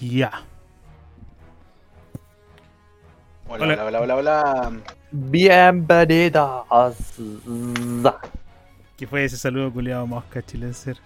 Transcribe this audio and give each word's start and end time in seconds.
Ya. 0.00 0.42
Hola, 3.48 3.64
hola, 3.64 3.84
hola, 3.84 4.00
hola, 4.00 4.16
hola. 4.16 4.72
Bienvenidos. 5.12 6.66
¿Qué 8.96 9.06
fue 9.06 9.24
ese 9.24 9.36
saludo 9.36 9.72
culiado 9.72 10.06
mosca 10.06 10.42
chilenser? 10.42 10.98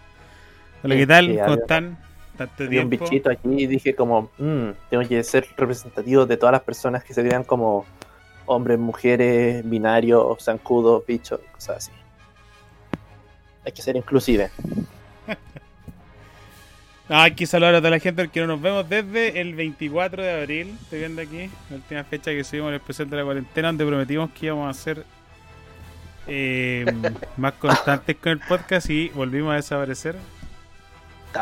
Hola, 0.83 0.97
¿qué 0.97 1.07
tal? 1.07 1.39
¿Cómo 1.45 1.55
están? 1.55 1.99
Tanto 2.37 2.67
Vi 2.67 2.79
un 2.79 2.89
tiempo. 2.89 3.05
bichito 3.05 3.31
aquí 3.31 3.49
y 3.65 3.67
dije 3.67 3.95
como, 3.95 4.31
"Mm, 4.39 4.71
tengo 4.89 5.07
que 5.07 5.23
ser 5.23 5.47
representativo 5.57 6.25
de 6.25 6.37
todas 6.39 6.53
las 6.55 6.63
personas 6.63 7.05
que 7.05 7.13
se 7.13 7.23
vean 7.23 7.45
como 7.45 7.85
hombres, 8.47 8.79
mujeres, 8.79 9.69
binarios, 9.69 10.43
zancudos, 10.43 11.05
bichos, 11.07 11.39
cosas 11.53 11.77
así. 11.77 11.93
Hay 13.65 13.73
que 13.73 13.83
ser 13.83 13.97
inclusive. 13.97 14.51
Ah, 17.13 17.25
hay 17.25 17.33
que 17.33 17.45
saludar 17.45 17.75
a 17.75 17.79
toda 17.79 17.91
la 17.91 17.99
gente 17.99 18.29
que 18.29 18.41
no 18.41 18.47
nos 18.47 18.61
vemos 18.61 18.89
desde 18.89 19.41
el 19.41 19.57
24 19.57 20.23
de 20.23 20.43
abril. 20.43 20.79
Estoy 20.81 21.01
viendo 21.01 21.21
aquí, 21.21 21.51
la 21.69 21.77
última 21.77 22.05
fecha 22.05 22.31
que 22.31 22.45
subimos 22.45 22.69
el 22.69 22.77
especial 22.77 23.11
de 23.11 23.17
la 23.17 23.25
cuarentena, 23.25 23.69
donde 23.69 23.85
prometimos 23.85 24.31
que 24.31 24.47
íbamos 24.47 24.71
a 24.71 24.81
ser 24.81 25.05
eh, 26.29 26.87
más 27.37 27.55
constantes 27.55 28.17
con 28.17 28.31
el 28.31 28.39
podcast 28.39 28.89
y 28.91 29.09
volvimos 29.09 29.53
a 29.53 29.57
desaparecer. 29.57 30.15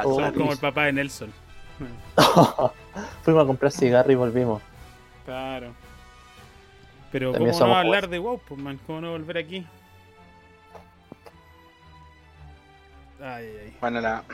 Oh, 0.05 0.15
Somos 0.15 0.33
como 0.33 0.53
el 0.53 0.59
papá 0.59 0.87
de 0.87 0.95
Nelson. 0.95 1.31
Fuimos 3.23 3.45
a 3.45 3.47
comprar 3.47 3.71
cigarro 3.71 4.11
y 4.11 4.15
volvimos. 4.15 4.63
Claro. 5.27 5.75
Pero 7.13 7.33
También 7.33 7.53
¿cómo 7.53 7.67
no 7.67 7.77
hablar 7.77 8.09
de 8.09 8.19
WoW, 8.19 8.41
pues, 8.49 8.59
man? 8.59 8.81
¿Cómo 8.87 9.03
no 9.03 9.11
volver 9.11 9.37
aquí? 9.37 9.67
Ay, 13.21 13.45
ay, 13.45 13.59
ay. 13.65 13.77
Bueno, 13.83 14.01
la... 14.01 14.25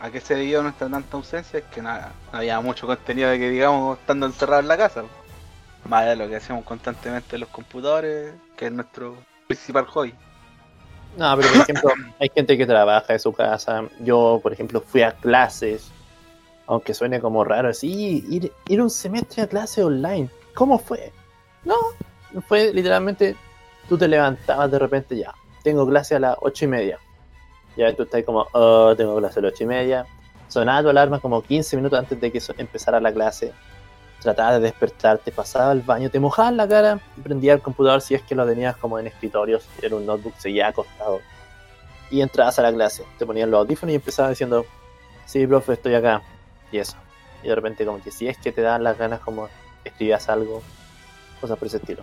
¿a 0.00 0.10
qué 0.10 0.20
se 0.20 0.34
debió 0.34 0.62
nuestra 0.62 0.88
tanta 0.88 1.16
ausencia? 1.16 1.58
Es 1.58 1.66
que 1.66 1.82
nada, 1.82 2.12
no 2.32 2.38
había 2.38 2.60
mucho 2.60 2.86
contenido 2.86 3.30
de 3.30 3.38
que 3.38 3.50
digamos 3.50 3.98
estando 3.98 4.26
encerrados 4.26 4.62
en 4.62 4.68
la 4.68 4.76
casa. 4.76 5.04
Más 5.84 6.06
de 6.06 6.16
lo 6.16 6.28
que 6.28 6.36
hacemos 6.36 6.64
constantemente 6.64 7.36
en 7.36 7.40
los 7.40 7.48
computadores, 7.50 8.34
que 8.56 8.66
es 8.66 8.72
nuestro 8.72 9.16
principal 9.46 9.86
hobby. 9.86 10.14
No, 11.16 11.36
pero 11.36 11.48
por 11.48 11.62
ejemplo, 11.62 11.90
hay 12.20 12.30
gente 12.34 12.56
que 12.56 12.66
trabaja 12.66 13.12
en 13.12 13.18
su 13.18 13.32
casa. 13.32 13.84
Yo, 14.00 14.40
por 14.42 14.52
ejemplo, 14.52 14.80
fui 14.80 15.02
a 15.02 15.12
clases. 15.12 15.90
Aunque 16.66 16.94
suene 16.94 17.20
como 17.20 17.42
raro, 17.42 17.68
así, 17.68 18.24
ir, 18.28 18.52
ir 18.68 18.80
un 18.80 18.90
semestre 18.90 19.42
a 19.42 19.48
clase 19.48 19.82
online. 19.82 20.30
¿Cómo 20.54 20.78
fue? 20.78 21.12
No, 21.64 21.74
fue 22.46 22.72
literalmente, 22.72 23.34
tú 23.88 23.98
te 23.98 24.06
levantabas 24.06 24.70
de 24.70 24.78
repente 24.78 25.18
ya. 25.18 25.34
Tengo 25.64 25.86
clase 25.86 26.14
a 26.14 26.20
las 26.20 26.36
ocho 26.40 26.66
y 26.66 26.68
media. 26.68 26.98
Ya 27.76 27.94
tú 27.94 28.02
estás 28.02 28.24
como, 28.24 28.46
oh, 28.52 28.94
tengo 28.96 29.16
clase 29.18 29.38
a 29.38 29.42
las 29.42 29.52
ocho 29.52 29.64
y 29.64 29.66
media. 29.66 30.06
Sonaba 30.48 30.82
tu 30.82 30.88
alarma 30.88 31.20
como 31.20 31.42
15 31.42 31.76
minutos 31.76 31.98
antes 31.98 32.20
de 32.20 32.32
que 32.32 32.42
empezara 32.58 33.00
la 33.00 33.12
clase. 33.12 33.52
Trataba 34.20 34.54
de 34.54 34.60
despertarte, 34.60 35.32
pasaba 35.32 35.70
al 35.70 35.80
baño, 35.80 36.10
te 36.10 36.20
mojabas 36.20 36.52
la 36.52 36.68
cara 36.68 37.00
y 37.16 37.20
prendías 37.20 37.56
el 37.56 37.62
computador 37.62 38.02
si 38.02 38.14
es 38.14 38.22
que 38.22 38.34
lo 38.34 38.46
tenías 38.46 38.76
como 38.76 38.98
en 38.98 39.06
escritorios, 39.06 39.66
era 39.80 39.96
un 39.96 40.04
notebook, 40.04 40.34
seguía 40.36 40.68
acostado. 40.68 41.20
Y 42.10 42.20
entrabas 42.20 42.58
a 42.58 42.62
la 42.62 42.72
clase, 42.72 43.04
te 43.18 43.24
ponías 43.24 43.48
los 43.48 43.60
audífonos 43.60 43.92
y 43.92 43.96
empezabas 43.96 44.30
diciendo, 44.30 44.66
sí, 45.24 45.46
profe, 45.46 45.74
estoy 45.74 45.94
acá. 45.94 46.22
Y 46.70 46.78
eso. 46.78 46.96
Y 47.42 47.48
de 47.48 47.54
repente 47.54 47.86
como 47.86 48.02
que 48.02 48.10
si 48.10 48.28
es 48.28 48.36
que 48.36 48.52
te 48.52 48.60
dan 48.60 48.82
las 48.82 48.98
ganas 48.98 49.20
como 49.20 49.48
escribías 49.84 50.28
algo, 50.28 50.62
cosas 51.40 51.56
por 51.56 51.68
ese 51.68 51.78
estilo. 51.78 52.02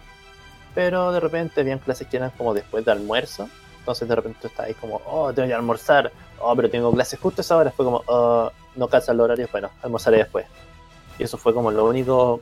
Pero 0.73 1.11
de 1.11 1.19
repente 1.19 1.61
habían 1.61 1.79
clases 1.79 2.07
que 2.07 2.17
eran 2.17 2.31
como 2.31 2.53
después 2.53 2.85
de 2.85 2.91
almuerzo. 2.91 3.49
Entonces 3.87 4.09
de 4.09 4.15
repente 4.17 4.39
tú 4.41 4.47
estabas 4.47 4.67
ahí 4.67 4.73
como, 4.73 5.01
oh, 5.05 5.31
tengo 5.31 5.47
que 5.47 5.53
almorzar. 5.53 6.11
Oh, 6.41 6.53
pero 6.57 6.69
tengo 6.69 6.91
clases 6.91 7.17
justo 7.17 7.39
a 7.39 7.43
esa 7.43 7.55
hora. 7.55 7.71
Fue 7.71 7.85
como, 7.85 8.03
oh, 8.07 8.51
no 8.75 8.89
calza 8.89 9.13
el 9.13 9.21
horario. 9.21 9.47
Bueno, 9.49 9.69
almorzaré 9.81 10.17
después. 10.17 10.45
Y 11.17 11.23
eso 11.23 11.37
fue 11.37 11.53
como 11.53 11.71
lo 11.71 11.85
único 11.85 12.41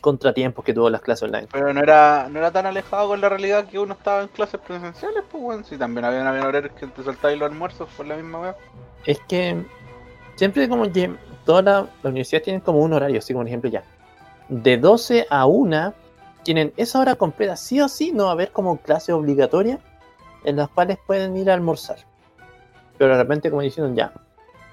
contratiempos 0.00 0.64
que 0.64 0.72
tuvo 0.72 0.88
las 0.88 1.02
clases 1.02 1.24
online. 1.24 1.48
Pero 1.52 1.74
no 1.74 1.82
era, 1.82 2.28
no 2.30 2.38
era 2.38 2.50
tan 2.50 2.64
alejado 2.64 3.08
con 3.08 3.20
la 3.20 3.28
realidad 3.28 3.66
que 3.66 3.78
uno 3.78 3.92
estaba 3.92 4.22
en 4.22 4.28
clases 4.28 4.58
presenciales, 4.58 5.22
pues 5.30 5.42
bueno, 5.42 5.64
si 5.64 5.76
también 5.76 6.06
habían, 6.06 6.26
habían 6.26 6.46
horarios 6.46 6.72
que 6.72 6.86
te 6.86 7.02
saltabas 7.02 7.36
los 7.36 7.50
almuerzos 7.50 7.86
por 7.94 8.06
la 8.06 8.16
misma 8.16 8.40
web. 8.40 8.54
Es 9.04 9.20
que 9.28 9.62
siempre 10.36 10.66
como 10.66 10.90
que 10.90 11.14
todas 11.44 11.62
las 11.62 11.88
universidades 12.04 12.44
tienen 12.44 12.62
como 12.62 12.78
un 12.78 12.94
horario, 12.94 13.18
así 13.18 13.34
como 13.34 13.42
por 13.42 13.48
ejemplo 13.48 13.68
ya. 13.68 13.82
De 14.48 14.78
12 14.78 15.26
a 15.28 15.44
1 15.44 15.92
tienen 16.42 16.72
esa 16.78 17.00
hora 17.00 17.16
completa, 17.16 17.54
sí 17.54 17.82
o 17.82 17.88
sí, 17.88 18.12
no 18.12 18.24
va 18.24 18.30
a 18.30 18.32
haber 18.32 18.50
como 18.50 18.78
clases 18.78 19.14
obligatorias 19.14 19.78
en 20.44 20.56
las 20.56 20.68
cuales 20.68 20.98
pueden 21.06 21.36
ir 21.36 21.50
a 21.50 21.54
almorzar. 21.54 21.98
Pero 22.98 23.12
de 23.12 23.22
repente 23.22 23.50
como 23.50 23.62
diciendo 23.62 23.94
ya, 23.94 24.12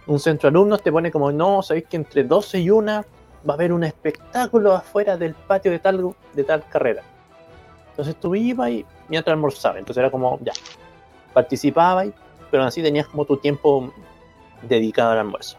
un 0.07 0.19
centro 0.19 0.49
de 0.49 0.57
alumnos 0.57 0.81
te 0.83 0.91
pone 0.91 1.11
como, 1.11 1.31
no, 1.31 1.61
sabéis 1.61 1.85
que 1.87 1.97
entre 1.97 2.23
12 2.23 2.59
y 2.59 2.69
1 2.69 3.05
va 3.47 3.53
a 3.53 3.55
haber 3.55 3.73
un 3.73 3.83
espectáculo 3.83 4.73
afuera 4.73 5.17
del 5.17 5.33
patio 5.33 5.71
de 5.71 5.79
tal, 5.79 6.15
de 6.33 6.43
tal 6.43 6.63
carrera. 6.69 7.03
Entonces 7.91 8.15
tú 8.15 8.35
ibas 8.35 8.69
y 8.69 8.85
mientras 9.09 9.33
almorzabas, 9.33 9.79
entonces 9.79 9.99
era 10.01 10.11
como, 10.11 10.39
ya, 10.41 10.53
participabas, 11.33 12.09
pero 12.49 12.63
así 12.63 12.81
tenías 12.81 13.07
como 13.07 13.25
tu 13.25 13.37
tiempo 13.37 13.91
dedicado 14.61 15.11
al 15.11 15.19
almuerzo. 15.19 15.57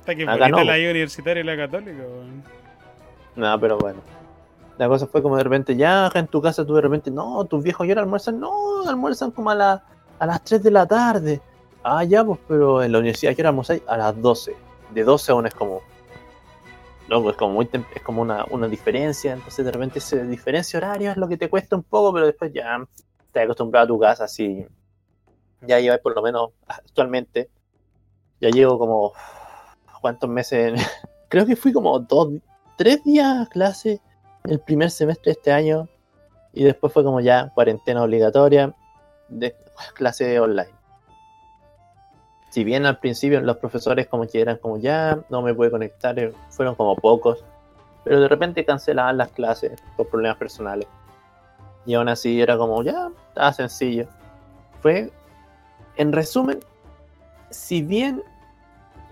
Está 0.00 0.14
que 0.14 0.22
Acá 0.22 0.48
no. 0.48 0.64
la 0.64 0.74
universitaria 0.74 1.40
y 1.40 1.44
la 1.44 1.56
católica. 1.56 2.02
No, 3.36 3.60
pero 3.60 3.78
bueno. 3.78 4.00
La 4.78 4.88
cosa 4.88 5.06
fue 5.08 5.22
como 5.22 5.36
de 5.36 5.42
repente, 5.42 5.76
ya 5.76 6.10
en 6.14 6.28
tu 6.28 6.40
casa 6.40 6.64
tú 6.64 6.74
de 6.74 6.80
repente, 6.80 7.10
no, 7.10 7.44
tus 7.46 7.62
viejos 7.62 7.86
ya 7.86 7.94
almuerzan, 7.94 8.38
no, 8.38 8.88
almuerzan 8.88 9.32
como 9.32 9.50
a, 9.50 9.54
la- 9.54 9.84
a 10.20 10.26
las 10.26 10.42
3 10.44 10.62
de 10.62 10.70
la 10.70 10.86
tarde. 10.86 11.40
Ah, 11.82 12.04
ya, 12.04 12.24
pues, 12.24 12.38
pero 12.46 12.82
en 12.82 12.92
la 12.92 12.98
universidad 12.98 13.34
que 13.34 13.42
almorzáis 13.46 13.82
a 13.88 13.96
las 13.96 14.20
12. 14.20 14.54
De 14.94 15.02
12 15.04 15.32
a 15.32 15.34
1 15.34 15.48
es 15.48 15.54
como. 15.54 15.80
Loco, 17.08 17.30
es 17.30 17.36
como 17.36 17.54
muy 17.54 17.68
es 17.94 18.02
como 18.02 18.22
una, 18.22 18.44
una 18.50 18.68
diferencia. 18.68 19.32
Entonces 19.32 19.64
de 19.64 19.72
repente 19.72 19.98
esa 19.98 20.16
diferencia 20.18 20.76
horaria 20.78 21.12
es 21.12 21.16
lo 21.16 21.26
que 21.26 21.36
te 21.36 21.48
cuesta 21.48 21.74
un 21.74 21.82
poco, 21.82 22.12
pero 22.12 22.26
después 22.26 22.52
ya 22.52 22.84
te 23.32 23.40
acostumbrado 23.40 23.84
a 23.84 23.88
tu 23.88 23.98
casa, 23.98 24.24
así. 24.24 24.66
Ya 25.62 25.80
llevas 25.80 26.00
por 26.00 26.14
lo 26.14 26.22
menos 26.22 26.50
actualmente. 26.66 27.48
Ya 28.40 28.50
llevo 28.50 28.78
como. 28.78 29.12
¿Cuántos 30.00 30.30
meses? 30.30 30.80
Creo 31.28 31.46
que 31.46 31.56
fui 31.56 31.72
como 31.72 31.98
dos, 31.98 32.28
tres 32.76 33.02
días 33.04 33.46
a 33.46 33.46
clase 33.50 34.00
el 34.48 34.60
primer 34.60 34.90
semestre 34.90 35.32
de 35.32 35.32
este 35.32 35.52
año 35.52 35.88
y 36.52 36.64
después 36.64 36.92
fue 36.92 37.04
como 37.04 37.20
ya 37.20 37.50
cuarentena 37.54 38.02
obligatoria 38.02 38.74
de 39.28 39.54
clase 39.94 40.40
online. 40.40 40.70
Si 42.50 42.64
bien 42.64 42.86
al 42.86 42.98
principio 42.98 43.40
los 43.40 43.58
profesores 43.58 44.06
como 44.06 44.26
que 44.26 44.40
eran 44.40 44.56
como 44.56 44.78
ya 44.78 45.20
no 45.28 45.42
me 45.42 45.54
pude 45.54 45.70
conectar, 45.70 46.18
eh, 46.18 46.32
fueron 46.48 46.74
como 46.74 46.96
pocos, 46.96 47.44
pero 48.04 48.20
de 48.20 48.28
repente 48.28 48.64
cancelaban 48.64 49.18
las 49.18 49.30
clases 49.32 49.80
por 49.96 50.08
problemas 50.08 50.38
personales. 50.38 50.88
Y 51.84 51.94
aún 51.94 52.08
así 52.08 52.40
era 52.40 52.56
como 52.56 52.82
ya, 52.82 53.10
estaba 53.28 53.52
sencillo. 53.52 54.06
Fue, 54.80 55.10
en 55.96 56.12
resumen, 56.12 56.60
si 57.50 57.82
bien 57.82 58.22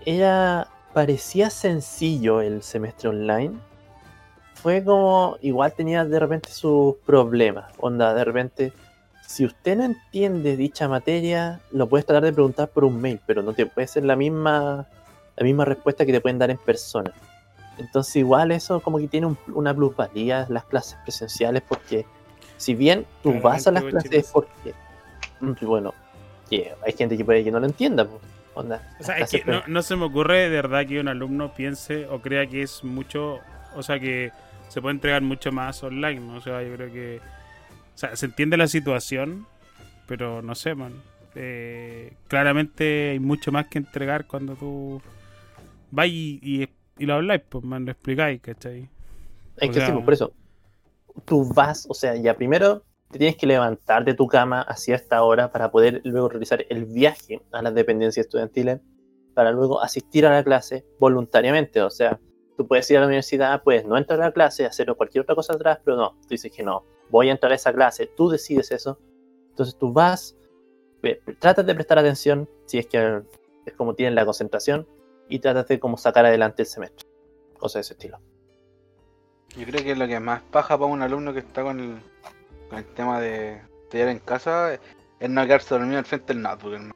era 0.05 0.67
parecía 0.93 1.51
sencillo 1.51 2.41
el 2.41 2.63
semestre 2.63 3.09
online, 3.09 3.59
fue 4.61 4.83
como, 4.83 5.37
igual 5.41 5.73
tenía 5.73 6.03
de 6.05 6.19
repente 6.19 6.49
sus 6.51 6.95
problemas. 7.05 7.65
Onda, 7.79 8.13
de 8.13 8.23
repente, 8.23 8.73
si 9.25 9.45
usted 9.45 9.77
no 9.77 9.83
entiende 9.85 10.57
dicha 10.57 10.87
materia, 10.87 11.59
lo 11.71 11.87
puedes 11.87 12.05
tratar 12.05 12.23
de 12.23 12.33
preguntar 12.33 12.69
por 12.69 12.83
un 12.85 12.99
mail, 12.99 13.19
pero 13.25 13.41
no 13.43 13.53
te 13.53 13.65
puede 13.65 13.87
ser 13.87 14.03
la 14.05 14.15
misma, 14.15 14.85
la 15.35 15.43
misma 15.43 15.65
respuesta 15.65 16.05
que 16.05 16.11
te 16.11 16.21
pueden 16.21 16.39
dar 16.39 16.49
en 16.49 16.57
persona. 16.57 17.11
Entonces, 17.77 18.15
igual 18.15 18.51
eso 18.51 18.79
como 18.79 18.97
que 18.97 19.07
tiene 19.07 19.27
un- 19.27 19.37
una 19.53 19.73
plusvalía 19.73 20.47
las 20.49 20.65
clases 20.65 20.97
presenciales, 21.03 21.61
porque 21.67 22.05
si 22.57 22.73
bien 22.73 23.05
tú 23.21 23.39
vas 23.39 23.67
a 23.67 23.71
las 23.71 23.83
Claramente, 23.83 24.09
clases 24.09 24.31
porque, 24.31 24.73
mm, 25.41 25.65
bueno, 25.65 25.93
que 26.49 26.73
hay 26.85 26.93
gente 26.93 27.15
que 27.15 27.23
puede 27.23 27.43
que 27.43 27.51
no 27.51 27.59
lo 27.59 27.67
entienda, 27.67 28.05
pues, 28.05 28.19
onda. 28.55 28.81
O 28.99 29.03
sea, 29.03 29.19
es 29.19 29.29
que 29.29 29.43
no 29.67 29.81
se 29.83 29.95
me 29.95 30.05
ocurre 30.05 30.49
de 30.49 30.49
verdad 30.49 30.87
que 30.87 30.99
un 30.99 31.07
alumno 31.07 31.53
piense 31.53 32.07
o 32.07 32.19
crea 32.19 32.47
que 32.47 32.63
es 32.63 32.83
mucho, 32.83 33.37
o 33.75 33.83
sea, 33.83 33.99
que 33.99 34.31
se 34.67 34.81
puede 34.81 34.95
entregar 34.95 35.21
mucho 35.21 35.51
más 35.51 35.81
online, 35.83 36.19
¿no? 36.19 36.37
O 36.37 36.41
sea, 36.41 36.61
yo 36.63 36.73
creo 36.75 36.91
que, 36.91 37.19
o 37.19 37.97
sea, 37.97 38.15
se 38.15 38.25
entiende 38.25 38.57
la 38.57 38.67
situación, 38.67 39.45
pero 40.07 40.41
no 40.41 40.55
sé, 40.55 40.75
man. 40.75 40.93
Eh, 41.35 42.13
claramente 42.27 43.11
hay 43.11 43.19
mucho 43.19 43.51
más 43.51 43.67
que 43.67 43.77
entregar 43.77 44.25
cuando 44.25 44.55
tú 44.55 45.01
vas 45.91 46.07
y, 46.07 46.39
y, 46.41 46.67
y 46.97 47.05
lo 47.05 47.15
habláis, 47.15 47.41
pues, 47.47 47.63
man, 47.63 47.85
lo 47.85 47.91
explicáis, 47.91 48.41
¿cachai? 48.41 48.89
Es 49.57 49.69
O 49.69 49.71
que 49.71 49.79
sea- 49.79 49.87
sí, 49.87 49.91
pues, 49.93 50.05
por 50.05 50.13
eso. 50.13 50.31
Tú 51.25 51.51
vas, 51.53 51.85
o 51.89 51.93
sea, 51.93 52.15
ya 52.15 52.35
primero 52.35 52.83
te 53.09 53.17
tienes 53.17 53.37
que 53.37 53.47
levantar 53.47 54.05
de 54.05 54.13
tu 54.13 54.27
cama 54.27 54.61
a 54.61 54.75
cierta 54.75 55.23
hora 55.23 55.51
para 55.51 55.71
poder 55.71 56.01
luego 56.03 56.29
realizar 56.29 56.65
el 56.69 56.85
viaje 56.85 57.41
a 57.51 57.61
las 57.61 57.73
dependencias 57.73 58.25
estudiantiles, 58.25 58.81
para 59.33 59.51
luego 59.51 59.81
asistir 59.81 60.25
a 60.25 60.31
la 60.31 60.43
clase 60.43 60.85
voluntariamente. 60.99 61.81
O 61.81 61.89
sea, 61.89 62.19
tú 62.57 62.67
puedes 62.67 62.89
ir 62.89 62.97
a 62.97 63.01
la 63.01 63.07
universidad, 63.07 63.63
puedes 63.63 63.85
no 63.85 63.97
entrar 63.97 64.19
a 64.21 64.25
la 64.25 64.31
clase, 64.31 64.65
hacer 64.65 64.93
cualquier 64.95 65.21
otra 65.21 65.35
cosa 65.35 65.53
atrás, 65.53 65.79
pero 65.85 65.95
no, 65.95 66.09
tú 66.21 66.29
dices 66.29 66.51
que 66.51 66.63
no, 66.63 66.83
voy 67.09 67.29
a 67.29 67.31
entrar 67.31 67.51
a 67.51 67.55
esa 67.55 67.71
clase, 67.71 68.07
tú 68.07 68.29
decides 68.29 68.71
eso. 68.71 68.99
Entonces 69.49 69.77
tú 69.77 69.93
vas, 69.93 70.35
tratas 71.39 71.65
de 71.65 71.75
prestar 71.75 71.99
atención, 71.99 72.49
si 72.65 72.79
es 72.79 72.87
que 72.87 73.21
es 73.65 73.73
como 73.73 73.93
tienes 73.93 74.15
la 74.15 74.25
concentración, 74.25 74.87
y 75.29 75.39
tratas 75.39 75.67
de 75.67 75.79
como 75.79 75.97
sacar 75.97 76.25
adelante 76.25 76.63
el 76.63 76.67
semestre. 76.67 77.07
Cosas 77.57 77.73
de 77.75 77.81
ese 77.81 77.93
estilo. 77.93 78.19
Yo 79.55 79.65
creo 79.65 79.83
que 79.83 79.95
lo 79.95 80.07
que 80.07 80.19
más 80.19 80.41
paja 80.41 80.77
para 80.77 80.91
un 80.91 81.01
alumno 81.01 81.33
que 81.33 81.39
está 81.39 81.63
con 81.63 81.79
el, 81.79 81.97
con 82.69 82.79
el 82.79 82.85
tema 82.85 83.19
de 83.19 83.61
estudiar 83.83 84.09
en 84.09 84.19
casa 84.19 84.73
es 85.19 85.29
no 85.29 85.45
quedarse 85.45 85.75
dormido 85.75 85.97
al 85.99 86.05
frente 86.05 86.33
del 86.33 86.43
notebook, 86.43 86.73
hermano. 86.73 86.95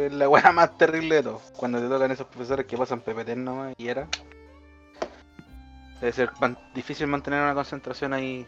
Es 0.00 0.12
la 0.12 0.28
weá 0.28 0.52
más 0.52 0.78
terrible 0.78 1.16
de 1.16 1.22
todo. 1.24 1.40
Cuando 1.56 1.80
te 1.80 1.88
tocan 1.88 2.10
esos 2.10 2.26
profesores 2.28 2.66
que 2.66 2.76
pasan 2.76 3.00
PPT 3.00 3.36
nomás 3.36 3.74
y 3.76 3.88
era. 3.88 4.08
Debe 6.00 6.12
ser 6.12 6.30
difícil 6.74 7.06
mantener 7.06 7.42
una 7.42 7.54
concentración 7.54 8.12
ahí. 8.12 8.46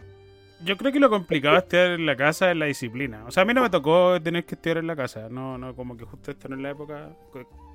Yo 0.64 0.76
creo 0.76 0.92
que 0.92 0.98
lo 0.98 1.08
complicado 1.08 1.54
de 1.54 1.60
estudiar 1.60 1.90
en 1.92 2.06
la 2.06 2.16
casa 2.16 2.50
es 2.50 2.56
la 2.56 2.66
disciplina. 2.66 3.24
O 3.26 3.30
sea, 3.30 3.44
a 3.44 3.46
mí 3.46 3.54
no 3.54 3.62
me 3.62 3.70
tocó 3.70 4.20
tener 4.20 4.44
que 4.44 4.56
estudiar 4.56 4.78
en 4.78 4.86
la 4.86 4.96
casa. 4.96 5.28
No, 5.30 5.56
no, 5.56 5.74
como 5.74 5.96
que 5.96 6.04
justo 6.04 6.30
esto 6.30 6.48
no 6.48 6.56
es 6.56 6.62
la 6.62 6.70
época 6.70 7.10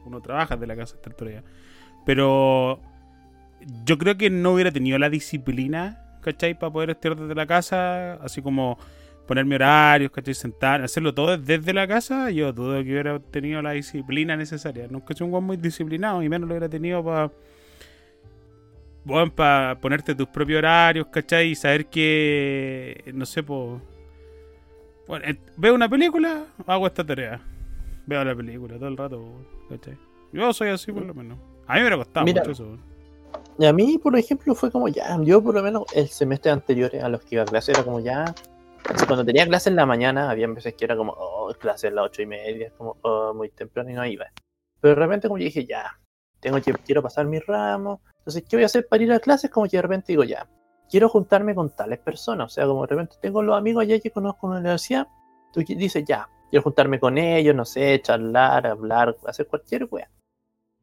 uno 0.05 0.21
trabaja 0.21 0.57
de 0.57 0.67
la 0.67 0.75
casa 0.75 0.95
esta 0.95 1.09
altura. 1.09 1.43
Pero 2.05 2.79
yo 3.85 3.97
creo 3.97 4.17
que 4.17 4.29
no 4.29 4.53
hubiera 4.53 4.71
tenido 4.71 4.97
la 4.97 5.09
disciplina, 5.09 6.19
¿cachai? 6.21 6.57
Para 6.57 6.71
poder 6.71 6.89
estudiar 6.91 7.19
desde 7.19 7.35
la 7.35 7.47
casa, 7.47 8.15
así 8.15 8.41
como 8.41 8.77
ponerme 9.27 9.55
horarios, 9.55 10.11
¿cachai? 10.11 10.33
Sentar, 10.33 10.81
hacerlo 10.81 11.13
todo 11.13 11.37
desde 11.37 11.73
la 11.73 11.87
casa. 11.87 12.29
Yo 12.31 12.51
dudo 12.51 12.83
que 12.83 12.91
hubiera 12.91 13.19
tenido 13.19 13.61
la 13.61 13.71
disciplina 13.71 14.35
necesaria. 14.35 14.87
Nunca 14.89 15.13
soy 15.13 15.25
un 15.25 15.31
buen 15.31 15.43
muy 15.43 15.57
disciplinado 15.57 16.21
y 16.21 16.29
menos 16.29 16.47
lo 16.47 16.55
hubiera 16.55 16.69
tenido 16.69 17.03
para 17.03 17.31
bueno, 19.05 19.33
para 19.33 19.79
ponerte 19.79 20.15
tus 20.15 20.27
propios 20.27 20.59
horarios, 20.59 21.07
¿cachai? 21.07 21.49
Y 21.49 21.55
saber 21.55 21.87
que, 21.87 23.11
no 23.13 23.25
sé, 23.25 23.43
pues... 23.43 23.81
Bueno, 25.07 25.25
eh, 25.25 25.37
veo 25.57 25.75
una 25.75 25.89
película, 25.89 26.45
hago 26.65 26.87
esta 26.87 27.05
tarea. 27.05 27.41
Veo 28.05 28.23
la 28.23 28.35
película 28.35 28.75
todo 28.75 28.87
el 28.87 28.97
rato, 28.97 29.23
¿cachai? 29.69 29.97
Yo 30.31 30.51
soy 30.53 30.69
así 30.69 30.91
por 30.91 31.03
lo 31.03 31.13
menos. 31.13 31.37
A 31.67 31.73
mí 31.73 31.79
me 31.79 31.81
hubiera 31.81 31.97
costado 31.97 32.25
Mira. 32.25 32.41
mucho 32.41 32.51
eso. 32.51 32.77
Y 33.59 33.65
a 33.65 33.73
mí, 33.73 33.97
por 33.97 34.17
ejemplo, 34.17 34.55
fue 34.55 34.71
como 34.71 34.87
ya, 34.87 35.17
yo 35.21 35.41
por 35.43 35.53
lo 35.53 35.61
menos 35.61 35.83
el 35.93 36.07
semestre 36.07 36.51
anterior 36.51 36.91
a 36.95 37.09
los 37.09 37.21
que 37.21 37.35
iba 37.35 37.43
a 37.43 37.45
clase 37.45 37.71
era 37.71 37.83
como 37.83 37.99
ya, 37.99 38.33
cuando 39.07 39.23
tenía 39.23 39.45
clase 39.45 39.69
en 39.69 39.75
la 39.75 39.85
mañana, 39.85 40.29
había 40.29 40.47
veces 40.47 40.73
que 40.73 40.85
era 40.85 40.95
como, 40.95 41.13
oh, 41.13 41.53
clase 41.53 41.87
a 41.87 41.91
las 41.91 42.05
ocho 42.05 42.21
y 42.21 42.25
media, 42.25 42.71
como, 42.77 42.97
oh, 43.01 43.33
muy 43.33 43.49
temprano 43.49 43.89
y 43.89 43.93
no 43.93 44.05
iba. 44.05 44.25
Pero 44.81 44.95
de 44.95 45.01
repente 45.01 45.27
como 45.27 45.37
yo 45.37 45.45
dije, 45.45 45.65
ya, 45.65 45.99
tengo 46.39 46.59
que, 46.61 46.73
quiero 46.73 47.01
pasar 47.01 47.25
mi 47.25 47.39
ramo, 47.39 48.01
entonces, 48.23 48.45
¿qué 48.47 48.55
voy 48.55 48.63
a 48.63 48.67
hacer 48.67 48.87
para 48.87 49.03
ir 49.03 49.11
a 49.11 49.19
clases? 49.19 49.51
Como 49.51 49.67
que 49.67 49.75
de 49.75 49.81
repente 49.81 50.13
digo, 50.13 50.23
ya, 50.23 50.47
quiero 50.89 51.09
juntarme 51.09 51.53
con 51.53 51.69
tales 51.71 51.99
personas, 51.99 52.45
o 52.45 52.49
sea, 52.49 52.65
como 52.65 52.83
de 52.83 52.87
repente 52.87 53.17
tengo 53.19 53.43
los 53.43 53.57
amigos 53.57 53.81
allá 53.81 53.99
que 53.99 54.11
conozco 54.11 54.47
en 54.47 54.53
la 54.53 54.59
universidad, 54.61 55.07
tú 55.51 55.59
dices, 55.59 56.05
ya, 56.07 56.29
quiero 56.49 56.63
juntarme 56.63 57.01
con 57.01 57.17
ellos, 57.17 57.53
no 57.53 57.65
sé, 57.65 58.01
charlar, 58.01 58.65
hablar, 58.65 59.17
hacer 59.27 59.45
cualquier 59.47 59.89
wea. 59.91 60.09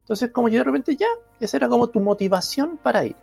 Entonces, 0.01 0.29
como 0.29 0.49
yo 0.49 0.59
de 0.59 0.65
repente 0.65 0.95
ya, 0.95 1.07
esa 1.39 1.57
era 1.57 1.67
como 1.67 1.87
tu 1.87 1.99
motivación 1.99 2.77
para 2.77 3.05
ir. 3.05 3.15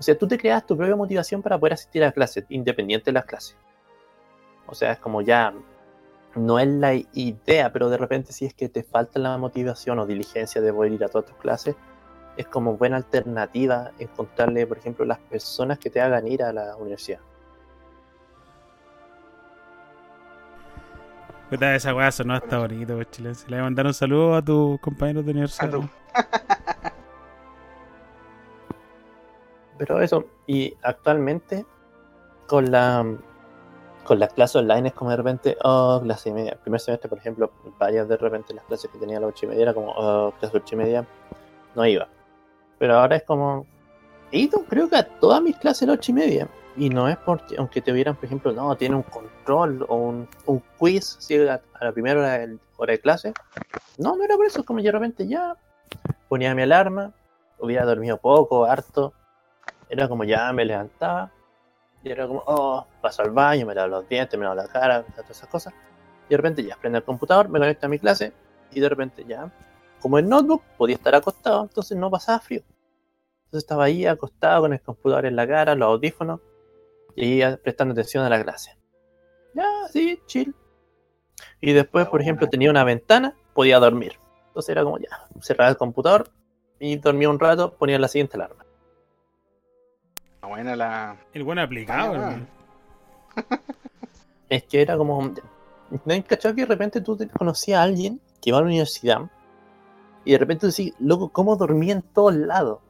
O 0.00 0.02
sea, 0.02 0.18
tú 0.18 0.26
te 0.26 0.36
creas 0.36 0.66
tu 0.66 0.76
propia 0.76 0.96
motivación 0.96 1.40
para 1.40 1.56
poder 1.56 1.74
asistir 1.74 2.02
a 2.02 2.10
clases, 2.10 2.46
independiente 2.48 3.06
de 3.06 3.12
las 3.12 3.24
clases. 3.24 3.56
O 4.66 4.74
sea, 4.74 4.90
es 4.90 4.98
como 4.98 5.22
ya, 5.22 5.54
no 6.34 6.58
es 6.58 6.66
la 6.66 6.94
idea, 6.94 7.72
pero 7.72 7.88
de 7.88 7.98
repente 7.98 8.32
si 8.32 8.46
es 8.46 8.54
que 8.54 8.68
te 8.68 8.82
falta 8.82 9.20
la 9.20 9.38
motivación 9.38 10.00
o 10.00 10.06
diligencia 10.06 10.60
de 10.60 10.72
poder 10.72 10.92
ir 10.92 11.04
a 11.04 11.08
todas 11.08 11.26
tus 11.26 11.36
clases, 11.36 11.76
es 12.36 12.46
como 12.46 12.76
buena 12.76 12.96
alternativa 12.96 13.90
encontrarle, 13.98 14.66
por 14.66 14.78
ejemplo, 14.78 15.04
las 15.04 15.18
personas 15.18 15.78
que 15.78 15.90
te 15.90 16.00
hagan 16.00 16.26
ir 16.26 16.42
a 16.42 16.52
la 16.52 16.76
universidad. 16.76 17.20
Puta, 21.50 21.74
esa 21.74 21.94
weá 21.94 22.12
sonó 22.12 22.34
hasta 22.34 22.58
bonito, 22.58 22.94
pues, 22.94 23.10
chilense. 23.10 23.48
Le 23.48 23.56
voy 23.56 23.60
a 23.60 23.64
mandar 23.64 23.86
un 23.86 23.94
saludo 23.94 24.36
a 24.36 24.42
tus 24.42 24.78
compañeros 24.80 25.24
de 25.24 25.32
universidad. 25.32 25.80
Pero 29.78 30.00
eso, 30.00 30.26
y 30.46 30.76
actualmente 30.82 31.66
con 32.46 32.70
la 32.70 33.04
con 34.04 34.18
las 34.18 34.32
clases 34.32 34.56
online 34.56 34.88
es 34.88 34.94
como 34.94 35.10
de 35.10 35.16
repente, 35.16 35.56
oh, 35.62 36.00
clase 36.02 36.30
y 36.30 36.32
media. 36.32 36.52
El 36.52 36.58
primer 36.58 36.80
semestre, 36.80 37.08
por 37.08 37.18
ejemplo, 37.18 37.50
varias 37.78 38.08
de 38.08 38.16
repente 38.16 38.52
las 38.54 38.64
clases 38.64 38.90
que 38.90 38.98
tenía 38.98 39.18
a 39.18 39.20
las 39.20 39.30
ocho 39.30 39.46
y 39.46 39.50
media 39.50 39.62
era 39.62 39.74
como, 39.74 39.92
oh, 39.92 40.32
clase 40.40 40.56
ocho 40.56 40.74
y 40.74 40.78
media, 40.78 41.06
no 41.74 41.86
iba. 41.86 42.08
Pero 42.80 42.98
ahora 42.98 43.16
es 43.16 43.24
como, 43.24 43.66
he 44.32 44.38
ido 44.38 44.64
creo 44.64 44.88
que 44.88 44.96
a 44.96 45.02
todas 45.02 45.42
mis 45.42 45.54
clases 45.58 45.82
a 45.82 45.86
las 45.86 45.98
ocho 45.98 46.12
y 46.12 46.14
media. 46.14 46.48
Y 46.78 46.88
no 46.88 47.08
es 47.08 47.18
porque, 47.18 47.56
aunque 47.58 47.82
te 47.82 47.92
hubieran, 47.92 48.16
por 48.16 48.24
ejemplo, 48.24 48.52
no, 48.52 48.74
tiene 48.74 48.96
un 48.96 49.02
control 49.02 49.84
o 49.86 49.96
un, 49.96 50.26
un 50.46 50.62
quiz 50.78 51.16
si 51.18 51.36
a, 51.46 51.60
la 51.78 51.92
primera 51.92 52.18
hora 52.78 52.92
de, 52.92 53.00
clase. 53.00 53.34
No, 53.98 54.16
no 54.16 54.24
era 54.24 54.34
por 54.34 54.46
eso, 54.46 54.60
es 54.60 54.66
como 54.66 54.78
yo 54.78 54.86
de 54.86 54.92
repente 54.92 55.28
ya 55.28 55.58
ponía 56.30 56.54
mi 56.54 56.62
alarma, 56.62 57.12
hubiera 57.58 57.84
dormido 57.84 58.16
poco, 58.16 58.64
harto, 58.64 59.12
era 59.90 60.08
como 60.08 60.24
ya 60.24 60.50
me 60.54 60.64
levantaba 60.64 61.30
y 62.02 62.10
era 62.10 62.26
como, 62.26 62.42
oh, 62.46 62.86
paso 63.02 63.20
al 63.20 63.30
baño, 63.30 63.66
me 63.66 63.74
lavo 63.74 63.88
los 63.88 64.08
dientes, 64.08 64.38
me 64.38 64.44
lavo 64.44 64.56
la 64.56 64.68
cara, 64.68 65.02
todas 65.02 65.30
esas 65.30 65.50
cosas. 65.50 65.74
Y 66.28 66.30
de 66.30 66.36
repente 66.38 66.64
ya 66.64 66.76
prendo 66.76 66.96
el 66.96 67.04
computador, 67.04 67.50
me 67.50 67.58
conecto 67.58 67.84
a 67.84 67.88
mi 67.90 67.98
clase 67.98 68.32
y 68.70 68.80
de 68.80 68.88
repente 68.88 69.22
ya, 69.28 69.52
como 70.00 70.18
el 70.18 70.28
notebook 70.28 70.62
podía 70.76 70.96
estar 70.96 71.14
acostado, 71.14 71.62
entonces 71.62 71.96
no 71.96 72.10
pasaba 72.10 72.40
frío. 72.40 72.62
Entonces 73.46 73.64
estaba 73.64 73.84
ahí 73.84 74.06
acostado 74.06 74.62
con 74.62 74.72
el 74.72 74.80
computador 74.80 75.26
en 75.26 75.36
la 75.36 75.46
cara, 75.46 75.74
los 75.74 75.88
audífonos 75.88 76.40
y 77.16 77.42
ahí 77.42 77.56
prestando 77.56 77.92
atención 77.92 78.24
a 78.24 78.28
la 78.28 78.42
clase. 78.42 78.76
Ya, 79.54 79.66
sí, 79.90 80.20
chill. 80.26 80.54
Y 81.60 81.72
después, 81.72 82.06
por 82.08 82.20
ejemplo, 82.20 82.48
tenía 82.48 82.70
una 82.70 82.84
ventana, 82.84 83.34
podía 83.54 83.78
dormir. 83.78 84.18
Entonces 84.48 84.70
era 84.70 84.84
como 84.84 84.98
ya, 84.98 85.26
cerraba 85.40 85.70
el 85.70 85.76
computador 85.76 86.30
y 86.78 86.96
dormía 86.96 87.28
un 87.28 87.38
rato, 87.38 87.74
ponía 87.74 87.98
la 87.98 88.08
siguiente 88.08 88.36
alarma. 88.36 88.64
Buena 90.42 90.74
la. 90.74 91.16
El 91.32 91.44
buen 91.44 91.58
aplicado, 91.58 92.12
Ah, 92.12 92.14
hermano. 92.14 92.46
Es 94.48 94.64
que 94.64 94.82
era 94.82 94.96
como. 94.96 95.22
¿No 95.90 96.12
hay 96.12 96.22
cachado 96.22 96.54
que 96.54 96.62
de 96.62 96.66
repente 96.66 97.00
tú 97.00 97.16
te 97.16 97.28
conocías 97.28 97.78
a 97.78 97.82
alguien 97.82 98.20
que 98.40 98.52
va 98.52 98.58
a 98.58 98.60
la 98.62 98.68
universidad 98.68 99.30
y 100.24 100.32
de 100.32 100.38
repente 100.38 100.60
tú 100.62 100.66
decís, 100.68 100.94
loco, 100.98 101.30
¿cómo 101.30 101.56
dormí 101.56 101.90
en 101.90 102.02
todos 102.02 102.34
lados? 102.34 102.80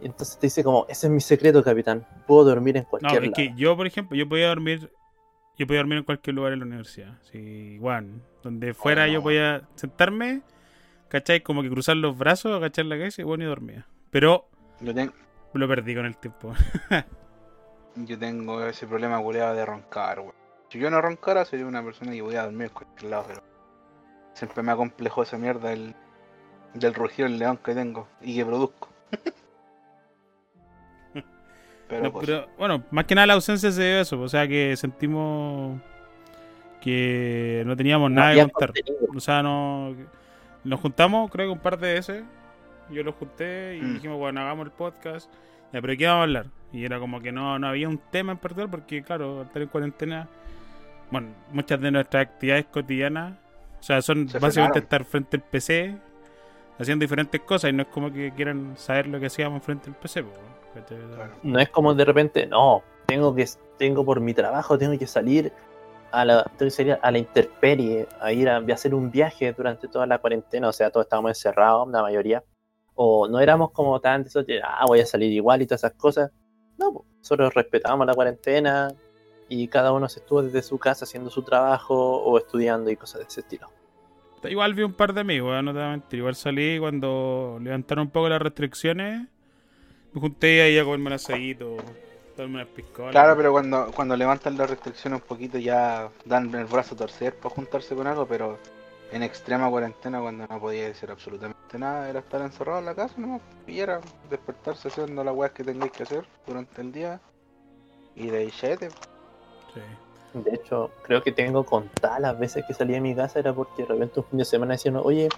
Y 0.00 0.06
entonces 0.06 0.38
te 0.38 0.46
dice 0.48 0.64
como, 0.64 0.84
ese 0.88 1.06
es 1.06 1.12
mi 1.12 1.20
secreto, 1.20 1.62
capitán. 1.62 2.06
Puedo 2.26 2.44
dormir 2.44 2.76
en 2.76 2.82
No, 2.84 2.88
cualquier 2.90 3.22
es 3.24 3.30
lado. 3.30 3.34
que 3.34 3.52
yo, 3.54 3.76
por 3.76 3.86
ejemplo, 3.86 4.16
yo 4.16 4.28
podía 4.28 4.48
dormir. 4.48 4.90
Yo 5.58 5.66
podía 5.66 5.80
dormir 5.80 5.98
en 5.98 6.04
cualquier 6.04 6.34
lugar 6.34 6.52
en 6.54 6.60
la 6.60 6.64
universidad. 6.66 7.18
Sí, 7.30 7.38
igual. 7.38 8.20
Donde 8.42 8.74
fuera 8.74 9.06
no. 9.06 9.12
yo 9.12 9.22
podía 9.22 9.68
sentarme, 9.76 10.42
¿cachai? 11.08 11.42
Como 11.42 11.62
que 11.62 11.70
cruzar 11.70 11.96
los 11.96 12.18
brazos, 12.18 12.52
agachar 12.56 12.86
la 12.86 12.96
cabeza 12.96 13.20
y 13.22 13.24
bueno, 13.24 13.44
y 13.44 13.46
dormía. 13.46 13.86
Pero 14.10 14.48
Yo, 14.80 14.92
ten- 14.94 15.12
lo 15.52 15.68
perdí 15.68 15.94
con 15.94 16.06
el 16.06 16.16
tiempo. 16.16 16.52
yo 17.96 18.18
tengo 18.18 18.64
ese 18.66 18.86
problema 18.86 19.20
culeado 19.22 19.54
de 19.54 19.64
roncar, 19.66 20.20
weón. 20.20 20.32
Si 20.70 20.78
yo 20.78 20.90
no 20.90 21.00
roncara, 21.02 21.44
sería 21.44 21.66
una 21.66 21.84
persona 21.84 22.12
que 22.12 22.22
voy 22.22 22.34
a 22.36 22.44
dormir 22.44 22.68
en 22.68 22.72
cualquier 22.72 23.10
lado, 23.10 23.24
pero. 23.28 23.42
Siempre 24.34 24.62
me 24.62 24.72
acomplejó 24.72 25.22
esa 25.22 25.36
mierda 25.36 25.68
del, 25.68 25.94
del 26.74 26.94
rugido 26.94 27.28
del 27.28 27.38
león 27.38 27.58
que 27.64 27.74
tengo 27.74 28.08
y 28.20 28.36
que 28.36 28.44
produzco. 28.46 28.88
pero, 31.88 32.04
No, 32.04 32.12
pues, 32.12 32.26
pero, 32.26 32.46
bueno, 32.58 32.82
más 32.90 33.04
que 33.04 33.14
nada 33.14 33.26
la 33.26 33.34
ausencia 33.34 33.70
se 33.70 33.82
debe 33.82 33.98
a 33.98 34.02
eso. 34.02 34.20
O 34.20 34.28
sea, 34.28 34.46
que 34.48 34.76
sentimos 34.76 35.80
que 36.80 37.62
no 37.66 37.76
teníamos 37.76 38.10
No 38.10 38.20
nada 38.20 38.34
que 38.34 38.40
contar. 38.50 38.72
contenido. 38.72 39.06
O 39.14 39.20
sea, 39.20 39.42
no. 39.42 39.94
Nos 40.64 40.80
juntamos, 40.80 41.30
creo 41.30 41.48
que 41.48 41.52
un 41.52 41.58
par 41.58 41.78
de 41.78 41.94
veces. 41.94 42.24
Yo 42.90 43.02
los 43.02 43.14
junté 43.14 43.76
y 43.78 43.82
Mm. 43.82 43.94
dijimos, 43.94 44.18
bueno, 44.18 44.40
hagamos 44.40 44.66
el 44.66 44.72
podcast. 44.72 45.30
Ya, 45.72 45.80
pero 45.80 45.92
¿de 45.92 45.96
qué 45.96 46.06
vamos 46.06 46.20
a 46.20 46.22
hablar? 46.24 46.46
Y 46.72 46.84
era 46.84 46.98
como 46.98 47.20
que 47.20 47.32
no, 47.32 47.58
no 47.58 47.66
había 47.68 47.88
un 47.88 47.98
tema 47.98 48.32
en 48.32 48.38
particular, 48.38 48.70
porque, 48.70 49.02
claro, 49.02 49.40
al 49.40 49.46
estar 49.46 49.62
en 49.62 49.68
cuarentena, 49.68 50.28
bueno, 51.10 51.28
muchas 51.52 51.80
de 51.80 51.90
nuestras 51.90 52.26
actividades 52.26 52.66
cotidianas, 52.66 53.34
o 53.80 53.82
sea, 53.82 54.02
son 54.02 54.28
Se 54.28 54.38
básicamente 54.38 54.80
frenaron. 54.80 54.82
estar 54.82 55.04
frente 55.04 55.36
al 55.38 55.42
PC 55.42 55.96
haciendo 56.82 57.02
diferentes 57.02 57.40
cosas 57.40 57.70
y 57.70 57.72
no 57.72 57.82
es 57.82 57.88
como 57.88 58.12
que 58.12 58.32
quieran 58.34 58.76
saber 58.76 59.06
lo 59.06 59.18
que 59.20 59.26
hacíamos 59.26 59.62
frente 59.62 59.90
al 59.90 59.96
PC. 59.96 60.24
No 61.42 61.58
es 61.58 61.68
como 61.68 61.94
de 61.94 62.04
repente, 62.04 62.46
no, 62.46 62.82
tengo 63.06 63.34
que 63.34 63.46
tengo 63.78 64.04
por 64.04 64.20
mi 64.20 64.34
trabajo, 64.34 64.78
tengo 64.78 64.98
que 64.98 65.06
salir 65.06 65.52
a 66.12 66.24
la, 66.24 66.44
tengo 66.44 66.66
que 66.66 66.70
salir 66.70 66.98
a 67.00 67.10
la 67.10 67.18
intemperie, 67.18 68.06
a 68.20 68.32
ir 68.32 68.48
a, 68.48 68.56
a 68.56 68.72
hacer 68.72 68.94
un 68.94 69.10
viaje 69.10 69.52
durante 69.52 69.88
toda 69.88 70.06
la 70.06 70.18
cuarentena, 70.18 70.68
o 70.68 70.72
sea, 70.72 70.90
todos 70.90 71.06
estábamos 71.06 71.30
encerrados, 71.30 71.88
la 71.88 72.02
mayoría. 72.02 72.44
O 72.94 73.26
no 73.26 73.40
éramos 73.40 73.70
como 73.72 73.98
tan 74.00 74.24
de 74.24 74.60
ah, 74.62 74.84
voy 74.86 75.00
a 75.00 75.06
salir 75.06 75.32
igual 75.32 75.62
y 75.62 75.66
todas 75.66 75.80
esas 75.80 75.94
cosas. 75.94 76.30
No, 76.78 76.92
po, 76.92 77.06
nosotros 77.18 77.54
respetábamos 77.54 78.06
la 78.06 78.14
cuarentena 78.14 78.92
y 79.48 79.68
cada 79.68 79.92
uno 79.92 80.08
se 80.08 80.20
estuvo 80.20 80.42
desde 80.42 80.62
su 80.62 80.78
casa 80.78 81.04
haciendo 81.04 81.30
su 81.30 81.42
trabajo 81.42 81.94
o 81.94 82.38
estudiando 82.38 82.90
y 82.90 82.96
cosas 82.96 83.20
de 83.20 83.26
ese 83.26 83.40
estilo. 83.40 83.68
Igual 84.44 84.74
vi 84.74 84.82
un 84.82 84.92
par 84.92 85.12
de 85.12 85.20
amigos, 85.20 85.58
¿eh? 85.58 85.62
no 85.62 85.72
te 85.72 85.78
voy 85.78 85.86
a 85.86 85.90
mentir. 85.90 86.18
Igual 86.18 86.34
salí 86.34 86.78
cuando 86.78 87.58
levantaron 87.60 88.06
un 88.06 88.10
poco 88.10 88.28
las 88.28 88.42
restricciones. 88.42 89.28
Me 90.12 90.20
junté 90.20 90.62
ahí 90.62 90.78
a 90.78 90.84
comerme 90.84 91.06
un 91.06 91.12
asadito, 91.14 91.76
darme 92.36 92.56
unas 92.56 92.68
piscolas. 92.68 93.12
Claro, 93.12 93.36
pero 93.36 93.52
cuando, 93.52 93.90
cuando 93.94 94.16
levantan 94.16 94.56
las 94.58 94.68
restricciones 94.68 95.20
un 95.22 95.26
poquito 95.26 95.58
ya 95.58 96.10
dan 96.24 96.54
el 96.54 96.66
brazo 96.66 96.94
a 96.94 96.98
torcer 96.98 97.34
para 97.34 97.54
juntarse 97.54 97.94
con 97.94 98.06
algo, 98.06 98.26
pero 98.26 98.58
en 99.10 99.22
extrema 99.22 99.70
cuarentena 99.70 100.20
cuando 100.20 100.46
no 100.46 100.60
podía 100.60 100.88
hacer 100.88 101.10
absolutamente 101.10 101.78
nada, 101.78 102.08
era 102.08 102.20
estar 102.20 102.40
encerrado 102.40 102.78
en 102.80 102.86
la 102.86 102.94
casa 102.94 103.14
nomás, 103.18 103.40
y 103.66 103.78
era 103.78 104.00
despertarse 104.28 104.88
haciendo 104.88 105.22
las 105.22 105.34
weas 105.34 105.52
que 105.52 105.64
tengáis 105.64 105.92
que 105.92 106.02
hacer 106.02 106.26
durante 106.46 106.80
el 106.80 106.92
día 106.92 107.20
y 108.16 108.28
de 108.28 108.38
ahí. 108.38 108.50
Sí. 108.50 108.76
De 110.34 110.54
hecho, 110.54 110.90
creo 111.02 111.22
que 111.22 111.32
tengo 111.32 111.64
contadas 111.64 112.20
las 112.20 112.38
veces 112.38 112.64
que 112.66 112.72
salí 112.72 112.94
de 112.94 113.00
mi 113.00 113.14
casa 113.14 113.38
era 113.38 113.52
porque 113.52 113.82
de 113.82 113.88
repente 113.88 114.20
un 114.20 114.26
fin 114.26 114.38
de 114.38 114.44
semana 114.44 114.72
decían, 114.74 114.96
oye, 114.96 115.28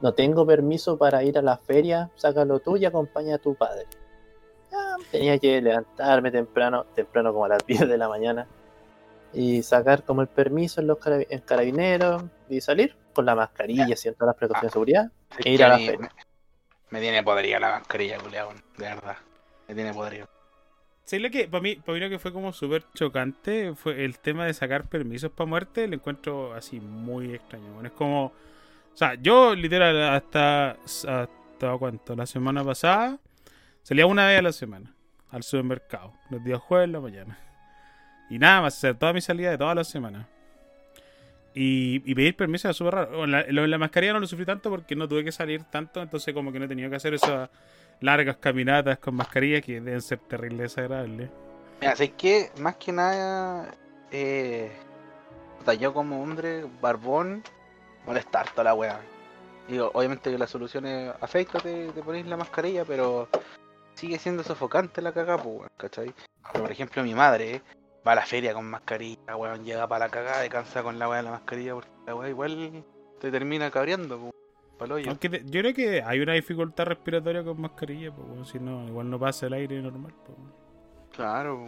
no 0.00 0.12
tengo 0.14 0.46
permiso 0.46 0.96
para 0.96 1.22
ir 1.22 1.38
a 1.38 1.42
la 1.42 1.56
feria, 1.56 2.10
sácalo 2.16 2.58
tú 2.58 2.76
y 2.76 2.84
acompaña 2.84 3.36
a 3.36 3.38
tu 3.38 3.54
padre. 3.54 3.86
Tenía 5.10 5.38
que 5.38 5.60
levantarme 5.60 6.30
temprano, 6.30 6.84
temprano 6.94 7.32
como 7.32 7.44
a 7.44 7.48
las 7.48 7.58
10 7.66 7.88
de 7.88 7.98
la 7.98 8.08
mañana, 8.08 8.46
y 9.32 9.62
sacar 9.62 10.02
como 10.04 10.22
el 10.22 10.28
permiso 10.28 10.80
en 10.80 10.88
los 10.88 10.98
en 11.06 11.40
carabineros 11.40 12.24
y 12.48 12.60
salir 12.60 12.96
con 13.12 13.26
la 13.26 13.34
mascarilla 13.34 13.94
todas 13.94 14.16
las 14.20 14.36
precauciones 14.36 14.62
de 14.62 14.70
seguridad. 14.70 15.12
Es 15.38 15.46
E 15.46 15.50
ir 15.50 15.64
a 15.64 15.68
la 15.68 15.78
feria. 15.78 15.98
Me, 15.98 16.08
me 16.90 17.00
tiene 17.00 17.22
podrida 17.22 17.60
la 17.60 17.70
mascarilla, 17.70 18.18
culiao, 18.18 18.52
de 18.52 18.84
verdad. 18.84 19.16
Me 19.68 19.74
tiene 19.74 19.94
podrido. 19.94 20.26
Que 21.08 21.48
para 21.50 21.60
mí, 21.60 21.74
para 21.74 21.94
mí 21.94 22.00
lo 22.00 22.08
que 22.08 22.20
fue 22.20 22.32
como 22.32 22.52
súper 22.52 22.84
chocante 22.94 23.74
fue 23.74 24.04
el 24.04 24.20
tema 24.20 24.46
de 24.46 24.54
sacar 24.54 24.88
permisos 24.88 25.32
para 25.32 25.48
muerte. 25.48 25.88
Lo 25.88 25.94
encuentro 25.94 26.54
así 26.54 26.78
muy 26.78 27.34
extraño. 27.34 27.72
Bueno, 27.72 27.88
es 27.88 27.94
como. 27.94 28.26
O 28.26 28.96
sea, 28.96 29.14
yo 29.14 29.54
literal 29.56 30.00
hasta. 30.14 30.72
¿Hasta 30.72 31.76
cuánto? 31.78 32.14
La 32.14 32.26
semana 32.26 32.64
pasada 32.64 33.18
salía 33.82 34.06
una 34.06 34.26
vez 34.26 34.38
a 34.38 34.42
la 34.42 34.52
semana 34.52 34.94
al 35.30 35.42
supermercado. 35.42 36.14
Los 36.30 36.44
días 36.44 36.60
jueves 36.60 36.84
en 36.84 36.92
la 36.92 37.00
mañana. 37.00 37.38
Y 38.28 38.38
nada 38.38 38.62
más, 38.62 38.76
hacer 38.76 38.94
toda 38.94 39.12
mi 39.12 39.20
salida 39.20 39.50
de 39.50 39.58
todas 39.58 39.74
las 39.74 39.88
semanas. 39.88 40.26
Y, 41.52 41.98
pedir 42.14 42.36
permiso 42.36 42.68
era 42.68 42.74
súper 42.74 42.94
raro. 42.94 43.18
Bueno, 43.18 43.42
la, 43.42 43.66
la 43.66 43.78
mascarilla 43.78 44.12
no 44.12 44.20
lo 44.20 44.26
sufrí 44.28 44.46
tanto 44.46 44.70
porque 44.70 44.94
no 44.94 45.08
tuve 45.08 45.24
que 45.24 45.32
salir 45.32 45.64
tanto. 45.64 46.00
Entonces, 46.00 46.32
como 46.32 46.52
que 46.52 46.60
no 46.60 46.66
he 46.66 46.68
tenido 46.68 46.88
que 46.88 46.96
hacer 46.96 47.14
esas 47.14 47.50
largas 48.00 48.36
caminatas 48.36 48.98
con 48.98 49.14
mascarilla 49.14 49.60
que 49.60 49.80
deben 49.80 50.02
ser 50.02 50.18
terribles 50.18 50.74
desagradables. 50.74 51.30
Mira, 51.80 51.94
que 51.94 52.50
más 52.58 52.76
que 52.76 52.92
nada, 52.92 53.74
eh, 54.10 54.70
yo 55.78 55.94
como 55.94 56.22
hombre 56.22 56.66
barbón, 56.80 57.42
molestar 58.06 58.50
toda 58.50 58.64
la 58.64 58.74
weá. 58.74 59.00
Digo, 59.68 59.90
obviamente 59.94 60.30
que 60.30 60.38
la 60.38 60.46
solución 60.46 60.86
es 60.86 61.12
afeítate, 61.20 61.92
te 61.92 62.02
pones 62.02 62.26
la 62.26 62.36
mascarilla, 62.36 62.84
pero 62.84 63.28
sigue 63.94 64.18
siendo 64.18 64.42
sofocante 64.42 65.00
la 65.00 65.12
cagada, 65.12 65.42
pues, 65.42 65.70
¿cachai? 65.76 66.12
Por 66.52 66.72
ejemplo, 66.72 67.02
mi 67.02 67.14
madre 67.14 67.62
va 68.06 68.12
a 68.12 68.16
la 68.16 68.26
feria 68.26 68.52
con 68.52 68.68
mascarilla, 68.68 69.36
weón, 69.36 69.64
llega 69.64 69.86
para 69.86 70.06
la 70.06 70.10
cagada, 70.10 70.40
descansa 70.40 70.82
con 70.82 70.98
la 70.98 71.08
weá 71.08 71.18
de 71.18 71.24
la 71.24 71.30
mascarilla, 71.32 71.74
porque 71.74 71.90
la 72.06 72.14
weá 72.14 72.28
igual 72.28 72.84
te 73.20 73.30
termina 73.30 73.70
cabreando, 73.70 74.18
pues, 74.18 74.32
Aunque 75.08 75.28
te- 75.28 75.44
yo 75.44 75.60
creo 75.60 75.74
que 75.74 76.02
hay 76.02 76.20
una 76.20 76.32
dificultad 76.32 76.86
respiratoria 76.86 77.44
con 77.44 77.60
mascarilla, 77.60 78.10
pues, 78.12 78.26
bueno, 78.28 78.44
si 78.44 78.58
no, 78.58 78.86
igual 78.86 79.10
no 79.10 79.18
pasa 79.18 79.46
el 79.46 79.52
aire 79.52 79.80
normal. 79.82 80.12
Pues, 80.24 80.38
bueno. 80.38 80.52
Claro. 81.14 81.66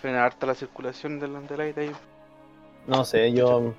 Frena 0.00 0.24
harta 0.24 0.46
la 0.46 0.54
circulación 0.54 1.20
del, 1.20 1.46
del 1.46 1.60
aire 1.60 1.82
ahí. 1.82 1.92
No 2.86 3.04
sé, 3.04 3.32
yo. 3.32 3.72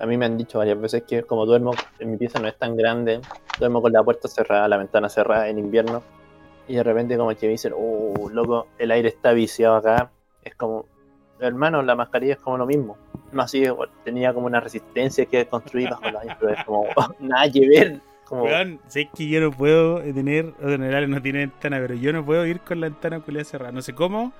A 0.00 0.06
mí 0.06 0.16
me 0.18 0.26
han 0.26 0.36
dicho 0.36 0.58
varias 0.58 0.78
veces 0.80 1.04
que 1.04 1.22
como 1.22 1.46
duermo, 1.46 1.72
en 2.00 2.10
mi 2.10 2.16
pieza 2.16 2.40
no 2.40 2.48
es 2.48 2.58
tan 2.58 2.76
grande, 2.76 3.20
duermo 3.60 3.80
con 3.80 3.92
la 3.92 4.02
puerta 4.02 4.26
cerrada, 4.26 4.66
la 4.66 4.76
ventana 4.76 5.08
cerrada 5.08 5.48
en 5.48 5.58
invierno, 5.58 6.02
y 6.66 6.74
de 6.74 6.82
repente 6.82 7.16
como 7.16 7.30
que 7.34 7.46
me 7.46 7.52
dicen, 7.52 7.72
oh, 7.76 8.28
loco, 8.30 8.66
el 8.78 8.90
aire 8.90 9.08
está 9.08 9.32
viciado 9.32 9.76
acá. 9.76 10.10
Es 10.42 10.56
como, 10.56 10.86
hermano, 11.38 11.80
la 11.82 11.94
mascarilla 11.94 12.34
es 12.34 12.40
como 12.40 12.58
lo 12.58 12.66
mismo. 12.66 12.98
No 13.34 13.42
así, 13.42 13.68
bueno, 13.68 13.92
tenía 14.04 14.32
como 14.32 14.46
una 14.46 14.60
resistencia 14.60 15.26
que 15.26 15.46
construir 15.46 15.90
bajo 15.90 16.08
los 16.10 16.22
años, 16.22 16.36
pero 16.40 16.52
es 16.52 16.64
como, 16.64 16.86
nada 17.18 17.50
que 17.50 17.68
ver. 17.68 18.00
Como, 18.24 18.44
Weón, 18.44 18.80
sé 18.86 19.10
que 19.14 19.28
yo 19.28 19.40
no 19.40 19.50
puedo 19.50 20.00
tener, 20.00 20.54
o 20.62 20.66
sea, 20.66 20.74
en 20.74 21.10
no 21.10 21.20
tiene 21.20 21.40
ventana, 21.40 21.78
pero 21.80 21.94
yo 21.94 22.12
no 22.12 22.24
puedo 22.24 22.46
ir 22.46 22.60
con 22.60 22.80
la 22.80 22.88
ventana 22.88 23.20
culiada 23.20 23.44
cerrada. 23.44 23.72
No 23.72 23.82
sé 23.82 23.94
cómo 23.94 24.32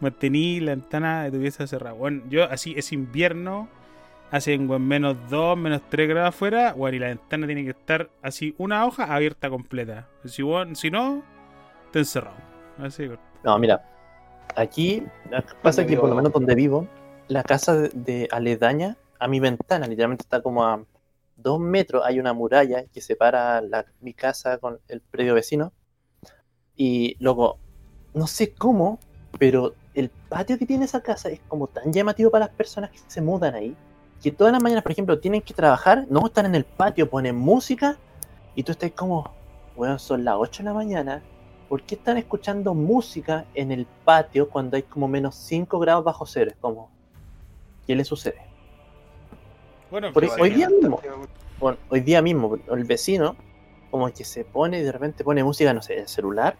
mantení 0.00 0.60
la 0.60 0.72
ventana 0.72 1.24
de 1.24 1.30
tu 1.30 1.38
pieza 1.38 1.66
cerrada. 1.66 1.92
Bueno, 1.92 2.22
yo 2.28 2.44
así 2.44 2.74
es 2.76 2.92
invierno, 2.92 3.68
hacen 4.30 4.68
weón, 4.68 4.86
menos 4.86 5.16
2, 5.28 5.56
menos 5.58 5.82
3 5.88 6.08
grados 6.08 6.30
afuera, 6.30 6.72
bueno, 6.72 6.96
y 6.96 7.00
la 7.00 7.08
ventana 7.08 7.46
tiene 7.46 7.64
que 7.64 7.70
estar 7.70 8.10
así, 8.22 8.54
una 8.58 8.86
hoja 8.86 9.14
abierta 9.14 9.50
completa. 9.50 10.08
Si, 10.24 10.42
no, 10.90 11.22
te 11.92 11.98
encerrado. 12.00 12.36
Así. 12.78 13.08
No, 13.44 13.58
mira, 13.58 13.84
aquí 14.56 15.02
pasa 15.62 15.86
que 15.86 15.96
por 15.96 16.08
lo 16.08 16.14
menos 16.14 16.32
donde 16.32 16.54
vivo, 16.54 16.86
la 17.30 17.44
casa 17.44 17.76
de, 17.76 18.28
aledaña 18.32 18.96
a 19.20 19.28
mi 19.28 19.38
ventana, 19.38 19.86
literalmente 19.86 20.22
está 20.22 20.42
como 20.42 20.64
a 20.64 20.84
dos 21.36 21.60
metros, 21.60 22.02
hay 22.04 22.18
una 22.18 22.32
muralla 22.32 22.84
que 22.92 23.00
separa 23.00 23.62
mi 24.00 24.14
casa 24.14 24.58
con 24.58 24.80
el 24.88 25.00
predio 25.00 25.34
vecino. 25.34 25.72
Y 26.74 27.16
luego, 27.20 27.58
no 28.14 28.26
sé 28.26 28.52
cómo, 28.52 28.98
pero 29.38 29.74
el 29.94 30.10
patio 30.28 30.58
que 30.58 30.66
tiene 30.66 30.86
esa 30.86 31.02
casa 31.02 31.28
es 31.28 31.40
como 31.46 31.68
tan 31.68 31.92
llamativo 31.92 32.32
para 32.32 32.46
las 32.46 32.54
personas 32.54 32.90
que 32.90 32.98
se 33.06 33.20
mudan 33.20 33.54
ahí, 33.54 33.76
que 34.20 34.32
todas 34.32 34.52
las 34.52 34.62
mañanas, 34.62 34.82
por 34.82 34.90
ejemplo, 34.90 35.20
tienen 35.20 35.42
que 35.42 35.54
trabajar, 35.54 36.06
no 36.10 36.26
están 36.26 36.46
en 36.46 36.56
el 36.56 36.64
patio, 36.64 37.08
ponen 37.08 37.36
música, 37.36 37.96
y 38.56 38.64
tú 38.64 38.72
estás 38.72 38.90
como, 38.90 39.32
bueno, 39.76 40.00
son 40.00 40.24
las 40.24 40.34
8 40.36 40.64
de 40.64 40.68
la 40.68 40.74
mañana, 40.74 41.22
¿por 41.68 41.84
qué 41.84 41.94
están 41.94 42.16
escuchando 42.16 42.74
música 42.74 43.44
en 43.54 43.70
el 43.70 43.86
patio 44.04 44.50
cuando 44.50 44.76
hay 44.76 44.82
como 44.82 45.06
menos 45.06 45.36
5 45.36 45.78
grados 45.78 46.02
bajo 46.02 46.26
cero? 46.26 46.50
Es 46.50 46.56
como, 46.56 46.90
¿qué 47.90 47.96
le 47.96 48.04
sucede? 48.04 48.40
Bueno, 49.90 50.12
Por 50.12 50.22
pero- 50.22 50.32
eso- 50.34 50.42
hoy 50.44 50.50
día 50.50 50.68
mismo. 50.68 51.00
Bueno, 51.58 51.76
hoy 51.88 52.00
día 52.02 52.22
mismo, 52.22 52.56
el 52.70 52.84
vecino, 52.84 53.34
como 53.90 54.08
que 54.12 54.22
se 54.22 54.44
pone 54.44 54.78
y 54.78 54.82
de 54.82 54.92
repente 54.92 55.24
pone 55.24 55.42
música, 55.42 55.74
no 55.74 55.82
sé, 55.82 55.94
en 55.94 55.98
el 56.02 56.08
celular, 56.08 56.54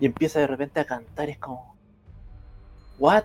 y 0.00 0.06
empieza 0.06 0.40
de 0.40 0.48
repente 0.48 0.80
a 0.80 0.84
cantar, 0.84 1.30
es 1.30 1.38
como, 1.38 1.76
¿what? 2.98 3.22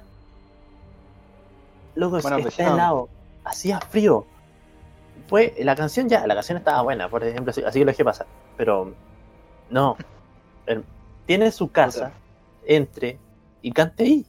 Loco, 1.95 2.19
Bueno, 2.21 2.37
está 2.37 2.45
vecino. 2.49 2.73
helado, 2.75 3.09
hacía 3.43 3.79
frío. 3.81 4.27
Fue, 5.27 5.55
la 5.57 5.75
canción 5.75 6.07
ya, 6.07 6.27
la 6.27 6.35
canción 6.35 6.59
estaba 6.59 6.83
buena, 6.83 7.09
por 7.09 7.23
ejemplo, 7.23 7.49
así, 7.49 7.63
así 7.63 7.79
que 7.79 7.85
lo 7.85 7.91
dejé 7.91 8.05
pasar, 8.05 8.27
pero 8.55 8.93
no, 9.71 9.97
el- 10.67 10.83
tiene 11.25 11.51
su 11.51 11.71
casa, 11.71 12.11
entre 12.67 13.17
y 13.63 13.71
cante 13.71 14.03
ahí. 14.03 14.25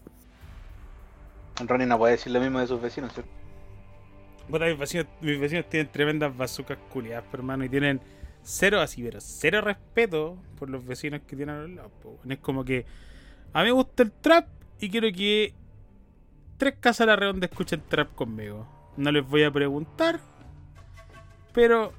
Ronnie 1.67 1.87
no 1.87 1.99
puede 1.99 2.13
decir 2.13 2.33
lo 2.33 2.41
mismo 2.41 2.61
de 2.61 2.67
sus 2.67 2.81
vecinos, 2.81 3.13
¿cierto? 3.13 3.31
Puta, 4.49 4.67
mis, 4.67 4.79
vecinos, 4.79 5.07
mis 5.21 5.39
vecinos 5.41 5.67
tienen 5.69 5.91
tremendas 5.91 6.37
bazucas 6.37 6.79
culiadas, 6.91 7.25
pero, 7.31 7.43
hermano, 7.43 7.65
y 7.65 7.69
tienen 7.69 8.01
cero 8.43 8.81
así, 8.81 9.03
pero 9.03 9.21
cero 9.21 9.61
respeto 9.61 10.37
por 10.59 10.71
los 10.71 10.85
vecinos 10.87 11.21
que 11.27 11.37
tienen 11.37 11.55
a 11.57 11.61
los 11.61 11.71
lados. 11.71 11.93
weón. 12.05 12.33
Es 12.33 12.39
como 12.39 12.65
que 12.65 12.87
a 13.53 13.61
mí 13.61 13.67
me 13.67 13.73
gusta 13.73 14.03
el 14.03 14.13
trap 14.13 14.47
y 14.81 14.89
quiero 14.91 15.09
que 15.15 15.53
tres 16.57 16.75
casas 16.81 17.03
a 17.03 17.07
la 17.07 17.17
redonda 17.17 17.47
escuchen 17.47 17.83
trap 17.89 18.15
conmigo. 18.15 18.67
No 18.97 19.11
les 19.13 19.27
voy 19.27 19.45
a 19.45 19.51
preguntar, 19.51 20.21
pero 21.53 21.93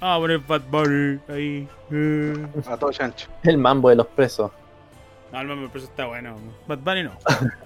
vamos 0.00 0.16
a 0.16 0.20
poner 0.20 0.38
Bad 0.38 0.62
Bunny 0.70 1.20
ahí. 1.28 1.68
eh. 1.90 2.46
A 2.66 2.76
todo 2.76 2.92
chancho. 2.92 3.28
El 3.42 3.58
mambo 3.58 3.88
de 3.90 3.96
los 3.96 4.06
presos. 4.06 4.50
No, 5.32 5.40
el 5.40 5.48
Mambo 5.48 5.68
Preso 5.68 5.86
está 5.86 6.06
bueno. 6.06 6.36
Bad 6.68 6.78
Bunny 6.78 7.02
no. 7.02 7.18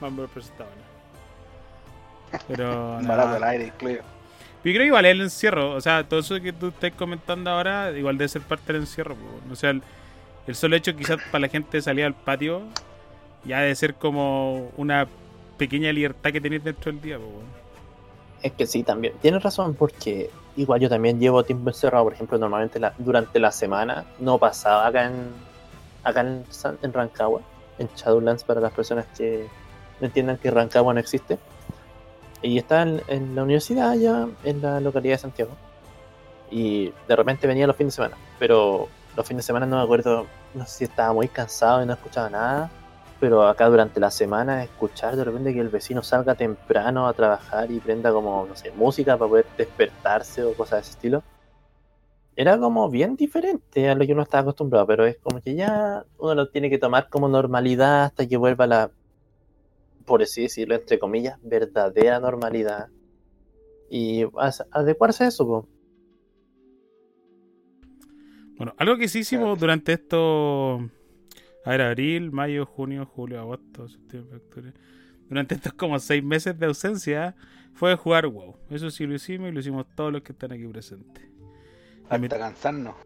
Mambo 0.00 0.26
bueno. 0.32 0.44
Pero. 2.48 2.98
Barato 3.02 3.36
al 3.36 3.44
aire 3.44 3.66
incluido. 3.66 4.02
Yo 4.62 4.72
creo 4.72 4.80
que 4.80 4.86
igual 4.86 5.06
es 5.06 5.12
el 5.12 5.20
encierro, 5.22 5.72
o 5.72 5.80
sea, 5.80 6.06
todo 6.06 6.20
eso 6.20 6.38
que 6.40 6.52
tú 6.52 6.68
estás 6.68 6.92
comentando 6.92 7.50
ahora, 7.50 7.90
igual 7.92 8.18
debe 8.18 8.28
ser 8.28 8.42
parte 8.42 8.72
del 8.72 8.82
encierro. 8.82 9.14
po. 9.14 9.52
O 9.52 9.56
sea, 9.56 9.70
el, 9.70 9.82
el 10.46 10.54
solo 10.54 10.76
hecho 10.76 10.94
quizás 10.94 11.18
para 11.30 11.40
la 11.42 11.48
gente 11.48 11.78
de 11.78 11.82
salir 11.82 12.04
al 12.04 12.12
patio, 12.14 12.60
ya 13.44 13.60
debe 13.60 13.74
ser 13.74 13.94
como 13.94 14.70
una 14.76 15.06
pequeña 15.56 15.90
libertad 15.92 16.30
que 16.30 16.40
tenéis 16.42 16.62
dentro 16.62 16.92
del 16.92 17.00
día. 17.00 17.18
Es 18.42 18.52
que 18.52 18.66
sí, 18.66 18.82
también. 18.82 19.14
Tienes 19.22 19.42
razón, 19.42 19.74
porque 19.74 20.28
igual 20.56 20.80
yo 20.80 20.90
también 20.90 21.18
llevo 21.18 21.42
tiempo 21.42 21.70
encerrado. 21.70 22.04
Por 22.04 22.12
ejemplo, 22.12 22.36
normalmente 22.36 22.78
la- 22.78 22.92
durante 22.98 23.38
la 23.38 23.52
semana 23.52 24.04
no 24.18 24.36
pasaba 24.38 24.86
acá 24.86 25.06
en 25.06 25.50
acá 26.04 26.20
en, 26.22 26.44
San- 26.50 26.78
en 26.82 26.92
Rancagua, 26.92 27.40
en 27.78 27.88
Shadowlands, 27.96 28.44
para 28.44 28.60
las 28.60 28.72
personas 28.72 29.06
que 29.16 29.46
entiendan 30.06 30.38
que 30.38 30.50
Rancagua 30.50 30.94
no 30.94 31.00
existe. 31.00 31.38
Y 32.42 32.58
estaba 32.58 32.82
en, 32.82 33.02
en 33.08 33.34
la 33.34 33.42
universidad 33.42 33.90
allá, 33.90 34.28
en 34.44 34.62
la 34.62 34.80
localidad 34.80 35.14
de 35.14 35.18
Santiago. 35.18 35.52
Y 36.50 36.92
de 37.06 37.16
repente 37.16 37.46
venía 37.46 37.66
los 37.66 37.76
fines 37.76 37.94
de 37.94 37.96
semana. 37.96 38.16
Pero 38.38 38.88
los 39.16 39.26
fines 39.26 39.44
de 39.44 39.46
semana 39.46 39.66
no 39.66 39.76
me 39.76 39.82
acuerdo, 39.82 40.26
no 40.54 40.66
sé 40.66 40.78
si 40.78 40.84
estaba 40.84 41.12
muy 41.12 41.28
cansado 41.28 41.82
y 41.82 41.86
no 41.86 41.92
escuchaba 41.92 42.30
nada. 42.30 42.70
Pero 43.18 43.46
acá 43.46 43.68
durante 43.68 44.00
la 44.00 44.10
semana 44.10 44.64
escuchar 44.64 45.14
de 45.14 45.24
repente 45.24 45.52
que 45.52 45.60
el 45.60 45.68
vecino 45.68 46.02
salga 46.02 46.34
temprano 46.34 47.06
a 47.06 47.12
trabajar 47.12 47.70
y 47.70 47.78
prenda 47.78 48.12
como, 48.12 48.46
no 48.46 48.56
sé, 48.56 48.72
música 48.72 49.18
para 49.18 49.28
poder 49.28 49.46
despertarse 49.58 50.42
o 50.42 50.54
cosas 50.54 50.78
de 50.78 50.80
ese 50.80 50.90
estilo. 50.92 51.22
Era 52.34 52.58
como 52.58 52.88
bien 52.88 53.16
diferente 53.16 53.90
a 53.90 53.94
lo 53.94 54.06
que 54.06 54.14
uno 54.14 54.22
estaba 54.22 54.42
acostumbrado, 54.42 54.86
pero 54.86 55.04
es 55.04 55.18
como 55.18 55.42
que 55.42 55.54
ya 55.54 56.04
uno 56.18 56.34
lo 56.34 56.48
tiene 56.48 56.70
que 56.70 56.78
tomar 56.78 57.10
como 57.10 57.28
normalidad 57.28 58.04
hasta 58.04 58.26
que 58.26 58.38
vuelva 58.38 58.66
la, 58.66 58.90
por 60.10 60.22
así 60.24 60.42
decirlo, 60.42 60.74
entre 60.74 60.98
comillas, 60.98 61.38
verdadera 61.40 62.18
normalidad. 62.18 62.88
Y 63.88 64.24
adecuarse 64.72 65.22
a 65.22 65.28
eso, 65.28 65.46
po. 65.46 65.68
Bueno, 68.56 68.74
algo 68.76 68.96
que 68.98 69.06
sí 69.06 69.20
hicimos 69.20 69.44
Claro. 69.44 69.60
durante 69.60 69.92
estos. 69.92 70.80
A 71.64 71.70
ver, 71.70 71.82
abril, 71.82 72.32
mayo, 72.32 72.66
junio, 72.66 73.06
julio, 73.06 73.38
agosto, 73.38 73.88
septiembre, 73.88 74.38
octubre. 74.38 74.72
Durante 75.28 75.54
estos 75.54 75.74
como 75.74 75.96
seis 76.00 76.24
meses 76.24 76.58
de 76.58 76.66
ausencia 76.66 77.36
fue 77.72 77.94
jugar 77.94 78.26
WoW. 78.26 78.56
Eso 78.68 78.90
sí 78.90 79.06
lo 79.06 79.14
hicimos 79.14 79.48
y 79.48 79.52
lo 79.52 79.60
hicimos 79.60 79.86
todos 79.94 80.12
los 80.12 80.22
que 80.22 80.32
están 80.32 80.50
aquí 80.50 80.66
presentes. 80.66 81.24
Hasta 82.08 82.36
cansarnos. 82.36 82.96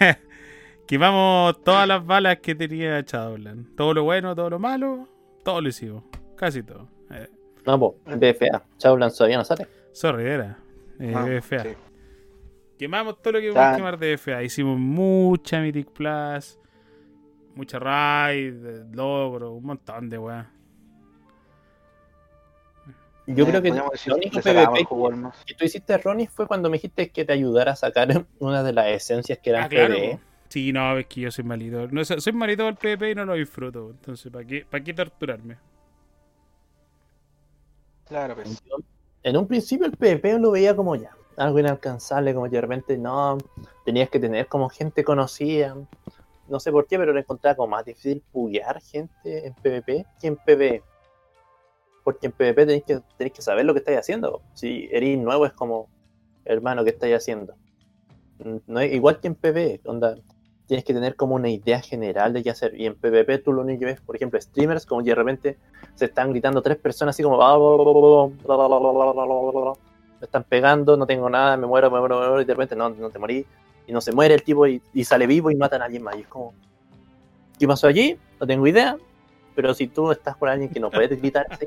Quemamos 0.88 1.62
todas 1.62 1.86
las 1.86 2.04
balas 2.06 2.38
que 2.38 2.54
tenía 2.54 3.02
Shadowland. 3.02 3.76
Todo 3.76 3.92
lo 3.92 4.04
bueno, 4.04 4.34
todo 4.34 4.48
lo 4.48 4.58
malo, 4.58 5.10
todo 5.44 5.60
lo 5.60 5.68
hicimos. 5.68 6.04
Casi 6.44 6.62
todo. 6.62 6.86
Eh, 7.10 7.26
No, 7.64 7.78
po, 7.80 7.96
BFA. 8.04 8.62
Shadowland 8.78 9.14
todavía 9.16 9.38
no 9.38 9.44
sale. 9.46 9.66
sorry, 9.92 10.24
era. 10.26 10.58
Eh, 11.00 11.10
Ah, 11.16 11.24
BFA. 11.24 11.62
sí. 11.62 11.68
Quemamos 12.78 13.22
todo 13.22 13.32
lo 13.32 13.38
que 13.40 13.46
Ya. 13.46 13.52
podíamos 13.54 13.76
quemar 13.78 13.98
de 13.98 14.12
BFA. 14.16 14.42
Hicimos 14.42 14.78
mucha 14.78 15.62
Mythic 15.62 15.90
Plus, 15.92 16.58
mucha 17.54 17.78
raid, 17.78 18.66
eh, 18.66 18.84
logro, 18.92 19.52
un 19.52 19.64
montón 19.64 20.10
de 20.10 20.18
weá. 20.18 20.50
Yo 23.26 23.46
Eh, 23.46 23.48
creo 23.48 23.62
que 23.62 23.70
que 23.72 24.12
único 24.12 24.40
PvP 24.42 24.80
el 24.80 25.32
que 25.46 25.54
tú 25.54 25.64
hiciste, 25.64 25.96
Ronnie, 25.96 26.26
fue 26.26 26.46
cuando 26.46 26.68
me 26.68 26.76
dijiste 26.76 27.08
que 27.08 27.24
te 27.24 27.32
ayudara 27.32 27.72
a 27.72 27.76
sacar 27.76 28.08
una 28.38 28.62
de 28.62 28.74
las 28.74 28.88
esencias 28.88 29.38
que 29.38 29.48
eran 29.48 29.62
Ah, 29.64 29.68
claro. 29.70 29.94
PvE. 29.94 30.18
Sí, 30.50 30.74
no, 30.74 30.98
es 30.98 31.06
que 31.06 31.22
yo 31.22 31.30
soy 31.30 31.42
malito. 31.44 31.88
No, 31.90 32.04
soy 32.04 32.20
soy 32.20 32.34
malito 32.34 32.64
del 32.66 32.74
PvP 32.76 33.12
y 33.12 33.14
no 33.14 33.24
lo 33.24 33.32
disfruto. 33.32 33.92
Entonces, 33.92 34.30
¿para 34.30 34.44
qué, 34.44 34.66
¿para 34.68 34.84
qué 34.84 34.92
torturarme? 34.92 35.56
Claro. 38.06 38.36
Yo, 38.42 38.76
En 39.22 39.36
un 39.36 39.46
principio 39.46 39.86
el 39.86 39.92
PvP 39.92 40.38
lo 40.38 40.50
veía 40.50 40.76
como 40.76 40.96
ya, 40.96 41.16
algo 41.36 41.58
inalcanzable, 41.58 42.34
como 42.34 42.46
que 42.46 42.56
de 42.56 42.60
repente 42.60 42.98
no, 42.98 43.38
tenías 43.84 44.10
que 44.10 44.20
tener 44.20 44.46
como 44.46 44.68
gente 44.68 45.04
conocida. 45.04 45.76
No 46.48 46.60
sé 46.60 46.70
por 46.70 46.86
qué, 46.86 46.98
pero 46.98 47.12
lo 47.12 47.18
encontraba 47.18 47.56
como 47.56 47.68
más 47.68 47.84
difícil 47.84 48.22
puguear 48.32 48.80
gente 48.82 49.46
en 49.46 49.54
PvP 49.54 50.04
que 50.20 50.26
en 50.26 50.36
PvE. 50.36 50.82
Porque 52.02 52.26
en 52.26 52.32
PvP 52.32 52.66
tenéis 52.66 52.84
que, 52.84 53.00
tenéis 53.16 53.32
que 53.32 53.42
saber 53.42 53.64
lo 53.64 53.72
que 53.72 53.78
estáis 53.78 53.98
haciendo. 53.98 54.42
Si 54.52 54.88
eres 54.92 55.18
nuevo 55.18 55.46
es 55.46 55.54
como, 55.54 55.88
hermano, 56.44 56.84
¿qué 56.84 56.90
estáis 56.90 57.16
haciendo? 57.16 57.54
No 58.66 58.80
es 58.80 58.92
igual 58.92 59.20
que 59.20 59.28
en 59.28 59.36
PvE, 59.36 59.80
onda, 59.86 60.16
tienes 60.66 60.84
que 60.84 60.94
tener 60.94 61.16
como 61.16 61.34
una 61.34 61.48
idea 61.50 61.80
general 61.80 62.32
de 62.32 62.42
qué 62.42 62.50
hacer. 62.50 62.78
Y 62.78 62.86
en 62.86 62.94
PvP 62.94 63.38
tú 63.38 63.52
lo 63.52 63.62
único 63.62 63.80
que 63.80 63.86
ves, 63.86 64.00
por 64.00 64.16
ejemplo, 64.16 64.40
streamers, 64.40 64.86
como 64.86 65.02
de 65.02 65.14
repente 65.14 65.58
se 65.94 66.06
están 66.06 66.30
gritando 66.30 66.62
tres 66.62 66.78
personas 66.78 67.14
así 67.14 67.22
como 67.22 67.38
me 70.20 70.24
están 70.24 70.44
pegando, 70.44 70.96
no 70.96 71.06
tengo 71.06 71.28
nada, 71.28 71.56
me 71.56 71.66
muero, 71.66 71.90
me 71.90 71.98
muero, 71.98 72.20
me 72.20 72.26
muero, 72.26 72.40
y 72.40 72.44
de 72.44 72.54
repente 72.54 72.74
no, 72.76 72.88
no 72.88 73.10
te 73.10 73.18
morí, 73.18 73.44
y 73.86 73.92
no 73.92 74.00
se 74.00 74.12
muere 74.12 74.34
el 74.34 74.42
tipo 74.42 74.66
y, 74.66 74.80
y 74.94 75.04
sale 75.04 75.26
vivo 75.26 75.50
y 75.50 75.56
matan 75.56 75.82
a 75.82 75.84
alguien 75.84 76.02
más. 76.02 76.16
Y 76.16 76.20
es 76.20 76.28
como, 76.28 76.54
¿qué 77.58 77.66
pasó 77.66 77.86
allí? 77.86 78.16
No 78.40 78.46
tengo 78.46 78.66
idea, 78.66 78.96
pero 79.54 79.74
si 79.74 79.86
tú 79.86 80.10
estás 80.10 80.36
con 80.36 80.48
alguien 80.48 80.70
que 80.70 80.80
no 80.80 80.90
puedes 80.90 81.20
gritar 81.20 81.46
así 81.50 81.66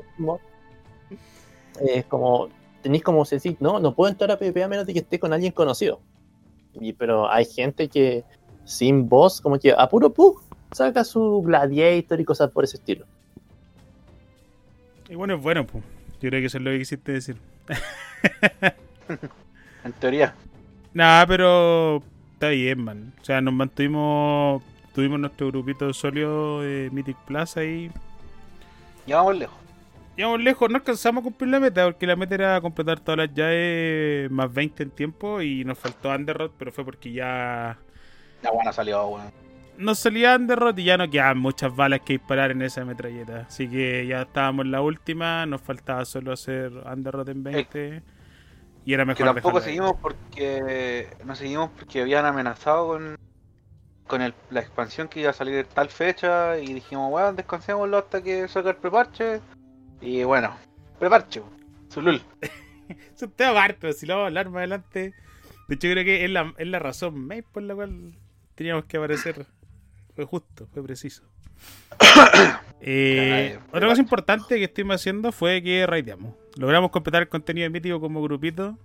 es 1.80 2.04
como, 2.06 2.48
tenéis 2.82 3.04
como 3.04 3.24
decir, 3.24 3.56
no, 3.60 3.78
no 3.78 3.94
puedo 3.94 4.10
entrar 4.10 4.30
a 4.32 4.38
PvP 4.38 4.62
a 4.62 4.68
menos 4.68 4.86
de 4.86 4.92
que 4.92 4.98
esté 5.00 5.18
con 5.18 5.32
alguien 5.32 5.52
conocido. 5.52 6.00
Y, 6.74 6.92
pero 6.92 7.30
hay 7.30 7.44
gente 7.44 7.88
que 7.88 8.24
sin 8.68 9.08
voz, 9.08 9.40
como 9.40 9.58
que 9.58 9.72
a 9.76 9.88
puro 9.88 10.12
pug, 10.12 10.42
saca 10.72 11.02
su 11.02 11.42
gladiator 11.42 12.20
y 12.20 12.24
cosas 12.24 12.50
por 12.50 12.64
ese 12.64 12.76
estilo. 12.76 13.06
Y 15.08 15.14
bueno, 15.14 15.34
es 15.34 15.42
bueno, 15.42 15.66
pues. 15.66 15.82
Yo 16.20 16.28
creo 16.28 16.40
que 16.40 16.46
eso 16.46 16.58
es 16.58 16.64
lo 16.64 16.70
que 16.70 16.78
quisiste 16.78 17.12
decir. 17.12 17.36
En 19.84 19.92
teoría. 19.92 20.34
Nada, 20.92 21.26
pero 21.26 22.02
está 22.34 22.48
bien, 22.48 22.84
man. 22.84 23.14
O 23.22 23.24
sea, 23.24 23.40
nos 23.40 23.54
mantuvimos. 23.54 24.62
Tuvimos 24.92 25.18
nuestro 25.20 25.46
grupito 25.46 25.90
sólido 25.94 26.60
de 26.60 26.90
Mythic 26.92 27.16
Plus 27.24 27.56
ahí. 27.56 27.90
Ya 29.06 29.16
vamos 29.16 29.38
lejos. 29.38 29.56
Llegamos 30.16 30.40
lejos, 30.40 30.68
no 30.68 30.76
alcanzamos 30.76 31.22
a 31.22 31.24
cumplir 31.24 31.50
la 31.50 31.60
meta, 31.60 31.84
porque 31.84 32.06
la 32.06 32.16
meta 32.16 32.34
era 32.34 32.60
completar 32.60 32.98
todas 32.98 33.18
las 33.18 33.34
llaves 33.34 34.28
más 34.32 34.52
20 34.52 34.82
en 34.82 34.90
tiempo 34.90 35.40
y 35.40 35.64
nos 35.64 35.78
faltó 35.78 36.10
Underrot, 36.10 36.52
pero 36.58 36.72
fue 36.72 36.84
porque 36.84 37.12
ya 37.12 37.78
La 38.42 38.50
buena 38.52 38.72
salió, 38.72 39.06
weón. 39.08 39.30
nos 39.78 39.98
salía 39.98 40.36
Underrot 40.36 40.78
y 40.78 40.84
ya 40.84 40.96
no 40.96 41.08
quedaban 41.08 41.38
muchas 41.38 41.74
balas 41.74 42.00
que 42.00 42.14
disparar 42.14 42.50
en 42.50 42.62
esa 42.62 42.84
metralleta. 42.84 43.46
Así 43.48 43.68
que 43.68 44.06
ya 44.06 44.22
estábamos 44.22 44.64
en 44.64 44.72
la 44.72 44.80
última, 44.82 45.46
nos 45.46 45.60
faltaba 45.60 46.04
solo 46.04 46.32
hacer 46.32 46.72
Underrot 46.72 47.28
en 47.28 47.42
20 47.42 48.02
y 48.84 48.94
era 48.94 49.02
Que 49.04 49.06
mejor 49.08 49.26
tampoco 49.26 49.34
dejarlo 49.48 49.58
ahí. 49.58 49.64
seguimos 49.64 49.92
porque. 50.00 51.08
No 51.24 51.34
seguimos 51.34 51.70
porque 51.78 52.00
habían 52.02 52.24
amenazado 52.26 52.88
con. 52.88 53.16
Con 54.06 54.22
el- 54.22 54.32
la 54.50 54.60
expansión 54.60 55.06
que 55.08 55.20
iba 55.20 55.30
a 55.30 55.34
salir 55.34 55.66
tal 55.66 55.90
fecha. 55.90 56.58
Y 56.58 56.72
dijimos, 56.74 57.12
weón, 57.12 57.36
descansémoslo 57.36 57.98
hasta 57.98 58.22
que 58.22 58.48
salga 58.48 58.70
el 58.70 58.76
preparche. 58.76 59.40
Y 60.00 60.22
bueno, 60.24 60.56
preparche, 60.98 61.42
Zulul. 61.92 62.20
Es 63.14 63.22
un 63.22 63.30
tema 63.32 63.50
aparte, 63.50 63.76
pero 63.82 63.92
si 63.92 64.06
lo 64.06 64.14
vamos 64.14 64.24
a 64.24 64.28
hablar 64.28 64.48
más 64.48 64.58
adelante. 64.60 65.12
De 65.68 65.74
hecho, 65.74 65.88
creo 65.90 66.04
que 66.04 66.24
es 66.24 66.30
la, 66.30 66.54
es 66.56 66.66
la 66.68 66.78
razón 66.78 67.26
main 67.26 67.44
por 67.52 67.62
la 67.62 67.74
cual 67.74 68.14
teníamos 68.58 68.86
que 68.86 68.96
aparecer. 68.96 69.46
Fue 70.16 70.24
justo, 70.24 70.66
fue 70.74 70.82
preciso. 70.82 71.22
Eh, 72.80 73.56
Caray, 73.56 73.68
otra 73.72 73.88
cosa 73.88 74.00
importante 74.00 74.54
que 74.54 74.62
estuvimos 74.62 74.94
haciendo 74.94 75.32
fue 75.32 75.60
que 75.64 75.84
raideamos. 75.84 76.36
Logramos 76.56 76.92
completar 76.92 77.22
el 77.22 77.28
contenido 77.28 77.64
de 77.64 77.70
mítico 77.70 78.00
como 78.00 78.22
grupito. 78.22 78.78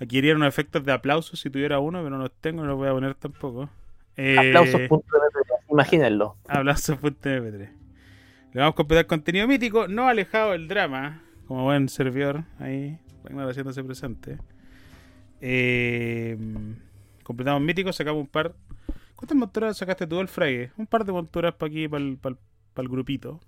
Adquirieron 0.00 0.42
unos 0.42 0.54
efectos 0.54 0.84
de 0.84 0.92
aplausos 0.92 1.40
si 1.40 1.50
tuviera 1.50 1.80
uno, 1.80 2.04
pero 2.04 2.10
no 2.10 2.22
los 2.22 2.30
tengo, 2.40 2.62
no 2.62 2.68
los 2.68 2.76
voy 2.76 2.86
a 2.86 2.92
poner 2.92 3.16
tampoco. 3.16 3.68
Eh, 4.16 4.38
Aplausos.mp3, 4.38 5.58
imagínenlo. 5.68 6.36
Aplausos.mp3. 6.46 7.58
Le 7.58 8.60
vamos 8.60 8.74
a 8.74 8.76
completar 8.76 9.06
contenido 9.08 9.48
mítico, 9.48 9.88
no 9.88 10.06
alejado 10.06 10.52
del 10.52 10.68
drama, 10.68 11.20
como 11.48 11.64
buen 11.64 11.88
servidor, 11.88 12.44
ahí, 12.60 12.96
Ragnar 13.24 13.48
haciéndose 13.48 13.82
presente. 13.82 14.38
Eh, 15.40 16.38
completamos 17.24 17.60
mítico, 17.60 17.92
sacamos 17.92 18.20
un 18.20 18.28
par. 18.28 18.54
¿Cuántas 19.16 19.36
monturas 19.36 19.76
sacaste 19.76 20.06
tú 20.06 20.20
el 20.20 20.28
Frague? 20.28 20.72
Un 20.76 20.86
par 20.86 21.04
de 21.04 21.12
monturas 21.12 21.54
para 21.54 21.68
aquí, 21.70 21.88
para 21.88 22.04
el, 22.04 22.88
grupito. 22.88 23.40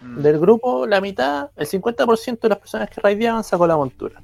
Mm. 0.00 0.18
Del 0.20 0.38
grupo, 0.38 0.86
la 0.86 1.00
mitad, 1.00 1.50
el 1.56 1.66
50% 1.66 2.40
de 2.40 2.48
las 2.48 2.58
personas 2.58 2.90
que 2.90 3.00
raideaban 3.00 3.44
sacó 3.44 3.66
la 3.66 3.76
montura. 3.76 4.20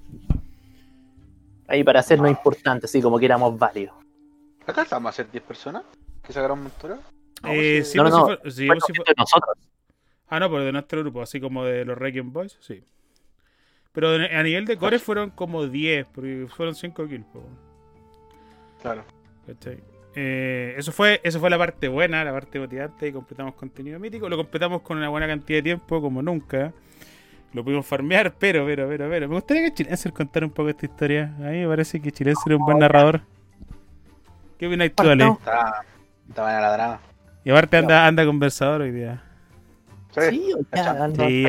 Ahí 1.68 1.84
para 1.84 2.00
hacernos 2.00 2.28
importantes, 2.30 2.90
así 2.90 3.00
como 3.00 3.18
que 3.18 3.26
éramos 3.26 3.56
varios. 3.56 3.92
¿Acá 4.66 4.82
estamos 4.82 5.08
a 5.08 5.12
ser 5.12 5.30
10 5.30 5.44
personas 5.44 5.84
que 6.22 6.32
sacaron 6.32 6.62
montura? 6.64 6.98
No, 7.42 7.48
Eh, 7.52 7.76
pues, 7.78 7.90
sí, 7.92 7.96
No, 7.98 8.04
pues, 8.04 8.12
no, 8.14 8.18
si 8.18 8.24
fue- 8.26 8.36
pues, 8.42 8.54
si 8.54 8.66
fue- 8.94 9.04
de 9.06 9.14
nosotros. 9.16 9.56
Ah, 10.28 10.40
no, 10.40 10.50
pero 10.50 10.64
de 10.64 10.72
nuestro 10.72 11.00
grupo, 11.00 11.22
así 11.22 11.40
como 11.40 11.64
de 11.64 11.84
los 11.84 11.96
Wrecking 11.96 12.32
Boys, 12.32 12.56
sí. 12.60 12.84
Pero 13.92 14.08
a 14.10 14.42
nivel 14.42 14.66
de 14.66 14.76
core 14.76 14.98
fueron 15.00 15.30
como 15.30 15.66
10, 15.66 16.06
porque 16.12 16.46
fueron 16.54 16.74
5 16.74 17.06
kills. 17.08 17.24
po. 17.32 17.42
Claro. 18.82 19.04
¿Cachai? 19.46 19.82
Eh, 20.14 20.74
eso 20.76 20.90
fue 20.90 21.20
eso 21.22 21.38
fue 21.38 21.50
la 21.50 21.58
parte 21.58 21.86
buena, 21.88 22.24
la 22.24 22.32
parte 22.32 22.58
motivante 22.58 23.06
y 23.08 23.12
completamos 23.12 23.54
contenido 23.54 23.98
mítico. 24.00 24.28
Lo 24.28 24.36
completamos 24.36 24.82
con 24.82 24.98
una 24.98 25.08
buena 25.08 25.26
cantidad 25.26 25.58
de 25.58 25.62
tiempo, 25.62 26.00
como 26.00 26.20
nunca. 26.22 26.72
Lo 27.52 27.64
pudimos 27.64 27.84
farmear, 27.86 28.32
pero, 28.38 28.64
pero, 28.64 28.88
pero, 28.88 29.08
pero. 29.08 29.28
Me 29.28 29.34
gustaría 29.34 29.64
que 29.64 29.74
Chilenser 29.74 30.12
contara 30.12 30.46
un 30.46 30.52
poco 30.52 30.68
esta 30.68 30.86
historia. 30.86 31.32
A 31.38 31.50
mí 31.50 31.58
me 31.60 31.68
parece 31.68 32.00
que 32.00 32.10
Chilenser 32.12 32.52
es 32.52 32.58
un 32.58 32.64
buen 32.64 32.78
narrador. 32.78 33.22
¿Qué 34.58 34.66
opinas 34.66 34.90
tú, 34.94 35.08
Ale? 35.08 35.26
Está, 35.28 35.84
está 36.28 36.42
buena 36.42 36.60
la 36.60 36.72
drama. 36.72 37.00
Y 37.44 37.50
aparte 37.50 37.76
anda, 37.78 38.06
anda 38.06 38.24
conversador 38.26 38.82
hoy 38.82 38.90
día. 38.92 39.22
Sí. 40.12 40.20
Sí, 40.30 40.52
bastante. 40.70 41.42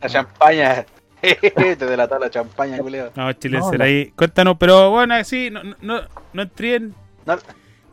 La 0.00 0.08
champaña. 0.08 0.84
Te 1.22 1.76
delató 1.86 2.18
la 2.18 2.30
champaña, 2.30 2.78
culeo. 2.78 3.10
No, 3.14 3.32
Chilenser 3.32 3.72
No, 3.72 3.78
no. 3.78 3.84
ahí. 3.84 4.10
Cuéntanos, 4.16 4.56
pero 4.58 4.90
bueno, 4.90 5.22
sí, 5.24 5.50
no, 5.50 5.62
no, 5.62 5.76
no, 5.80 6.00
no 6.32 6.42
entré 6.42 6.76
en- 6.76 6.94
No, 7.26 7.36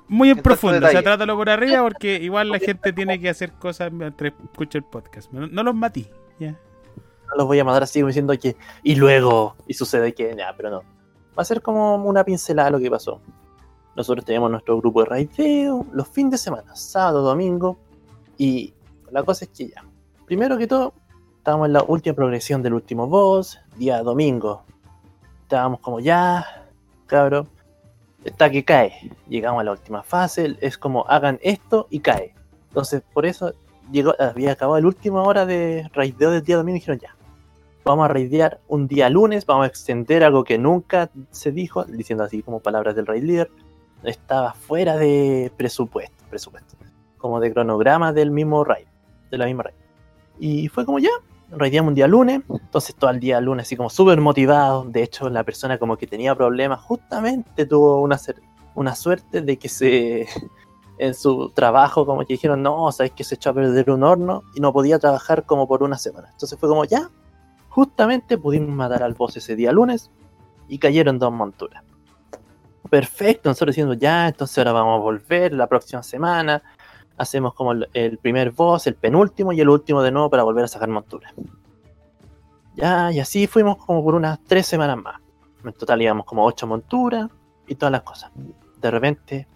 muy 0.10 0.32
en 0.32 0.40
profundo. 0.40 0.86
O 0.86 0.90
sea, 0.90 1.02
trátalo 1.02 1.38
por 1.38 1.50
arriba 1.50 1.82
porque 1.82 2.16
igual 2.22 2.50
la 2.50 2.60
gente 2.60 2.92
tiene 2.92 3.20
que 3.20 3.30
hacer 3.30 3.54
cosas 3.54 3.92
mientras 3.92 4.34
escucha 4.44 4.78
el 4.80 4.84
podcast. 4.84 5.32
No, 5.32 5.48
no 5.48 5.64
los 5.64 5.76
matí. 5.76 6.10
Ya. 6.40 6.52
No 6.52 7.36
los 7.38 7.48
voy 7.48 7.60
a 7.60 7.64
mandar 7.64 7.84
así 7.84 8.00
como 8.00 8.08
diciendo 8.08 8.34
que. 8.38 8.58
Y 8.84 8.96
luego. 8.96 9.56
Y 9.68 9.76
sucede 9.76 10.14
que. 10.14 10.36
Ya, 10.36 10.54
pero 10.58 10.72
no. 10.72 10.80
Va 11.38 11.44
a 11.44 11.46
ser 11.46 11.62
como 11.62 11.96
una 11.96 12.24
pincelada 12.24 12.72
lo 12.72 12.80
que 12.80 12.90
pasó. 12.90 13.22
Nosotros 13.96 14.26
tenemos 14.26 14.50
nuestro 14.50 14.78
grupo 14.78 15.02
de 15.02 15.10
raideo 15.10 15.86
los 15.92 16.08
fines 16.08 16.32
de 16.32 16.38
semana, 16.38 16.76
sábado, 16.76 17.22
domingo. 17.22 17.78
Y 18.38 18.74
la 19.12 19.24
cosa 19.24 19.46
es 19.46 19.52
que 19.52 19.70
ya. 19.70 19.86
Primero 20.26 20.58
que 20.58 20.68
todo, 20.68 20.94
estábamos 21.38 21.68
en 21.68 21.74
la 21.74 21.84
última 21.84 22.16
progresión 22.16 22.62
del 22.62 22.74
último 22.74 23.08
boss, 23.08 23.60
día 23.78 24.02
domingo. 24.02 24.64
Estábamos 25.44 25.80
como 25.82 26.00
ya, 26.00 26.46
cabrón. 27.08 27.50
Está 28.24 28.50
que 28.50 28.64
cae. 28.64 29.12
Llegamos 29.28 29.62
a 29.62 29.64
la 29.64 29.72
última 29.72 30.04
fase. 30.04 30.58
Es 30.62 30.78
como 30.78 31.06
hagan 31.08 31.40
esto 31.42 31.88
y 31.90 32.00
cae. 32.00 32.34
Entonces, 32.70 33.02
por 33.14 33.26
eso 33.26 33.54
llegó, 33.92 34.14
había 34.20 34.52
acabado 34.52 34.80
la 34.80 34.88
última 34.88 35.24
hora 35.24 35.46
de 35.46 35.90
raideo 35.94 36.32
del 36.32 36.44
día 36.44 36.58
domingo 36.58 36.78
y 36.78 36.80
dijeron 36.80 37.00
ya. 37.00 37.16
vamos 37.84 38.06
a 38.06 38.08
raidear 38.10 38.60
un 38.68 38.88
día 38.88 39.10
lunes, 39.10 39.46
vamos 39.46 39.64
a 39.64 39.68
extender 39.68 40.24
algo 40.24 40.44
que 40.44 40.58
nunca 40.58 41.10
se 41.32 41.52
dijo, 41.52 41.84
diciendo 41.86 42.24
así 42.24 42.44
como 42.44 42.60
palabras 42.60 42.96
del 42.96 43.08
raid 43.08 43.24
leader, 43.24 43.50
estaba 44.04 44.54
fuera 44.54 44.96
de 44.98 45.52
presupuesto, 45.58 46.24
presupuesto, 46.30 46.76
como 47.18 47.40
de 47.40 47.52
cronograma 47.52 48.14
del 48.14 48.32
mismo 48.32 48.64
raid, 48.64 48.86
de 49.32 49.38
la 49.38 49.46
misma 49.46 49.64
raid. 49.64 49.76
Y 50.40 50.68
fue 50.68 50.86
como 50.86 51.00
ya, 51.00 51.10
un 51.52 51.96
día 51.96 52.08
lunes, 52.08 52.42
entonces 52.50 52.96
todo 52.96 53.10
el 53.10 53.20
día 53.20 53.42
lunes 53.42 53.66
así 53.68 53.76
como 53.76 53.90
súper 53.90 54.22
motivado, 54.22 54.84
de 54.86 55.04
hecho 55.04 55.30
la 55.30 55.44
persona 55.44 55.78
como 55.78 55.98
que 55.98 56.08
tenía 56.08 56.36
problemas, 56.36 56.82
justamente 56.82 57.66
tuvo 57.66 58.02
una, 58.02 58.20
una 58.76 58.96
suerte 58.96 59.42
de 59.42 59.58
que 59.58 59.70
se 59.70 60.28
en 61.00 61.14
su 61.14 61.50
trabajo 61.52 62.06
como 62.06 62.22
que 62.22 62.34
dijeron, 62.34 62.62
no, 62.62 62.92
sabes 62.92 63.14
que 63.14 63.24
se 63.24 63.36
echó 63.36 63.52
a 63.52 63.54
perder 63.54 63.90
un 63.90 64.04
horno 64.04 64.44
y 64.54 64.60
no 64.60 64.74
podía 64.74 65.00
trabajar 65.00 65.46
como 65.46 65.68
por 65.68 65.82
una 65.82 65.98
semana. 65.98 66.28
Entonces 66.32 66.60
fue 66.60 66.68
como, 66.68 66.84
ya, 66.84 67.10
justamente 67.70 68.38
pudimos 68.38 68.70
matar 68.70 69.02
al 69.02 69.14
boss 69.14 69.38
ese 69.38 69.56
día 69.56 69.72
lunes 69.72 70.12
y 70.68 70.78
cayeron 70.78 71.18
dos 71.18 71.32
monturas. 71.32 71.84
Perfecto, 72.90 73.50
nosotros 73.50 73.76
diciendo, 73.76 73.94
ya, 73.94 74.28
entonces 74.28 74.58
ahora 74.58 74.74
vamos 74.74 75.00
a 75.00 75.04
volver 75.04 75.54
la 75.54 75.68
próxima 75.68 76.04
semana. 76.04 76.62
Hacemos 77.20 77.54
como 77.54 77.74
el, 77.74 78.18
primer 78.18 78.52
boss, 78.52 78.88
el 78.88 78.96
penúltimo 78.96 79.52
y 79.54 79.62
el 79.62 79.70
último 79.70 80.02
de 80.02 80.10
nuevo 80.10 80.30
para 80.30 80.44
volver 80.44 80.64
a 80.64 80.68
sacar 80.68 80.90
monturas. 80.90 81.34
Ya, 82.76 83.12
y 83.12 83.20
así 83.20 83.46
fuimos 83.46 83.78
como 83.78 84.04
por 84.04 84.16
unas 84.16 84.40
tres 84.46 84.66
semanas 84.66 84.98
más. 84.98 85.22
En 85.64 85.74
total 85.74 86.02
íbamos 86.02 86.26
como 86.26 86.46
ocho 86.46 86.66
monturas 86.66 87.30
y 87.68 87.76
todas 87.76 87.92
las 87.92 88.04
cosas. 88.04 88.32
De 88.82 88.90
repente 88.90 89.48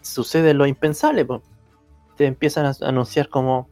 sucede 0.00 0.54
lo 0.54 0.66
impensable. 0.66 1.26
Te 2.16 2.26
empiezan 2.26 2.66
a 2.66 2.74
anunciar 2.82 3.28
como 3.28 3.68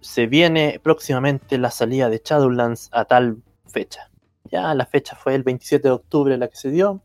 se 0.00 0.26
viene 0.26 0.80
próximamente 0.82 1.58
la 1.58 1.70
salida 1.70 2.08
de 2.08 2.20
Shadowlands 2.24 2.88
a 2.92 3.04
tal 3.04 3.42
fecha. 3.66 4.10
Ya, 4.50 4.74
la 4.74 4.86
fecha 4.86 5.14
fue 5.14 5.34
el 5.34 5.42
27 5.42 5.86
de 5.86 5.92
octubre 5.92 6.36
la 6.36 6.48
que 6.48 6.56
se 6.56 6.70
dio. 6.70 7.02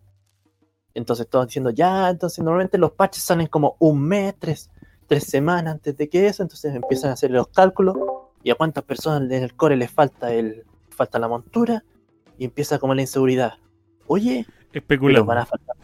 Entonces 0.95 1.29
todos 1.29 1.47
diciendo, 1.47 1.69
ya, 1.69 2.09
entonces 2.09 2.43
normalmente 2.43 2.77
los 2.77 2.93
parches 2.93 3.23
salen 3.23 3.47
como 3.47 3.75
un 3.79 4.01
mes, 4.01 4.33
tres, 4.39 4.71
tres 5.07 5.25
semanas 5.25 5.73
antes 5.75 5.95
de 5.97 6.09
que 6.09 6.27
eso, 6.27 6.43
entonces 6.43 6.73
empiezan 6.75 7.09
a 7.11 7.13
hacer 7.13 7.31
los 7.31 7.47
cálculos 7.47 7.95
y 8.43 8.51
a 8.51 8.55
cuántas 8.55 8.83
personas 8.83 9.29
en 9.31 9.43
el 9.43 9.55
core 9.55 9.75
les 9.75 9.91
falta 9.91 10.31
el 10.33 10.65
falta 10.89 11.19
la 11.19 11.27
montura 11.27 11.83
y 12.37 12.45
empieza 12.45 12.79
como 12.79 12.93
la 12.95 13.01
inseguridad. 13.01 13.53
Oye, 14.07 14.45
pero 14.71 14.81
Especulamos. 14.83 15.27
van 15.27 15.37
a 15.39 15.45
faltar 15.45 15.75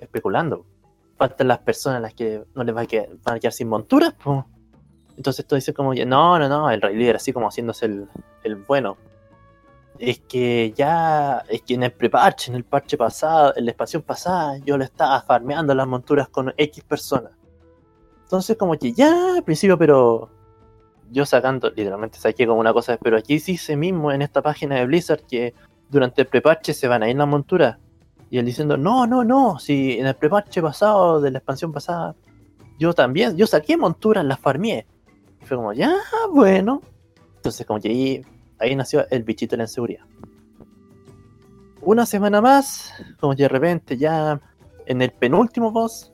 especulando. 0.00 0.64
Faltan 1.16 1.48
las 1.48 1.58
personas 1.58 1.98
a 1.98 2.00
las 2.00 2.14
que 2.14 2.44
no 2.54 2.64
les 2.64 2.74
va 2.76 2.82
a 2.82 2.86
quedar, 2.86 3.08
van 3.24 3.36
a 3.36 3.40
quedar 3.40 3.52
sin 3.52 3.68
monturas. 3.68 4.14
po. 4.14 4.46
Entonces 5.16 5.40
esto 5.40 5.56
dice 5.56 5.74
como, 5.74 5.92
no, 5.94 6.38
no, 6.38 6.48
no, 6.48 6.70
el 6.70 6.80
rey 6.80 6.94
líder 6.96 7.16
así 7.16 7.32
como 7.32 7.48
haciéndose 7.48 7.86
el, 7.86 8.08
el 8.44 8.56
bueno. 8.56 8.96
Es 9.98 10.20
que 10.20 10.72
ya, 10.76 11.44
es 11.48 11.62
que 11.62 11.74
en 11.74 11.82
el 11.82 11.92
preparche, 11.92 12.52
en 12.52 12.56
el 12.56 12.64
parche 12.64 12.96
pasado, 12.96 13.52
en 13.56 13.64
la 13.64 13.72
expansión 13.72 14.02
pasada, 14.02 14.56
yo 14.58 14.78
le 14.78 14.84
estaba 14.84 15.20
farmeando 15.22 15.74
las 15.74 15.88
monturas 15.88 16.28
con 16.28 16.54
X 16.56 16.84
personas. 16.84 17.32
Entonces 18.28 18.58
como 18.58 18.74
que 18.74 18.92
ya 18.92 19.36
al 19.36 19.42
principio, 19.42 19.78
pero 19.78 20.28
yo 21.10 21.24
sacando, 21.24 21.70
literalmente 21.70 22.18
saqué 22.18 22.46
como 22.46 22.60
una 22.60 22.74
cosa, 22.74 22.98
pero 23.02 23.16
aquí 23.16 23.40
sí 23.40 23.52
dice 23.52 23.74
mismo 23.74 24.12
en 24.12 24.20
esta 24.20 24.42
página 24.42 24.76
de 24.76 24.84
Blizzard 24.84 25.22
que 25.22 25.54
durante 25.88 26.20
el 26.20 26.28
preparche 26.28 26.74
se 26.74 26.88
van 26.88 27.02
a 27.02 27.08
ir 27.08 27.16
las 27.16 27.26
monturas. 27.26 27.78
Y 28.28 28.36
él 28.36 28.44
diciendo, 28.44 28.76
no, 28.76 29.06
no, 29.06 29.24
no, 29.24 29.58
si 29.58 29.98
en 29.98 30.06
el 30.06 30.14
preparche 30.14 30.60
pasado, 30.60 31.22
de 31.22 31.30
la 31.30 31.38
expansión 31.38 31.72
pasada, 31.72 32.14
yo 32.78 32.92
también, 32.92 33.34
yo 33.34 33.46
saqué 33.46 33.78
monturas, 33.78 34.26
las 34.26 34.38
farmeé. 34.38 34.86
Y 35.40 35.46
fue 35.46 35.56
como, 35.56 35.72
ya, 35.72 35.96
bueno. 36.30 36.82
Entonces 37.36 37.66
como 37.66 37.80
que 37.80 37.88
ahí, 37.88 38.26
ahí 38.58 38.76
nació 38.76 39.08
el 39.08 39.22
bichito 39.22 39.52
de 39.52 39.56
la 39.56 39.64
inseguridad. 39.64 40.04
Una 41.80 42.04
semana 42.04 42.42
más, 42.42 42.92
como 43.20 43.34
que 43.34 43.44
de 43.44 43.48
repente 43.48 43.96
ya 43.96 44.38
en 44.84 45.00
el 45.00 45.12
penúltimo 45.12 45.70
boss, 45.70 46.12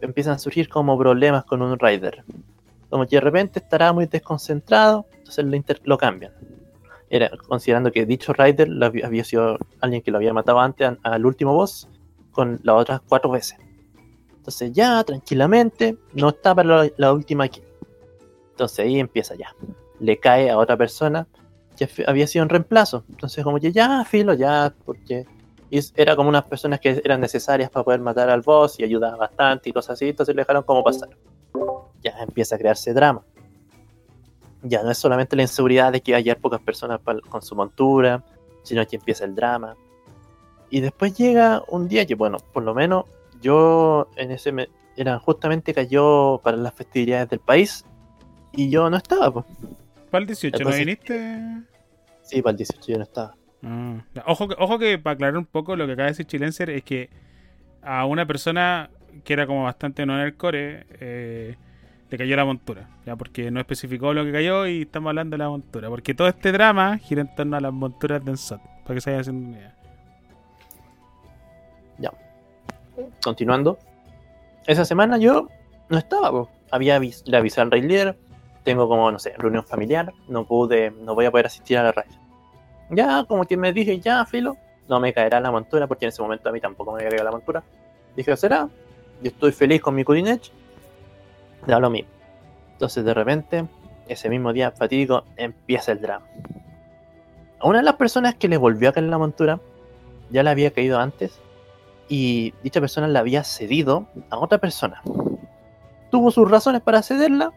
empiezan 0.00 0.34
a 0.34 0.38
surgir 0.38 0.68
como 0.68 0.98
problemas 0.98 1.44
con 1.44 1.62
un 1.62 1.78
rider. 1.78 2.24
Como 2.88 3.06
que 3.06 3.16
de 3.16 3.20
repente 3.20 3.58
estará 3.60 3.92
muy 3.92 4.06
desconcentrado, 4.06 5.06
entonces 5.18 5.44
lo, 5.44 5.56
inter- 5.56 5.80
lo 5.84 5.96
cambian 5.98 6.32
era 7.12 7.28
considerando 7.48 7.90
que 7.90 8.06
dicho 8.06 8.32
Rider 8.32 8.68
había, 8.84 9.24
sido 9.24 9.58
alguien 9.80 10.00
que 10.00 10.12
lo 10.12 10.18
había 10.18 10.32
matado 10.32 10.60
antes 10.60 10.86
an- 10.86 10.98
al 11.02 11.26
último 11.26 11.52
boss 11.52 11.88
con 12.30 12.60
las 12.62 12.76
otras 12.76 13.00
cuatro 13.08 13.30
veces. 13.32 13.58
Entonces 14.36 14.72
ya 14.72 15.02
tranquilamente 15.02 15.98
no 16.14 16.28
está 16.28 16.54
para 16.54 16.84
la, 16.84 16.90
la 16.96 17.12
última 17.12 17.48
kill. 17.48 17.64
Entonces 18.52 18.78
ahí 18.86 19.00
empieza 19.00 19.34
ya. 19.34 19.52
Le 19.98 20.18
cae 20.18 20.50
a 20.50 20.56
otra 20.56 20.76
persona 20.76 21.26
que 21.76 21.88
había 22.06 22.28
sido 22.28 22.44
en 22.44 22.48
reemplazo. 22.48 23.02
Entonces 23.10 23.42
como 23.42 23.58
que 23.58 23.72
ya, 23.72 24.04
filo, 24.04 24.32
ya, 24.34 24.72
porque 24.84 25.26
es- 25.78 25.92
era 25.96 26.16
como 26.16 26.28
unas 26.28 26.44
personas 26.44 26.80
que 26.80 27.00
eran 27.04 27.20
necesarias 27.20 27.70
para 27.70 27.84
poder 27.84 28.00
matar 28.00 28.28
al 28.30 28.40
boss 28.42 28.78
y 28.80 28.84
ayudaba 28.84 29.16
bastante 29.16 29.70
y 29.70 29.72
cosas 29.72 29.94
así. 29.94 30.08
Entonces 30.08 30.34
le 30.34 30.40
dejaron 30.42 30.62
como 30.64 30.82
pasar. 30.82 31.08
Ya 32.02 32.12
empieza 32.20 32.56
a 32.56 32.58
crearse 32.58 32.92
drama 32.94 33.22
ya 34.62 34.82
no 34.82 34.90
es 34.90 34.98
solamente 34.98 35.36
la 35.36 35.42
inseguridad 35.42 35.90
de 35.90 36.02
que 36.02 36.14
haya 36.14 36.36
pocas 36.36 36.60
personas 36.60 37.00
con 37.30 37.40
su 37.40 37.54
montura, 37.56 38.22
sino 38.62 38.86
que 38.86 38.96
empieza 38.96 39.24
el 39.24 39.34
drama. 39.34 39.74
Y 40.68 40.80
después 40.80 41.14
llega 41.16 41.62
un 41.68 41.88
día 41.88 42.04
que, 42.04 42.14
bueno, 42.14 42.36
por 42.52 42.62
lo 42.62 42.74
menos 42.74 43.04
yo 43.40 44.08
en 44.16 44.30
ese 44.32 44.52
me- 44.52 44.68
era 44.98 45.18
justamente 45.18 45.72
cayó 45.72 46.42
para 46.44 46.58
las 46.58 46.74
festividades 46.74 47.30
del 47.30 47.40
país 47.40 47.86
y 48.52 48.68
yo 48.68 48.90
no 48.90 48.98
estaba, 48.98 49.30
pues. 49.32 49.46
¿Para 50.10 50.20
el 50.22 50.26
18 50.26 50.58
no 50.62 50.70
Entonces- 50.70 50.78
viniste? 50.84 51.62
Sí, 52.22 52.42
para 52.42 52.50
el 52.50 52.56
18 52.58 52.86
yo 52.92 52.98
no 52.98 53.04
estaba. 53.04 53.34
Ya. 54.14 54.24
Ojo, 54.26 54.48
que- 54.48 54.56
ojo 54.58 54.78
que 54.78 54.98
para 54.98 55.14
aclarar 55.14 55.36
un 55.36 55.44
poco 55.46 55.76
lo 55.76 55.86
que 55.86 55.92
acaba 55.92 56.06
de 56.06 56.12
decir 56.12 56.26
Chilenser 56.26 56.70
es 56.70 56.82
que 56.82 57.10
a 57.82 58.04
una 58.06 58.26
persona 58.26 58.90
que 59.24 59.32
era 59.32 59.46
como 59.46 59.64
bastante 59.64 60.06
no 60.06 60.14
en 60.14 60.20
el 60.26 60.34
core 60.36 60.86
eh, 61.00 61.56
le 62.10 62.18
cayó 62.18 62.36
la 62.36 62.44
montura, 62.44 62.88
ya 63.06 63.16
porque 63.16 63.50
no 63.50 63.60
especificó 63.60 64.12
lo 64.14 64.24
que 64.24 64.32
cayó 64.32 64.66
y 64.66 64.82
estamos 64.82 65.10
hablando 65.10 65.34
de 65.34 65.38
la 65.44 65.48
montura, 65.48 65.88
porque 65.88 66.14
todo 66.14 66.28
este 66.28 66.52
drama 66.52 66.98
gira 66.98 67.20
en 67.20 67.34
torno 67.34 67.56
a 67.56 67.60
las 67.60 67.72
monturas 67.72 68.24
de 68.24 68.30
Ensot, 68.32 68.60
para 68.82 68.94
que 68.94 69.00
se 69.00 69.10
vayan 69.10 69.20
haciendo 69.20 69.48
una 69.48 69.58
idea. 69.58 69.74
Continuando. 73.22 73.78
Esa 74.66 74.84
semana 74.84 75.16
yo 75.16 75.48
no 75.88 75.96
estaba. 75.98 76.48
Había 76.70 76.98
avis- 76.98 77.22
le 77.24 77.36
avisé 77.36 77.60
al 77.60 77.70
Rey 77.70 77.80
Líder. 77.82 78.18
Tengo 78.62 78.88
como, 78.88 79.10
no 79.10 79.18
sé, 79.18 79.32
reunión 79.38 79.64
familiar. 79.64 80.12
No 80.28 80.44
pude, 80.44 80.90
no 80.90 81.14
voy 81.14 81.24
a 81.24 81.30
poder 81.30 81.46
asistir 81.46 81.78
a 81.78 81.82
la 81.82 81.92
raid. 81.92 82.10
Ya, 82.90 83.24
como 83.24 83.44
que 83.44 83.56
me 83.56 83.72
dije, 83.72 84.00
ya, 84.00 84.24
filo. 84.24 84.56
No 84.88 84.98
me 84.98 85.12
caerá 85.12 85.40
la 85.40 85.50
montura, 85.50 85.86
porque 85.86 86.06
en 86.06 86.08
ese 86.08 86.22
momento 86.22 86.48
a 86.48 86.52
mí 86.52 86.60
tampoco 86.60 86.92
me 86.92 87.04
caía 87.04 87.22
la 87.22 87.30
montura. 87.30 87.62
Dije, 88.16 88.36
será. 88.36 88.68
Yo 89.22 89.28
estoy 89.28 89.52
feliz 89.52 89.80
con 89.80 89.94
mi 89.94 90.02
Edge. 90.02 90.50
Da 91.66 91.78
lo 91.78 91.90
mismo. 91.90 92.10
Entonces, 92.72 93.04
de 93.04 93.14
repente, 93.14 93.66
ese 94.08 94.28
mismo 94.28 94.52
día 94.52 94.70
fatídico, 94.70 95.24
empieza 95.36 95.92
el 95.92 96.00
drama. 96.00 96.26
A 97.60 97.68
una 97.68 97.78
de 97.78 97.84
las 97.84 97.96
personas 97.96 98.34
que 98.34 98.48
le 98.48 98.56
volvió 98.56 98.88
a 98.88 98.92
caer 98.92 99.06
la 99.06 99.18
montura, 99.18 99.60
ya 100.30 100.42
le 100.42 100.50
había 100.50 100.70
caído 100.70 100.98
antes, 100.98 101.38
y 102.08 102.54
dicha 102.62 102.80
persona 102.80 103.06
la 103.06 103.20
había 103.20 103.44
cedido 103.44 104.06
a 104.30 104.38
otra 104.38 104.58
persona. 104.58 105.02
Tuvo 106.10 106.30
sus 106.30 106.50
razones 106.50 106.80
para 106.80 107.02
cederla. 107.02 107.52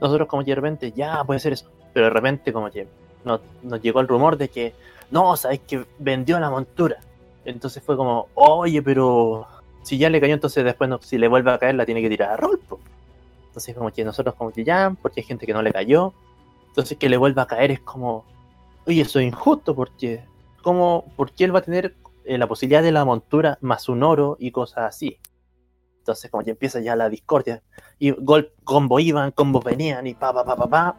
Nosotros 0.00 0.28
como 0.28 0.44
que 0.44 0.52
de 0.52 0.54
repente, 0.54 0.92
ya 0.92 1.24
puede 1.24 1.40
ser 1.40 1.54
eso. 1.54 1.70
Pero 1.92 2.06
de 2.06 2.10
repente 2.10 2.52
como 2.52 2.70
que 2.70 2.86
nos, 3.26 3.40
llegó 3.82 4.00
el 4.00 4.08
rumor 4.08 4.38
de 4.38 4.48
que, 4.48 4.72
no, 5.10 5.36
sabes 5.36 5.60
que 5.60 5.84
vendió 5.98 6.38
la 6.40 6.48
montura. 6.48 6.96
Entonces 7.44 7.82
fue 7.82 7.96
como, 7.96 8.28
oye, 8.34 8.80
pero 8.82 9.46
si 9.82 9.98
ya 9.98 10.08
le 10.10 10.20
cayó, 10.20 10.34
entonces 10.34 10.64
después 10.64 10.88
no- 10.88 11.00
si 11.02 11.18
le 11.18 11.28
vuelve 11.28 11.50
a 11.50 11.58
caer 11.58 11.74
la 11.74 11.84
tiene 11.86 12.02
que 12.02 12.08
tirar 12.08 12.30
a 12.30 12.36
rol. 12.36 12.58
po". 12.68 12.80
Entonces 13.48 13.74
como 13.74 13.90
que 13.92 14.04
nosotros 14.04 14.34
como 14.34 14.50
que 14.50 14.64
ya, 14.64 14.94
porque 15.02 15.20
hay 15.20 15.26
gente 15.26 15.46
que 15.46 15.52
no 15.52 15.62
le 15.62 15.72
cayó. 15.72 16.12
Entonces 16.68 16.96
que 16.98 17.08
le 17.08 17.16
vuelva 17.16 17.42
a 17.42 17.46
caer 17.46 17.70
es 17.70 17.80
como, 17.80 18.24
oye, 18.86 19.02
eso 19.02 19.18
es 19.18 19.26
injusto 19.26 19.74
porque, 19.74 20.24
¿cómo, 20.62 21.04
¿por 21.16 21.32
qué 21.32 21.44
él 21.44 21.54
va 21.54 21.60
a 21.60 21.62
tener 21.62 21.94
eh, 22.24 22.38
la 22.38 22.46
posibilidad 22.46 22.82
de 22.82 22.92
la 22.92 23.04
montura 23.04 23.58
más 23.60 23.88
un 23.88 24.02
oro 24.02 24.36
y 24.38 24.50
cosas 24.50 24.84
así? 24.84 25.18
Entonces 26.00 26.30
como 26.30 26.44
que 26.44 26.50
empieza 26.50 26.80
ya 26.80 26.94
la 26.94 27.08
discordia. 27.08 27.62
Y 27.98 28.10
gol, 28.10 28.52
combo 28.62 29.00
iban, 29.00 29.32
combos 29.32 29.64
venían 29.64 30.06
y 30.06 30.14
pa, 30.14 30.32
pa, 30.32 30.44
pa, 30.44 30.56
pa, 30.56 30.66
pa. 30.68 30.96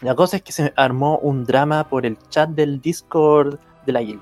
La 0.00 0.14
cosa 0.14 0.36
es 0.36 0.42
que 0.42 0.52
se 0.52 0.72
armó 0.76 1.18
un 1.18 1.44
drama 1.44 1.88
por 1.88 2.04
el 2.04 2.18
chat 2.28 2.50
del 2.50 2.80
Discord 2.80 3.58
de 3.86 3.92
la 3.92 4.00
guild. 4.00 4.20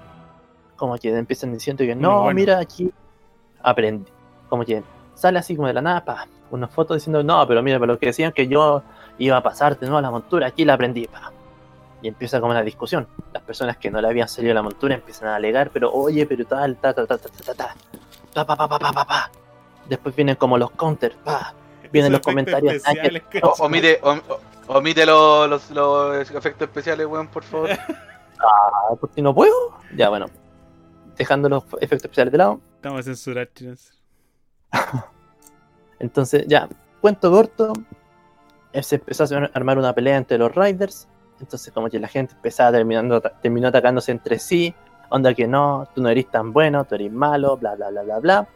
Como 0.76 0.96
que 0.98 1.16
empiezan 1.16 1.52
diciendo 1.52 1.84
que 1.84 1.94
no, 1.94 2.22
bueno. 2.22 2.34
mira 2.34 2.58
aquí 2.58 2.92
aprendí. 3.62 4.10
Como 4.48 4.64
que 4.64 4.82
sale 5.14 5.38
así 5.38 5.54
como 5.56 5.68
de 5.68 5.74
la 5.74 5.82
nada, 5.82 6.04
pa, 6.04 6.26
una 6.50 6.68
foto 6.68 6.94
diciendo, 6.94 7.22
no, 7.22 7.46
pero 7.46 7.62
mira, 7.62 7.78
pero 7.78 7.94
lo 7.94 7.98
que 7.98 8.06
decían 8.06 8.32
que 8.32 8.46
yo 8.48 8.82
iba 9.18 9.36
a 9.36 9.42
pasar 9.42 9.78
de 9.78 9.86
nuevo 9.86 9.98
a 9.98 10.02
la 10.02 10.10
montura, 10.10 10.46
aquí 10.48 10.64
la 10.64 10.74
aprendí, 10.74 11.06
pa. 11.06 11.32
Y 12.02 12.08
empieza 12.08 12.40
como 12.40 12.52
la 12.52 12.62
discusión. 12.62 13.06
Las 13.32 13.42
personas 13.44 13.76
que 13.76 13.90
no 13.90 14.00
le 14.00 14.08
habían 14.08 14.28
salido 14.28 14.52
la 14.54 14.62
montura 14.62 14.94
empiezan 14.94 15.28
a 15.28 15.36
alegar, 15.36 15.70
pero 15.70 15.92
oye, 15.92 16.26
pero 16.26 16.44
tal, 16.44 16.76
ta, 16.76 16.92
ta, 16.92 17.06
ta, 17.06 17.16
ta, 17.16 17.28
ta, 17.28 17.42
ta, 17.44 17.54
ta, 17.54 17.74
ta, 18.32 18.44
pa, 18.46 18.56
pa, 18.56 18.68
pa, 18.68 18.78
pa, 18.78 18.92
pa, 18.92 19.04
pa. 19.04 19.30
Después 19.88 20.14
vienen 20.14 20.34
como 20.36 20.58
los 20.58 20.70
counters, 20.72 21.14
pa. 21.24 21.54
Vienen 21.92 22.10
los 22.12 22.20
Esos 22.20 22.30
comentarios. 22.32 22.74
especiales 22.74 23.22
que- 23.30 23.40
O- 23.42 23.54
omite, 23.60 24.00
om- 24.02 24.20
omite 24.68 25.06
los, 25.06 25.48
los, 25.48 25.70
los 25.70 26.30
efectos 26.30 26.68
especiales, 26.68 27.06
weón, 27.06 27.28
por 27.28 27.44
favor. 27.44 27.70
Ah, 28.44 28.96
¿por 28.98 29.08
qué 29.10 29.22
no 29.22 29.32
puedo? 29.32 29.54
Ya, 29.94 30.08
bueno. 30.08 30.26
Dejando 31.16 31.48
los 31.48 31.62
efectos 31.74 32.06
especiales 32.06 32.32
de 32.32 32.38
lado. 32.38 32.60
Estamos 32.74 32.98
a 32.98 33.02
censurar, 33.04 33.48
chinos. 33.54 34.02
Entonces, 36.00 36.44
ya, 36.48 36.68
cuento 37.00 37.30
corto. 37.30 37.72
Se 38.80 38.96
empezó 38.96 39.24
a 39.24 39.50
armar 39.54 39.78
una 39.78 39.94
pelea 39.94 40.16
entre 40.16 40.38
los 40.38 40.52
Riders. 40.54 41.06
Entonces, 41.38 41.72
como 41.72 41.88
que 41.88 42.00
la 42.00 42.08
gente 42.08 42.34
empezaba 42.34 42.72
terminando, 42.72 43.20
terminó 43.20 43.68
atacándose 43.68 44.10
entre 44.10 44.40
sí. 44.40 44.74
Onda 45.10 45.34
que 45.34 45.46
no, 45.46 45.88
tú 45.94 46.02
no 46.02 46.08
eres 46.08 46.28
tan 46.30 46.52
bueno, 46.52 46.84
tú 46.84 46.94
eres 46.94 47.12
malo, 47.12 47.56
bla, 47.58 47.74
bla, 47.74 47.90
bla, 47.90 48.02
bla, 48.02 48.18
bla. 48.18 48.48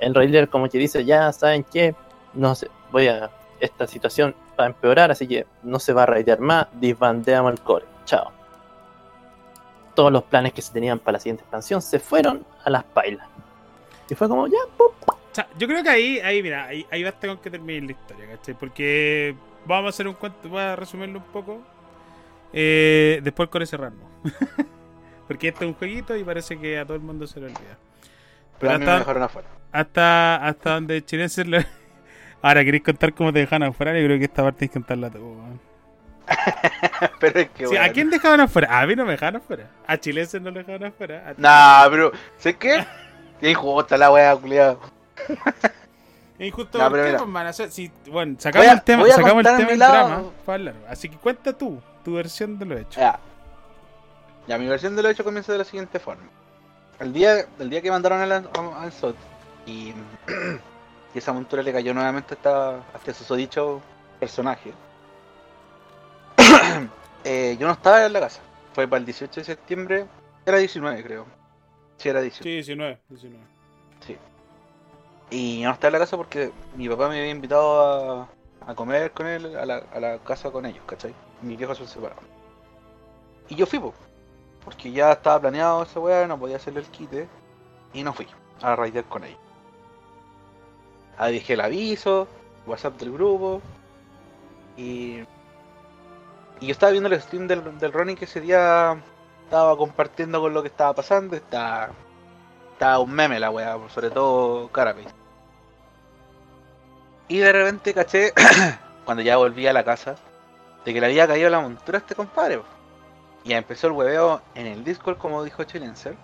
El 0.00 0.14
Rider 0.14 0.48
como 0.48 0.68
que 0.68 0.78
dice, 0.78 1.04
ya, 1.04 1.32
¿saben 1.32 1.64
qué? 1.64 1.94
No 2.34 2.54
sé, 2.54 2.68
voy 2.90 3.08
a... 3.08 3.30
Esta 3.60 3.86
situación 3.88 4.34
va 4.58 4.64
a 4.64 4.68
empeorar, 4.68 5.10
así 5.10 5.26
que 5.26 5.46
no 5.62 5.78
se 5.78 5.92
va 5.92 6.04
a 6.04 6.06
raidear 6.06 6.40
más. 6.40 6.66
Disbandeamos 6.80 7.52
el 7.52 7.60
core. 7.60 7.84
Chao. 8.04 8.32
Todos 9.94 10.12
los 10.12 10.24
planes 10.24 10.52
que 10.52 10.62
se 10.62 10.72
tenían 10.72 10.98
para 10.98 11.14
la 11.14 11.20
siguiente 11.20 11.42
expansión 11.42 11.82
se 11.82 11.98
fueron 11.98 12.44
a 12.64 12.70
las 12.70 12.84
pailas. 12.84 13.26
Y 14.08 14.14
fue 14.14 14.28
como, 14.28 14.46
ya, 14.46 14.58
pum, 14.76 14.88
O 15.06 15.16
sea, 15.32 15.48
yo 15.58 15.66
creo 15.66 15.82
que 15.82 15.90
ahí, 15.90 16.18
ahí 16.20 16.42
mira, 16.42 16.66
ahí, 16.66 16.86
ahí 16.90 17.04
basta 17.04 17.26
con 17.26 17.38
que 17.38 17.50
termine 17.50 17.86
la 17.86 17.92
historia, 17.92 18.26
¿cachai? 18.26 18.54
Porque 18.54 19.34
vamos 19.66 19.86
a 19.86 19.88
hacer 19.90 20.08
un 20.08 20.14
cuento, 20.14 20.48
voy 20.48 20.62
a 20.62 20.76
resumirlo 20.76 21.18
un 21.18 21.24
poco. 21.26 21.60
Eh, 22.52 23.20
después 23.22 23.48
con 23.48 23.62
ese 23.62 23.70
cerrarnos. 23.70 24.08
Porque 25.28 25.48
este 25.48 25.66
es 25.66 25.68
un 25.68 25.74
jueguito 25.74 26.16
y 26.16 26.24
parece 26.24 26.58
que 26.58 26.78
a 26.78 26.86
todo 26.86 26.96
el 26.96 27.02
mundo 27.02 27.26
se 27.26 27.38
le 27.38 27.46
olvida. 27.46 27.76
Pero 28.58 28.72
a 28.72 28.78
mí 28.78 28.84
me 28.84 28.90
hasta, 28.90 28.98
dejaron 29.00 29.22
afuera. 29.22 29.48
hasta, 29.70 30.36
hasta 30.36 30.74
donde 30.74 31.04
Chilense 31.04 31.44
le... 31.44 31.66
Ahora, 32.42 32.64
¿queréis 32.64 32.84
contar 32.84 33.12
cómo 33.14 33.32
te 33.32 33.40
dejaron 33.40 33.68
afuera? 33.68 33.98
Yo 33.98 34.04
creo 34.06 34.18
que 34.18 34.24
esta 34.24 34.42
parte 34.42 34.64
hay 34.64 34.68
que 34.68 34.74
contarla 34.74 35.10
tú. 35.10 35.18
weón. 35.18 35.60
pero 37.20 37.40
es 37.40 37.48
que 37.50 37.64
Sí, 37.64 37.70
bueno. 37.70 37.84
¿A 37.84 37.88
quién 37.88 38.10
dejaban 38.10 38.40
afuera? 38.40 38.80
A 38.80 38.86
mí 38.86 38.94
no 38.94 39.04
me 39.04 39.12
dejaron 39.12 39.40
afuera. 39.40 39.70
A 39.86 39.96
Chilense 39.96 40.38
no 40.40 40.50
le 40.50 40.60
dejaron 40.62 40.84
afuera. 40.88 41.34
Nah, 41.36 41.88
pero, 41.90 42.12
¿sé 42.36 42.54
qué? 42.56 42.84
Qué 43.40 43.50
injusta 43.50 43.96
la 43.96 44.10
wea, 44.10 44.34
culiado. 44.36 44.80
Y 46.40 46.50
justo 46.50 46.78
Ya, 46.78 46.84
¿por 46.88 46.92
pero 46.98 47.04
qué, 47.04 47.12
mira. 47.12 47.24
man? 47.24 47.46
O 47.48 47.52
sea, 47.52 47.68
si, 47.70 47.90
bueno, 48.10 48.36
sacamos 48.38 48.68
a- 48.68 48.72
el 48.72 48.82
tema, 48.82 49.06
sacamos 49.08 49.46
el 49.46 49.56
tema 49.56 49.68
del 49.70 49.78
drama 49.78 50.22
para 50.44 50.54
hablar. 50.56 50.74
Así 50.88 51.08
que 51.08 51.16
cuenta 51.16 51.52
tú, 51.52 51.80
tu 52.04 52.14
versión 52.14 52.58
de 52.58 52.64
lo 52.64 52.76
hecho. 52.78 53.00
Ya. 53.00 53.18
Ya, 54.46 54.58
mi 54.58 54.66
versión 54.66 54.94
de 54.96 55.02
lo 55.02 55.08
hecho 55.08 55.24
comienza 55.24 55.52
de 55.52 55.58
la 55.58 55.64
siguiente 55.64 55.98
forma. 55.98 56.22
El 57.00 57.12
día, 57.12 57.44
el 57.58 57.70
día 57.70 57.80
que 57.82 57.90
mandaron 57.90 58.20
al, 58.20 58.32
al 58.32 58.92
SOT 58.92 59.16
y, 59.66 59.92
y 61.14 61.18
esa 61.18 61.32
montura 61.32 61.62
le 61.62 61.72
cayó 61.72 61.94
nuevamente 61.94 62.34
hasta, 62.34 62.78
hasta 62.78 63.10
ese 63.10 63.20
susodicho 63.20 63.80
personaje. 64.20 64.72
eh, 67.24 67.56
yo 67.58 67.66
no 67.66 67.72
estaba 67.72 68.04
en 68.06 68.12
la 68.12 68.20
casa. 68.20 68.40
Fue 68.72 68.86
para 68.86 69.00
el 69.00 69.06
18 69.06 69.40
de 69.40 69.44
septiembre. 69.44 70.06
Era 70.44 70.58
19, 70.58 71.02
creo. 71.02 71.26
Sí, 71.96 72.08
era 72.08 72.20
18. 72.20 72.42
Sí, 72.42 72.50
19, 72.50 72.98
19. 73.08 73.58
Y 75.30 75.60
yo 75.60 75.68
no 75.68 75.74
estaba 75.74 75.88
en 75.88 75.92
la 75.92 75.98
casa 75.98 76.16
porque 76.16 76.52
mi 76.74 76.88
papá 76.88 77.08
me 77.08 77.18
había 77.18 77.30
invitado 77.30 78.20
a, 78.22 78.28
a 78.66 78.74
comer 78.74 79.10
con 79.12 79.26
él 79.26 79.56
a 79.56 79.66
la, 79.66 79.76
a 79.92 80.00
la 80.00 80.18
casa 80.18 80.50
con 80.50 80.64
ellos, 80.64 80.82
¿cachai? 80.86 81.14
Mis 81.42 81.58
viejos 81.58 81.76
son 81.76 81.86
separados. 81.86 82.24
Y 83.48 83.54
yo 83.54 83.66
fui, 83.66 83.78
po, 83.78 83.92
porque 84.64 84.90
ya 84.90 85.12
estaba 85.12 85.40
planeado 85.40 85.82
esa 85.82 86.00
weá, 86.00 86.26
no 86.26 86.38
podía 86.38 86.56
hacerle 86.56 86.80
el 86.80 86.86
quite. 86.86 87.28
Y 87.92 88.02
no 88.02 88.12
fui 88.12 88.26
a 88.60 88.76
raidear 88.76 89.04
con 89.04 89.24
ellos. 89.24 89.40
Ahí 91.18 91.34
dejé 91.34 91.54
el 91.54 91.60
aviso, 91.60 92.28
WhatsApp 92.66 92.98
del 92.98 93.12
grupo. 93.12 93.60
Y. 94.76 95.20
Y 96.60 96.66
yo 96.66 96.72
estaba 96.72 96.92
viendo 96.92 97.08
el 97.08 97.20
stream 97.20 97.46
del, 97.46 97.78
del 97.78 97.92
Ronnie 97.92 98.16
que 98.16 98.24
ese 98.24 98.40
día 98.40 99.00
estaba 99.44 99.76
compartiendo 99.76 100.40
con 100.40 100.54
lo 100.54 100.62
que 100.62 100.68
estaba 100.68 100.94
pasando. 100.94 101.36
Estaba, 101.36 101.90
estaba 102.72 102.98
un 103.00 103.12
meme 103.12 103.38
la 103.40 103.50
weá, 103.50 103.76
sobre 103.88 104.10
todo 104.10 104.68
Carapace. 104.68 105.14
Y 107.28 107.38
de 107.38 107.52
repente 107.52 107.94
caché, 107.94 108.32
cuando 109.04 109.22
ya 109.22 109.36
volví 109.36 109.66
a 109.66 109.72
la 109.72 109.84
casa, 109.84 110.16
de 110.84 110.94
que 110.94 111.00
le 111.00 111.06
había 111.06 111.26
caído 111.28 111.50
la 111.50 111.60
montura 111.60 111.98
a 111.98 112.00
este 112.00 112.14
compadre. 112.14 112.60
Y 113.44 113.52
empezó 113.52 113.86
el 113.88 113.92
hueveo 113.94 114.42
en 114.54 114.66
el 114.66 114.84
Discord, 114.84 115.18
como 115.18 115.44
dijo 115.44 115.64
Chilenser. 115.64 116.16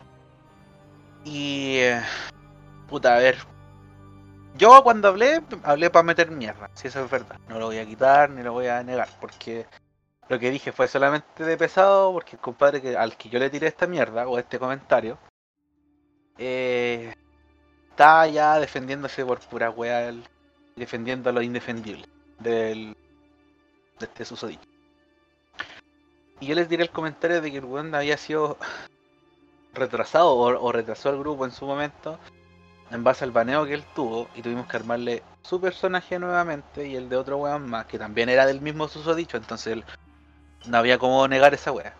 Y. 1.24 1.76
eh, 1.78 2.02
Puta, 2.88 3.14
a 3.16 3.18
ver. 3.18 3.38
Yo 4.56 4.84
cuando 4.84 5.08
hablé, 5.08 5.42
hablé 5.64 5.90
para 5.90 6.04
meter 6.04 6.30
mierda, 6.30 6.70
si 6.74 6.86
eso 6.86 7.04
es 7.04 7.10
verdad. 7.10 7.40
No 7.48 7.58
lo 7.58 7.66
voy 7.66 7.78
a 7.78 7.86
quitar 7.86 8.30
ni 8.30 8.42
lo 8.42 8.52
voy 8.52 8.68
a 8.68 8.84
negar, 8.84 9.08
porque 9.20 9.66
lo 10.28 10.38
que 10.38 10.50
dije 10.52 10.70
fue 10.70 10.86
solamente 10.86 11.44
de 11.44 11.56
pesado, 11.56 12.12
porque 12.12 12.36
el 12.36 12.42
compadre 12.42 12.80
que, 12.80 12.96
al 12.96 13.16
que 13.16 13.28
yo 13.28 13.40
le 13.40 13.50
tiré 13.50 13.66
esta 13.66 13.88
mierda, 13.88 14.28
o 14.28 14.38
este 14.38 14.60
comentario, 14.60 15.18
eh, 16.38 17.12
está 17.90 18.28
ya 18.28 18.60
defendiéndose 18.60 19.24
por 19.24 19.40
pura 19.40 19.70
wea, 19.70 20.14
defendiendo 20.76 21.32
lo 21.32 21.42
indefendible 21.42 22.06
del, 22.38 22.96
de 23.98 24.06
este 24.06 24.24
susodicho. 24.24 24.68
Y 26.38 26.46
yo 26.46 26.54
les 26.54 26.68
diré 26.68 26.84
el 26.84 26.90
comentario 26.90 27.40
de 27.40 27.50
que 27.50 27.58
el 27.58 27.64
weón 27.64 27.92
había 27.92 28.16
sido 28.16 28.56
retrasado 29.74 30.32
o, 30.32 30.64
o 30.64 30.70
retrasó 30.70 31.08
al 31.08 31.18
grupo 31.18 31.44
en 31.44 31.50
su 31.50 31.66
momento 31.66 32.20
en 32.90 33.04
base 33.04 33.24
al 33.24 33.30
baneo 33.32 33.64
que 33.64 33.74
él 33.74 33.84
tuvo 33.94 34.28
y 34.34 34.42
tuvimos 34.42 34.66
que 34.66 34.76
armarle 34.76 35.22
su 35.42 35.60
personaje 35.60 36.18
nuevamente 36.18 36.86
y 36.86 36.96
el 36.96 37.08
de 37.08 37.16
otro 37.16 37.38
weón 37.38 37.68
más 37.68 37.86
que 37.86 37.98
también 37.98 38.28
era 38.28 38.46
del 38.46 38.60
mismo 38.60 38.88
susodicho, 38.88 39.36
entonces 39.36 39.74
él, 39.74 39.84
no 40.66 40.78
había 40.78 40.98
cómo 40.98 41.26
negar 41.28 41.54
esa 41.54 41.72
wea. 41.72 41.94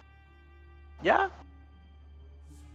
¿Ya? 1.03 1.31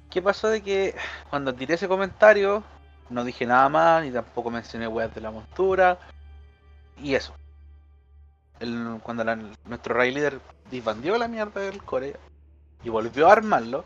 ¿Qué 0.10 0.22
pasó 0.22 0.48
de 0.50 0.62
que 0.62 0.96
cuando 1.30 1.54
tiré 1.54 1.76
ese 1.76 1.88
comentario 1.88 2.64
no 3.10 3.24
dije 3.24 3.46
nada 3.46 3.70
más 3.70 4.04
ni 4.04 4.12
tampoco 4.12 4.52
mencioné 4.52 4.88
weas 4.88 5.14
de 5.14 5.22
la 5.22 5.32
montura 5.32 5.98
y 7.02 7.16
eso? 7.16 7.34
Cuando 9.04 9.24
la- 9.24 9.38
nuestro 9.66 9.96
Ray 9.96 10.12
Leader 10.12 10.40
disbandió 10.70 11.18
la 11.18 11.28
mierda 11.28 11.62
del 11.62 11.82
core 11.84 12.18
y 12.84 12.90
volvió 12.90 13.30
a 13.30 13.34
armarlo, 13.34 13.86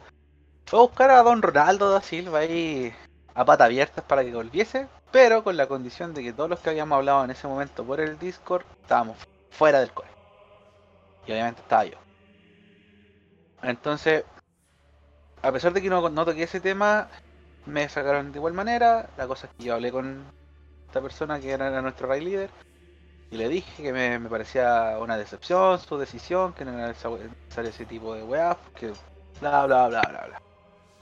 fue 0.65 0.79
a 0.79 0.81
buscar 0.81 1.11
a 1.11 1.21
Don 1.23 1.41
Ronaldo 1.41 1.91
da 1.91 2.01
Silva 2.01 2.39
ahí 2.39 2.93
a 3.35 3.45
pata 3.45 3.65
abiertas 3.65 4.03
para 4.03 4.23
que 4.23 4.33
volviese, 4.33 4.87
pero 5.11 5.43
con 5.43 5.57
la 5.57 5.67
condición 5.67 6.13
de 6.13 6.23
que 6.23 6.33
todos 6.33 6.49
los 6.49 6.59
que 6.59 6.69
habíamos 6.69 6.97
hablado 6.97 7.23
en 7.23 7.31
ese 7.31 7.47
momento 7.47 7.83
por 7.83 7.99
el 7.99 8.17
Discord 8.19 8.65
estábamos 8.81 9.17
fuera 9.49 9.79
del 9.79 9.91
core. 9.91 10.09
Y 11.25 11.31
obviamente 11.31 11.61
estaba 11.61 11.85
yo. 11.85 11.97
Entonces, 13.61 14.25
a 15.41 15.51
pesar 15.51 15.73
de 15.73 15.81
que 15.81 15.89
no, 15.89 16.09
no 16.09 16.25
toqué 16.25 16.43
ese 16.43 16.59
tema, 16.59 17.07
me 17.65 17.87
sacaron 17.89 18.31
de 18.31 18.39
igual 18.39 18.53
manera. 18.53 19.09
La 19.17 19.27
cosa 19.27 19.47
es 19.47 19.53
que 19.53 19.63
yo 19.63 19.73
hablé 19.73 19.91
con 19.91 20.23
esta 20.87 21.01
persona 21.01 21.39
que 21.39 21.51
era 21.51 21.81
nuestro 21.81 22.07
Ray 22.07 22.21
Leader 22.21 22.49
y 23.33 23.37
le 23.37 23.49
dije 23.49 23.81
que 23.81 23.91
me, 23.91 24.29
parecía 24.29 24.97
una 24.99 25.17
decepción 25.17 25.79
su 25.79 25.97
decisión, 25.97 26.53
que 26.53 26.65
no 26.65 26.77
era 26.77 26.89
necesario 26.89 27.31
ese 27.69 27.85
tipo 27.85 28.13
de 28.13 28.23
weas, 28.23 28.57
que 28.75 28.93
bla 29.41 29.65
bla 29.65 29.87
bla 29.87 30.01
bla 30.01 30.25
bla. 30.27 30.41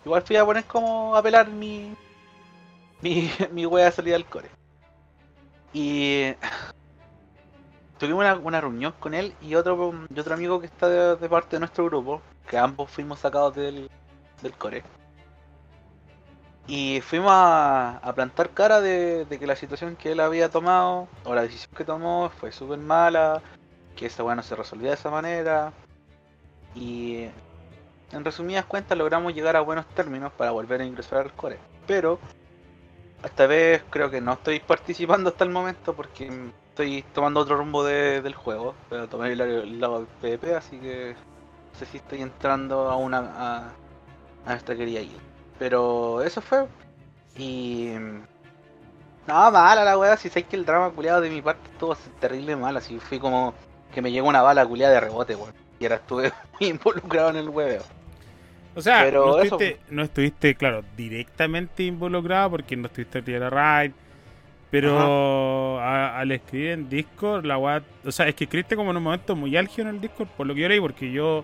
Igual 0.05 0.21
fui 0.21 0.37
a 0.37 0.45
poner 0.45 0.63
como 0.63 1.15
apelar 1.15 1.49
mi 1.49 1.93
mi, 3.03 3.31
mi 3.51 3.65
wea 3.65 3.91
salida 3.91 4.13
del 4.13 4.25
core. 4.25 4.49
Y 5.73 6.33
tuvimos 7.97 8.21
una, 8.21 8.35
una 8.35 8.61
reunión 8.61 8.93
con 8.99 9.13
él 9.13 9.33
y 9.41 9.55
otro, 9.55 9.93
y 10.13 10.19
otro 10.19 10.33
amigo 10.33 10.59
que 10.59 10.67
está 10.67 10.87
de, 10.87 11.15
de 11.15 11.29
parte 11.29 11.55
de 11.55 11.61
nuestro 11.61 11.85
grupo, 11.85 12.21
que 12.47 12.57
ambos 12.57 12.89
fuimos 12.89 13.19
sacados 13.19 13.55
del, 13.55 13.89
del 14.41 14.53
core. 14.53 14.83
Y 16.67 17.01
fuimos 17.01 17.31
a, 17.31 17.97
a 17.97 18.13
plantar 18.13 18.51
cara 18.51 18.81
de, 18.81 19.25
de 19.25 19.39
que 19.39 19.47
la 19.47 19.55
situación 19.55 19.95
que 19.95 20.11
él 20.11 20.19
había 20.19 20.49
tomado, 20.49 21.07
o 21.23 21.33
la 21.33 21.41
decisión 21.41 21.73
que 21.75 21.83
tomó, 21.83 22.29
fue 22.29 22.51
súper 22.51 22.77
mala, 22.77 23.41
que 23.95 24.05
esa 24.05 24.23
weá 24.23 24.35
no 24.35 24.43
se 24.43 24.55
resolvía 24.55 24.89
de 24.89 24.95
esa 24.95 25.09
manera. 25.09 25.73
Y 26.75 27.25
en 28.11 28.23
resumidas 28.23 28.65
cuentas 28.65 28.97
logramos 28.97 29.33
llegar 29.33 29.55
a 29.55 29.61
buenos 29.61 29.87
términos 29.87 30.31
para 30.33 30.51
volver 30.51 30.81
a 30.81 30.85
ingresar 30.85 31.19
al 31.19 31.33
core. 31.33 31.59
Pero 31.87 32.19
esta 33.23 33.47
vez 33.47 33.83
creo 33.89 34.09
que 34.09 34.21
no 34.21 34.33
estoy 34.33 34.59
participando 34.59 35.29
hasta 35.29 35.43
el 35.43 35.49
momento 35.51 35.93
porque 35.95 36.29
estoy 36.69 37.03
tomando 37.13 37.39
otro 37.41 37.57
rumbo 37.57 37.83
de- 37.83 38.21
del 38.21 38.33
juego. 38.35 38.75
Pero 38.89 39.07
tomé 39.07 39.31
el, 39.31 39.37
lado- 39.37 39.61
el 39.61 39.79
lado 39.79 39.97
del 39.99 40.07
PvP, 40.37 40.55
así 40.55 40.77
que 40.79 41.15
no 41.73 41.79
sé 41.79 41.85
si 41.85 41.97
estoy 41.97 42.21
entrando 42.21 42.89
a 42.89 42.95
una 42.97 43.17
a, 43.19 43.57
a 44.45 44.49
nuestra 44.51 44.75
querida 44.75 45.01
guild. 45.01 45.21
Pero 45.59 46.21
eso 46.21 46.41
fue. 46.41 46.65
Y. 47.37 47.93
No, 49.27 49.51
mala 49.51 49.83
la 49.85 49.97
weá, 49.97 50.17
si 50.17 50.29
sé 50.29 50.43
que 50.43 50.55
el 50.55 50.65
drama 50.65 50.89
culiado 50.91 51.21
de 51.21 51.29
mi 51.29 51.41
parte 51.41 51.61
estuvo 51.71 51.95
terrible 52.19 52.55
mal, 52.55 52.75
así 52.77 52.99
fui 52.99 53.19
como 53.19 53.53
que 53.93 54.01
me 54.01 54.11
llegó 54.11 54.27
una 54.27 54.41
bala 54.41 54.65
culiada 54.65 54.93
de 54.95 54.99
rebote, 54.99 55.35
weón. 55.35 55.53
Y 55.79 55.85
ahora 55.85 55.95
estuve 55.97 56.33
muy 56.59 56.69
involucrado 56.69 57.29
en 57.29 57.35
el 57.37 57.49
hueveo. 57.49 57.83
O 58.73 58.81
sea, 58.81 59.03
Pero 59.03 59.25
no, 59.25 59.41
eso, 59.41 59.55
estuviste, 59.55 59.79
no 59.89 60.03
estuviste, 60.03 60.55
claro, 60.55 60.83
directamente 60.95 61.83
involucrado 61.83 62.51
porque 62.51 62.75
no 62.77 62.87
estuviste 62.87 63.19
en 63.19 63.25
Tierra 63.25 63.49
Raid. 63.49 63.91
Pero 64.69 65.79
a- 65.81 66.17
al 66.19 66.31
escribir 66.31 66.69
en 66.71 66.89
Discord, 66.89 67.45
la 67.45 67.57
weá. 67.57 67.83
O 68.05 68.11
sea, 68.11 68.27
es 68.29 68.35
que 68.35 68.45
escribiste 68.45 68.77
como 68.77 68.91
en 68.91 68.97
un 68.97 69.03
momento 69.03 69.35
muy 69.35 69.57
álgido 69.57 69.89
en 69.89 69.95
el 69.95 70.01
Discord, 70.01 70.29
por 70.29 70.47
lo 70.47 70.55
que 70.55 70.61
yo 70.61 70.69
leí, 70.69 70.79
porque 70.79 71.11
yo 71.11 71.43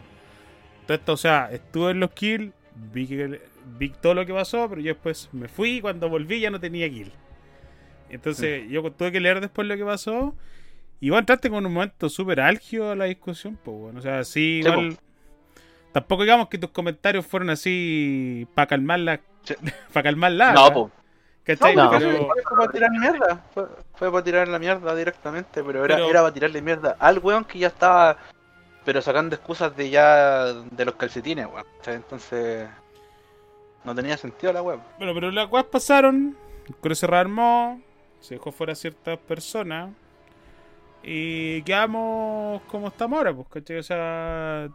todo 0.86 0.96
esto, 0.98 1.14
o 1.14 1.18
sea, 1.18 1.50
estuve 1.52 1.92
en 1.92 2.00
los 2.00 2.12
kills, 2.12 2.54
vi, 2.94 3.08
que, 3.08 3.42
vi 3.78 3.90
todo 3.90 4.14
lo 4.14 4.26
que 4.26 4.34
pasó, 4.34 4.70
pero 4.70 4.82
yo 4.82 4.94
después 4.94 5.30
me 5.34 5.50
fui 5.50 5.78
y 5.78 5.82
cuando 5.82 6.08
volví 6.10 6.40
ya 6.40 6.50
no 6.50 6.60
tenía 6.60 6.90
kill. 6.90 7.12
Entonces 8.10 8.70
yo 8.70 8.82
tuve 8.92 9.12
que 9.12 9.20
leer 9.20 9.42
después 9.42 9.68
lo 9.68 9.76
que 9.76 9.84
pasó. 9.86 10.34
Y 11.00 11.10
vos 11.12 11.20
entraste 11.20 11.50
con 11.50 11.66
un 11.66 11.74
momento 11.74 12.10
súper 12.10 12.40
álgido 12.40 12.92
a 12.92 12.96
la 12.96 13.06
discusión, 13.06 13.58
pues 13.64 13.78
bueno. 13.78 14.00
O 14.00 14.02
sea, 14.02 14.24
sí, 14.24 14.62
Sí, 14.64 14.70
igual. 14.72 14.98
Tampoco 15.92 16.24
digamos 16.24 16.48
que 16.50 16.58
tus 16.58 16.70
comentarios 16.72 17.26
fueron 17.26 17.50
así 17.50 18.48
para 18.54 18.68
calmar 18.68 19.00
la. 19.00 19.20
Sí. 19.44 19.56
para 19.94 20.04
calmar 20.04 20.32
la. 20.32 20.54
No, 20.54 20.72
pues. 20.74 20.94
¿Cachai? 21.44 21.76
No, 21.76 21.90
fue, 21.90 22.00
Pero- 22.00 22.28
fue 22.28 22.58
para 22.58 22.72
tirar 22.72 22.92
mierda. 22.92 23.46
Fue, 23.54 23.66
fue 23.96 24.12
para 24.12 24.24
tirar 24.24 24.48
la 24.50 24.60
mierda 24.60 24.94
directamente, 24.96 25.64
pero 25.64 25.86
era, 25.86 25.96
Pero- 25.96 26.10
era 26.10 26.22
para 26.22 26.34
tirarle 26.34 26.62
mierda 26.62 26.98
al 27.00 27.20
weón 27.20 27.46
que 27.46 27.60
ya 27.60 27.68
estaba, 27.68 28.18
pero 28.84 29.02
sacando 29.02 29.36
excusas 29.36 29.76
de 29.78 29.90
ya 29.90 30.46
de 30.54 30.86
los 30.86 30.96
calcetines, 30.96 31.46
weón. 31.48 31.66
¿cachai? 31.78 31.96
Entonces, 31.96 32.68
no 33.86 33.96
tenía 33.96 34.18
sentido 34.18 34.52
la 34.52 34.62
weón. 34.62 34.82
Bueno, 34.98 35.14
pero 35.14 35.32
las 35.32 35.48
cosas 35.48 35.68
pasaron. 35.68 36.36
El 36.68 36.76
coro 36.76 36.96
se 36.96 37.08
rearmó. 37.08 37.82
Se 38.20 38.34
dejó 38.36 38.52
fuera 38.52 38.76
ciertas 38.76 39.18
personas. 39.20 39.92
Y 41.04 41.62
quedamos 41.62 42.62
como 42.64 42.90
estamos 42.90 43.18
ahora, 43.18 43.34
pues, 43.34 43.48
¿cachai? 43.48 43.78
O 43.78 43.84
sea, 43.84 44.68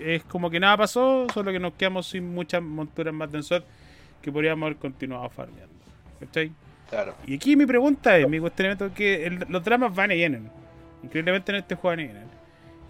es 0.00 0.22
como 0.24 0.50
que 0.50 0.60
nada 0.60 0.76
pasó, 0.76 1.26
solo 1.32 1.52
que 1.52 1.58
nos 1.58 1.74
quedamos 1.74 2.06
sin 2.06 2.34
muchas 2.34 2.62
monturas 2.62 3.12
más 3.14 3.30
de 3.32 3.42
SWAT 3.42 3.64
que 4.22 4.32
podríamos 4.32 4.66
haber 4.66 4.78
continuado 4.78 5.28
farmeando. 5.30 5.74
¿Cachai? 6.20 6.50
Claro. 6.90 7.14
Y 7.26 7.34
aquí 7.36 7.56
mi 7.56 7.66
pregunta 7.66 8.16
es, 8.18 8.28
mi 8.28 8.38
cuestionamiento 8.40 8.86
es 8.86 8.92
que 8.92 9.26
el- 9.26 9.46
los 9.48 9.62
dramas 9.64 9.94
van 9.94 10.12
y 10.12 10.16
vienen. 10.16 10.50
Increíblemente 11.02 11.52
en 11.52 11.56
este 11.58 11.74
juego 11.74 11.96
van 11.96 12.00
y 12.00 12.04
vienen. 12.04 12.28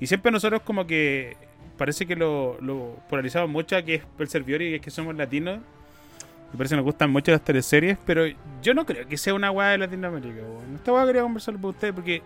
Y 0.01 0.07
siempre 0.07 0.31
nosotros 0.31 0.63
como 0.63 0.87
que 0.87 1.37
parece 1.79 2.07
que 2.07 2.15
lo, 2.17 2.57
lo 2.61 2.97
polarizamos 3.09 3.49
mucho 3.51 3.83
que 3.85 3.97
es 3.97 4.03
el 4.19 4.29
servidor 4.29 4.63
y 4.63 4.75
es 4.75 4.81
que 4.81 4.91
somos 4.91 5.15
latinos. 5.17 5.61
Me 6.53 6.59
parece 6.59 6.75
que 6.75 6.77
nos 6.77 6.85
gustan 6.85 7.11
mucho 7.11 7.33
las 7.33 7.41
teleseries, 7.43 7.99
pero 8.07 8.25
yo 8.63 8.75
no 8.75 8.87
creo 8.87 9.07
que 9.09 9.17
sea 9.17 9.35
una 9.35 9.51
weá 9.51 9.71
de 9.71 9.79
Latinoamérica. 9.79 10.41
weón. 10.43 10.75
Esta 10.77 10.93
weá 10.93 11.05
quería 11.07 11.23
conversar 11.23 11.55
con 11.55 11.71
ustedes 11.71 11.93
porque... 11.95 12.23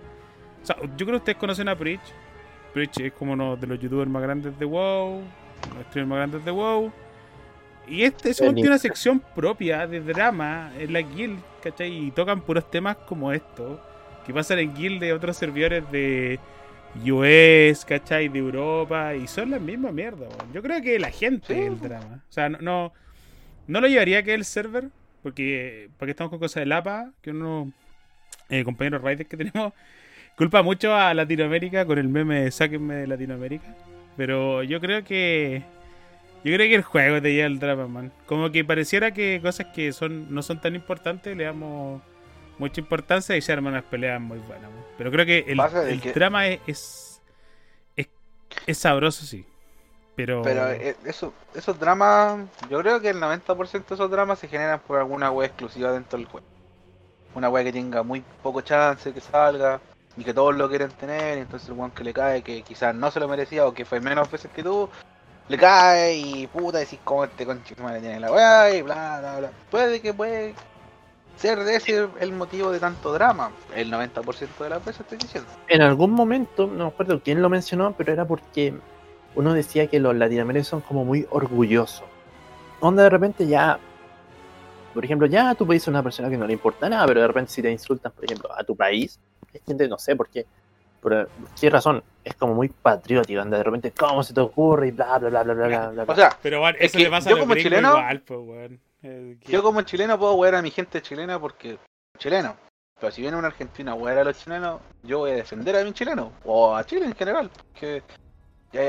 O 0.63 0.67
sea, 0.67 0.77
yo 0.83 1.07
creo 1.07 1.07
que 1.13 1.17
ustedes 1.17 1.39
conocen 1.39 1.69
a 1.69 1.77
Preach. 1.77 2.01
Es 2.75 3.13
como 3.13 3.33
uno 3.33 3.57
de 3.57 3.67
los 3.67 3.81
youtubers 3.81 4.11
más 4.11 4.23
grandes 4.23 4.59
de 4.59 4.65
WoW. 4.65 5.23
Los 5.75 5.87
streamers 5.87 6.09
más 6.09 6.19
grandes 6.19 6.45
de 6.45 6.51
WoW. 6.51 6.93
Y 7.89 8.03
este 8.03 8.31
es 8.31 8.37
tiene 8.37 8.67
una 8.67 8.79
sección 8.79 9.21
propia 9.35 9.87
de 9.87 10.01
drama 10.01 10.71
en 10.79 10.93
la 10.93 11.01
guild, 11.01 11.41
¿cachai? 11.63 12.07
Y 12.07 12.11
tocan 12.11 12.43
puros 12.43 12.71
temas 12.71 12.97
como 12.99 13.33
estos, 13.33 13.81
que 14.27 14.35
pasan 14.35 14.59
en 14.59 14.75
guild 14.75 15.01
de 15.01 15.13
otros 15.15 15.37
servidores 15.39 15.91
de 15.91 16.39
US, 17.05 17.85
¿cachai? 17.87 18.29
De 18.29 18.39
Europa, 18.39 19.15
y 19.15 19.27
son 19.27 19.51
la 19.51 19.59
misma 19.59 19.91
mierda. 19.91 20.29
Yo 20.53 20.63
creo 20.63 20.83
que 20.83 20.99
la 20.99 21.11
gente 21.11 21.55
Sí. 21.55 21.61
es 21.61 21.67
el 21.67 21.81
drama. 21.81 22.23
O 22.29 22.33
sea, 22.33 22.49
no, 22.51 22.59
no, 22.61 22.93
no 23.67 23.81
lo 23.81 23.89
llevaría 23.89 24.23
que 24.23 24.35
el 24.35 24.45
server, 24.45 24.91
porque 25.23 25.89
porque 25.99 26.11
estamos 26.11 26.31
con 26.31 26.39
cosas 26.41 26.63
de 26.63 26.67
Lapa, 26.67 27.11
que 27.23 27.31
unos 27.31 27.69
eh, 28.51 28.65
compañeros 28.65 29.01
raiders 29.03 29.29
que 29.29 29.37
tenemos, 29.39 29.73
culpa 30.39 30.63
mucho 30.63 30.95
a 30.95 31.13
Latinoamérica 31.13 31.85
con 31.85 31.99
el 31.99 32.09
meme 32.09 32.43
de 32.45 32.51
Sáquenme 32.51 32.95
de 32.95 33.07
Latinoamérica. 33.09 33.75
Pero 34.17 34.63
yo 34.63 34.81
creo 34.81 35.05
que. 35.05 35.63
Yo 36.45 36.55
creo 36.55 36.69
que 36.69 36.75
el 36.77 36.83
juego 36.83 37.21
te 37.21 37.33
lleva 37.35 37.47
el 37.49 37.59
drama, 37.59 37.89
man. 37.89 38.13
Como 38.27 38.51
que 38.51 38.65
pareciera 38.65 39.11
que 39.13 39.41
cosas 39.43 39.67
que 39.75 39.93
son 39.93 40.33
no 40.33 40.41
son 40.43 40.61
tan 40.61 40.75
importantes 40.77 41.37
le 41.37 41.45
damos 41.45 42.01
mucha 42.59 42.81
importancia 42.81 43.37
y 43.37 43.41
se 43.41 43.53
arman 43.53 43.73
unas 43.73 43.85
peleas 43.85 44.21
muy 44.21 44.39
buenas. 44.39 44.71
man. 44.71 44.85
Pero 44.97 45.11
creo 45.11 45.27
que 45.27 45.45
el, 45.49 46.01
que- 46.01 46.13
drama 46.13 46.47
es, 46.47 46.61
es, 46.67 47.23
es, 47.97 48.09
es 48.67 48.79
sabroso, 48.79 49.27
sí. 49.27 49.45
Pero. 50.15 50.43
Pero 50.43 50.69
eh, 50.71 50.97
eso, 51.05 51.33
esos 51.55 51.79
dramas, 51.79 52.41
yo 52.71 52.81
creo 52.81 53.01
que 53.01 53.11
el 53.11 53.21
90% 53.21 53.87
de 53.89 53.95
esos 53.95 54.11
dramas 54.11 54.39
se 54.39 54.49
generan 54.49 54.81
por 54.81 54.99
alguna 54.99 55.31
wea 55.31 55.49
exclusiva 55.49 55.93
dentro 55.93 56.19
del 56.19 56.27
juego. 56.27 56.47
Una 57.35 57.49
wea 57.49 57.63
que 57.65 57.73
tenga 57.73 58.03
muy 58.03 58.23
poco 58.43 58.61
chance 58.61 59.13
que 59.13 59.21
salga 59.21 59.81
y 60.19 60.25
que 60.25 60.35
todos 60.35 60.57
lo 60.57 60.69
quieren 60.69 60.91
tener, 60.91 61.39
y 61.39 61.43
entonces 61.43 61.69
el 61.69 61.77
weón 61.77 61.93
que 61.93 62.05
le 62.05 62.13
cae, 62.13 62.43
que 62.43 62.63
quizás 62.63 62.95
no 62.95 63.11
se 63.11 63.21
lo 63.21 63.29
merecía 63.29 63.67
o 63.67 63.73
que 63.73 63.85
fue 63.85 64.01
menos 64.01 64.31
veces 64.31 64.51
que 64.55 64.63
tú, 64.63 64.89
le 65.49 65.57
cae 65.57 66.17
y 66.17 66.47
puta 66.49 66.79
decís 66.79 66.99
cómo 67.05 67.25
este 67.25 67.47
conche 67.47 67.75
tu 67.75 67.83
madre 67.83 68.01
tiene 68.01 68.21
la 68.21 68.31
wea 68.31 68.75
y 68.75 68.83
bla 68.83 69.21
bla 69.21 69.39
bla. 69.39 69.51
Puede 69.71 70.01
que 70.01 70.13
puede 70.13 70.55
ser 71.37 71.63
de 71.65 71.77
ese 71.77 72.09
el 72.21 72.33
motivo 72.33 72.71
de 72.71 72.81
tanto 72.81 73.13
drama. 73.13 73.51
El 73.75 73.91
90% 73.93 74.49
de 74.59 74.69
las 74.69 74.85
veces 74.85 75.01
estoy 75.01 75.19
diciendo. 75.19 75.49
En 75.69 75.83
algún 75.83 76.11
momento, 76.11 76.67
no 76.67 76.85
me 76.85 76.91
acuerdo 76.91 77.23
quién 77.23 77.41
lo 77.41 77.49
mencionó, 77.49 77.95
pero 77.97 78.13
era 78.13 78.27
porque 78.27 78.75
uno 79.37 79.55
decía 79.55 79.87
que 79.87 80.01
los 80.01 80.15
latinoamericanos 80.17 80.69
son 80.69 80.81
como 80.81 81.05
muy 81.05 81.27
orgullosos. 81.31 82.05
Onda 82.81 83.05
de 83.05 83.11
repente 83.11 83.47
ya, 83.47 83.79
por 84.93 85.05
ejemplo, 85.05 85.27
ya 85.27 85.55
tú 85.55 85.65
puedes 85.65 85.83
ser 85.83 85.93
una 85.93 86.03
persona 86.03 86.29
que 86.29 86.37
no 86.37 86.47
le 86.47 86.53
importa 86.53 86.89
nada, 86.89 87.07
pero 87.07 87.21
de 87.21 87.29
repente 87.29 87.53
si 87.53 87.63
te 87.63 87.71
insultan, 87.71 88.13
por 88.13 88.25
ejemplo, 88.25 88.51
a 88.57 88.65
tu 88.65 88.77
país, 88.77 89.19
hay 89.55 89.61
gente, 89.67 89.89
no 89.89 89.99
sé 89.99 90.17
por 90.17 90.29
qué, 90.29 90.47
por 91.01 91.29
qué 91.61 91.71
razón, 91.71 92.03
es 92.25 92.35
como 92.35 92.55
muy 92.55 92.69
patriótico, 92.69 93.41
onda 93.41 93.57
de 93.59 93.63
repente, 93.65 93.93
¿cómo 93.93 94.23
se 94.23 94.35
te 94.35 94.41
ocurre? 94.41 94.89
Y 94.89 94.91
bla, 94.91 95.19
bla, 95.19 95.29
bla, 95.31 95.43
bla, 95.43 95.55
bla, 95.55 95.89
bla. 95.91 96.05
O 96.07 96.15
sea, 96.15 96.37
Pero 96.43 96.61
bueno, 96.61 96.77
es 96.79 96.87
eso 96.87 96.99
que 96.99 97.05
le 97.05 97.11
pasa 97.11 97.31
yo 97.31 97.37
a 97.37 97.39
como 97.41 97.55
chileno- 97.55 97.91
igual, 97.91 98.21
pues. 98.23 98.71
Eh, 99.03 99.37
Yo 99.47 99.63
como 99.63 99.83
chileno 99.83 100.19
puedo 100.19 100.35
wear 100.35 100.57
a 100.57 100.63
mi 100.63 100.71
gente 100.73 101.01
chilena 101.01 101.39
porque 101.41 101.79
chileno. 102.19 102.57
Pero 103.01 103.13
si 103.13 103.23
viene 103.23 103.37
un 103.37 103.45
argentino 103.45 103.93
a 103.93 103.95
wear 103.95 104.19
a 104.19 104.25
los 104.25 104.37
chilenos, 104.39 104.81
yo 105.05 105.19
voy 105.19 105.31
a 105.31 105.35
defender 105.35 105.77
a 105.77 105.85
mi 105.85 105.93
chileno. 105.93 106.33
O 106.45 106.75
a 106.75 106.85
Chile 106.85 107.07
en 107.07 107.15
general. 107.15 107.49
Porque 107.73 108.03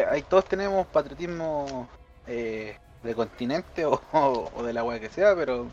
hay, 0.10 0.24
todos 0.24 0.46
tenemos 0.46 0.88
patriotismo 0.88 1.88
eh, 2.26 2.76
de 3.04 3.14
continente 3.14 3.86
o, 3.86 4.02
o- 4.14 4.64
de 4.64 4.74
la 4.74 4.84
wea 4.84 5.00
que 5.00 5.10
sea, 5.10 5.36
pero 5.36 5.68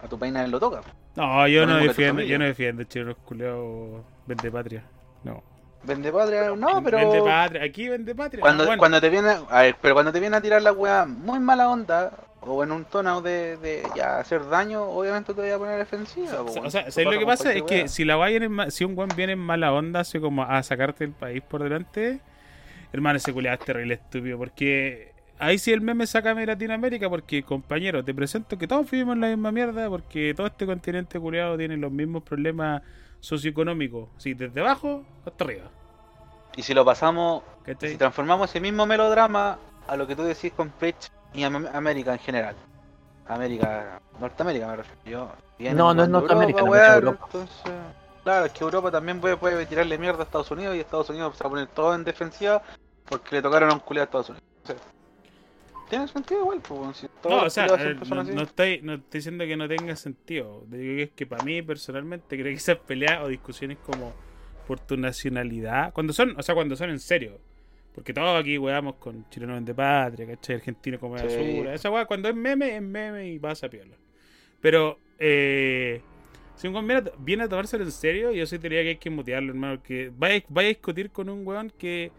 a 0.00 0.06
tu 0.06 0.16
país 0.16 0.32
nadie 0.32 0.46
lo 0.46 0.60
toca. 0.60 0.82
No, 1.16 1.48
yo 1.48 1.66
no 1.66 1.78
defiendo, 1.78 2.22
yo 2.22 2.38
no 2.38 2.44
defiendo 2.44 2.84
chilenos 2.84 3.16
culeados 3.24 4.02
vende 4.26 4.50
patria. 4.50 4.82
No. 5.24 5.42
Vende 5.82 6.10
patria, 6.12 6.50
no, 6.56 6.82
pero 6.82 6.98
Vende 6.98 7.22
patria, 7.22 7.62
aquí 7.62 7.88
vende 7.88 8.14
patria. 8.14 8.40
cuando, 8.40 8.64
Bueno, 8.66 8.78
cuando 8.78 9.00
te 9.00 9.08
viene, 9.08 9.30
a 9.48 9.62
ver, 9.62 9.76
pero 9.80 9.94
cuando 9.94 10.12
te 10.12 10.18
viene 10.20 10.36
a 10.36 10.40
tirar 10.40 10.60
la 10.62 10.72
wea 10.72 11.06
muy 11.06 11.38
mala 11.38 11.68
onda 11.70 12.12
o 12.40 12.62
en 12.64 12.72
un 12.72 12.84
tono 12.84 13.22
de, 13.22 13.56
de 13.58 13.82
ya 13.94 14.18
hacer 14.18 14.48
daño, 14.48 14.82
obviamente 14.82 15.32
te 15.32 15.40
voy 15.40 15.50
a 15.50 15.58
poner 15.58 15.78
defensiva. 15.78 16.26
O 16.26 16.30
sea, 16.30 16.42
weón. 16.42 16.66
o 16.66 16.70
sea, 16.70 16.80
Eso 16.82 16.90
¿sabes 17.00 17.12
lo 17.14 17.18
que 17.20 17.26
pasa? 17.26 17.52
Es 17.52 17.62
que 17.62 17.74
wea. 17.76 17.88
si 17.88 18.04
la 18.04 18.16
guay 18.16 18.32
viene 18.32 18.46
en 18.46 18.52
ma- 18.52 18.70
si 18.70 18.84
un 18.84 18.94
buen 18.96 19.08
viene 19.16 19.32
en 19.34 19.38
mala 19.38 19.72
onda, 19.72 20.00
así 20.00 20.18
como 20.18 20.42
a 20.42 20.60
sacarte 20.64 21.04
el 21.04 21.12
país 21.12 21.40
por 21.42 21.62
delante, 21.62 22.20
hermano, 22.92 23.18
ese 23.18 23.32
culiado 23.32 23.56
es 23.58 23.64
terrible 23.64 23.94
estúpido. 23.94 24.38
Porque 24.38 25.12
ahí 25.38 25.58
sí 25.58 25.72
el 25.72 25.80
meme 25.80 26.06
saca 26.06 26.34
de 26.34 26.46
Latinoamérica, 26.46 27.08
porque 27.08 27.42
compañero, 27.42 28.04
te 28.04 28.14
presento 28.14 28.56
que 28.58 28.66
todos 28.66 28.90
vivimos 28.90 29.14
en 29.14 29.20
la 29.20 29.28
misma 29.28 29.52
mierda, 29.52 29.88
porque 29.88 30.34
todo 30.34 30.46
este 30.46 30.66
continente 30.66 31.18
culiado 31.18 31.56
tiene 31.56 31.76
los 31.76 31.92
mismos 31.92 32.22
problemas 32.22 32.82
socioeconómicos, 33.20 34.08
sí, 34.18 34.34
desde 34.34 34.60
abajo 34.60 35.04
hasta 35.24 35.44
arriba. 35.44 35.64
Y 36.56 36.62
si 36.62 36.72
lo 36.74 36.84
pasamos 36.84 37.42
¿cachai? 37.64 37.90
Si 37.90 37.96
transformamos 37.96 38.48
ese 38.50 38.60
mismo 38.60 38.86
melodrama 38.86 39.58
a 39.86 39.96
lo 39.96 40.06
que 40.06 40.16
tú 40.16 40.22
decís 40.22 40.52
con 40.52 40.70
Preach 40.70 41.08
y 41.34 41.42
Am- 41.42 41.68
América 41.72 42.12
en 42.12 42.18
general. 42.18 42.54
América, 43.28 44.00
Norteamérica 44.20 44.68
me 44.68 44.76
refiero. 44.76 45.32
Yo, 45.58 45.74
No, 45.74 45.92
no 45.92 46.04
es 46.04 46.08
Norteamérica, 46.08 46.60
Europa, 46.60 46.76
no 46.76 46.82
es 46.82 46.88
weón, 46.88 46.94
Europa. 46.94 47.24
Entonces, 47.26 47.72
claro, 48.22 48.46
es 48.46 48.52
que 48.52 48.64
Europa 48.64 48.90
también 48.90 49.20
puede, 49.20 49.36
puede 49.36 49.66
tirarle 49.66 49.98
mierda 49.98 50.20
a 50.20 50.24
Estados 50.24 50.50
Unidos 50.50 50.76
y 50.76 50.80
Estados 50.80 51.10
Unidos 51.10 51.36
se 51.36 51.44
va 51.44 51.48
a 51.48 51.50
poner 51.50 51.66
todo 51.68 51.94
en 51.94 52.04
defensiva 52.04 52.62
porque 53.04 53.36
le 53.36 53.42
tocaron 53.42 53.70
a 53.70 53.74
un 53.74 53.80
culiado 53.80 54.04
a 54.04 54.06
Estados 54.06 54.28
Unidos. 54.30 54.44
O 54.62 54.66
sea, 54.68 54.76
tiene 55.88 56.08
sentido 56.08 56.40
igual, 56.40 56.60
pues, 56.66 56.96
si 56.98 57.06
No, 57.28 57.42
o 57.44 57.50
sea, 57.50 57.66
eh, 57.66 57.94
no, 58.08 58.22
no 58.24 58.42
estoy, 58.42 58.80
no 58.82 58.94
estoy 58.94 59.18
diciendo 59.18 59.44
que 59.44 59.56
no 59.56 59.68
tenga 59.68 59.96
sentido. 59.96 60.64
Digo 60.68 60.96
que 60.96 61.02
es 61.04 61.10
que 61.10 61.26
para 61.26 61.42
mí, 61.42 61.62
personalmente, 61.62 62.36
creo 62.36 62.46
que 62.46 62.52
esas 62.54 62.78
peleas 62.78 63.22
o 63.22 63.28
discusiones 63.28 63.78
como 63.78 64.12
por 64.66 64.80
tu 64.80 64.96
nacionalidad, 64.96 65.92
cuando 65.92 66.12
son, 66.12 66.34
o 66.38 66.42
sea, 66.42 66.54
cuando 66.54 66.76
son 66.76 66.90
en 66.90 66.98
serio, 67.00 67.40
porque 67.94 68.12
todos 68.12 68.40
aquí 68.40 68.58
weamos 68.58 68.96
con 68.96 69.28
chilenos 69.30 69.64
de 69.64 69.74
patria, 69.74 70.26
¿cachai? 70.26 70.56
Argentino 70.56 70.98
como 70.98 71.16
Sí. 71.18 71.24
basura, 71.24 71.74
esa 71.74 71.90
weá, 71.90 72.04
cuando 72.04 72.28
es 72.28 72.34
meme, 72.34 72.76
es 72.76 72.82
meme 72.82 73.28
y 73.32 73.38
pasa 73.38 73.68
piola. 73.68 73.96
Pero, 74.60 74.98
eh, 75.18 76.00
si 76.54 76.66
un 76.68 76.74
weón 76.74 76.86
viene, 76.88 77.02
a- 77.08 77.12
viene 77.18 77.44
a 77.44 77.48
tomárselo 77.48 77.84
en 77.84 77.92
serio, 77.92 78.32
yo 78.32 78.44
sí 78.46 78.58
diría 78.58 78.82
que 78.82 78.88
hay 78.90 78.96
que 78.98 79.10
mutearlo, 79.10 79.50
hermano, 79.52 79.82
que 79.82 80.10
vaya, 80.14 80.42
vaya 80.48 80.66
a 80.66 80.70
discutir 80.70 81.10
con 81.10 81.28
un 81.28 81.46
weón 81.46 81.70
que 81.78 82.10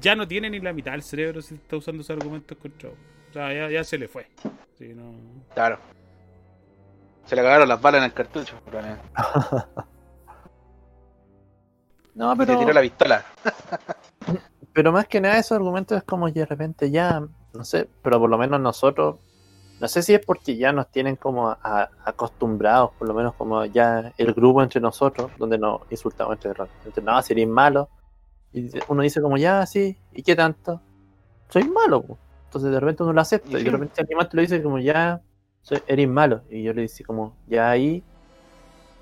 ya 0.00 0.14
no 0.16 0.26
tiene 0.26 0.50
ni 0.50 0.60
la 0.60 0.72
mitad 0.72 0.92
del 0.92 1.02
cerebro 1.02 1.40
si 1.42 1.54
está 1.54 1.76
usando 1.76 2.02
esos 2.02 2.16
argumentos 2.16 2.56
contra 2.58 2.90
vos. 2.90 2.98
O 3.30 3.32
sea, 3.32 3.52
ya, 3.52 3.68
ya 3.70 3.84
se 3.84 3.98
le 3.98 4.08
fue. 4.08 4.26
Sí, 4.78 4.92
no... 4.94 5.12
Claro. 5.54 5.78
Se 7.26 7.34
le 7.36 7.42
cagaron 7.42 7.68
las 7.68 7.80
balas 7.80 7.98
en 8.00 8.04
el 8.04 8.12
cartucho. 8.12 8.54
No, 12.14 12.32
Y 12.32 12.36
se 12.36 12.46
pero, 12.46 12.58
tiró 12.60 12.72
la 12.72 12.80
pistola. 12.80 13.24
pero 14.72 14.92
más 14.92 15.08
que 15.08 15.20
nada 15.20 15.38
esos 15.38 15.52
argumentos 15.56 15.98
es 15.98 16.04
como 16.04 16.26
que 16.26 16.40
de 16.40 16.46
repente 16.46 16.90
ya, 16.90 17.20
no 17.52 17.64
sé, 17.64 17.88
pero 18.02 18.20
por 18.20 18.30
lo 18.30 18.38
menos 18.38 18.60
nosotros, 18.60 19.16
no 19.80 19.88
sé 19.88 20.00
si 20.00 20.14
es 20.14 20.24
porque 20.24 20.56
ya 20.56 20.72
nos 20.72 20.88
tienen 20.92 21.16
como 21.16 21.48
a- 21.48 21.58
a- 21.60 21.90
acostumbrados, 22.04 22.92
por 22.98 23.08
lo 23.08 23.14
menos 23.14 23.34
como 23.34 23.64
ya 23.64 24.12
el 24.16 24.32
grupo 24.32 24.62
entre 24.62 24.80
nosotros, 24.80 25.32
donde 25.38 25.58
nos 25.58 25.80
insultamos 25.90 26.34
entre, 26.36 26.52
entre 26.84 27.02
no, 27.02 27.20
si 27.20 27.32
eres 27.32 27.48
malo, 27.48 27.88
y 28.54 28.70
uno 28.88 29.02
dice 29.02 29.20
como 29.20 29.36
ya, 29.36 29.66
sí, 29.66 29.98
¿y 30.12 30.22
qué 30.22 30.34
tanto? 30.36 30.80
soy 31.50 31.64
malo. 31.68 32.02
po. 32.02 32.18
Entonces 32.46 32.70
de 32.70 32.80
repente 32.80 33.02
uno 33.02 33.12
lo 33.12 33.20
acepta. 33.20 33.58
Y 33.58 33.64
de 33.64 33.70
repente 33.70 34.00
alguien 34.00 34.16
más 34.16 34.28
te 34.28 34.36
lo 34.36 34.40
dice 34.42 34.62
como 34.62 34.78
ya 34.78 35.20
soy, 35.62 35.78
eres 35.86 36.08
malo. 36.08 36.42
Y 36.50 36.62
yo 36.62 36.72
le 36.72 36.82
dice 36.82 37.04
como 37.04 37.36
ya 37.46 37.70
ahí 37.70 38.02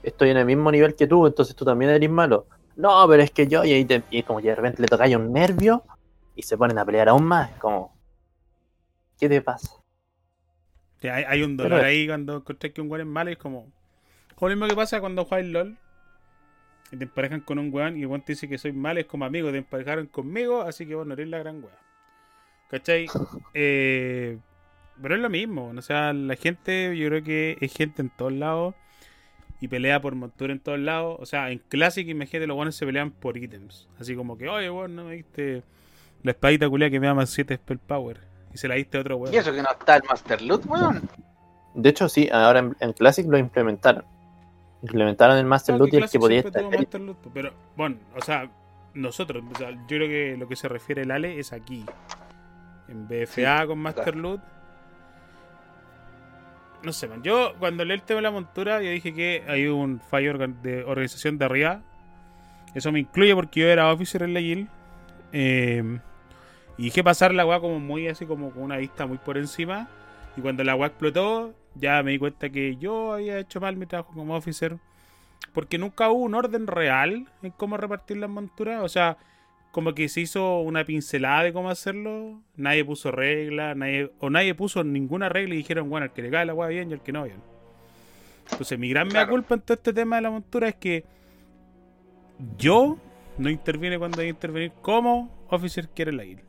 estoy 0.03 0.31
en 0.31 0.37
el 0.39 0.45
mismo 0.47 0.71
nivel 0.73 0.95
que 0.95 1.07
tú, 1.07 1.27
entonces 1.27 1.55
tú 1.55 1.65
también 1.65 1.91
eres 1.93 2.11
malo. 2.11 2.47
No, 2.77 3.07
pero 3.09 3.23
es 3.23 3.31
que 3.31 3.47
yo, 3.47 3.65
y 3.65 3.73
ahí 3.73 3.85
te- 3.85 4.03
y 4.11 4.23
como 4.23 4.41
que 4.41 4.49
de 4.49 4.55
repente 4.55 4.83
le 4.83 4.89
toca 4.89 5.05
un 5.17 5.33
nervio 5.33 5.85
y 6.35 6.43
se 6.43 6.57
ponen 6.59 6.79
a 6.79 6.85
pelear 6.85 7.09
aún 7.11 7.25
más. 7.25 7.51
Como, 7.59 7.95
¿qué 9.19 9.29
te 9.29 9.41
pasa? 9.43 9.71
Sí, 11.01 11.09
hay, 11.09 11.25
hay 11.25 11.43
un 11.43 11.57
dolor 11.57 11.79
Pero- 11.79 11.87
ahí 11.89 12.07
cuando 12.07 12.37
encontrás 12.37 12.73
que 12.73 12.81
un 12.81 12.91
weón 12.91 13.03
es 13.03 13.07
malo 13.07 13.31
y 13.31 13.35
es 13.35 13.39
como. 13.39 13.67
Como 14.35 14.49
lo 14.49 14.57
mismo 14.57 14.69
que 14.69 14.75
pasa 14.77 15.01
cuando 15.01 15.25
juegas 15.25 15.47
LOL 15.49 15.79
y 16.93 16.97
te 16.97 17.05
emparejan 17.05 17.41
con 17.41 17.59
un 17.59 17.73
weón 17.73 17.97
y 17.97 18.03
el 18.03 18.07
weón 18.07 18.23
te 18.23 18.33
dice 18.33 18.49
que 18.49 18.59
soy 18.59 18.73
malo, 18.73 19.01
es 19.01 19.07
como 19.07 19.25
amigo, 19.25 19.51
te 19.51 19.59
emparejaron 19.59 20.07
conmigo, 20.07 20.61
así 20.61 20.87
que 20.87 20.95
vos 20.95 21.07
no 21.07 21.15
eres 21.15 21.29
la 21.29 21.39
gran 21.39 21.65
weá. 21.65 21.79
¿Cachai? 22.71 23.07
Eh, 23.55 24.39
pero 25.01 25.17
es 25.17 25.21
lo 25.21 25.31
mismo, 25.31 25.73
o 25.77 25.83
sea, 25.83 26.13
la 26.13 26.37
gente, 26.37 26.97
yo 26.97 27.09
creo 27.09 27.25
que 27.25 27.57
es 27.61 27.73
gente 27.73 28.03
en 28.03 28.11
todos 28.11 28.33
lados 28.33 28.75
y 29.63 29.69
pelea 29.69 30.03
por 30.03 30.15
montura 30.15 30.53
en 30.53 30.61
todos 30.61 30.79
lados. 30.79 31.17
O 31.21 31.25
sea, 31.25 31.51
en 31.51 31.59
Classic, 31.61 32.07
imagínate, 32.07 32.47
los 32.47 32.57
weones 32.57 32.75
se 32.75 32.85
pelean 32.85 33.11
por 33.11 33.37
ítems. 33.37 33.89
Así 33.99 34.15
como 34.15 34.37
que, 34.37 34.49
oye, 34.49 34.69
weón, 34.69 34.97
no 34.97 35.05
me 35.05 35.15
diste 35.15 35.63
la 36.23 36.33
espadita 36.33 36.69
culia 36.69 36.91
que 36.91 37.01
me 37.01 37.07
da 37.07 37.15
más 37.15 37.31
7 37.31 37.57
spell 37.57 37.79
power. 37.79 38.21
Y 38.53 38.59
se 38.59 38.69
la 38.69 38.75
diste 38.75 38.99
a 38.99 39.01
otro 39.01 39.17
weón. 39.17 39.33
Y 39.33 39.37
eso 39.39 39.53
que 39.53 39.63
no 39.63 39.71
está 39.71 39.97
el 39.97 40.03
Master 40.03 40.43
Loot, 40.43 40.67
weón. 40.67 41.09
De 41.75 41.89
hecho, 41.89 42.09
sí, 42.09 42.29
ahora 42.33 42.59
en, 42.59 42.77
en 42.81 42.93
Classic 42.93 43.27
lo 43.27 43.39
implementaron. 43.39 44.05
Implementaron 44.83 45.39
el 45.39 45.45
Master 45.45 45.75
No, 45.75 45.81
Loot 45.81 45.95
y 45.95 45.97
el 45.97 46.11
que 46.11 46.19
podía 46.19 46.41
estar. 46.41 46.63
Loot, 46.63 47.19
pero 47.33 47.53
bueno, 47.77 47.99
o 48.17 48.21
sea, 48.21 48.51
nosotros, 48.95 49.45
o 49.53 49.57
sea, 49.57 49.71
yo 49.71 49.87
creo 49.87 50.09
que 50.09 50.37
lo 50.37 50.49
que 50.49 50.57
se 50.57 50.69
refiere 50.69 51.03
el 51.03 51.11
Ale 51.11 51.39
es 51.39 51.53
aquí. 51.53 51.85
En 52.89 53.07
BFA 53.07 53.67
con 53.67 53.79
Master 53.79 54.17
Loot. 54.17 54.41
No 56.83 56.93
sé, 56.93 57.07
man. 57.07 57.23
Yo 57.23 57.55
cuando 57.61 57.85
leí 57.85 57.95
el 57.95 58.03
tema 58.03 58.19
de 58.19 58.23
la 58.23 58.33
montura, 58.33 58.83
yo 58.83 58.91
dije 58.91 59.15
que 59.15 59.45
hay 59.47 59.69
un 59.69 60.01
fallo 60.01 60.37
de 60.37 60.83
organización 60.83 61.39
de 61.39 61.45
arriba. 61.45 61.81
Eso 62.75 62.91
me 62.91 63.01
incluye 63.01 63.35
porque 63.35 63.61
yo 63.61 63.69
era 63.69 63.93
officer 63.93 64.23
en 64.23 64.35
la 64.35 64.41
guild. 64.41 64.69
Eh, 65.33 66.01
y 66.77 66.85
dije 66.85 67.05
pasar 67.05 67.33
la 67.33 67.47
weá 67.47 67.61
como 67.61 67.79
muy 67.79 68.09
así, 68.09 68.27
como 68.27 68.51
con 68.51 68.65
una 68.65 68.79
vista 68.79 69.07
muy 69.07 69.19
por 69.19 69.39
encima. 69.39 69.89
Y 70.37 70.41
cuando 70.41 70.65
la 70.65 70.75
weá 70.75 70.89
explotó, 70.89 71.55
ya 71.75 72.03
me 72.03 72.13
di 72.13 72.19
cuenta 72.19 72.51
que 72.51 72.77
yo 72.77 73.13
había 73.15 73.39
hecho 73.39 73.61
mal 73.61 73.77
mi 73.77 73.87
trabajo 73.87 74.13
como 74.15 74.37
officer. 74.37 74.77
Porque 75.53 75.77
nunca 75.79 76.09
hubo 76.11 76.23
un 76.23 76.35
orden 76.35 76.67
real 76.67 77.27
en 77.43 77.51
cómo 77.53 77.77
repartir 77.77 78.17
las 78.19 78.31
monturas. 78.31 78.83
O 78.83 78.89
sea, 78.89 79.17
como 79.73 79.95
que 79.95 80.09
se 80.09 80.21
hizo 80.21 80.61
una 80.61 80.85
pincelada 80.85 81.43
de 81.45 81.53
cómo 81.53 81.69
hacerlo. 81.71 82.41
Nadie 82.57 82.85
puso 82.85 83.11
reglas, 83.11 83.77
nadie, 83.77 84.13
o 84.21 84.31
nadie 84.31 84.55
puso 84.55 84.85
ninguna 84.85 85.29
regla 85.29 85.55
y 85.55 85.59
dijeron, 85.59 85.91
bueno, 85.91 86.07
el 86.07 86.13
que 86.13 86.23
le 86.23 86.31
cae 86.31 86.47
la 86.47 86.55
weá 86.55 86.69
bien 86.69 86.91
y 86.91 86.95
el 86.95 87.01
que 87.01 87.13
no 87.13 87.25
bien. 87.25 87.41
Entonces, 88.51 88.79
mi 88.79 88.89
gran 88.89 89.09
mea 89.09 89.23
Claro. 89.23 89.31
culpa 89.33 89.55
en 89.55 89.61
todo 89.63 89.75
este 89.75 89.93
tema 89.93 90.17
de 90.17 90.23
la 90.23 90.31
montura 90.31 90.69
es 90.69 90.75
que 90.77 91.05
yo 92.59 92.99
no 93.39 93.51
intervine 93.51 93.99
cuando 93.99 94.21
hay 94.21 94.27
que 94.27 94.31
intervenir 94.31 94.73
como 94.83 95.31
officer 95.49 95.89
quiere 95.89 96.13
la 96.13 96.25
guild. 96.25 96.43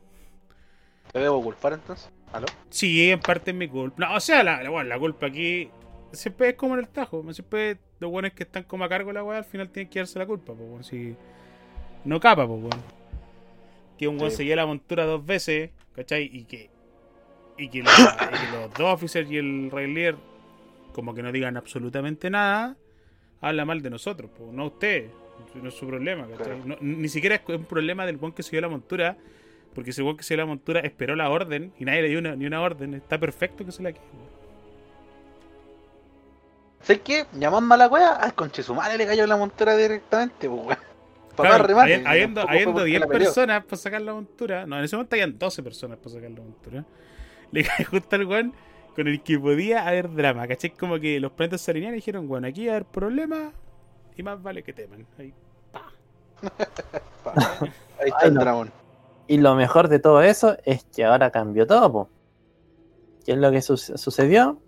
¿Te 1.12 1.18
debo 1.18 1.42
culpar 1.42 1.72
entonces? 1.74 2.10
¿Aló? 2.34 2.46
Sí, 2.68 3.10
en 3.10 3.20
parte 3.20 3.52
es 3.52 3.56
mi 3.56 3.68
culpa. 3.68 4.06
No, 4.08 4.16
o 4.16 4.20
sea, 4.20 4.42
la, 4.42 4.62
la, 4.62 4.70
bueno, 4.70 4.88
la 4.88 4.98
culpa 4.98 5.26
aquí 5.26 5.68
siempre 6.12 6.50
es 6.50 6.54
como 6.56 6.74
en 6.74 6.80
el 6.80 6.88
tajo. 6.88 7.22
Siempre 7.32 7.78
los 8.00 8.10
buenos 8.10 8.32
que 8.32 8.42
están 8.42 8.64
como 8.64 8.84
a 8.84 8.88
cargo 8.88 9.08
de 9.10 9.14
la 9.14 9.22
weá 9.24 9.38
al 9.38 9.44
final 9.44 9.68
tienen 9.70 9.88
que 9.90 10.00
darse 10.00 10.18
la 10.18 10.26
culpa. 10.26 10.52
Pues, 10.52 10.68
bueno, 10.68 10.82
si 10.82 11.14
no 12.04 12.18
capa, 12.20 12.46
pues, 12.46 12.60
bueno. 12.60 12.82
Que 13.98 14.08
un 14.08 14.18
weón 14.18 14.30
Sí. 14.32 14.38
se 14.38 14.44
lleve 14.44 14.56
la 14.56 14.66
montura 14.66 15.04
dos 15.04 15.24
veces, 15.24 15.70
¿cachai? 15.94 16.24
Y 16.32 16.44
que, 16.44 16.70
y 17.56 17.68
que, 17.68 17.82
la- 17.84 17.90
y 18.32 18.50
que 18.50 18.56
los 18.56 18.74
dos 18.74 18.94
officers 18.94 19.30
y 19.30 19.36
el 19.36 19.70
rey 19.70 19.86
líder 19.92 20.16
como 20.92 21.14
que 21.14 21.22
no 21.22 21.30
digan 21.30 21.56
absolutamente 21.56 22.30
nada, 22.30 22.76
habla 23.40 23.64
mal 23.64 23.80
de 23.80 23.90
nosotros, 23.90 24.30
pues, 24.36 24.52
no 24.52 24.66
usted. 24.66 25.06
No 25.54 25.68
es 25.68 25.74
su 25.74 25.86
problema, 25.86 26.26
¿cachai? 26.26 26.44
Claro. 26.60 26.62
No- 26.66 26.76
ni 26.80 27.08
siquiera 27.08 27.36
es 27.36 27.42
un 27.48 27.64
problema 27.64 28.04
del 28.06 28.16
weón 28.16 28.32
que 28.32 28.42
se 28.42 28.50
dio 28.50 28.60
la 28.60 28.68
montura. 28.68 29.16
Porque 29.74 29.90
ese 29.90 30.02
weón 30.02 30.16
que 30.16 30.22
se 30.22 30.34
dio 30.34 30.42
la 30.44 30.46
montura 30.46 30.80
esperó 30.80 31.16
la 31.16 31.28
orden 31.30 31.72
y 31.78 31.84
nadie 31.84 32.02
le 32.02 32.08
dio 32.08 32.18
una- 32.20 32.36
ni 32.36 32.46
una 32.46 32.60
orden. 32.62 32.94
Está 32.94 33.18
perfecto 33.18 33.64
que 33.64 33.72
se 33.72 33.82
la 33.82 33.92
quede. 33.92 34.02
¿Sabes 36.82 37.02
qué? 37.02 37.24
Llamando 37.32 37.74
a 37.74 37.78
la 37.78 37.88
wea, 37.88 38.12
al 38.12 38.34
conche 38.34 38.62
su 38.62 38.74
madre 38.74 38.98
le 38.98 39.06
cayó 39.06 39.26
la 39.26 39.36
montura 39.36 39.74
directamente, 39.76 40.48
pues 40.48 40.62
weón. 40.66 40.78
Para 41.34 41.48
Claro, 41.48 41.64
remate. 41.66 41.96
habi- 41.96 42.06
habiendo, 42.06 42.40
habiendo 42.48 42.72
porque 42.74 42.84
10 42.90 43.00
la 43.00 43.06
peleó. 43.08 43.24
personas 43.26 43.64
para 43.64 43.76
sacar 43.76 44.02
la 44.02 44.12
montura. 44.14 44.66
No, 44.66 44.78
en 44.78 44.84
ese 44.84 44.94
momento 44.94 45.16
habían 45.16 45.36
12 45.36 45.62
personas 45.64 45.98
para 45.98 46.10
sacar 46.10 46.30
la 46.30 46.40
montura. 46.42 46.84
Le 47.50 47.64
cae 47.64 47.84
justo 47.84 48.14
al 48.16 48.24
weón 48.26 48.52
con 48.94 49.08
el 49.08 49.20
que 49.22 49.38
podía 49.40 49.88
haber 49.88 50.12
drama. 50.14 50.46
¿Cachai? 50.46 50.70
Como 50.70 51.00
que 51.00 51.18
los 51.18 51.32
planetas 51.32 51.62
se 51.62 51.72
alinearon 51.72 51.96
y 51.96 51.98
dijeron, 51.98 52.28
bueno, 52.28 52.46
aquí 52.46 52.66
va 52.66 52.74
a 52.74 52.76
haber 52.76 52.86
problemas 52.86 53.52
y 54.16 54.22
más 54.22 54.40
vale 54.40 54.62
que 54.62 54.72
teman. 54.72 55.04
Ahí, 55.18 55.32
pa. 57.24 57.32
Ahí 57.98 58.06
está 58.06 58.18
Ay, 58.20 58.28
el 58.28 58.34
no. 58.34 58.40
dragón. 58.40 58.70
Y 59.26 59.38
lo 59.38 59.54
mejor 59.54 59.88
de 59.88 59.98
todo 59.98 60.22
eso 60.22 60.56
es 60.64 60.84
que 60.84 61.04
ahora 61.04 61.30
cambió 61.30 61.66
todo, 61.66 61.92
po. 61.92 62.10
¿Qué 63.24 63.32
es 63.32 63.38
lo 63.38 63.50
que 63.50 63.62
su- 63.62 63.76
sucedió? 63.76 64.60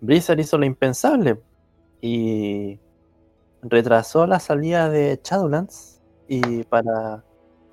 Blizzard 0.00 0.40
hizo 0.40 0.58
lo 0.58 0.66
impensable 0.66 1.40
y 2.00 2.80
retrasó 3.62 4.26
la 4.26 4.40
salida 4.40 4.90
de 4.90 5.20
Shadowlands 5.24 6.02
y 6.28 6.64
para 6.64 7.24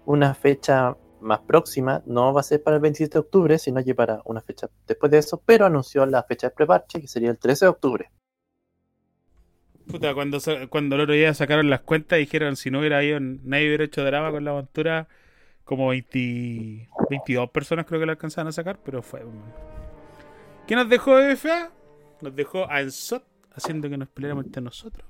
una 0.05 0.33
fecha 0.35 0.97
más 1.21 1.41
próxima, 1.41 2.03
no 2.05 2.33
va 2.33 2.41
a 2.41 2.43
ser 2.43 2.63
para 2.63 2.77
el 2.77 2.81
27 2.81 3.13
de 3.15 3.19
octubre, 3.21 3.59
sino 3.59 3.83
que 3.83 3.95
para 3.95 4.21
una 4.25 4.41
fecha 4.41 4.69
después 4.87 5.11
de 5.11 5.19
eso, 5.19 5.41
pero 5.45 5.65
anunció 5.65 6.05
la 6.05 6.23
fecha 6.23 6.49
de 6.49 6.55
preparche, 6.55 7.01
que 7.01 7.07
sería 7.07 7.31
el 7.31 7.39
13 7.39 7.65
de 7.65 7.69
octubre. 7.71 8.11
Puta, 9.87 10.13
cuando, 10.15 10.39
cuando 10.69 10.95
el 10.95 11.01
otro 11.01 11.13
día 11.13 11.33
sacaron 11.33 11.69
las 11.69 11.81
cuentas 11.81 12.17
dijeron 12.19 12.55
si 12.55 12.71
no 12.71 12.79
hubiera 12.79 13.03
ido, 13.03 13.19
nadie 13.19 13.67
hubiera 13.67 13.83
hecho 13.83 14.03
drama 14.03 14.31
con 14.31 14.43
la 14.43 14.53
montura. 14.53 15.07
Como 15.65 15.89
20 15.89 16.89
22 17.09 17.49
personas 17.49 17.85
creo 17.85 17.99
que 17.99 18.05
la 18.05 18.13
alcanzaban 18.13 18.47
a 18.47 18.51
sacar, 18.51 18.77
pero 18.83 19.01
fue. 19.01 19.23
¿Qué 20.67 20.75
nos 20.75 20.87
dejó 20.87 21.15
BFA? 21.15 21.71
Nos 22.21 22.35
dejó 22.35 22.69
a 22.69 22.81
Ensot 22.81 23.23
haciendo 23.53 23.89
que 23.89 23.97
nos 23.97 24.07
peleáramos 24.07 24.45
entre 24.45 24.61
nosotros. 24.61 25.05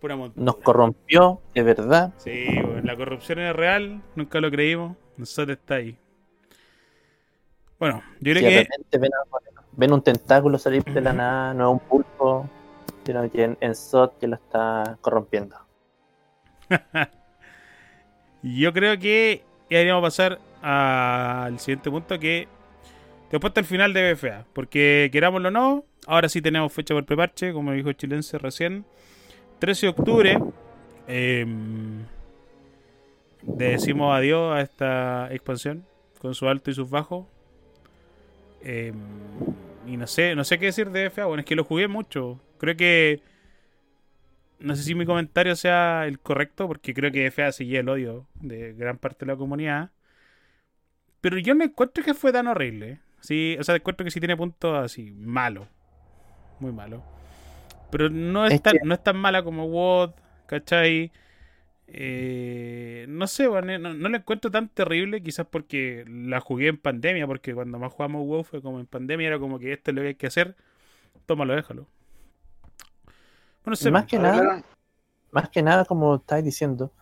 Pura. 0.00 0.16
Nos 0.34 0.56
corrompió, 0.56 1.40
de 1.54 1.62
verdad. 1.62 2.12
Sí, 2.18 2.46
bueno, 2.60 2.82
la 2.82 2.96
corrupción 2.96 3.38
es 3.38 3.56
real, 3.56 4.02
nunca 4.16 4.40
lo 4.40 4.50
creímos. 4.50 4.96
Ensot 5.16 5.48
está 5.48 5.76
ahí. 5.76 5.98
Bueno, 7.78 8.02
yo 8.20 8.32
creo 8.32 8.36
Si 8.36 8.44
de 8.44 8.50
que. 8.50 8.58
repente 8.58 9.10
ven, 9.76 9.92
un 9.92 10.02
tentáculo 10.02 10.58
salir 10.58 10.84
de 10.84 11.00
la 11.00 11.12
nada, 11.12 11.54
no 11.54 11.68
es 11.68 11.72
un 11.72 11.88
pulpo, 11.88 12.48
sino 13.04 13.30
que 13.30 13.44
en, 13.44 13.58
en 13.60 13.74
Sot 13.74 14.18
que 14.18 14.26
lo 14.26 14.36
está 14.36 14.96
corrompiendo. 15.00 15.56
Yo 18.44 18.74
creo 18.74 18.98
que 18.98 19.42
deberíamos 19.70 20.02
pasar 20.02 20.38
al 20.60 21.58
siguiente 21.58 21.90
punto 21.90 22.18
que 22.18 22.46
después 23.30 23.50
está 23.50 23.60
el 23.60 23.66
final 23.66 23.94
de 23.94 24.12
BFA. 24.12 24.44
Porque 24.52 25.08
querámoslo 25.10 25.48
o 25.48 25.50
no, 25.50 25.84
ahora 26.06 26.28
sí 26.28 26.42
tenemos 26.42 26.70
fecha 26.70 26.92
por 26.92 27.06
preparche, 27.06 27.54
como 27.54 27.72
dijo 27.72 27.88
el 27.88 27.96
Chilense 27.96 28.36
recién. 28.36 28.84
13 29.60 29.86
de 29.86 29.90
octubre. 29.90 30.38
eh, 31.08 31.46
decimos 33.42 34.14
adiós 34.14 34.54
a 34.54 34.60
esta 34.60 35.28
expansión 35.32 35.84
con 36.20 36.34
sus 36.34 36.48
altos 36.48 36.72
y 36.72 36.74
sus 36.74 36.90
bajos. 36.90 37.26
Eh, 38.62 38.92
y 39.86 39.96
no 39.96 40.06
sé, 40.06 40.34
no 40.34 40.44
sé 40.44 40.58
qué 40.58 40.66
decir 40.66 40.90
de 40.90 41.08
BFA. 41.08 41.24
Bueno, 41.24 41.40
es 41.40 41.46
que 41.46 41.56
lo 41.56 41.64
jugué 41.64 41.88
mucho. 41.88 42.40
Creo 42.58 42.76
que 42.76 43.20
no 44.64 44.76
sé 44.76 44.82
si 44.82 44.94
mi 44.94 45.04
comentario 45.04 45.54
sea 45.56 46.06
el 46.06 46.18
correcto, 46.18 46.66
porque 46.66 46.94
creo 46.94 47.12
que 47.12 47.30
FA 47.30 47.52
seguía 47.52 47.80
el 47.80 47.88
odio 47.88 48.26
de 48.40 48.72
gran 48.72 48.98
parte 48.98 49.26
de 49.26 49.32
la 49.32 49.36
comunidad. 49.36 49.90
Pero 51.20 51.38
yo 51.38 51.54
no 51.54 51.64
encuentro 51.64 52.02
que 52.02 52.14
fue 52.14 52.32
tan 52.32 52.46
horrible. 52.46 53.00
Sí, 53.20 53.56
o 53.60 53.64
sea, 53.64 53.76
encuentro 53.76 54.04
que 54.04 54.10
sí 54.10 54.20
tiene 54.20 54.36
puntos 54.36 54.76
así, 54.82 55.10
malo. 55.12 55.68
Muy 56.60 56.72
malo. 56.72 57.02
Pero 57.90 58.08
no 58.10 58.46
es, 58.46 58.60
tan, 58.62 58.76
no 58.84 58.94
es 58.94 59.02
tan 59.02 59.16
mala 59.16 59.42
como 59.42 59.66
WOD, 59.66 60.12
¿cachai? 60.46 61.12
Eh, 61.86 63.04
no 63.08 63.26
sé, 63.26 63.46
bueno, 63.46 63.78
no, 63.78 63.94
no 63.94 64.08
la 64.08 64.18
encuentro 64.18 64.50
tan 64.50 64.68
terrible, 64.68 65.22
quizás 65.22 65.46
porque 65.46 66.04
la 66.08 66.40
jugué 66.40 66.68
en 66.68 66.78
pandemia, 66.78 67.26
porque 67.26 67.54
cuando 67.54 67.78
más 67.78 67.92
jugamos 67.92 68.26
WoW 68.26 68.44
fue 68.44 68.62
como 68.62 68.80
en 68.80 68.86
pandemia, 68.86 69.28
era 69.28 69.38
como 69.38 69.58
que 69.58 69.74
esto 69.74 69.90
es 69.90 69.94
lo 69.94 70.02
que 70.02 70.08
hay 70.08 70.14
que 70.14 70.26
hacer, 70.26 70.56
tómalo, 71.26 71.54
déjalo. 71.54 71.86
Bueno, 73.64 73.90
Más 73.92 74.06
que 74.06 74.18
nada, 74.18 74.62
más 75.30 75.48
que 75.48 75.62
nada, 75.62 75.84
como 75.84 76.16
estáis 76.16 76.44
diciendo, 76.44 76.92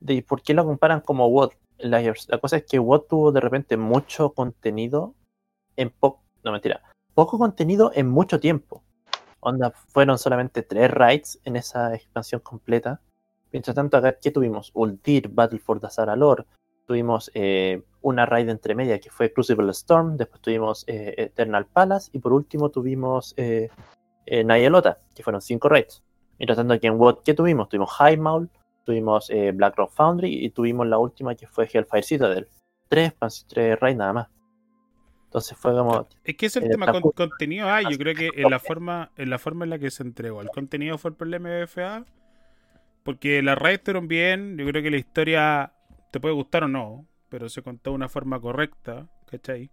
de 0.00 0.22
por 0.22 0.42
qué 0.42 0.54
lo 0.54 0.64
comparan 0.64 1.00
como 1.00 1.28
WOD. 1.28 1.52
La, 1.78 2.00
la 2.02 2.38
cosa 2.38 2.58
es 2.58 2.64
que 2.64 2.78
WOD 2.78 3.02
tuvo 3.08 3.32
de 3.32 3.40
repente 3.40 3.76
mucho 3.76 4.32
contenido 4.34 5.14
en 5.76 5.90
poco. 5.90 6.22
No, 6.44 6.52
mentira. 6.52 6.82
Poco 7.14 7.38
contenido 7.38 7.90
en 7.94 8.08
mucho 8.08 8.38
tiempo. 8.38 8.82
Onda, 9.40 9.70
fueron 9.70 10.18
solamente 10.18 10.62
tres 10.62 10.90
raids 10.90 11.40
en 11.44 11.56
esa 11.56 11.94
expansión 11.94 12.40
completa. 12.42 13.00
Mientras 13.52 13.74
tanto, 13.74 13.96
acá, 13.96 14.18
¿qué 14.20 14.30
tuvimos? 14.30 14.70
Ultir, 14.74 15.28
Battle 15.28 15.58
for 15.58 15.80
Dazaralor, 15.80 16.46
tuvimos 16.86 17.30
eh, 17.34 17.82
una 18.02 18.26
raid 18.26 18.48
entre 18.48 18.74
media 18.74 19.00
que 19.00 19.10
fue 19.10 19.32
Crucible 19.32 19.70
Storm, 19.72 20.16
después 20.16 20.40
tuvimos 20.40 20.84
eh, 20.86 21.14
Eternal 21.16 21.66
Palace 21.66 22.10
y 22.12 22.18
por 22.18 22.32
último 22.32 22.70
tuvimos 22.70 23.34
eh, 23.36 23.70
eh, 24.26 24.44
Nayelota, 24.44 24.98
que 25.14 25.22
fueron 25.22 25.40
cinco 25.40 25.68
raids. 25.68 26.02
Mientras 26.40 26.56
tanto 26.56 26.72
aquí 26.72 26.86
en 26.86 26.94
WOT, 26.98 27.22
¿qué 27.22 27.34
tuvimos? 27.34 27.68
Tuvimos 27.68 27.90
High 27.92 28.16
Maul, 28.16 28.48
tuvimos 28.84 29.28
eh, 29.28 29.52
Black 29.52 29.76
Rock 29.76 29.92
Foundry 29.92 30.42
y 30.42 30.48
tuvimos 30.48 30.86
la 30.86 30.96
última 30.96 31.34
que 31.34 31.46
fue 31.46 31.68
Hellfire 31.70 32.02
Citadel. 32.02 32.48
Tres, 32.88 33.12
tres 33.46 33.78
raids 33.78 33.98
nada 33.98 34.12
más. 34.14 34.28
Entonces 35.26 35.56
fue 35.58 35.72
como... 35.72 36.08
Es 36.24 36.36
que 36.38 36.46
ese 36.46 36.60
es 36.60 36.64
el 36.64 36.70
Eh, 36.70 36.72
tema 36.72 36.90
con 36.90 37.02
contenido. 37.12 37.68
Ah, 37.68 37.82
yo 37.82 37.98
creo 37.98 38.14
que 38.14 38.30
en 38.34 38.50
la 38.50 38.58
forma, 38.58 39.12
en 39.18 39.28
la 39.28 39.38
forma 39.38 39.64
en 39.64 39.70
la 39.70 39.78
que 39.78 39.90
se 39.90 40.02
entregó. 40.02 40.40
El 40.40 40.48
contenido 40.48 40.96
fue 40.96 41.10
el 41.10 41.16
problema 41.16 41.50
de 41.50 41.66
BFA. 41.66 42.06
Porque 43.04 43.42
las 43.42 43.58
raids 43.58 43.82
fueron 43.84 44.08
bien. 44.08 44.56
Yo 44.56 44.66
creo 44.66 44.82
que 44.82 44.90
la 44.90 44.96
historia 44.96 45.74
te 46.10 46.20
puede 46.20 46.34
gustar 46.34 46.64
o 46.64 46.68
no. 46.68 47.06
Pero 47.28 47.50
se 47.50 47.60
contó 47.60 47.90
de 47.90 47.96
una 47.96 48.08
forma 48.08 48.40
correcta. 48.40 49.08
¿Cachai? 49.30 49.70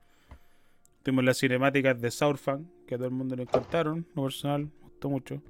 Tuvimos 1.01 1.23
las 1.23 1.37
cinemáticas 1.37 1.99
de 2.01 2.11
Sourfang. 2.11 2.67
Que 2.85 2.95
a 2.95 2.97
todo 2.97 3.07
el 3.07 3.13
mundo 3.13 3.37
le 3.37 3.43
encantaron. 3.43 4.05
Lo 4.15 4.23
personal, 4.23 4.65
me 4.65 4.81
gustó 4.81 5.09
mucho. 5.09 5.41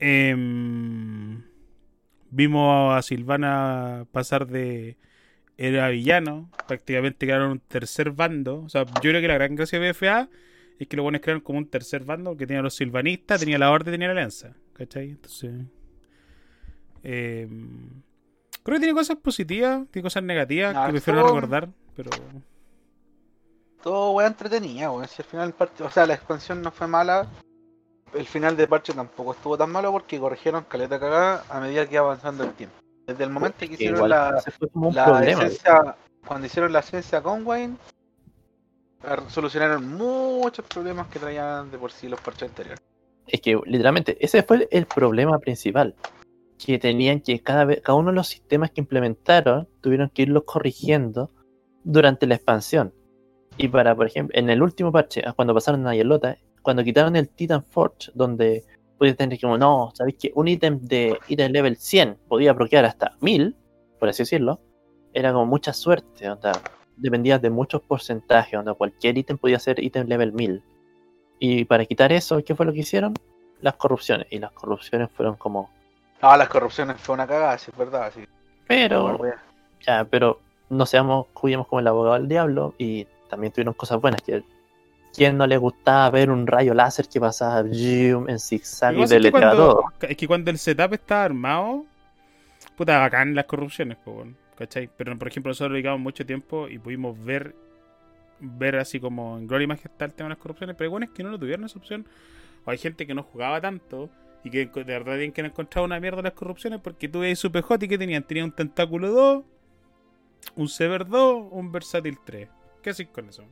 Em, 0.00 1.42
vimos 2.30 2.94
a 2.96 3.02
Silvana 3.02 4.06
pasar 4.12 4.46
de 4.46 4.96
era 5.58 5.88
villano, 5.90 6.50
prácticamente 6.66 7.26
crearon 7.26 7.50
un 7.52 7.60
tercer 7.60 8.12
bando. 8.12 8.62
O 8.62 8.68
sea, 8.70 8.84
yo 8.86 9.10
creo 9.10 9.20
que 9.20 9.28
la 9.28 9.34
gran 9.34 9.54
gracia 9.56 9.78
de 9.78 9.90
BFA 9.92 10.28
es 10.78 10.88
que 10.88 10.96
los 10.96 11.02
buenos 11.02 11.20
crearon 11.20 11.42
como 11.42 11.58
un 11.58 11.66
tercer 11.68 12.04
bando, 12.04 12.34
que 12.36 12.46
tenía 12.46 12.62
los 12.62 12.74
silvanistas, 12.74 13.40
tenía 13.40 13.58
la 13.58 13.70
orden, 13.70 13.92
tenía 13.92 14.08
la 14.08 14.12
alianza. 14.12 14.54
¿Cachai? 14.72 15.10
Entonces. 15.10 15.52
eh, 17.02 17.46
creo 18.62 18.76
que 18.76 18.80
tiene 18.80 18.94
cosas 18.94 19.16
positivas, 19.18 19.86
tiene 19.90 20.04
cosas 20.04 20.22
negativas 20.22 20.86
que 20.86 20.92
prefiero 20.92 21.20
son- 21.20 21.28
recordar, 21.34 21.68
pero. 21.94 22.10
Todo 23.82 24.22
entretenida, 24.22 24.90
weón. 24.90 25.08
Si 25.08 25.20
al 25.22 25.28
final 25.28 25.54
el 25.58 25.84
o 25.84 25.90
sea, 25.90 26.06
la 26.06 26.14
expansión 26.14 26.62
no 26.62 26.70
fue 26.70 26.86
mala. 26.86 27.28
El 28.14 28.26
final 28.26 28.56
de 28.56 28.66
parche 28.66 28.92
tampoco 28.92 29.32
estuvo 29.32 29.56
tan 29.56 29.70
malo 29.70 29.92
porque 29.92 30.18
corrigieron 30.18 30.64
caleta 30.64 30.98
cagada 30.98 31.44
a 31.48 31.60
medida 31.60 31.86
que 31.86 31.94
iba 31.94 32.04
avanzando 32.04 32.44
el 32.44 32.52
tiempo. 32.52 32.76
Desde 33.06 33.24
el 33.24 33.30
momento 33.30 33.58
que 33.60 33.74
hicieron 33.74 33.96
igual 33.96 34.10
la, 34.10 34.42
la 34.92 35.04
problema. 35.04 35.44
esencia, 35.44 35.96
cuando 36.26 36.46
hicieron 36.46 36.72
la 36.72 36.82
ciencia 36.82 37.22
con 37.22 37.46
Wayne, 37.46 37.76
eh, 39.04 39.16
solucionaron 39.28 39.86
muchos 39.96 40.64
problemas 40.66 41.08
que 41.08 41.18
traían 41.18 41.70
de 41.70 41.78
por 41.78 41.92
sí 41.92 42.08
los 42.08 42.20
parches 42.20 42.48
anteriores. 42.48 42.80
Es 43.26 43.40
que 43.40 43.58
literalmente 43.64 44.16
ese 44.20 44.42
fue 44.42 44.68
el 44.70 44.86
problema 44.86 45.38
principal. 45.38 45.94
Que 46.58 46.78
tenían 46.78 47.20
que 47.20 47.40
cada 47.40 47.64
vez, 47.64 47.80
cada 47.80 47.96
uno 47.96 48.10
de 48.10 48.16
los 48.16 48.28
sistemas 48.28 48.70
que 48.70 48.80
implementaron 48.80 49.68
tuvieron 49.80 50.10
que 50.10 50.22
irlos 50.22 50.44
corrigiendo 50.44 51.30
durante 51.84 52.26
la 52.26 52.34
expansión. 52.34 52.92
Y 53.56 53.68
para, 53.68 53.94
por 53.94 54.06
ejemplo, 54.06 54.38
en 54.38 54.50
el 54.50 54.62
último 54.62 54.92
parche, 54.92 55.22
ah, 55.24 55.32
cuando 55.32 55.54
pasaron 55.54 55.86
a 55.86 55.94
Yelota, 55.94 56.38
cuando 56.62 56.84
quitaron 56.84 57.16
el 57.16 57.28
Titan 57.28 57.64
Forge, 57.64 58.10
donde 58.14 58.64
podías 58.98 59.16
tener 59.16 59.40
como, 59.40 59.56
no, 59.56 59.92
sabéis 59.94 60.16
que 60.18 60.32
un 60.34 60.48
ítem 60.48 60.78
de 60.80 61.18
ítem 61.28 61.52
level 61.52 61.76
100 61.76 62.18
podía 62.28 62.52
bloquear 62.52 62.84
hasta 62.84 63.16
1000, 63.20 63.56
por 63.98 64.08
así 64.08 64.22
decirlo, 64.22 64.60
era 65.12 65.32
como 65.32 65.46
mucha 65.46 65.72
suerte, 65.72 66.28
onda, 66.28 66.52
dependías 67.00 67.40
de 67.40 67.50
muchos 67.50 67.80
porcentajes, 67.82 68.52
donde 68.52 68.74
cualquier 68.74 69.18
ítem 69.18 69.38
podía 69.38 69.58
ser 69.58 69.82
ítem 69.82 70.06
level 70.06 70.32
1000. 70.32 70.62
Y 71.38 71.64
para 71.64 71.86
quitar 71.86 72.12
eso, 72.12 72.42
¿qué 72.44 72.54
fue 72.54 72.66
lo 72.66 72.72
que 72.72 72.80
hicieron? 72.80 73.14
Las 73.60 73.74
corrupciones. 73.74 74.26
Y 74.30 74.38
las 74.38 74.52
corrupciones 74.52 75.10
fueron 75.10 75.36
como. 75.36 75.70
Ah, 76.20 76.36
las 76.36 76.48
corrupciones 76.48 77.00
fue 77.00 77.14
una 77.14 77.26
cagada, 77.26 77.56
sí, 77.56 77.70
es 77.72 77.78
verdad, 77.78 78.12
sí. 78.14 78.24
Pero, 78.68 79.16
Bueno, 79.16 79.34
ya, 79.80 80.04
pero 80.04 80.40
no 80.68 80.84
seamos, 80.84 81.26
juguemos 81.32 81.66
como 81.66 81.80
el 81.80 81.86
abogado 81.86 82.14
del 82.14 82.28
diablo. 82.28 82.74
Y 82.76 83.06
también 83.30 83.52
tuvieron 83.52 83.72
cosas 83.72 84.00
buenas. 84.00 84.20
Que 84.20 84.44
¿Quién 85.14 85.36
no 85.36 85.46
le 85.46 85.56
gustaba 85.56 86.08
ver 86.10 86.30
un 86.30 86.46
rayo 86.46 86.72
láser 86.72 87.08
que 87.08 87.20
pasaba 87.20 87.60
en 87.60 88.38
zigzag 88.38 88.94
y 88.94 89.30
cuando, 89.30 89.56
todo? 89.56 89.84
es 90.02 90.16
que 90.16 90.26
cuando 90.26 90.50
el 90.50 90.58
setup 90.58 90.94
estaba 90.94 91.24
armado, 91.24 91.84
puta, 92.76 92.98
bacán 92.98 93.34
las 93.34 93.44
corrupciones, 93.46 93.98
¿cachai? 94.56 94.88
Pero 94.96 95.18
por 95.18 95.28
ejemplo, 95.28 95.50
nosotros 95.50 95.72
dedicamos 95.72 96.00
mucho 96.00 96.24
tiempo 96.24 96.68
y 96.68 96.78
pudimos 96.78 97.22
ver 97.24 97.54
ver 98.40 98.76
así 98.76 98.98
como 98.98 99.36
en 99.36 99.46
Gloria 99.46 99.64
y 99.64 99.68
Majestad 99.68 100.08
el 100.08 100.14
tema 100.14 100.28
de 100.28 100.34
las 100.34 100.38
corrupciones, 100.38 100.76
pero 100.76 100.90
bueno, 100.90 101.04
es 101.04 101.12
que 101.12 101.22
no 101.22 101.30
lo 101.30 101.38
tuvieron 101.38 101.64
esa 101.64 101.78
opción. 101.78 102.06
O 102.64 102.70
hay 102.70 102.78
gente 102.78 103.06
que 103.06 103.14
no 103.14 103.22
jugaba 103.22 103.60
tanto 103.60 104.10
y 104.42 104.50
que 104.50 104.66
de 104.66 104.84
verdad 104.84 105.14
tienen 105.14 105.32
que 105.32 105.42
encontrar 105.42 105.84
una 105.84 106.00
mierda 106.00 106.22
las 106.22 106.32
corrupciones 106.32 106.80
porque 106.80 107.08
tú 107.08 107.20
veis 107.20 107.38
su 107.38 107.52
PJ 107.52 107.84
y 107.84 107.88
que 107.88 107.98
tenían, 107.98 108.22
tenían 108.22 108.46
un 108.46 108.52
tentáculo 108.52 109.10
2, 109.10 109.44
un 110.56 110.68
Sever 110.68 111.06
2, 111.06 111.48
un 111.50 111.72
Versátil 111.72 112.18
3. 112.24 112.48
¿Qué 112.82 112.90
haces 112.90 113.08
con 113.08 113.28
eso? 113.28 113.44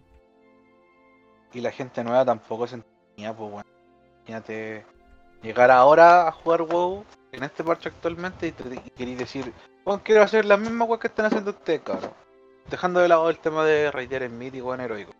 Y 1.52 1.60
la 1.60 1.70
gente 1.70 2.04
nueva 2.04 2.24
tampoco 2.24 2.66
se 2.66 2.76
entendía, 2.76 3.34
pues 3.34 3.50
bueno. 3.50 3.68
Imagínate 4.18 4.84
llegar 5.42 5.70
ahora 5.70 6.28
a 6.28 6.32
jugar 6.32 6.62
WoW 6.62 7.04
en 7.32 7.44
este 7.44 7.64
parche 7.64 7.88
actualmente 7.88 8.48
y, 8.48 8.52
te, 8.52 8.74
y 8.74 8.90
queréis 8.90 9.18
decir, 9.18 9.52
bueno, 9.84 10.02
quiero 10.04 10.22
hacer 10.22 10.44
la 10.44 10.56
misma 10.56 10.84
weá 10.84 10.98
que 10.98 11.06
están 11.06 11.26
haciendo 11.26 11.50
ustedes, 11.50 11.80
cabrón. 11.82 12.12
Dejando 12.70 13.00
de 13.00 13.08
lado 13.08 13.30
el 13.30 13.38
tema 13.38 13.64
de 13.64 13.90
raidear 13.90 14.24
en 14.24 14.36
mítico 14.36 14.74
en 14.74 14.80
heroico. 14.80 15.12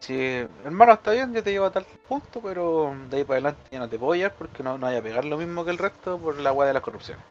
Si, 0.00 0.18
hermano, 0.64 0.92
está 0.92 1.12
bien, 1.12 1.32
yo 1.32 1.42
te 1.42 1.52
llevo 1.52 1.66
a 1.66 1.70
tal 1.70 1.86
punto, 2.06 2.40
pero 2.42 2.94
de 3.08 3.18
ahí 3.18 3.24
para 3.24 3.36
adelante 3.36 3.62
ya 3.70 3.78
no 3.78 3.88
te 3.88 3.98
puedo 3.98 4.14
llevar 4.14 4.34
porque 4.34 4.62
no, 4.62 4.76
no 4.76 4.86
vaya 4.86 4.98
a 4.98 5.02
pegar 5.02 5.24
lo 5.24 5.38
mismo 5.38 5.64
que 5.64 5.70
el 5.70 5.78
resto 5.78 6.18
por 6.18 6.38
la 6.38 6.52
weá 6.52 6.66
de 6.68 6.74
las 6.74 6.82
corrupciones. 6.82 7.24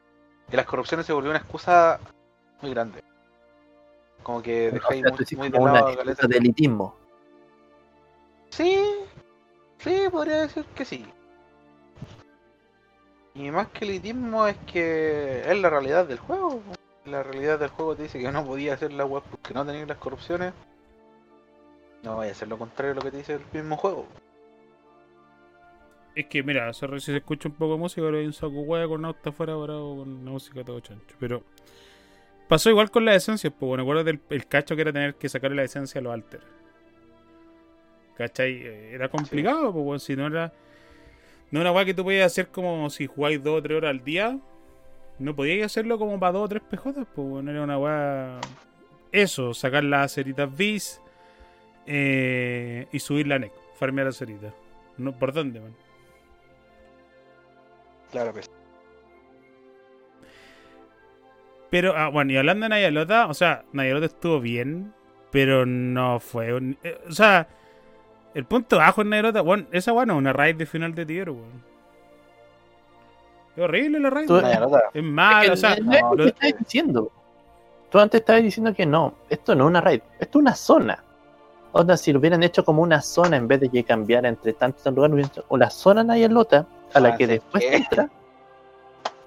Y 0.51 0.55
las 0.55 0.65
corrupciones 0.65 1.05
se 1.05 1.13
volvió 1.13 1.29
una 1.29 1.39
excusa 1.39 1.99
muy 2.61 2.71
grande. 2.71 3.03
Como 4.23 4.41
que 4.41 4.69
O 4.69 4.71
dejáis 4.71 5.01
sea, 5.01 5.09
muy, 5.09 5.17
tú 5.17 5.23
hiciste 5.23 5.35
muy 5.37 5.49
de 5.49 5.59
lado 5.59 6.01
una 6.01 6.13
de 6.13 6.37
elitismo. 6.37 6.95
Sí, 8.55 8.79
sí, 9.79 10.03
podría 10.11 10.41
decir 10.41 10.63
que 10.75 10.85
sí. 10.85 11.03
Y 13.33 13.49
más 13.49 13.69
que 13.69 13.85
elitismo 13.85 14.47
es 14.47 14.55
que 14.71 15.41
es 15.41 15.57
la 15.59 15.71
realidad 15.71 16.05
del 16.05 16.19
juego. 16.19 16.61
La 17.05 17.23
realidad 17.23 17.57
del 17.57 17.69
juego 17.69 17.95
te 17.95 18.03
dice 18.03 18.19
que 18.19 18.31
no 18.31 18.45
podía 18.45 18.75
hacer 18.75 18.93
la 18.93 19.05
web 19.05 19.23
porque 19.31 19.55
no 19.55 19.65
tenía 19.65 19.87
las 19.87 19.97
corrupciones. 19.97 20.53
No 22.03 22.17
vaya 22.17 22.31
a 22.31 22.35
ser 22.35 22.47
lo 22.47 22.59
contrario 22.59 22.93
de 22.93 22.95
lo 22.95 23.01
que 23.01 23.09
te 23.09 23.17
dice 23.17 23.33
el 23.33 23.41
mismo 23.51 23.75
juego. 23.75 24.05
Es 26.13 26.27
que, 26.27 26.43
mira, 26.43 26.71
si 26.73 26.99
se 26.99 27.17
escucha 27.17 27.49
un 27.49 27.55
poco 27.55 27.73
de 27.73 27.79
música, 27.79 28.03
pero 28.03 28.19
hay 28.19 28.27
un 28.27 28.33
saco 28.33 28.61
hueá 28.61 28.87
con 28.87 29.03
auto 29.03 29.31
afuera 29.31 29.57
parado 29.57 29.95
con 29.95 30.25
la 30.25 30.29
música 30.29 30.63
todo 30.63 30.79
chancho. 30.79 31.15
Pero 31.19 31.41
pasó 32.47 32.69
igual 32.69 32.91
con 32.91 33.03
las 33.03 33.15
esencias, 33.15 33.51
pues 33.51 33.67
bueno, 33.67 33.81
acuérdate 33.81 34.19
el, 34.29 34.45
cacho 34.45 34.75
que 34.75 34.83
era 34.83 34.93
tener 34.93 35.15
que 35.15 35.27
sacarle 35.27 35.57
la 35.57 35.63
esencia 35.63 35.97
a 35.97 36.03
los 36.03 36.13
alter. 36.13 36.62
¿Cachai? 38.17 38.53
Eh, 38.63 38.91
Era 38.93 39.09
complicado, 39.09 39.71
pues 39.73 39.85
bueno, 39.85 39.99
si 39.99 40.15
no 40.15 40.27
era. 40.27 40.53
No 41.51 41.61
era 41.61 41.69
una 41.71 41.77
weá 41.77 41.85
que 41.85 41.93
tú 41.93 42.03
podías 42.03 42.25
hacer 42.27 42.47
como 42.47 42.89
si 42.89 43.05
jugáis 43.07 43.43
dos 43.43 43.59
o 43.59 43.61
tres 43.63 43.77
horas 43.77 43.91
al 43.91 44.03
día. 44.03 44.39
No 45.19 45.35
podíais 45.35 45.65
hacerlo 45.65 45.99
como 45.99 46.19
para 46.19 46.33
dos 46.33 46.45
o 46.45 46.49
tres 46.49 46.63
PJ, 46.69 47.05
pues 47.13 47.27
bueno, 47.27 47.51
era 47.51 47.63
una 47.63 47.77
weá. 47.77 48.39
Eso, 49.11 49.53
sacar 49.53 49.83
las 49.83 50.11
ceritas 50.13 50.55
bis 50.55 50.99
eh, 51.85 52.87
y 52.91 52.99
subir 52.99 53.27
la 53.27 53.37
NEC, 53.39 53.53
farmear 53.75 54.07
las 54.07 54.17
ceritas. 54.17 54.53
No, 54.97 55.17
¿Por 55.17 55.33
dónde, 55.33 55.59
man? 55.59 55.75
Claro 58.11 58.33
que 58.33 58.43
sí. 58.43 58.49
Pero, 61.69 61.95
ah, 61.97 62.09
bueno, 62.09 62.31
y 62.33 62.37
hablando 62.37 62.65
de 62.65 62.69
Nayalota, 62.69 63.27
o 63.27 63.33
sea, 63.33 63.65
Nayalota 63.73 64.05
estuvo 64.05 64.39
bien, 64.39 64.93
pero 65.31 65.65
no 65.65 66.19
fue 66.19 66.53
un. 66.53 66.77
eh, 66.83 66.99
o 67.07 67.11
sea, 67.11 67.47
el 68.33 68.45
punto 68.45 68.77
bajo 68.77 69.01
en 69.01 69.09
Nayalota, 69.09 69.41
bueno, 69.41 69.65
esa 69.71 69.91
bueno, 69.91 70.15
una 70.17 70.33
raid 70.33 70.55
de 70.55 70.65
final 70.65 70.93
de 70.95 71.05
tier, 71.05 71.29
weón. 71.29 71.63
Es 73.55 73.63
horrible 73.63 73.99
la 73.99 74.09
raid. 74.09 74.27
Tú- 74.27 74.35
weón. 74.35 74.81
Es 74.93 75.03
mala, 75.03 75.41
Es 75.41 75.45
que 75.47 75.51
o 75.51 75.57
sea, 75.57 75.75
no 75.77 75.93
es 75.93 76.01
lo 76.01 76.15
que 76.17 76.27
estabas 76.29 76.59
diciendo. 76.59 77.11
Tú 77.91 77.99
antes 77.99 78.21
estabas 78.21 78.41
diciendo 78.41 78.73
que 78.73 78.85
no, 78.87 79.13
esto 79.29 79.53
no 79.53 79.65
es 79.65 79.69
una 79.69 79.81
raid, 79.81 80.01
esto 80.19 80.39
es 80.39 80.41
una 80.41 80.55
zona. 80.55 81.03
Onda, 81.73 81.95
si 81.97 82.11
lo 82.13 82.19
hubieran 82.19 82.41
hecho 82.43 82.63
como 82.65 82.81
una 82.81 83.01
zona 83.01 83.37
en 83.37 83.47
vez 83.47 83.59
de 83.59 83.69
que 83.69 83.83
cambiara 83.83 84.29
entre 84.29 84.53
tantos 84.53 84.85
lugares, 84.93 85.13
hubieran 85.13 85.31
hecho 85.31 85.45
una 85.49 85.69
zona 85.69 86.03
Nayalota 86.03 86.65
a 86.93 86.99
la 86.99 87.09
Ah, 87.09 87.17
que 87.17 87.25
después 87.27 87.63
entra, 87.63 88.09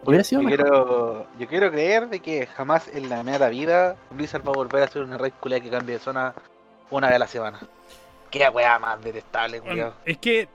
hubiera 0.05 0.23
sido 0.25 0.43
Yo 0.43 0.49
mejor. 0.49 0.65
quiero, 0.65 1.27
yo 1.39 1.47
quiero 1.49 1.71
creer 1.73 2.09
de 2.09 2.21
que 2.21 2.47
jamás 2.47 2.89
en 2.95 3.09
la 3.09 3.23
media 3.25 3.49
vida 3.49 3.97
Blizzard 4.11 4.47
va 4.47 4.51
a 4.53 4.55
volver 4.57 4.83
a 4.83 4.85
hacer 4.87 5.03
una 5.03 5.19
raid 5.19 5.33
culia 5.41 5.61
que 5.61 5.71
cambie 5.71 5.95
de 5.95 6.01
zona 6.01 6.35
una 6.91 7.09
vez 7.09 7.17
a 7.17 7.19
la 7.21 7.27
semana. 7.29 7.59
Qué 8.39 8.49
weá 8.49 8.79
más 8.79 9.03
detestable, 9.03 9.61
Bueno, 9.61 9.73
culiao. 9.73 9.95
es 10.05 10.19
que 10.19 10.49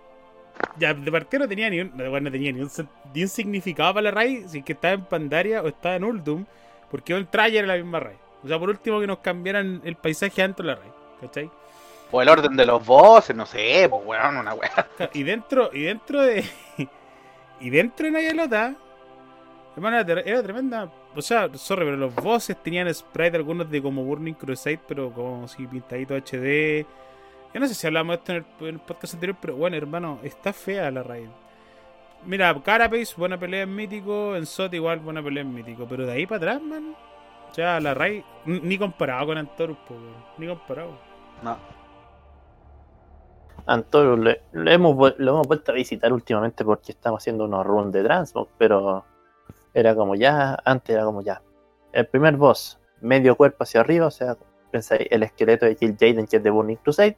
ya 0.78 0.94
de 0.94 1.12
partida 1.12 1.40
no 1.40 1.48
tenía 1.48 1.70
ni 1.70 1.82
un, 1.82 1.92
no, 1.96 2.20
no 2.20 2.32
tenía 2.32 2.52
ni 2.52 2.62
un, 2.62 2.70
ni 3.14 3.24
un 3.24 3.30
significado 3.30 3.94
para 3.94 4.04
la 4.04 4.12
raid 4.12 4.48
si 4.48 4.60
es 4.60 4.66
que 4.66 4.74
estaba 4.74 4.94
en 4.94 5.06
Pandaria 5.06 5.62
o 5.62 5.68
estaba 5.68 5.96
en 5.96 6.04
Uldum, 6.04 6.46
porque 6.90 7.14
el 7.14 7.28
trailer 7.28 7.64
era 7.64 7.76
la 7.76 7.82
misma 7.82 8.00
raid. 8.00 8.18
O 8.44 8.48
sea, 8.48 8.60
por 8.60 8.70
último 8.70 9.00
que 9.00 9.08
nos 9.08 9.20
cambiaran 9.20 9.82
el 9.84 9.96
paisaje 9.96 10.42
dentro 10.42 10.66
de 10.66 10.74
la 10.74 10.80
raid, 10.80 10.92
¿cachai? 11.22 11.50
O 12.12 12.22
el 12.22 12.30
orden 12.30 12.56
de 12.56 12.66
los 12.66 12.86
bosses, 12.86 13.36
no 13.36 13.46
sé, 13.46 13.88
pues 13.90 14.02
weón, 14.06 14.38
una 14.38 14.54
weá. 14.54 14.88
Y 15.14 15.24
dentro, 15.24 15.70
y 15.74 15.84
dentro 15.84 16.22
de. 16.22 16.44
y 17.60 17.70
dentro 17.70 18.06
de 18.06 18.12
Nayalota, 18.12 18.76
Hermano, 19.76 19.98
era 20.00 20.44
tremenda. 20.44 20.92
O 21.16 21.22
sea, 21.22 21.50
sorry, 21.56 21.86
pero 21.86 21.98
los 21.98 22.14
bosses 22.14 22.62
tenían 22.62 22.94
sprite 22.94 23.38
algunos 23.38 23.70
de 23.70 23.82
como 23.82 24.04
Burning 24.04 24.34
Crusade, 24.34 24.80
pero 24.88 25.12
como 25.12 25.48
si 25.48 25.66
pintadito 25.68 26.14
HD. 26.16 26.86
Yo 27.54 27.60
no 27.60 27.68
sé 27.68 27.74
si 27.74 27.86
hablamos 27.88 28.16
de 28.16 28.20
esto 28.20 28.32
en 28.32 28.38
el, 28.38 28.68
en 28.68 28.76
el 28.76 28.80
podcast 28.82 29.14
anterior, 29.16 29.38
pero 29.42 29.56
bueno, 29.56 29.76
hermano, 29.76 30.20
está 30.24 30.54
fea 30.54 30.90
la 30.92 31.04
raid. 31.04 31.28
Mira, 32.26 32.54
Carapace, 32.64 33.14
buena 33.18 33.38
pelea 33.40 33.64
en 33.64 33.76
mítico. 33.76 34.36
En 34.36 34.46
Sot, 34.46 34.74
igual, 34.74 35.00
buena 35.00 35.22
pelea 35.24 35.42
en 35.42 35.54
mítico. 35.54 35.86
Pero 35.90 36.06
de 36.06 36.12
ahí 36.14 36.26
para 36.28 36.38
atrás, 36.38 36.62
man. 36.62 36.96
Sea, 37.52 37.80
la 37.82 37.94
raid, 37.94 38.24
ni 38.46 38.78
comparado 38.78 39.26
con 39.28 39.38
Antorus, 39.38 39.78
po. 39.88 39.96
Ni 40.38 40.48
comparado. 40.48 40.92
No. 41.44 41.58
Antonio, 43.66 44.16
le- 44.18 44.42
lo, 44.54 44.72
hemos, 44.72 45.14
lo 45.18 45.32
hemos 45.32 45.48
vuelto 45.48 45.72
a 45.72 45.76
visitar 45.76 46.12
últimamente 46.14 46.64
porque 46.66 46.94
estamos 46.94 47.22
haciendo 47.22 47.46
unos 47.46 47.66
runs 47.66 47.92
de 47.92 48.04
Transmog, 48.04 48.48
pero 48.58 49.06
era 49.74 49.94
como 49.96 50.16
ya, 50.16 50.58
antes 50.66 50.96
era 50.96 51.06
como 51.06 51.22
ya. 51.22 51.42
El 51.92 52.08
primer 52.08 52.38
boss, 52.38 52.80
medio 53.02 53.36
cuerpo 53.36 53.64
hacia 53.64 53.82
arriba, 53.82 54.08
o 54.08 54.12
sea, 54.12 54.36
pensáis 54.72 55.08
el 55.12 55.24
esqueleto 55.24 55.66
de 55.66 55.76
Kill 55.76 55.96
Jaden 56.00 56.26
que 56.26 56.38
es 56.38 56.44
de 56.44 56.50
Burning 56.50 56.78
Crusade, 56.78 57.18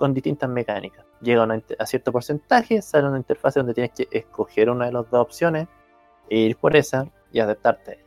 con 0.00 0.14
distintas 0.14 0.50
mecánicas. 0.50 1.04
Llega 1.20 1.46
a, 1.78 1.86
cierto 1.86 2.10
porcentaje, 2.10 2.82
sale 2.82 3.06
una 3.06 3.18
interfaz 3.18 3.54
donde 3.54 3.74
tienes 3.74 3.92
que 3.92 4.08
escoger 4.10 4.68
una 4.70 4.86
de 4.86 4.92
las 4.92 5.08
dos 5.10 5.20
opciones, 5.20 5.68
e 6.28 6.38
ir 6.38 6.56
por 6.56 6.74
esa 6.74 7.06
y 7.32 7.40
adaptarte. 7.40 8.04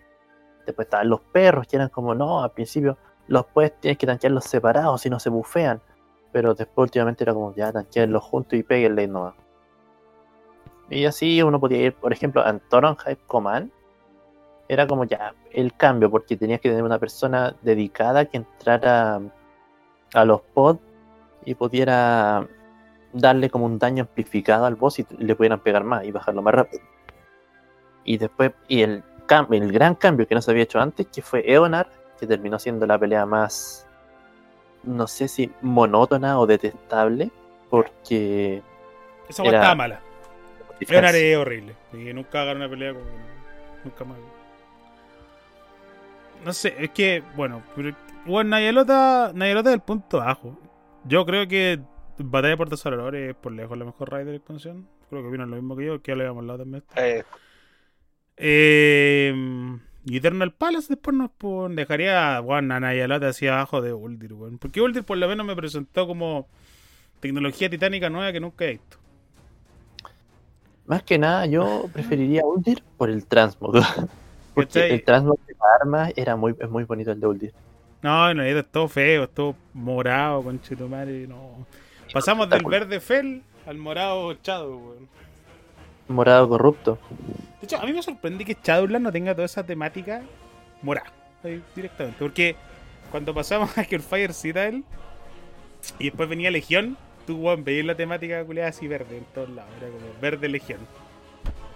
Después 0.65 0.87
estaban 0.87 1.09
los 1.09 1.21
perros, 1.21 1.67
que 1.67 1.75
eran 1.75 1.89
como, 1.89 2.15
no, 2.15 2.43
al 2.43 2.51
principio 2.51 2.97
los 3.27 3.45
puedes, 3.45 3.79
tienes 3.79 3.97
que 3.97 4.07
tanquearlos 4.07 4.45
separados 4.45 5.01
si 5.01 5.09
no 5.09 5.19
se 5.19 5.29
bufean 5.29 5.81
pero 6.33 6.55
después 6.55 6.87
últimamente 6.87 7.23
era 7.23 7.33
como 7.33 7.53
ya 7.53 7.71
tanquearlos 7.71 8.23
juntos 8.23 8.59
y 8.59 8.63
peguenle 8.63 9.07
no. 9.07 9.33
Y 10.89 11.05
así 11.05 11.41
uno 11.41 11.59
podía 11.59 11.77
ir, 11.77 11.93
por 11.93 12.11
ejemplo, 12.11 12.41
a 12.41 12.57
Toron 12.57 12.97
Hype 12.97 13.21
Command. 13.27 13.71
Era 14.67 14.87
como 14.87 15.05
ya 15.05 15.33
el 15.51 15.73
cambio, 15.75 16.09
porque 16.09 16.35
tenías 16.35 16.59
que 16.59 16.69
tener 16.69 16.83
una 16.83 16.99
persona 16.99 17.55
dedicada 17.61 18.25
que 18.25 18.37
entrara 18.37 19.21
a 20.13 20.25
los 20.25 20.41
pods 20.41 20.81
y 21.45 21.55
pudiera 21.55 22.47
darle 23.11 23.49
como 23.49 23.65
un 23.65 23.77
daño 23.79 24.03
amplificado 24.03 24.65
al 24.65 24.75
boss 24.75 24.99
y 24.99 25.05
le 25.17 25.35
pudieran 25.35 25.59
pegar 25.59 25.83
más 25.83 26.03
y 26.05 26.11
bajarlo 26.11 26.41
más 26.41 26.53
rápido. 26.55 26.83
Y 28.03 28.17
después, 28.17 28.51
y 28.67 28.81
el, 28.81 29.03
cam- 29.27 29.47
el 29.53 29.71
gran 29.71 29.95
cambio 29.95 30.27
que 30.27 30.35
no 30.35 30.41
se 30.41 30.51
había 30.51 30.63
hecho 30.63 30.79
antes, 30.79 31.07
que 31.07 31.21
fue 31.21 31.43
Eonar, 31.49 31.87
que 32.19 32.27
terminó 32.27 32.57
siendo 32.59 32.85
la 32.85 32.97
pelea 32.97 33.25
más 33.25 33.87
no 34.83 35.07
sé 35.07 35.29
si 35.29 35.49
monótona 35.61 36.37
o 36.39 36.45
detestable, 36.45 37.31
porque 37.69 38.61
Esa 39.29 39.43
Era- 39.43 39.59
estaba 39.59 39.75
mala. 39.75 40.01
Era 40.81 40.99
una 40.99 41.07
área 41.09 41.39
horrible. 41.39 41.75
Y 41.93 42.11
nunca 42.13 42.41
hagan 42.41 42.57
una 42.57 42.67
pelea 42.69 42.93
con. 42.93 43.03
Nunca 43.85 44.03
más. 44.03 44.17
No 46.43 46.51
sé, 46.51 46.75
es 46.77 46.89
que, 46.89 47.23
bueno, 47.37 47.63
pero, 47.75 47.95
bueno, 48.25 48.49
Nayelota, 48.49 49.31
Nayelota 49.33 49.69
es 49.69 49.75
el 49.75 49.81
punto 49.81 50.17
bajo. 50.17 50.57
Yo 51.05 51.25
creo 51.25 51.47
que 51.47 51.79
Batalla 52.17 52.49
de 52.51 52.57
Puerto 52.57 52.77
Salvador 52.77 53.15
es 53.15 53.35
por 53.35 53.51
lejos 53.51 53.77
la 53.77 53.85
mejor 53.85 54.11
raid 54.11 54.25
de 54.25 54.31
la 54.31 54.37
expansión. 54.37 54.87
Creo 55.09 55.23
que 55.23 55.29
vino 55.29 55.45
lo 55.45 55.55
mismo 55.55 55.75
que 55.75 55.85
yo, 55.85 56.01
que 56.01 56.11
ya 56.11 56.15
lo 56.15 56.21
habíamos 56.23 56.41
hablado 56.41 56.59
también. 56.59 56.83
Eh, 56.95 57.23
Eh, 58.37 59.33
y 60.05 60.17
Eternal 60.17 60.53
Palace 60.53 60.87
después 60.89 61.15
nos 61.15 61.31
pon- 61.31 61.75
dejaría 61.75 62.39
bueno, 62.39 62.73
a 62.75 62.79
Nayelota 62.79 63.29
hacia 63.29 63.53
abajo 63.53 63.81
de 63.81 63.93
Uldir, 63.93 64.33
weón. 64.33 64.57
Porque 64.57 64.81
Uldir 64.81 65.03
por 65.03 65.17
lo 65.17 65.27
menos 65.27 65.45
me 65.45 65.55
presentó 65.55 66.07
como 66.07 66.47
tecnología 67.21 67.69
titánica 67.69 68.09
nueva 68.09 68.31
que 68.33 68.39
nunca 68.41 68.65
he 68.65 68.71
visto. 68.73 68.97
más 70.85 71.03
que 71.03 71.17
nada 71.17 71.45
yo 71.45 71.89
preferiría 71.93 72.45
Uldir 72.45 72.83
por 72.97 73.09
el 73.09 73.25
Transmog. 73.25 73.75
Porque 74.53 74.85
el 74.87 75.03
Transmog 75.03 75.39
de 75.47 75.55
armas 75.81 76.13
era 76.15 76.35
muy, 76.35 76.55
es 76.59 76.69
muy 76.69 76.83
bonito 76.83 77.11
el 77.11 77.19
de 77.19 77.27
Uldir. 77.27 77.53
No, 78.03 78.29
en 78.29 78.37
realidad 78.37 78.59
es 78.59 78.71
todo 78.71 78.89
feo, 78.89 79.23
es 79.23 79.33
todo 79.33 79.55
morado, 79.73 80.43
conchetumare, 80.43 81.25
no. 81.25 81.65
Pasamos 82.13 82.49
del 82.49 82.63
verde 82.65 82.99
fel 82.99 83.41
al 83.65 83.77
morado 83.77 84.37
Shadow, 84.43 84.77
weón. 84.77 85.09
Morado 86.09 86.49
corrupto. 86.49 86.99
De 87.61 87.65
hecho, 87.65 87.77
a 87.79 87.85
mí 87.85 87.93
me 87.93 88.03
sorprende 88.03 88.43
que 88.43 88.57
Shadowland 88.61 89.05
no 89.05 89.11
tenga 89.11 89.33
toda 89.33 89.45
esa 89.45 89.63
temática 89.63 90.21
morada, 90.81 91.13
directamente. 91.73 92.19
Porque 92.19 92.57
cuando 93.09 93.33
pasamos 93.33 93.71
a 93.77 93.83
Fire 93.85 94.33
Citadel 94.33 94.83
y 95.97 96.05
después 96.05 96.27
venía 96.27 96.51
Legión, 96.51 96.97
tú, 97.25 97.37
weón, 97.37 97.63
veías 97.63 97.85
la 97.85 97.95
temática 97.95 98.43
culiada 98.43 98.69
así 98.69 98.85
verde 98.85 99.17
en 99.17 99.25
todos 99.33 99.49
lados. 99.49 99.71
Era 99.79 99.87
como 99.87 100.21
verde 100.21 100.49
Legión. 100.49 100.79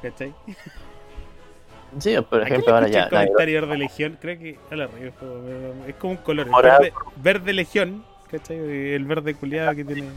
¿Cachai? 0.01 0.33
Sí, 1.99 2.15
por 2.29 2.41
¿A 2.41 2.45
quién 2.45 2.53
ejemplo, 2.53 2.73
ahora 2.75 2.87
ya. 2.87 3.03
el 3.05 3.51
verde 3.53 3.77
Legión? 3.77 4.17
Creo 4.21 4.37
que. 4.37 4.59
Es 5.87 5.95
como 5.95 6.11
un 6.11 6.17
color. 6.17 6.47
Morado. 6.47 6.81
Verde, 6.81 6.93
verde 7.15 7.53
Legión, 7.53 8.03
¿cachai? 8.29 8.57
El 8.93 9.05
verde 9.05 9.33
culiado 9.35 9.73
que 9.75 9.83
tiene. 9.85 10.09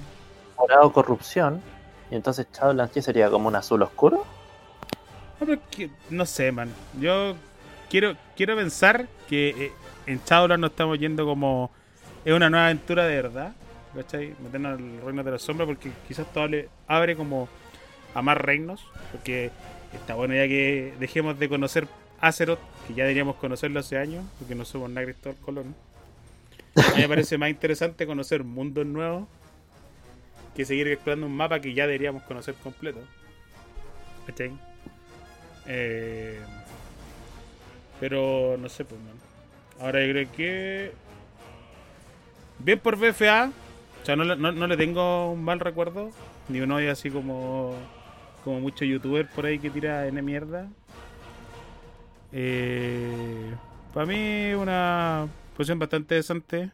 Morado 0.58 0.92
corrupción. 0.92 1.62
Y 2.10 2.16
entonces 2.16 2.46
Shadowlands 2.52 2.92
¿qué 2.92 3.02
sería 3.02 3.30
como 3.30 3.48
un 3.48 3.54
azul 3.56 3.82
oscuro. 3.82 4.16
No, 4.18 5.46
pero 5.46 5.54
es 5.54 5.60
que- 5.70 5.90
no 6.10 6.26
sé, 6.26 6.50
man. 6.52 6.68
Yo 7.00 7.34
quiero, 7.88 8.14
quiero 8.36 8.56
pensar 8.56 9.06
que 9.28 9.50
eh, 9.50 9.72
en 10.06 10.20
Shadowland 10.24 10.60
nos 10.60 10.70
estamos 10.72 10.98
yendo 10.98 11.24
como. 11.24 11.70
Es 12.24 12.34
una 12.34 12.50
nueva 12.50 12.66
aventura 12.66 13.04
de 13.06 13.14
verdad. 13.22 13.52
¿Cachai? 13.94 14.34
Meternos 14.42 14.72
al 14.78 15.00
reino 15.04 15.22
de 15.24 15.30
la 15.32 15.38
sombra 15.38 15.66
porque 15.66 15.90
quizás 16.06 16.26
todo 16.32 16.46
le 16.46 16.68
abre 16.86 17.16
como 17.16 17.48
a 18.14 18.22
más 18.22 18.36
reinos. 18.36 18.84
Porque 19.12 19.50
está 19.96 20.14
bueno 20.14 20.34
ya 20.34 20.46
que 20.46 20.94
dejemos 20.98 21.38
de 21.38 21.48
conocer 21.48 21.88
Azeroth, 22.20 22.60
que 22.86 22.94
ya 22.94 23.04
deberíamos 23.04 23.36
conocerlo 23.36 23.80
hace 23.80 23.98
años, 23.98 24.24
porque 24.38 24.54
no 24.54 24.64
somos 24.64 24.90
nada 24.90 25.06
Cristóbal 25.06 25.38
Colón. 25.40 25.74
A 26.76 26.94
mí 26.94 27.02
me 27.02 27.08
parece 27.08 27.38
más 27.38 27.50
interesante 27.50 28.06
conocer 28.06 28.44
mundos 28.44 28.86
nuevos 28.86 29.26
que 30.54 30.64
seguir 30.64 30.88
explorando 30.88 31.26
un 31.26 31.36
mapa 31.36 31.60
que 31.60 31.74
ya 31.74 31.86
deberíamos 31.86 32.22
conocer 32.24 32.54
completo. 32.56 33.00
¿Cachai? 34.26 34.52
Eh, 35.66 36.40
pero 37.98 38.56
no 38.58 38.68
sé, 38.68 38.84
pues, 38.84 39.00
man. 39.00 39.14
Ahora 39.80 40.04
yo 40.04 40.12
creo 40.12 40.32
que. 40.32 40.92
Bien 42.58 42.78
por 42.78 42.96
BFA. 42.96 43.52
O 44.02 44.06
sea, 44.06 44.16
no, 44.16 44.24
no, 44.24 44.52
no 44.52 44.66
le 44.66 44.76
tengo 44.76 45.32
un 45.32 45.44
mal 45.44 45.60
recuerdo. 45.60 46.10
Ni 46.48 46.60
un 46.60 46.72
odio 46.72 46.90
así 46.92 47.10
como. 47.10 47.74
Como 48.44 48.60
muchos 48.60 48.86
youtubers 48.88 49.28
por 49.30 49.46
ahí 49.46 49.58
que 49.58 49.70
tira 49.70 50.06
N 50.06 50.20
mierda. 50.22 50.68
Eh, 52.32 53.54
para 53.92 54.06
mí, 54.06 54.54
una 54.54 55.26
posición 55.56 55.78
bastante 55.78 56.14
decente. 56.14 56.70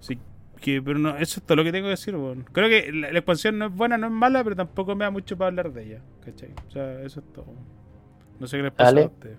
Sí, 0.00 0.18
que, 0.60 0.80
pero 0.82 0.98
no, 0.98 1.16
eso 1.16 1.40
es 1.40 1.42
todo 1.42 1.56
lo 1.56 1.64
que 1.64 1.72
tengo 1.72 1.86
que 1.86 1.90
decir. 1.90 2.14
weón. 2.14 2.44
Creo 2.52 2.68
que 2.68 2.92
la, 2.92 3.10
la 3.10 3.18
expansión 3.18 3.58
no 3.58 3.66
es 3.66 3.74
buena, 3.74 3.98
no 3.98 4.06
es 4.06 4.12
mala, 4.12 4.44
pero 4.44 4.56
tampoco 4.56 4.94
me 4.94 5.04
da 5.04 5.10
mucho 5.10 5.36
para 5.36 5.48
hablar 5.48 5.72
de 5.72 5.84
ella. 5.84 6.00
¿Cachai? 6.24 6.50
O 6.68 6.70
sea, 6.70 7.02
eso 7.02 7.20
es 7.20 7.32
todo. 7.32 7.46
No 8.38 8.46
sé 8.46 8.58
qué 8.58 8.62
les 8.64 8.72
pasa 8.72 8.90
Ale. 8.90 9.02
a 9.04 9.06
ustedes. 9.06 9.38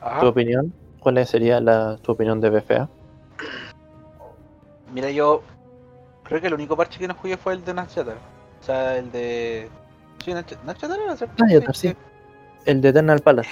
ajá. 0.00 0.20
¿Tu 0.20 0.26
opinión? 0.26 0.72
¿Cuál 1.00 1.24
sería 1.26 1.60
la, 1.60 1.98
tu 1.98 2.12
opinión 2.12 2.40
de 2.40 2.50
BFA? 2.50 2.88
Mira, 4.92 5.10
yo 5.10 5.42
creo 6.24 6.40
que 6.40 6.46
el 6.48 6.54
único 6.54 6.76
parche 6.76 6.98
que 6.98 7.06
no 7.06 7.14
jugué 7.14 7.36
fue 7.36 7.52
el 7.52 7.64
de 7.64 7.74
Nachatar. 7.74 8.16
O 8.60 8.64
sea, 8.64 8.98
el 8.98 9.12
de. 9.12 9.68
Sí, 10.26 10.34
Nach- 10.34 10.58
Nachatar 10.64 10.98
era 11.00 11.16
cierto. 11.16 11.44
Nachatar, 11.44 11.76
sí. 11.76 11.96
El 12.64 12.80
de 12.80 12.88
Eternal 12.88 13.20
Palace. 13.20 13.48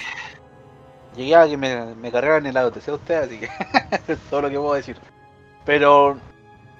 Llegué 1.15 1.33
a 1.35 1.47
que 1.47 1.55
me, 1.55 1.95
me 1.95 2.11
cargaran 2.11 2.45
el 2.45 2.57
auto, 2.57 2.81
sea 2.81 2.95
usted, 2.95 3.23
así 3.23 3.39
que 3.39 3.49
es 4.09 4.19
todo 4.29 4.41
lo 4.41 4.49
que 4.49 4.57
puedo 4.57 4.73
decir. 4.73 4.97
Pero, 5.63 6.17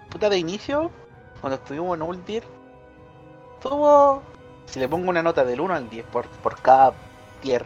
puta, 0.10 0.30
de 0.30 0.38
inicio, 0.38 0.92
cuando 1.40 1.56
estuvimos 1.56 1.96
en 1.96 2.02
Uldir, 2.04 2.44
tuvo. 3.62 4.22
Si 4.66 4.80
le 4.82 4.90
pongo 4.90 5.10
una 5.10 5.24
nota 5.24 5.46
del 5.46 5.62
1 5.62 5.74
al 5.76 5.90
10 5.90 6.06
por, 6.08 6.28
por 6.28 6.60
cada 6.62 6.94
tier, 7.42 7.66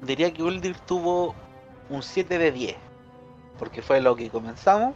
diría 0.00 0.32
que 0.34 0.42
Uldir 0.42 0.76
tuvo 0.80 1.34
un 1.90 2.02
7 2.02 2.38
de 2.38 2.50
10. 2.50 2.76
Porque 3.58 3.82
fue 3.82 4.00
lo 4.00 4.16
que 4.16 4.30
comenzamos. 4.30 4.94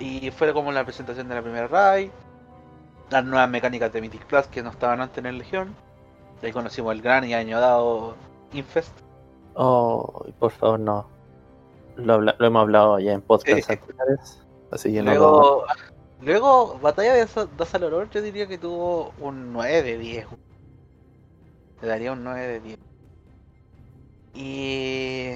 Y 0.00 0.30
fue 0.32 0.52
como 0.52 0.72
la 0.72 0.84
presentación 0.84 1.28
de 1.28 1.34
la 1.36 1.42
primera 1.42 1.68
raid. 1.68 2.10
Las 3.10 3.24
nuevas 3.24 3.48
mecánicas 3.48 3.92
de 3.92 4.00
Mythic 4.00 4.24
Plus 4.26 4.46
que 4.48 4.62
no 4.62 4.70
estaban 4.70 5.00
antes 5.00 5.18
en 5.18 5.26
el 5.26 5.38
Legión. 5.38 5.74
Ahí 6.42 6.52
conocimos 6.52 6.92
el 6.92 7.02
gran 7.02 7.24
y 7.24 7.34
añadado 7.34 8.14
Infest. 8.52 8.92
Oh, 9.54 10.24
por 10.38 10.50
favor, 10.52 10.78
no. 10.78 11.06
Lo, 11.96 12.20
hemos 12.44 12.60
hablado 12.62 12.98
ya 13.00 13.12
en 13.12 13.22
podcasts 13.22 13.66
Sí. 13.66 13.72
anteriores. 13.72 14.40
Así 14.70 14.92
que 14.92 15.02
no 15.02 15.12
lo- 15.14 15.18
Luego, 15.18 15.64
luego, 16.20 16.78
Batalla 16.80 17.14
de 17.14 17.26
de 17.26 17.66
Saloror, 17.66 18.08
yo 18.10 18.22
diría 18.22 18.46
que 18.46 18.58
tuvo 18.58 19.12
un 19.20 19.52
9 19.52 19.82
de 19.82 19.98
10. 19.98 20.26
Le 21.82 21.88
daría 21.88 22.12
un 22.12 22.22
9 22.22 22.46
de 22.46 22.60
10. 22.60 22.78
Y. 24.34 25.32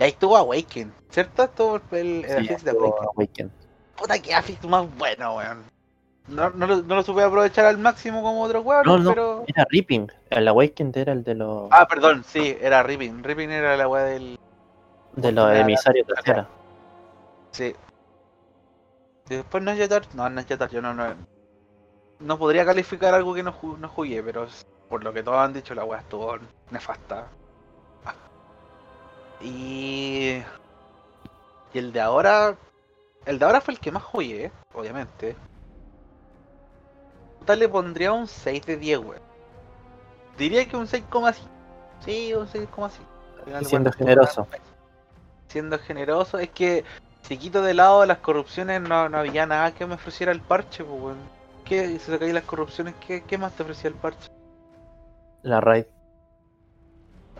Y 0.00 0.02
ahí 0.02 0.10
estuvo 0.10 0.36
Awaken, 0.36 0.92
¿cierto? 1.10 1.44
Estuvo 1.44 1.76
el, 1.92 2.24
el 2.24 2.24
Sí, 2.24 2.52
Affix 2.54 2.64
de. 2.64 2.70
Awaken. 2.70 3.52
Puta 3.96 4.18
que 4.18 4.34
Affix 4.34 4.64
más 4.64 4.86
bueno, 4.96 5.36
weón. 5.36 5.62
No, 6.32 6.50
no, 6.50 6.66
lo, 6.66 6.82
no 6.82 6.94
lo 6.96 7.02
supe 7.02 7.22
aprovechar 7.22 7.64
al 7.66 7.78
máximo 7.78 8.22
como 8.22 8.42
otros 8.42 8.64
weones, 8.64 8.86
No, 8.86 8.98
no, 8.98 9.10
pero. 9.10 9.44
era 9.46 9.64
Ripping. 9.70 10.10
El 10.30 10.48
Awakened 10.48 10.96
era 10.96 11.12
el 11.12 11.22
de 11.24 11.34
los, 11.34 11.68
Ah, 11.70 11.86
perdón, 11.88 12.24
sí, 12.24 12.56
era 12.60 12.82
Ripping. 12.82 13.22
Ripping 13.22 13.50
era 13.50 13.76
la 13.76 13.88
weá 13.88 14.04
del. 14.04 14.38
de 15.16 15.32
los 15.32 15.50
era- 15.50 15.60
emisarios 15.60 16.06
tercera. 16.06 16.48
Sí. 17.50 17.74
Después 19.28 19.62
no 19.62 19.70
es. 19.70 20.14
No, 20.14 20.28
no 20.28 20.40
es 20.40 20.46
yo 20.46 20.82
no, 20.82 20.94
no. 20.94 21.14
No 22.20 22.38
podría 22.38 22.64
calificar 22.64 23.14
algo 23.14 23.34
que 23.34 23.42
no, 23.42 23.52
ju- 23.52 23.78
no 23.78 23.88
jugué, 23.88 24.22
pero 24.22 24.46
por 24.88 25.02
lo 25.02 25.12
que 25.12 25.22
todos 25.22 25.38
han 25.38 25.52
dicho, 25.52 25.74
la 25.74 25.84
weá 25.84 26.00
estuvo 26.00 26.36
nefasta. 26.70 27.26
Y. 29.40 30.42
Y 31.74 31.78
el 31.78 31.92
de 31.92 32.00
ahora. 32.00 32.56
El 33.24 33.38
de 33.38 33.44
ahora 33.44 33.60
fue 33.60 33.74
el 33.74 33.80
que 33.80 33.92
más 33.92 34.02
jugué, 34.02 34.50
obviamente. 34.74 35.36
Total 37.42 37.58
le 37.58 37.68
pondría 37.68 38.12
un 38.12 38.28
6 38.28 38.66
de 38.66 38.76
10, 38.76 38.98
weón. 39.00 39.20
Diría 40.38 40.64
que 40.68 40.76
un 40.76 40.86
6,5. 40.86 41.34
Sí, 42.04 42.32
un 42.32 42.46
6,5. 42.46 42.84
Al 42.84 43.44
final, 43.44 43.64
Siendo 43.64 43.90
bueno, 43.90 43.98
generoso. 43.98 44.46
Siendo 45.48 45.78
generoso, 45.80 46.38
es 46.38 46.50
que 46.50 46.84
si 47.22 47.36
quito 47.36 47.60
de 47.62 47.74
lado 47.74 48.06
las 48.06 48.18
corrupciones, 48.18 48.80
no, 48.80 49.08
no 49.08 49.18
había 49.18 49.44
nada 49.44 49.74
que 49.74 49.84
me 49.86 49.94
ofreciera 49.94 50.30
el 50.30 50.40
parche, 50.40 50.84
pues, 50.84 51.02
weón. 51.02 51.16
¿Qué? 51.64 51.98
Si 51.98 52.12
sacáis 52.12 52.32
las 52.32 52.44
corrupciones, 52.44 52.94
¿qué, 53.04 53.24
¿qué 53.24 53.36
más 53.36 53.52
te 53.54 53.64
ofrecía 53.64 53.90
el 53.90 53.96
parche? 53.96 54.30
La 55.42 55.60
raid. 55.60 55.86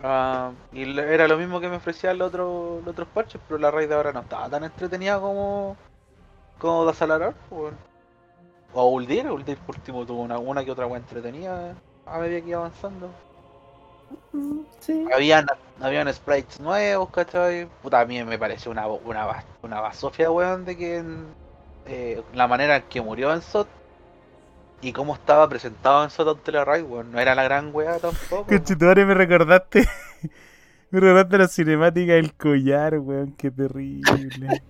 Ah, 0.03 0.51
y 0.73 0.99
era 0.99 1.29
lo 1.29 1.37
mismo 1.37 1.61
que 1.61 1.69
me 1.69 1.77
ofrecían 1.77 2.17
los 2.17 2.27
otros, 2.27 2.83
los 2.83 2.91
otros 2.91 3.07
parches, 3.07 3.39
pero 3.47 3.57
la 3.57 3.71
raid 3.71 3.87
de 3.87 3.95
ahora 3.95 4.11
no 4.11 4.19
estaba 4.19 4.49
tan 4.49 4.65
entretenida 4.65 5.17
como. 5.21 5.77
como 6.59 6.83
Dasalarar, 6.83 7.33
pues, 7.49 7.61
weón. 7.61 7.92
O 8.73 8.89
Uldir, 8.89 9.29
Uldir 9.29 9.57
por 9.57 9.75
último 9.75 10.05
tuvo 10.05 10.21
una, 10.21 10.39
una 10.39 10.65
que 10.65 10.71
otra 10.71 10.87
weá 10.87 10.99
entretenida 10.99 11.75
a 12.05 12.19
medida 12.19 12.41
que 12.41 12.49
iba 12.49 12.59
avanzando. 12.59 13.09
Sí. 14.79 15.05
Habían, 15.13 15.45
habían 15.79 16.11
sprites 16.13 16.59
nuevos, 16.59 17.09
¿cachai? 17.09 17.67
Puta, 17.81 18.01
a 18.01 18.05
mí 18.05 18.23
me 18.23 18.37
pareció 18.37 18.71
una, 18.71 18.87
una, 18.87 19.43
una 19.61 19.79
basofia, 19.79 20.29
weón, 20.29 20.65
de 20.65 20.77
que 20.77 20.97
en, 20.97 21.27
eh, 21.85 22.21
la 22.33 22.47
manera 22.47 22.77
en 22.77 22.83
que 22.83 23.01
murió 23.01 23.33
en 23.33 23.41
SOT 23.41 23.67
y 24.81 24.91
cómo 24.91 25.13
estaba 25.13 25.47
presentado 25.47 26.03
en 26.03 26.09
SOT 26.09 26.37
ante 26.37 26.51
la 26.51 26.65
raid, 26.65 26.83
weón, 26.83 27.11
no 27.11 27.19
era 27.19 27.35
la 27.35 27.43
gran 27.43 27.69
weá 27.73 27.99
tampoco. 27.99 28.35
weón. 28.35 28.59
Conchetumare, 28.59 29.05
me 29.05 29.13
recordaste. 29.13 29.87
me 30.91 30.99
recordaste 30.99 31.37
la 31.37 31.47
cinemática 31.47 32.13
del 32.13 32.33
collar, 32.33 32.99
weón. 32.99 33.33
Qué 33.33 33.49
terrible. 33.51 34.61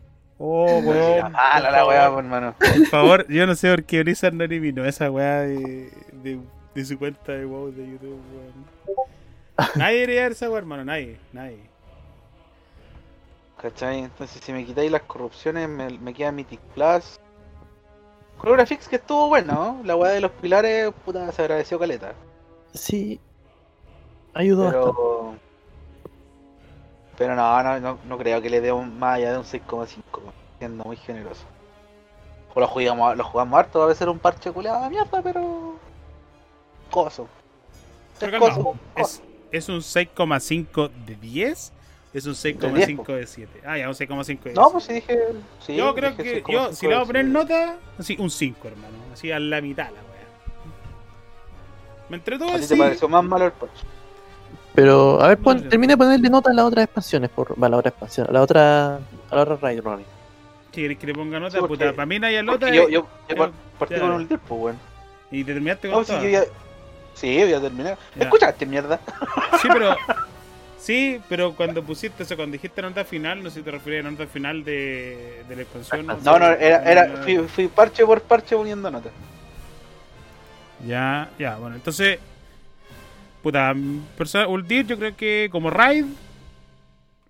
Oh, 0.46 0.80
weón. 0.80 1.32
mala 1.32 1.72
la 1.72 1.86
weá, 1.88 2.06
hermano. 2.08 2.54
Por 2.60 2.88
favor, 2.88 3.26
yo 3.30 3.48
no 3.48 3.56
sé 3.56 3.70
por 3.70 3.86
qué 3.86 4.04
Blizzard 4.04 4.34
no 4.34 4.44
eliminó 4.44 4.84
esa 4.84 5.10
weá 5.10 5.40
de, 5.40 5.90
de, 6.12 6.38
de 6.76 6.86
su 6.86 7.00
cuenta 7.00 7.32
de 7.32 7.46
WoW 7.46 7.72
de 7.72 7.92
YouTube, 7.92 8.20
weón. 8.34 9.68
Nadie 9.76 10.00
debería 10.02 10.24
ver 10.24 10.34
esa 10.34 10.50
weá, 10.50 10.58
hermano. 10.58 10.84
Nadie, 10.84 11.18
nadie. 11.32 11.60
¿Cachai? 13.62 14.00
Entonces, 14.00 14.42
si 14.44 14.52
me 14.52 14.66
quitáis 14.66 14.92
las 14.92 15.04
corrupciones, 15.04 15.70
me, 15.70 15.98
me 15.98 16.14
queda 16.14 16.34
Mythic 16.34 16.60
Plus. 16.76 17.22
Choreografix 18.42 18.90
que 18.90 18.98
estuvo 18.98 19.30
bueno, 19.30 19.54
¿no? 19.54 19.82
La 19.86 19.96
weá 19.96 20.12
de 20.12 20.20
los 20.20 20.32
pilares, 20.32 20.92
puta, 21.06 21.32
se 21.32 21.42
agradeció 21.42 21.80
caleta. 21.80 22.14
Sí. 22.74 23.18
Ayudó. 24.34 24.66
Pero. 24.70 25.23
Pero 27.18 27.36
no, 27.36 27.64
no, 27.64 27.80
no, 27.80 28.00
no 28.08 28.18
creo 28.18 28.42
que 28.42 28.50
le 28.50 28.62
dé 28.62 28.72
un, 28.72 28.98
más 28.98 29.18
allá 29.18 29.34
de 29.34 29.38
un 29.38 29.44
6,5, 29.44 29.98
siendo 30.58 30.84
muy 30.84 30.98
generoso. 30.98 31.44
O 32.56 32.60
lo 32.60 32.68
jugamos, 32.68 33.18
lo 33.18 33.24
jugamos 33.24 33.60
harto, 33.60 33.80
va 33.80 33.92
a 33.92 33.96
ser 33.96 34.10
un 34.10 34.20
parche 34.20 34.52
culeado 34.52 34.84
de 34.84 34.90
mierda, 34.90 35.22
pero. 35.22 35.76
Coso. 36.90 37.28
Es 38.14 38.20
Pero 38.20 38.40
coso, 38.40 38.56
calma, 38.56 38.80
coso. 38.96 39.22
¿Es, 39.52 39.68
¿Es 39.68 39.70
un 39.70 39.80
6,5 39.80 40.92
de 41.06 41.16
10? 41.16 41.74
¿Es 42.14 42.26
un 42.28 42.34
6,5 42.34 43.06
de 43.16 43.28
7? 43.28 43.62
Ah, 43.66 43.78
ya, 43.78 43.88
un 43.88 43.96
6,5 43.96 44.26
de 44.26 44.36
10. 44.36 44.56
No, 44.56 44.72
pues 44.72 44.84
sí 44.84 44.94
dije. 44.94 45.20
Sí, 45.60 45.76
yo 45.76 45.96
creo 45.96 46.12
dije 46.12 46.24
que 46.24 46.44
6,5 46.44 46.52
yo, 46.52 46.74
si 46.74 46.88
le 46.88 46.94
voy 46.94 47.04
a 47.04 47.08
poner 47.08 47.26
nota, 47.26 47.78
así, 47.98 48.16
un 48.20 48.30
5, 48.30 48.68
hermano. 48.68 48.98
Así 49.12 49.32
a 49.32 49.40
la 49.40 49.62
mitad 49.62 49.86
la 49.86 49.94
weá. 49.94 50.28
Me 52.10 52.18
entretuvo 52.18 52.52
¿A 52.52 52.60
ti 52.60 52.68
te 52.68 52.78
pareció 52.78 53.10
más 53.10 53.24
malo 53.24 53.46
el 53.46 53.52
parche? 53.52 53.84
Pero, 54.76 55.22
a 55.22 55.28
ver, 55.28 55.38
pon, 55.38 55.70
termina 55.70 55.94
de 55.94 55.98
ponerle 55.98 56.30
nota 56.30 56.50
a 56.50 56.54
las 56.54 56.66
otras 56.66 56.86
expansiones. 56.86 57.30
Por, 57.30 57.56
a 57.62 57.70
la 57.70 57.78
otra 57.78 57.90
expansión, 57.90 58.28
a 58.28 58.32
la 58.32 58.42
otra, 58.42 58.96
a 58.96 59.36
la 59.36 59.42
otra 59.42 59.56
raid, 59.62 59.82
Ronnie. 59.82 60.06
Si 60.72 60.82
querés 60.82 60.98
que 60.98 61.08
le 61.08 61.14
ponga 61.14 61.40
nota, 61.40 61.52
Sí, 61.52 61.58
porque- 61.60 61.76
puta, 61.86 61.94
para 61.94 62.06
mí 62.08 62.18
Naya 62.20 62.42
Lota 62.42 62.60
Porque 62.62 62.76
yo, 62.76 62.84
yo, 62.84 62.90
yo 62.90 63.08
yo- 63.30 63.36
par- 63.36 63.52
partí 63.78 63.96
con 64.00 64.12
un 64.12 64.28
tiempo, 64.28 64.56
weón. 64.56 64.78
y 65.30 65.44
te 65.44 65.54
terminaste 65.54 65.90
con 65.90 65.98
No, 66.00 66.04
sí, 66.04 66.08
todas. 66.08 66.24
yo 66.24 66.30
ya. 66.30 66.44
Sí, 67.14 67.38
voy 67.44 67.54
a 67.54 67.62
terminar. 67.62 67.98
Ya. 68.16 68.24
¿Escuchaste, 68.24 68.66
mierda? 68.66 69.00
Sí, 69.62 69.68
pero. 69.72 69.96
Sí, 70.80 71.22
pero 71.30 71.54
cuando 71.56 71.82
pusiste 71.82 72.24
eso, 72.24 72.36
cuando 72.36 72.52
dijiste 72.56 72.82
nota 72.82 73.06
final, 73.06 73.42
no 73.42 73.50
sé 73.50 73.60
si 73.60 73.62
te 73.64 73.72
refieres 73.72 74.06
a 74.06 74.12
nota 74.12 74.28
final 74.28 74.66
de, 74.66 75.44
de 75.48 75.56
la 75.56 75.62
expansión. 75.62 76.06
No, 76.06 76.38
no, 76.38 76.46
era, 76.48 76.84
era, 76.92 77.22
fui, 77.24 77.38
fui 77.48 77.68
parche 77.70 78.06
por 78.06 78.20
parche 78.22 78.54
poniendo 78.54 78.92
notas. 78.92 79.14
Ya, 80.86 81.30
ya, 81.40 81.56
bueno, 81.56 81.76
entonces. 81.78 82.20
Puta, 83.44 83.76
persona, 84.18 84.48
Uldir, 84.48 84.88
yo 84.88 84.98
creo 84.98 85.16
que 85.16 85.50
como 85.52 85.70
raid. 85.70 86.06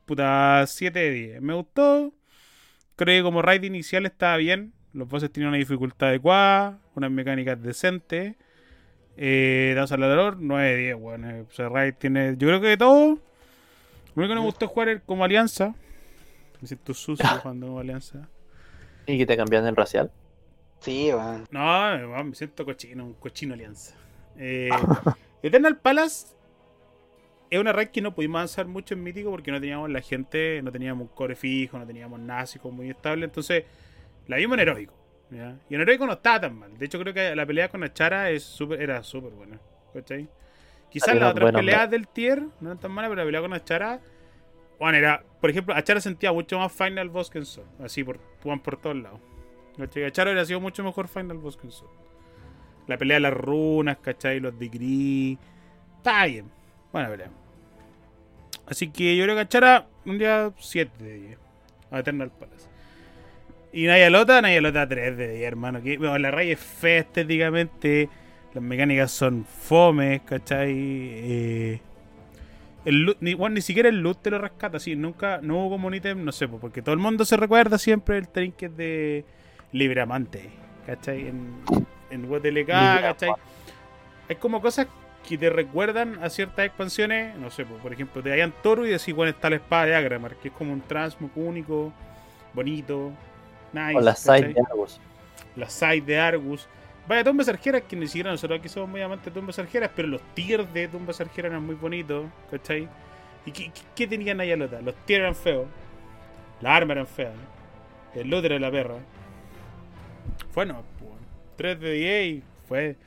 Puta, 0.06 0.64
7 0.68 1.00
de 1.00 1.12
10. 1.12 1.42
Me 1.42 1.54
gustó. 1.54 2.14
Creo 2.96 3.20
que 3.20 3.24
como 3.24 3.42
raid 3.42 3.64
inicial 3.64 4.06
estaba 4.06 4.38
bien. 4.38 4.74
Los 4.94 5.08
bosses 5.10 5.32
tienen 5.32 5.50
una 5.50 5.58
dificultad 5.58 6.10
adecuada, 6.10 6.80
unas 6.96 7.10
mecánicas 7.10 7.62
decentes. 7.62 8.36
Eh, 9.18 9.74
Danza 9.76 9.96
al 9.96 10.02
Ladrador, 10.02 10.38
9 10.40 10.70
de 10.70 10.78
10, 10.78 10.96
bueno. 11.00 11.30
eh, 11.32 11.46
O 11.50 11.52
sea, 11.52 11.68
raid 11.70 11.96
tiene. 11.96 12.36
Yo 12.38 12.48
creo 12.48 12.62
que 12.62 12.68
de 12.68 12.78
todo. 12.78 13.16
Lo 14.16 14.22
único 14.22 14.30
que 14.34 14.40
me 14.40 14.46
gustó 14.46 14.66
es 14.66 14.72
jugar 14.72 14.90
el- 14.90 15.02
como 15.02 15.24
alianza. 15.24 15.74
Me 16.62 16.68
siento 16.68 16.94
sucio 16.94 17.26
jugando 17.42 17.68
como 17.68 17.80
alianza. 17.80 18.28
Y 19.08 19.18
que 19.18 19.26
te 19.26 19.36
cambian 19.36 19.66
el 19.66 19.76
racial. 19.76 20.12
Sí, 20.80 21.10
weón. 21.12 21.46
No, 21.50 22.24
me 22.24 22.36
siento 22.36 22.64
cochino, 22.66 23.06
un 23.06 23.14
cochino 23.16 23.54
alianza. 23.56 23.96
Eh, 24.38 24.70
Eternal 25.44 25.78
Palace 25.78 26.28
es 27.50 27.60
una 27.60 27.72
raid 27.72 27.90
que 27.90 28.02
no 28.02 28.16
pudimos 28.16 28.40
avanzar 28.40 28.66
mucho 28.66 28.96
en 28.96 29.04
Mítico 29.04 29.30
porque 29.30 29.52
no 29.52 29.60
teníamos 29.60 29.90
la 29.92 30.02
gente, 30.02 30.62
no 30.64 30.72
teníamos 30.72 31.04
un 31.08 31.14
core 31.16 31.36
fijo, 31.36 31.78
no 31.78 31.86
teníamos 31.86 32.20
nada 32.20 32.42
así 32.42 32.58
como 32.58 32.78
muy 32.78 32.90
estable. 32.90 33.26
Entonces, 33.26 33.64
la 34.28 34.38
vimos 34.38 34.56
en 34.56 34.62
heroico. 34.62 34.94
¿ya? 35.30 35.58
Y 35.70 35.76
en 35.76 35.82
heroico 35.82 36.08
no 36.08 36.14
estaba 36.14 36.42
tan 36.42 36.58
mal. 36.58 36.76
De 36.78 36.86
hecho, 36.86 37.00
creo 37.00 37.14
que 37.14 37.36
la 37.36 37.46
pelea 37.46 37.70
con 37.70 37.84
Achara 37.84 38.32
es 38.32 38.44
súper- 38.44 38.82
era 38.82 39.04
súper 39.04 39.32
buena. 39.34 39.60
¿cachai? 39.94 40.28
Quizás 40.90 41.10
las 41.16 41.32
otras 41.32 41.52
peleas 41.60 41.90
del 41.92 42.08
tier 42.08 42.42
no 42.60 42.70
eran 42.70 42.80
tan 42.80 42.92
malas, 42.92 43.10
pero 43.10 43.22
la 43.22 43.26
pelea 43.26 43.42
con 43.42 43.54
Achara. 43.54 44.00
Bueno, 44.80 44.98
era, 44.98 45.24
por 45.40 45.50
ejemplo, 45.50 45.76
Achara 45.76 46.02
sentía 46.02 46.32
mucho 46.34 46.58
más 46.58 46.72
Final 46.72 47.10
Boss 47.10 47.30
que 47.30 47.38
en 47.40 47.46
Sol. 47.46 47.66
Así, 47.84 48.04
por, 48.04 48.18
por 48.62 48.78
todos 48.78 48.96
lados. 48.96 49.20
¿Cachai? 49.78 50.06
Achara 50.06 50.32
hubiera 50.32 50.46
sido 50.46 50.60
mucho 50.60 50.84
mejor 50.84 51.08
Final 51.08 51.38
Boss 51.38 51.58
que 51.58 51.68
en 51.68 51.72
Sol. 51.72 51.90
La 52.88 52.98
pelea 52.98 53.16
de 53.16 53.22
las 53.22 53.34
runas, 53.34 53.98
¿cachai? 53.98 54.40
Los 54.40 54.58
degree. 54.60 55.38
Está 55.98 56.26
bien. 56.26 56.46
Buena 56.92 57.10
pelea. 57.10 57.30
Así 58.66 58.90
que 58.90 59.16
yo 59.16 59.24
creo 59.24 59.36
que 59.36 59.42
Achara 59.42 59.88
un 60.06 60.18
día 60.18 60.52
7 60.58 60.92
de 61.04 61.14
10. 61.18 61.38
A 61.92 62.00
Eternal 62.00 62.32
Palace. 62.32 62.68
Y 63.72 63.86
Naya 63.88 64.10
Lota, 64.10 64.42
Naya 64.42 64.62
Lota 64.62 64.88
3 64.88 65.18
de 65.18 65.28
10, 65.38 65.44
hermano. 65.48 65.80
Bueno, 65.82 66.18
la 66.18 66.32
raya 66.32 66.54
es 66.54 66.60
fea 66.60 67.00
estéticamente. 67.00 68.10
Las 68.54 68.64
mecánicas 68.64 69.12
son 69.12 69.46
fomes, 69.46 70.22
¿cachai? 70.22 70.72
Eh, 70.76 71.82
el 72.86 73.06
loot- 73.08 73.18
ni, 73.22 73.34
bueno, 73.34 73.56
ni 73.56 73.62
siquiera 73.62 73.90
el 73.90 74.02
loot 74.02 74.22
te 74.22 74.30
lo 74.30 74.38
rescata, 74.38 74.78
así, 74.78 74.96
nunca, 74.96 75.40
no 75.42 75.58
hubo 75.58 75.72
como 75.72 75.88
un 75.88 75.96
ítem, 75.96 76.24
no 76.24 76.32
sé, 76.32 76.48
porque 76.48 76.82
todo 76.84 76.94
el 76.94 77.00
mundo 77.00 77.26
se 77.26 77.36
recuerda 77.38 77.78
siempre 77.80 78.18
el 78.18 78.28
trinket 78.28 78.74
de 78.74 79.26
Libramante, 79.72 80.52
¿cachai? 80.86 81.30
En, 81.30 81.54
en 82.14 82.30
WTLK, 82.30 82.68
¿cachai? 82.68 83.32
Hay 84.30 84.36
como 84.38 84.62
cosas 84.62 84.88
que 85.28 85.38
te 85.38 85.50
recuerdan 85.50 86.22
a 86.24 86.30
ciertas 86.30 86.66
expansiones, 86.66 87.36
no 87.38 87.50
sé, 87.50 87.66
por 87.66 87.94
ejemplo, 87.94 88.22
te 88.22 88.30
vayan 88.30 88.54
Toro 88.62 88.86
y 88.86 88.90
decís, 88.90 89.14
bueno, 89.16 89.32
está 89.32 89.50
la 89.50 89.56
espada 89.56 89.86
de 89.86 89.96
Agramar, 89.96 90.36
que 90.36 90.50
es 90.50 90.54
como 90.54 90.74
un 90.74 90.82
transmog 90.82 91.32
único, 91.36 91.94
bonito, 92.54 93.12
nice. 93.72 93.98
o 93.98 94.02
la 94.02 94.14
¿cachai? 94.14 94.42
side 94.42 94.54
de 94.54 94.62
Argus. 94.62 95.00
la 95.56 95.70
side 95.70 96.02
de 96.02 96.20
Argus. 96.20 96.68
Vaya, 97.08 97.24
tumbas 97.24 97.50
arjeras, 97.50 97.84
que 97.84 97.96
ni 97.96 98.08
siquiera 98.08 98.32
nosotros 98.32 98.60
aquí 98.60 98.70
somos 98.70 98.90
muy 98.90 99.02
amantes 99.02 99.26
de 99.26 99.32
tumbas 99.32 99.60
arjeras, 99.60 99.92
pero 99.96 100.08
los 100.08 100.22
tiers 100.34 100.72
de 100.74 100.88
tumbas 100.88 101.20
arjeras 101.20 101.52
eran 101.52 101.66
muy 101.66 101.76
bonitos, 101.76 102.26
¿cachai? 102.50 102.88
¿Y 103.46 103.52
qué, 103.52 103.72
qué, 103.74 103.82
qué 103.96 104.08
tenían 104.08 104.40
ahí 104.40 104.52
a 104.52 104.58
Lota? 104.58 104.82
Los 104.82 104.96
tiers 105.06 105.22
eran 105.22 105.36
feos, 105.36 105.68
las 106.62 106.78
armas 106.78 106.96
eran 106.96 107.08
feas, 107.08 107.34
el 108.16 108.30
loot 108.30 108.46
era 108.46 108.60
la 108.60 108.72
perra. 108.72 108.96
Bueno, 110.54 110.84
3 111.64 111.80
de 111.80 111.92
10 111.94 112.26
y 112.26 112.44
fue. 112.68 112.98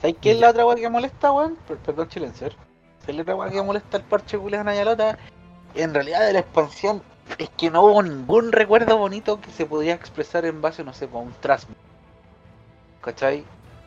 ¿Sabes 0.00 0.16
qué 0.20 0.32
es 0.32 0.40
la 0.40 0.50
otra 0.50 0.66
weá 0.66 0.74
que 0.74 0.88
molesta, 0.88 1.30
weón? 1.30 1.54
Per- 1.68 1.76
Perdón, 1.76 2.08
Chilencer. 2.08 2.56
¿Sabes 2.98 3.14
la 3.14 3.22
otra 3.22 3.36
weá 3.36 3.48
que 3.50 3.62
molesta 3.62 3.98
el 3.98 4.02
parche 4.02 4.36
culiao 4.36 4.64
Nayalota? 4.64 5.16
En 5.76 5.94
realidad 5.94 6.26
de 6.26 6.32
la 6.32 6.40
expansión 6.40 7.00
Es 7.38 7.48
que 7.50 7.70
no 7.70 7.84
hubo 7.84 8.02
ningún 8.02 8.50
recuerdo 8.50 8.98
bonito 8.98 9.40
que 9.40 9.52
se 9.52 9.66
podía 9.66 9.94
expresar 9.94 10.44
en 10.46 10.60
base, 10.60 10.82
no 10.82 10.92
sé, 10.92 11.04
a 11.12 11.16
un 11.16 11.32
Transmog. 11.40 11.76
¿Cachai? 13.02 13.44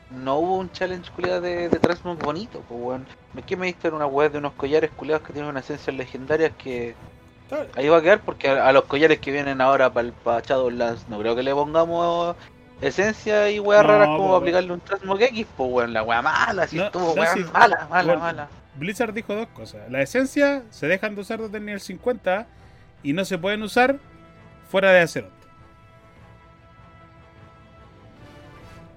No 0.10 0.38
hubo 0.38 0.56
un 0.60 0.72
challenge 0.72 1.12
culiado 1.12 1.42
de, 1.42 1.68
de 1.68 1.80
bonito, 2.24 2.64
pues 2.70 2.80
weón. 2.82 3.06
Es 3.36 3.44
que 3.44 3.58
me 3.58 3.66
diste 3.66 3.90
en 3.90 3.96
una 3.96 4.06
web 4.06 4.32
de 4.32 4.38
unos 4.38 4.54
collares 4.54 4.92
culiados 4.92 5.28
que 5.28 5.34
tienen 5.34 5.50
una 5.50 5.60
esencia 5.60 5.92
legendarias 5.92 6.54
que 6.58 6.96
ahí 7.76 7.88
va 7.90 7.98
a 7.98 8.02
quedar 8.02 8.22
porque 8.22 8.50
a, 8.50 8.68
a 8.68 8.74
los 8.74 8.84
collares 8.86 9.20
que 9.20 9.32
vienen 9.32 9.62
ahora 9.62 9.92
para 9.94 10.08
el 10.08 10.14
pa 10.14 10.42
Shadowlands 10.42 11.08
no 11.10 11.20
creo 11.20 11.36
que 11.36 11.44
le 11.44 11.54
pongamos 11.54 12.36
esencia 12.82 13.50
y 13.52 13.60
weas 13.60 13.84
No, 13.84 13.88
raras 13.90 14.08
como 14.08 14.28
para 14.28 14.38
aplicarle 14.38 14.74
un 14.74 14.82
Transmog 14.82 15.22
X, 15.22 15.48
pues 15.56 15.70
weón, 15.72 15.94
la 15.94 16.04
wea 16.04 16.22
mala, 16.22 16.68
si 16.68 16.78
No, 16.78 16.86
estuvo 16.86 17.16
no, 17.16 17.26
sí. 17.34 17.46
mala, 17.54 17.88
mala, 17.90 18.04
Bueno, 18.04 18.20
mala. 18.20 18.50
Blizzard 18.76 19.14
dijo 19.14 19.36
dos 19.36 19.48
cosas. 19.50 19.90
La 19.92 20.02
esencia 20.02 20.64
se 20.70 20.88
dejan 20.88 21.16
de 21.16 21.22
usar 21.22 21.40
desde 21.40 21.58
el 21.58 21.66
nivel 21.66 21.80
50 21.80 22.48
y 23.04 23.14
no 23.14 23.24
se 23.26 23.38
pueden 23.38 23.62
usar 23.64 23.98
fuera 24.70 24.92
de 24.92 25.02
Azeroth. 25.02 25.32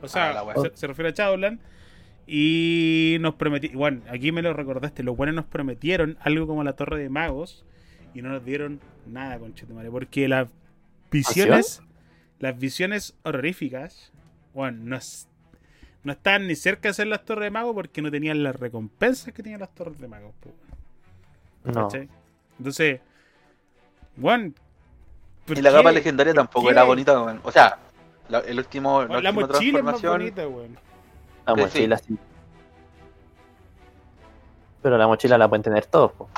O 0.02 0.08
sea, 0.08 0.30
Ah, 0.40 0.54
se 0.74 0.86
refiere 0.86 1.10
a 1.10 1.12
Shadowland. 1.14 1.60
Y 2.26 3.18
nos 3.20 3.34
prometieron, 3.34 3.78
bueno, 3.78 4.00
aquí 4.10 4.32
me 4.32 4.42
lo 4.42 4.52
recordaste, 4.52 5.04
los 5.04 5.16
buenos 5.16 5.36
nos 5.36 5.44
prometieron 5.44 6.18
algo 6.20 6.48
como 6.48 6.64
la 6.64 6.72
Torre 6.72 6.98
de 6.98 7.08
Magos 7.08 7.64
y 8.16 8.22
no 8.22 8.30
nos 8.30 8.42
dieron 8.42 8.80
nada, 9.06 9.38
conchetumare, 9.38 9.90
porque 9.90 10.26
las 10.26 10.48
visiones, 11.10 11.82
las 12.38 12.58
visiones 12.58 13.14
horroríficas, 13.24 14.10
bueno, 14.54 14.78
no, 14.82 14.98
no 16.02 16.12
estaban 16.12 16.46
ni 16.46 16.54
cerca 16.56 16.88
de 16.88 16.94
ser 16.94 17.08
las 17.08 17.26
Torres 17.26 17.44
de 17.44 17.50
Magos 17.50 17.74
porque 17.74 18.00
no 18.00 18.10
tenían 18.10 18.42
las 18.42 18.56
recompensas 18.56 19.34
que 19.34 19.42
tenían 19.42 19.60
las 19.60 19.74
Torres 19.74 19.98
de 20.00 20.08
Magos. 20.08 20.34
po, 20.40 20.50
No. 21.64 21.88
¿cachai? 21.88 22.08
Entonces, 22.58 23.00
bueno, 24.16 24.54
¿por 25.44 25.58
Y 25.58 25.60
la 25.60 25.70
capa 25.72 25.92
legendaria 25.92 26.32
¿Por 26.32 26.42
tampoco 26.42 26.66
qué? 26.68 26.72
era 26.72 26.84
bonita, 26.84 27.22
weón. 27.22 27.40
O 27.44 27.52
sea, 27.52 27.76
la, 28.30 28.38
el 28.38 28.58
último, 28.58 29.02
la, 29.02 29.06
Bueno, 29.08 29.20
la 29.20 29.30
última 29.30 29.46
mochila 29.46 29.78
es 29.78 29.84
más 29.84 30.02
bonita, 30.02 30.48
weón. 30.48 30.78
La 31.46 31.54
Sí, 31.54 31.60
mochila 31.60 31.98
sí. 31.98 32.18
Pero 34.80 34.96
la 34.96 35.06
mochila 35.06 35.36
la 35.36 35.48
pueden 35.48 35.62
tener 35.62 35.84
todos, 35.84 36.12
po. 36.12 36.30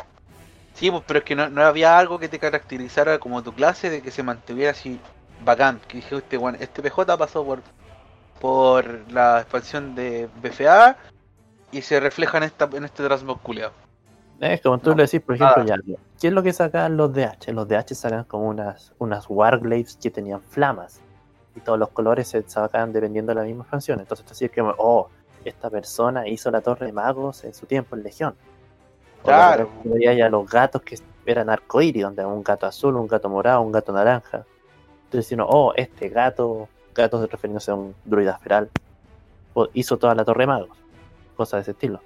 Sí, 0.79 0.93
pues, 0.93 1.03
pero 1.09 1.18
es 1.18 1.24
que 1.24 1.35
no, 1.35 1.51
no 1.51 1.62
había 1.62 1.99
algo 1.99 2.20
que 2.20 2.29
te 2.29 2.39
caracterizara 2.39 3.18
como 3.18 3.43
tu 3.43 3.53
clase 3.53 3.91
de 3.91 4.01
que 4.01 4.12
se 4.12 4.22
mantuviera 4.22 4.70
así 4.70 5.01
bacán. 5.45 5.81
Que 5.89 5.97
dije, 5.97 6.16
este, 6.16 6.39
weón, 6.39 6.57
este 6.61 6.83
PJ 6.83 7.18
pasó 7.18 7.45
por, 7.45 7.62
por 8.41 9.11
la 9.11 9.41
expansión 9.41 9.97
de 9.97 10.29
BFA 10.41 10.97
y 11.72 11.83
se 11.83 11.99
refleja 11.99 12.39
en, 12.39 12.45
esta, 12.45 12.68
en 12.72 12.85
este 12.85 13.03
Transmog. 13.03 13.41
Es 14.39 14.61
como 14.61 14.79
tú 14.79 14.91
No, 14.91 14.97
lo 14.97 15.03
decís, 15.03 15.20
por 15.20 15.35
ejemplo, 15.35 15.64
nada. 15.64 15.83
ya. 15.85 15.97
¿Qué 16.20 16.29
es 16.29 16.33
lo 16.33 16.45
que 16.45 16.53
sacan 16.53 16.97
los 16.97 17.12
DH? 17.12 17.53
Los 17.53 17.66
DH 17.66 17.95
sacan 17.97 18.22
como 18.22 18.49
unas, 18.49 18.93
unas 18.99 19.26
Warglaives 19.29 19.97
que 20.01 20.12
tenían 20.12 20.43
flamas. 20.43 21.01
Y 21.57 21.61
todos 21.61 21.76
los 21.76 21.89
colores 21.89 22.29
se 22.29 22.49
sacan 22.49 22.93
dependiendo 22.93 23.31
de 23.31 23.41
la 23.41 23.43
misma 23.45 23.64
expansión. 23.64 23.99
Entonces 23.99 24.24
tú 24.24 24.33
decís 24.33 24.53
que, 24.53 24.61
oh, 24.61 25.09
esta 25.45 25.70
persona 25.70 26.29
hizo 26.29 26.53
la 26.53 26.61
Torre 26.61 26.87
de 26.87 26.93
Magos 26.93 27.43
en 27.43 27.53
su 27.53 27.66
tiempo 27.66 27.97
en 27.97 28.05
Legión. 28.05 28.37
Claro. 29.24 29.70
veía 29.84 30.14
ya 30.14 30.28
los 30.28 30.48
gatos 30.48 30.82
que 30.82 30.98
eran 31.26 31.50
arcoíris, 31.50 32.02
donde 32.02 32.24
un 32.24 32.42
gato 32.42 32.66
azul, 32.66 32.96
un 32.96 33.06
gato 33.06 33.28
morado, 33.28 33.60
un 33.60 33.72
gato 33.72 33.92
naranja. 33.92 34.44
Entonces 35.04 35.32
uno, 35.32 35.46
oh, 35.48 35.72
este 35.76 36.08
gato, 36.08 36.68
gato 36.94 37.26
refiriéndose 37.26 37.70
a 37.70 37.74
un 37.74 37.94
druida 38.04 38.38
feral, 38.38 38.70
hizo 39.74 39.98
toda 39.98 40.14
la 40.14 40.24
Torre 40.24 40.42
de 40.42 40.46
Magos. 40.46 40.78
Cosas 41.36 41.58
de 41.58 41.62
ese 41.62 41.70
estilo. 41.72 42.00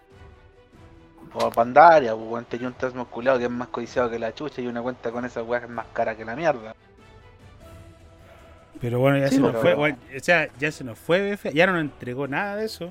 O 1.35 1.51
Pandaria, 1.51 2.15
weón, 2.15 2.45
tenía 2.45 2.69
un 2.69 2.75
Transmog 2.75 3.09
culeado 3.09 3.39
que 3.39 3.45
es 3.47 3.51
más 3.51 3.69
codiciado 3.69 4.11
que 4.11 4.19
la 4.19 4.35
chucha 4.35 4.61
y 4.61 4.67
una 4.67 4.83
cuenta 4.83 5.11
con 5.11 5.25
esa 5.25 5.43
weá 5.43 5.61
es 5.61 5.69
más 5.69 5.87
cara 5.93 6.15
que 6.15 6.25
la 6.25 6.37
mierda. 6.37 6.75
Pero 8.81 8.99
bueno, 8.99 9.19
ya 9.19 9.29
Sí, 9.29 9.37
se 9.37 9.41
nos 9.41 9.57
fue, 9.57 9.75
bueno, 9.75 9.97
o 10.15 10.21
sea, 10.21 10.49
ya 10.59 10.73
se 10.73 10.85
nos 10.85 10.99
fue 10.99 11.35
BF, 11.35 11.53
ya 11.55 11.67
no 11.67 11.73
nos 11.75 11.83
entregó 11.83 12.27
nada 12.27 12.57
de 12.57 12.67
eso. 12.67 12.91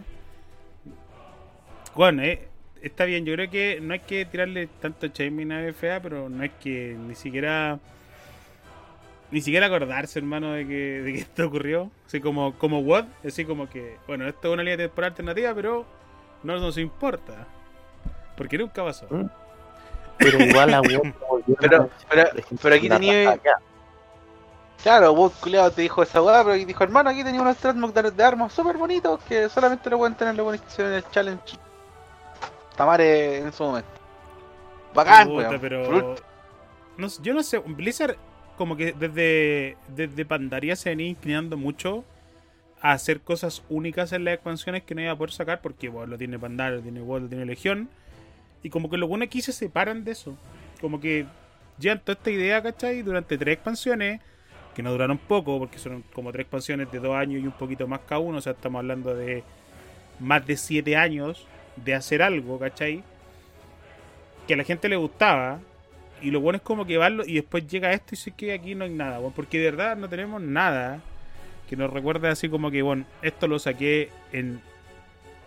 Bueno, 1.94 2.24
eh, 2.24 2.48
está 2.82 3.06
bien, 3.06 3.26
yo 3.26 3.34
creo 3.36 3.50
que 3.50 3.80
no 3.82 3.94
hay 3.94 4.00
que 4.02 4.26
tirarle 4.26 4.68
tanto 4.82 5.08
shaming 5.08 5.52
a 5.52 5.62
BFA, 5.62 6.00
pero 6.02 6.30
no 6.30 6.44
es 6.44 6.52
que 6.62 6.96
ni 7.00 7.16
siquiera 7.16 7.80
ni 9.32 9.42
siquiera 9.42 9.68
acordarse, 9.68 10.20
hermano, 10.20 10.52
de 10.52 10.68
que, 10.68 11.02
de 11.02 11.14
que 11.14 11.20
esto 11.20 11.48
ocurrió. 11.48 11.90
Así 12.06 12.20
como, 12.20 12.54
como 12.58 12.82
WOD, 12.82 13.06
así 13.26 13.46
como 13.46 13.70
que, 13.70 13.98
bueno, 14.08 14.28
esto 14.28 14.50
es 14.50 14.54
una 14.54 14.64
línea 14.64 14.78
temporal 14.78 15.12
alternativa, 15.12 15.54
pero 15.56 15.86
no 16.44 16.60
nos 16.60 16.78
importa. 16.78 17.48
Porque 18.36 18.58
nunca 18.58 18.84
pasó. 18.84 19.08
Mm. 19.10 19.28
Pero 20.18 20.40
igual 20.44 20.72
la 20.72 20.82
WoW 20.82 21.14
volvieron 21.30 21.58
Pero, 21.60 21.84
a- 21.84 21.90
pero, 22.10 22.30
pero 22.62 22.76
aquí 22.76 22.90
tenía. 22.90 23.40
Claro, 24.84 25.14
vos 25.14 25.32
culeado 25.40 25.72
te 25.72 25.84
dijo 25.84 26.02
esa 26.02 26.22
weá, 26.24 26.44
pero 26.44 26.56
aquí 26.56 26.66
dijo, 26.66 26.84
hermano, 26.84 27.12
aquí 27.12 27.24
tenía 27.24 27.40
unos 27.42 27.56
Transmog 27.58 27.94
de, 27.94 28.10
de 28.12 28.24
armas 28.24 28.52
súper 28.52 28.78
bonitos 28.78 29.20
que 29.30 29.48
solamente 29.48 29.90
lo 29.92 30.00
pueden 30.00 30.16
tener 30.16 30.36
la 30.36 30.42
bonificación 30.44 30.88
en 30.88 30.94
el 30.96 31.10
challenge. 31.12 31.56
Tamare 32.82 33.38
en 33.38 33.54
su 33.54 33.64
momento. 33.64 33.92
Bacán, 34.96 35.28
Puta, 35.28 35.50
weón. 35.50 35.62
pero 35.62 36.16
no 36.98 37.10
sé, 37.10 37.22
yo 37.22 37.36
no 37.36 37.44
sé, 37.44 37.60
Blizzard 37.60 38.16
como 38.58 38.76
que 38.76 38.92
desde, 38.94 39.78
desde 39.96 40.26
Pandaria 40.26 40.76
se 40.76 40.90
venía 40.90 41.06
inclinando 41.06 41.58
mucho 41.58 42.04
a 42.82 42.94
hacer 42.94 43.22
cosas 43.22 43.62
únicas 43.70 44.14
en 44.14 44.26
las 44.26 44.34
expansiones 44.34 44.82
que 44.82 44.96
no 44.96 45.02
iba 45.02 45.12
a 45.12 45.16
poder 45.16 45.32
sacar 45.32 45.62
porque 45.62 45.90
bueno, 45.90 46.08
lo 46.08 46.18
tiene 46.18 46.40
Pandaria, 46.40 46.78
lo 46.78 46.82
tiene 46.82 47.02
WoW, 47.02 47.20
lo 47.20 47.28
tiene 47.28 47.46
Legión 47.46 47.88
y 48.64 48.72
como 48.72 48.90
que 48.90 48.98
los 48.98 49.08
buenos 49.08 49.28
aquí 49.28 49.44
se 49.44 49.52
separan 49.52 50.04
de 50.04 50.14
eso. 50.14 50.36
Como 50.82 51.00
que 51.00 51.28
llevan 51.78 52.00
toda 52.00 52.14
esta 52.14 52.32
idea, 52.32 52.64
¿cachai? 52.64 53.04
Durante 53.04 53.38
tres 53.38 53.54
expansiones 53.54 54.22
que 54.74 54.82
no 54.82 54.90
duraron 54.92 55.20
poco 55.20 55.60
porque 55.60 55.78
son 55.78 56.04
como 56.14 56.32
tres 56.32 56.46
expansiones 56.46 56.92
de 56.92 56.98
dos 56.98 57.16
años 57.16 57.44
y 57.44 57.46
un 57.46 57.52
poquito 57.52 57.88
más 57.88 58.00
cada 58.08 58.22
uno, 58.22 58.40
o 58.40 58.42
sea, 58.42 58.54
estamos 58.54 58.80
hablando 58.80 59.14
de 59.14 59.44
más 60.20 60.44
de 60.48 60.58
siete 60.58 60.98
años 60.98 61.46
de 61.76 61.94
hacer 61.96 62.22
algo, 62.22 62.60
¿cachai? 62.60 63.04
Que 64.48 64.54
a 64.54 64.58
la 64.58 64.64
gente 64.64 64.90
le 64.90 64.96
gustaba. 64.96 65.60
Y 66.22 66.30
lo 66.32 66.40
bueno 66.40 66.58
es 66.58 66.62
como 66.62 66.86
que 66.86 66.98
van 66.98 67.22
y 67.26 67.34
después 67.36 67.66
llega 67.68 67.94
esto 67.94 68.08
y 68.10 68.12
dice 68.12 68.32
que 68.32 68.54
aquí 68.54 68.76
no 68.76 68.84
hay 68.86 68.92
nada, 68.92 69.20
weón, 69.20 69.34
porque 69.34 69.58
de 69.58 69.72
verdad 69.72 69.98
no 69.98 70.08
tenemos 70.08 70.40
nada 70.42 71.00
que 71.68 71.76
nos 71.76 71.90
recuerde 71.92 72.28
así 72.30 72.48
como 72.50 72.70
que, 72.70 72.82
bueno, 72.84 73.06
esto 73.24 73.48
lo 73.48 73.58
saqué 73.58 74.10
en 74.32 74.62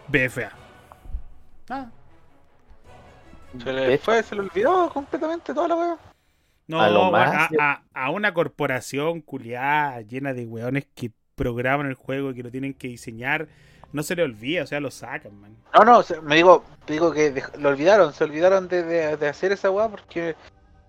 BFA. 0.09 0.51
Nada. 1.69 1.93
Se 3.63 3.73
le 3.73 3.99
fue, 3.99 4.23
se 4.25 4.35
le 4.35 4.41
olvidó 4.41 4.91
completamente 4.91 5.55
toda 5.55 5.69
la 5.69 5.77
weá. 5.77 5.99
No, 6.67 6.81
A 6.81 6.89
lo 6.91 7.01
weón, 7.03 7.13
más- 7.13 7.51
a, 7.57 7.73
a- 7.95 8.07
a 8.07 8.11
una 8.11 8.35
corporación 8.35 9.21
culiada 9.21 10.01
llena 10.01 10.35
de 10.35 10.45
weones 10.47 10.87
que 10.95 11.13
programan 11.37 11.87
el 11.87 11.95
juego 11.95 12.31
y 12.31 12.35
que 12.35 12.43
lo 12.43 12.51
tienen 12.51 12.75
que 12.75 12.89
diseñar, 12.89 13.47
no 13.95 14.03
se 14.03 14.15
le 14.17 14.25
olvida, 14.25 14.65
o 14.65 14.67
sea, 14.67 14.81
lo 14.81 14.91
sacan, 14.91 15.41
man. 15.41 15.57
No, 15.73 15.85
no, 15.85 16.03
se- 16.03 16.21
me 16.21 16.35
digo, 16.37 16.65
digo 16.87 17.13
que 17.13 17.43
lo 17.59 17.71
olvidaron, 17.71 18.13
se 18.13 18.25
olvidaron 18.25 18.69
de, 18.69 18.83
de- 18.83 19.17
de 19.17 19.29
hacer 19.29 19.53
esa 19.53 19.71
weá 19.71 19.89
porque, 19.89 20.35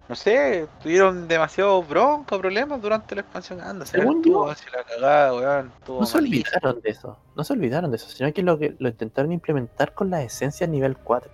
no 0.09 0.15
sé, 0.15 0.67
tuvieron 0.81 1.27
demasiado 1.27 1.81
bronca, 1.83 2.37
problemas 2.37 2.81
durante 2.81 3.15
la 3.15 3.21
expansión. 3.21 3.61
Anda, 3.61 3.85
se 3.85 3.99
yo, 3.99 4.49
así 4.49 4.65
la 4.75 4.83
cagada, 4.83 5.33
weón. 5.35 5.71
No 5.87 6.05
se 6.05 6.17
olvidaron 6.17 6.81
de 6.81 6.89
eso, 6.89 7.17
no 7.35 7.43
se 7.43 7.53
olvidaron 7.53 7.91
de 7.91 7.97
eso, 7.97 8.09
sino 8.09 8.33
que 8.33 8.41
lo 8.43 8.57
que 8.57 8.75
lo 8.79 8.89
intentaron 8.89 9.31
implementar 9.31 9.93
con 9.93 10.09
las 10.09 10.23
esencias 10.23 10.69
nivel 10.69 10.97
4. 10.97 11.31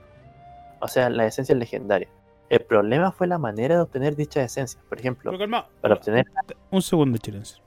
O 0.81 0.87
sea, 0.87 1.09
las 1.09 1.27
esencias 1.27 1.57
legendarias. 1.57 2.11
El 2.49 2.61
problema 2.65 3.13
fue 3.13 3.27
la 3.27 3.37
manera 3.37 3.75
de 3.75 3.81
obtener 3.81 4.17
dichas 4.17 4.43
esencias. 4.43 4.83
Por 4.89 4.99
ejemplo, 4.99 5.37
calma, 5.37 5.67
para 5.79 5.93
obtener 5.95 6.25
Un 6.69 6.81
segundo, 6.81 7.17
Chilense. 7.17 7.61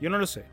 Yo 0.00 0.08
no 0.08 0.16
lo 0.16 0.26
sé. 0.26 0.46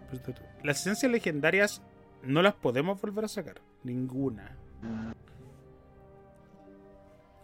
Las 0.64 0.82
esencias 0.82 1.10
legendarias 1.12 1.82
no 2.24 2.42
las 2.42 2.54
podemos 2.54 3.00
volver 3.02 3.26
a 3.26 3.28
sacar. 3.28 3.62
Ninguna. 3.84 4.58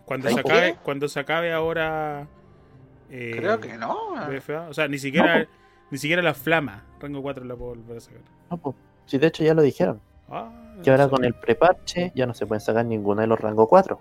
Cuando 0.05 0.30
¿Hay 0.30 0.36
se 0.36 0.43
qué? 0.43 0.51
acabe, 0.51 0.75
cuando 0.84 1.07
se 1.09 1.19
acabe 1.19 1.51
ahora. 1.53 2.28
eh, 3.09 3.34
Creo 3.36 3.59
que 3.59 3.78
no. 3.78 4.15
BFA, 4.30 4.69
O 4.69 4.73
sea, 4.73 4.88
ni 4.88 4.97
siquiera, 4.97 5.39
No, 5.39 5.45
ni 5.91 5.97
siquiera 5.97 6.21
la 6.21 6.34
flama. 6.34 6.86
Rango 6.99 7.21
4 7.21 7.43
la 7.43 7.55
puedo 7.55 7.75
volver 7.75 7.97
a 7.97 8.01
sacar. 8.01 8.21
No, 8.49 8.57
pues, 8.57 8.75
si 9.05 9.17
de 9.17 9.28
hecho 9.28 9.43
ya 9.43 9.53
lo 9.53 9.61
dijeron. 9.61 9.99
Ah, 10.30 10.51
Que 10.84 10.91
ahora 10.91 11.07
con 11.09 11.23
el 11.25 11.34
preparche 11.34 12.11
ya 12.15 12.25
no 12.25 12.34
se 12.34 12.45
pueden 12.45 12.61
sacar 12.61 12.86
ninguna 12.86 13.21
de 13.21 13.28
los 13.28 13.39
rango 13.39 13.67
4. 13.67 13.99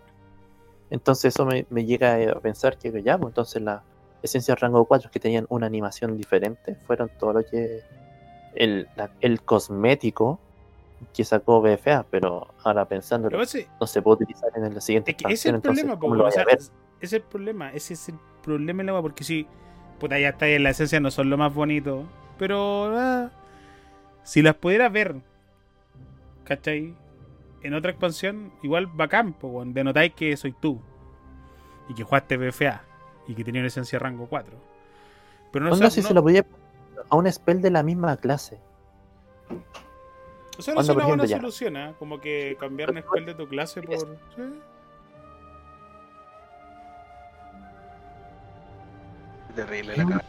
Entonces 0.91 1.35
eso 1.35 1.45
me, 1.47 1.67
me 1.71 1.85
llega 1.85 2.15
a 2.31 2.41
pensar 2.41 2.79
que 2.79 3.03
ya, 3.03 3.19
pues 3.19 3.33
entonces 3.33 3.61
las 3.63 3.83
esencias 4.23 4.59
rango 4.61 4.85
4 4.85 5.11
que 5.11 5.19
tenían 5.21 5.47
una 5.49 5.67
animación 5.67 6.17
diferente 6.17 6.75
fueron 6.87 7.11
todo 7.19 7.33
lo 7.35 7.45
que... 7.45 7.83
El, 8.55 8.89
la- 8.97 9.11
el 9.21 9.43
cosmético 9.43 10.41
que 11.13 11.25
sacó 11.25 11.61
BFA, 11.61 12.07
pero 12.11 12.55
ahora 12.65 12.87
pensando 12.87 13.29
no 13.31 13.87
se 13.87 14.03
puede 14.03 14.23
utilizar 14.25 14.51
en 14.55 14.75
la 14.75 14.81
siguiente 14.81 15.11
es 15.13 15.17
que 15.17 15.33
es 15.33 15.47
el 15.47 15.57
entonces, 15.57 15.85
problema, 15.85 16.29
es 17.01 17.13
el 17.13 17.23
problema. 17.23 17.73
Ese 17.73 17.95
es 17.95 18.09
el 18.09 18.19
problema 18.43 18.83
en 18.83 18.87
la 18.87 18.93
wea, 18.95 19.03
porque 19.03 19.25
si. 19.25 19.47
Puta, 20.01 20.19
ya 20.19 20.31
está 20.31 20.47
en 20.47 20.63
la 20.63 20.71
esencia, 20.71 21.01
no 21.01 21.11
son 21.11 21.31
lo 21.31 21.37
más 21.39 21.55
bonito. 21.55 22.05
Pero. 22.39 22.93
ah, 22.97 23.31
si 24.23 24.43
las 24.43 24.55
pudiera 24.55 24.89
ver. 24.89 25.17
¿Cachai? 26.45 26.95
En 27.63 27.75
otra 27.75 27.91
expansión, 27.91 28.53
igual 28.63 28.87
bacán, 28.87 29.33
po, 29.33 29.49
weón. 29.49 29.73
Denotáis 29.75 30.13
que 30.15 30.37
soy 30.37 30.53
tú. 30.53 30.81
Y 31.89 31.95
que 31.95 32.05
jugaste 32.05 32.37
BFA. 32.37 32.83
y 33.29 33.35
que 33.35 33.43
tenía 33.43 33.61
una 33.61 33.69
esencia 33.69 33.99
rango 33.99 34.27
4. 34.29 34.55
Pero 35.53 35.65
no, 35.65 35.75
sé, 35.77 35.91
si 35.91 36.01
no- 36.03 36.09
se 36.09 36.15
lo 36.15 36.23
podía 36.23 36.45
a 37.11 37.17
un 37.17 37.31
spell 37.31 37.61
de 37.61 37.71
la 37.71 37.83
misma 37.83 38.17
clase. 38.19 38.61
O 40.59 40.63
sea, 40.63 40.75
no 40.75 40.81
es 40.81 40.89
una 40.89 41.07
buena 41.07 41.27
solución, 41.27 41.77
¿eh? 41.77 41.95
Como 41.99 42.21
que 42.21 42.57
cambiar 42.59 42.91
un 42.91 42.99
spell 43.03 43.27
de 43.27 43.35
tu 43.35 43.47
clase 43.49 43.83
por. 43.83 43.99
¿sí? 43.99 44.43
Terrible 49.55 49.97
la 49.97 50.05
cara. 50.07 50.25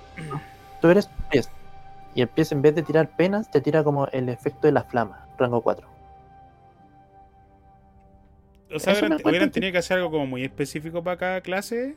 Tú 0.82 0.88
eres 0.90 1.10
pies. 1.32 1.50
Y 2.16 2.22
el 2.22 2.28
pies 2.30 2.52
en 2.52 2.62
vez 2.62 2.74
de 2.76 2.84
tirar 2.84 3.16
penas, 3.16 3.52
te 3.52 3.62
tira 3.62 3.84
como 3.84 4.08
el 4.08 4.30
efecto 4.30 4.68
de 4.68 4.72
la 4.74 4.84
flama, 4.84 5.28
rango 5.38 5.62
4. 5.62 5.88
O 8.74 8.80
sea, 8.80 8.94
hubieran, 8.94 9.14
hubieran 9.24 9.50
que- 9.50 9.54
tenido 9.54 9.72
que 9.72 9.78
hacer 9.78 9.98
algo 9.98 10.12
como 10.12 10.26
muy 10.26 10.44
específico 10.44 11.04
para 11.04 11.18
cada 11.18 11.42
clase. 11.42 11.96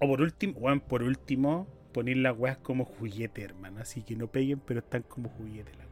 O 0.00 0.06
por 0.06 0.20
último, 0.20 0.58
bueno, 0.60 0.80
por 0.82 1.02
último, 1.02 1.66
poner 1.92 2.16
las 2.18 2.36
weas 2.38 2.58
como 2.58 2.84
juguete, 2.84 3.42
hermano. 3.42 3.80
Así 3.80 4.02
que 4.02 4.14
no 4.16 4.26
peguen, 4.28 4.60
pero 4.60 4.80
están 4.80 5.02
como 5.02 5.28
juguete 5.30 5.70
las 5.72 5.86
weas. 5.86 5.89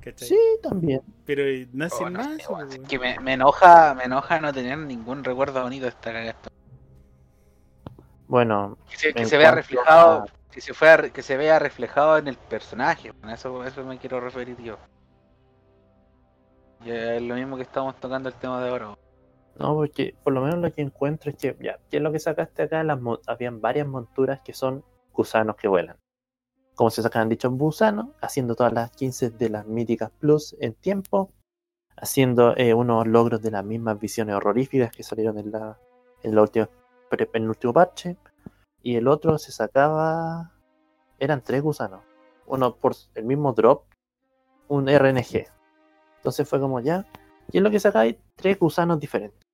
¿Cachai? 0.00 0.28
Sí, 0.28 0.38
también. 0.62 1.02
Pero 1.26 1.42
eh, 1.42 1.68
no 1.72 1.84
Oh, 1.84 1.86
hacen 1.86 2.12
no 2.14 2.20
es 2.22 2.48
weón. 2.48 2.84
que 2.86 2.98
me, 2.98 3.18
me 3.20 3.34
enoja, 3.34 3.94
me 3.94 4.04
enoja 4.04 4.40
no 4.40 4.52
tener 4.52 4.78
ningún 4.78 5.22
recuerdo 5.24 5.62
bonito 5.62 5.84
de 5.84 5.90
esta 5.90 6.12
cagada. 6.12 6.36
Bueno, 8.26 8.78
Que 8.88 8.96
se, 8.96 9.12
que 9.14 9.22
En 9.22 9.28
se 9.28 9.36
vea 9.36 9.50
reflejado, 9.50 10.22
a- 10.22 10.26
que 10.52 10.60
se 10.60 10.72
fuera, 10.74 11.10
que 11.10 11.22
se 11.22 11.36
vea 11.36 11.58
reflejado 11.58 12.16
en 12.18 12.28
el 12.28 12.36
personaje. 12.36 13.12
A 13.22 13.34
eso, 13.34 13.62
me 13.84 13.98
quiero 13.98 14.20
referir 14.20 14.56
yo. 14.62 14.78
Y 16.84 16.90
es 16.90 17.20
lo 17.22 17.34
mismo 17.34 17.56
que 17.56 17.62
estamos 17.62 17.96
tocando 17.96 18.28
el 18.28 18.34
tema 18.36 18.62
de 18.62 18.70
ahora. 18.70 18.86
weón. 18.86 18.98
no, 19.58 19.74
porque 19.74 20.14
por 20.22 20.32
lo 20.32 20.40
menos 20.42 20.58
lo 20.60 20.72
que 20.72 20.80
encuentro 20.82 21.30
es 21.30 21.36
que, 21.36 21.56
ya, 21.60 21.78
¿qué 21.90 21.98
es 21.98 22.02
lo 22.02 22.12
que 22.12 22.18
sacaste 22.20 22.62
acá? 22.62 22.82
Las 22.84 22.98
habían 23.26 23.60
varias 23.60 23.86
monturas 23.86 24.40
que 24.42 24.54
son 24.54 24.84
gusanos 25.12 25.56
que 25.56 25.68
vuelan. 25.68 25.96
Como 26.80 26.88
se 26.88 27.02
sacan 27.02 27.28
dichos 27.28 27.52
gusanos, 27.52 28.06
haciendo 28.22 28.54
todas 28.54 28.72
las 28.72 28.90
15 28.92 29.28
de 29.28 29.50
las 29.50 29.66
míticas 29.66 30.10
plus 30.18 30.56
en 30.60 30.72
tiempo, 30.72 31.30
haciendo 31.94 32.56
eh, 32.56 32.72
unos 32.72 33.06
logros 33.06 33.42
de 33.42 33.50
las 33.50 33.62
mismas 33.62 34.00
visiones 34.00 34.34
horroríficas 34.34 34.90
que 34.90 35.02
salieron 35.02 35.36
en 35.36 35.52
la 35.52 35.78
en 36.22 36.34
la 36.34 36.40
última 36.40 36.70
en 37.10 37.42
el 37.42 37.48
último 37.50 37.74
parche. 37.74 38.16
Y 38.82 38.96
el 38.96 39.08
otro 39.08 39.36
se 39.36 39.52
sacaba. 39.52 40.52
Eran 41.18 41.44
tres 41.44 41.60
gusanos. 41.60 42.00
Uno 42.46 42.74
por 42.74 42.96
el 43.14 43.26
mismo 43.26 43.52
drop, 43.52 43.84
un 44.68 44.88
RNG. 44.88 45.48
Entonces 46.16 46.48
fue 46.48 46.60
como 46.60 46.80
ya. 46.80 47.04
Y 47.52 47.58
es 47.58 47.62
lo 47.62 47.70
que 47.70 47.78
sacáis 47.78 48.16
tres 48.36 48.58
gusanos 48.58 48.98
diferentes. 48.98 49.46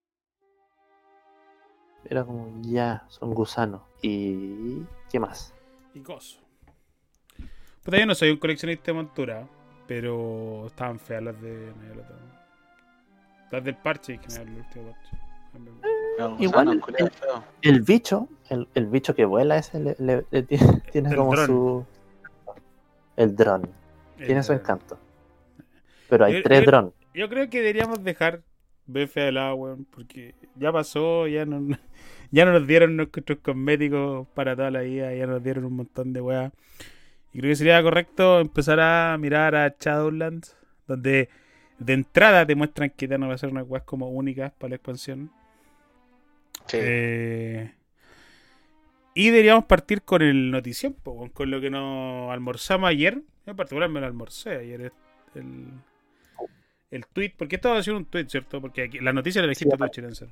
Era 2.05 2.24
como 2.24 2.62
ya, 2.62 3.05
son 3.09 3.35
gusanos. 3.35 3.83
¿Y 4.01 4.85
qué 5.11 5.18
más? 5.18 5.53
Y 5.93 5.99
coso. 6.03 6.45
Puta, 7.87 7.99
yo 7.99 8.05
no 8.07 8.14
soy 8.14 8.30
un 8.30 8.37
coleccionista 8.37 8.87
de 8.87 8.93
montura, 8.95 9.47
pero 9.87 10.66
estaban 10.66 10.99
feas 10.99 11.22
las 11.22 11.41
de. 11.41 11.72
Las 13.51 13.62
del 13.64 13.76
parche, 13.76 14.14
en 14.14 14.20
general, 14.22 14.49
el 14.49 14.57
último 14.57 14.91
parche. 14.91 15.16
No, 16.18 16.37
Igual 16.41 16.80
el- 17.62 17.80
bicho, 17.82 18.28
el, 18.51 18.68
el 18.74 18.87
bicho 18.87 19.14
que 19.14 19.24
vuela 19.24 19.57
ese 19.57 19.78
le, 19.80 19.97
le- 19.99 20.24
le 20.30 20.43
tiene, 20.93 21.14
como 21.14 21.34
su. 21.37 21.87
El 23.16 23.34
dron. 23.34 23.70
Tiene 24.18 24.43
su 24.43 24.53
encanto. 24.53 24.99
Pero 26.11 26.24
hay 26.26 26.34
Yo- 26.34 26.43
tres 26.43 26.66
drones. 26.66 26.93
Yo 27.14 27.28
creo 27.30 27.49
que 27.49 27.59
deberíamos 27.59 28.05
dejar 28.05 28.43
de 28.87 29.32
lado, 29.32 29.55
weón, 29.55 29.84
porque 29.87 30.34
ya 30.57 30.70
pasó, 30.72 31.26
ya 31.26 31.47
no, 31.47 31.76
ya 32.30 32.45
no 32.45 32.53
nos 32.53 32.66
dieron 32.66 32.97
nuestros 32.97 33.39
cosméticos 33.39 34.26
para 34.34 34.55
toda 34.57 34.70
la 34.70 34.80
vida, 34.80 35.14
ya 35.14 35.26
nos 35.26 35.43
dieron 35.43 35.64
un 35.64 35.76
montón 35.76 36.12
de 36.12 36.20
weas. 36.20 36.53
Y 37.37 37.41
creo 37.41 37.51
que 37.51 37.57
sería 37.57 37.82
correcto 37.82 38.41
empezar 38.41 38.80
a 38.80 39.14
mirar 39.18 39.55
a 39.55 39.76
Shadowlands, 39.78 40.57
donde 40.87 41.28
de 41.78 41.93
entrada 41.93 42.47
te 42.47 42.55
muestran 42.55 42.89
que 42.89 43.07
ya 43.07 43.18
no 43.18 43.28
va 43.28 43.34
a 43.34 43.39
ser 43.39 43.51
unas 43.51 43.68
weas 43.68 43.84
como 43.84 44.09
únicas 44.09 44.53
para 44.53 44.70
la 44.70 44.76
expansión. 44.76 45.30
Sí. 46.66 46.78
Eh, 46.80 47.74
y 49.12 49.28
deberíamos 49.28 49.66
partir 49.66 50.01
con 50.01 50.22
el 50.22 50.51
notición, 50.51 50.97
con 51.34 51.51
lo 51.51 51.61
que 51.61 51.68
nos 51.68 52.32
almorzamos 52.32 52.89
ayer. 52.89 53.16
Yo 53.45 53.51
en 53.51 53.57
particular 53.57 53.91
me 53.91 54.01
lo 54.01 54.07
almorcé 54.07 54.57
ayer. 54.57 54.91
El, 55.34 55.72
el 56.91 57.07
tweet, 57.07 57.34
porque 57.37 57.57
esto 57.57 57.68
va 57.68 57.76
a 57.76 57.82
ser 57.82 57.93
un 57.93 58.07
tweet, 58.07 58.30
¿cierto? 58.30 58.62
Porque 58.62 58.84
aquí, 58.84 58.99
la 59.01 59.12
noticia 59.12 59.43
la 59.43 59.49
elegiste 59.49 59.76
Sí, 59.76 59.82
tú, 59.82 59.89
Chilenser. 59.89 60.28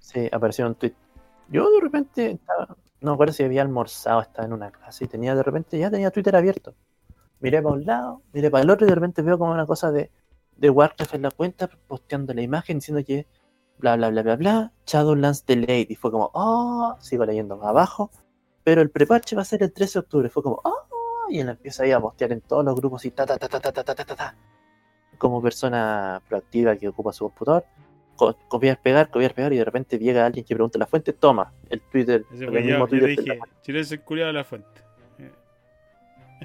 Sí, 0.00 0.28
apareció 0.30 0.66
un 0.66 0.74
tweet. 0.74 0.92
Yo 1.48 1.70
de 1.70 1.80
repente 1.80 2.32
estaba, 2.32 2.76
no 3.00 3.10
me 3.10 3.14
acuerdo 3.14 3.32
si 3.34 3.42
había 3.44 3.62
almorzado, 3.62 4.20
estaba 4.22 4.46
en 4.46 4.52
una 4.52 4.70
clase 4.70 5.04
y 5.04 5.08
tenía 5.08 5.34
de 5.34 5.42
repente, 5.42 5.78
ya 5.78 5.90
tenía 5.90 6.10
Twitter 6.10 6.34
abierto. 6.36 6.74
Miré 7.40 7.60
para 7.62 7.74
un 7.74 7.84
lado, 7.84 8.22
miré 8.32 8.50
para 8.50 8.62
el 8.64 8.70
otro 8.70 8.86
y 8.86 8.88
de 8.90 8.94
repente 8.94 9.22
veo 9.22 9.38
como 9.38 9.52
una 9.52 9.66
cosa 9.66 9.90
de, 9.92 10.10
de 10.56 10.70
Warcraft 10.70 11.14
en 11.14 11.22
la 11.22 11.30
cuenta, 11.30 11.68
posteando 11.86 12.32
la 12.32 12.42
imagen 12.42 12.78
diciendo 12.78 13.04
que 13.06 13.26
bla 13.78 13.96
bla 13.96 14.08
bla 14.10 14.22
bla 14.22 14.36
bla, 14.36 14.72
Shadowlands 14.86 15.44
Delayed. 15.44 15.90
Y 15.90 15.96
fue 15.96 16.10
como, 16.10 16.30
oh, 16.32 16.96
sigo 17.00 17.26
leyendo 17.26 17.56
más 17.58 17.68
abajo, 17.68 18.10
pero 18.64 18.80
el 18.80 18.90
preparche 18.90 19.36
va 19.36 19.42
a 19.42 19.44
ser 19.44 19.62
el 19.62 19.72
13 19.72 19.98
de 19.98 20.00
octubre. 20.00 20.28
Fue 20.30 20.42
como, 20.42 20.60
oh, 20.64 20.86
y 21.28 21.40
él 21.40 21.48
empieza 21.50 21.82
ahí 21.82 21.92
a 21.92 22.00
postear 22.00 22.32
en 22.32 22.40
todos 22.40 22.64
los 22.64 22.74
grupos 22.74 23.04
y 23.04 23.10
ta 23.10 23.26
ta 23.26 23.36
ta 23.36 23.48
ta 23.48 23.60
ta 23.60 23.72
ta 23.72 23.84
ta 23.84 23.94
ta 24.04 24.16
ta. 24.16 24.36
Como 25.18 25.42
persona 25.42 26.22
proactiva 26.28 26.76
que 26.76 26.88
ocupa 26.88 27.12
su 27.12 27.24
computador 27.26 27.64
co- 27.66 27.85
copiar, 28.16 28.80
pegar, 28.82 29.10
copiar, 29.10 29.34
pegar, 29.34 29.52
y 29.52 29.58
de 29.58 29.64
repente 29.64 29.98
llega 29.98 30.26
alguien 30.26 30.44
que 30.44 30.54
pregunta 30.54 30.78
la 30.78 30.86
fuente, 30.86 31.12
toma, 31.12 31.52
el 31.70 31.80
Twitter, 31.80 32.24
Ese 32.32 32.44
el 32.44 32.50
yo, 32.52 32.60
mismo 32.60 32.78
yo 32.78 32.86
Twitter, 32.86 33.00
te 33.16 33.22
de 33.22 33.22
dije, 33.22 33.36
la- 33.36 34.04
culiado 34.04 34.28
de 34.28 34.32
la 34.32 34.44
fuente. 34.44 34.80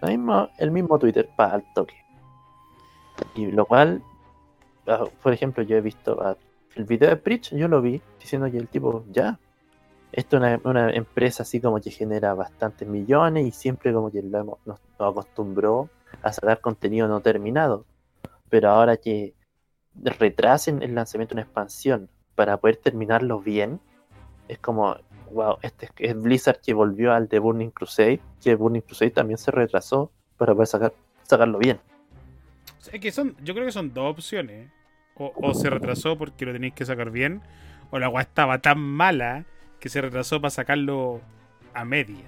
El 0.01 0.09
mismo, 0.17 0.49
el 0.57 0.72
mismo 0.72 0.97
Twitter 0.99 1.30
para 1.36 1.55
al 1.55 1.74
toque. 1.74 1.95
Y 3.36 3.47
lo 3.51 3.65
cual, 3.65 4.01
ah, 4.88 5.03
por 5.22 5.34
ejemplo, 5.34 5.63
yo 5.63 5.76
he 5.78 5.82
visto 5.82 6.17
ah, 6.22 6.38
el 6.76 6.86
video 6.86 7.09
de 7.09 7.17
Preach, 7.17 7.53
yo 7.53 7.67
lo 7.67 7.82
vi 7.82 8.01
diciendo 8.19 8.49
que 8.49 8.57
el 8.57 8.67
tipo, 8.69 9.03
ya, 9.11 9.38
esto 10.13 10.38
es 10.38 10.41
una, 10.41 10.59
una 10.63 10.91
empresa 10.91 11.43
así 11.43 11.59
como 11.59 11.80
que 11.82 11.91
genera 11.91 12.34
bastantes 12.34 12.88
millones 12.88 13.45
y 13.45 13.51
siempre 13.51 13.93
como 13.93 14.09
que 14.11 14.22
lo 14.22 14.38
hemos- 14.39 14.59
nos, 14.65 14.80
nos 14.99 15.11
acostumbró 15.11 15.89
a 16.22 16.32
sacar 16.32 16.61
contenido 16.61 17.07
no 17.07 17.19
terminado. 17.19 17.86
Pero 18.49 18.69
ahora 18.69 18.97
que 18.97 19.34
retrasen 20.03 20.81
el 20.83 20.95
lanzamiento 20.95 21.35
de 21.35 21.41
una 21.41 21.43
expansión 21.43 22.09
para 22.35 22.57
poder 22.57 22.77
terminarlo 22.77 23.39
bien, 23.39 23.79
es 24.47 24.57
como, 24.59 24.95
wow, 25.31 25.57
este 25.61 25.89
es- 25.99 26.21
Blizzard 26.21 26.59
que 26.61 26.73
volvió 26.73 27.13
al 27.13 27.27
de 27.27 27.39
Burning 27.39 27.69
Crusade, 27.69 28.19
que 28.41 28.55
Burning 28.55 28.81
Crusade 28.81 29.11
también 29.11 29.37
se 29.37 29.51
retrasó 29.51 30.11
para 30.37 30.53
poder 30.53 30.67
sacar, 30.67 30.93
sacarlo 31.23 31.57
bien. 31.59 31.79
Es 32.91 32.99
que 32.99 33.11
son, 33.11 33.35
yo 33.43 33.53
creo 33.53 33.65
que 33.65 33.71
son 33.71 33.93
dos 33.93 34.11
opciones. 34.11 34.69
O, 35.15 35.53
se 35.53 35.69
retrasó 35.69 36.17
porque 36.17 36.47
lo 36.47 36.53
tenéis 36.53 36.73
que 36.73 36.83
sacar 36.83 37.11
bien, 37.11 37.41
o 37.91 37.99
la 37.99 38.09
weá 38.09 38.23
estaba 38.23 38.59
tan 38.59 38.79
mala 38.79 39.45
que 39.79 39.87
se 39.87 40.01
retrasó 40.01 40.41
para 40.41 40.49
sacarlo 40.49 41.21
a 41.75 41.85
media. 41.85 42.25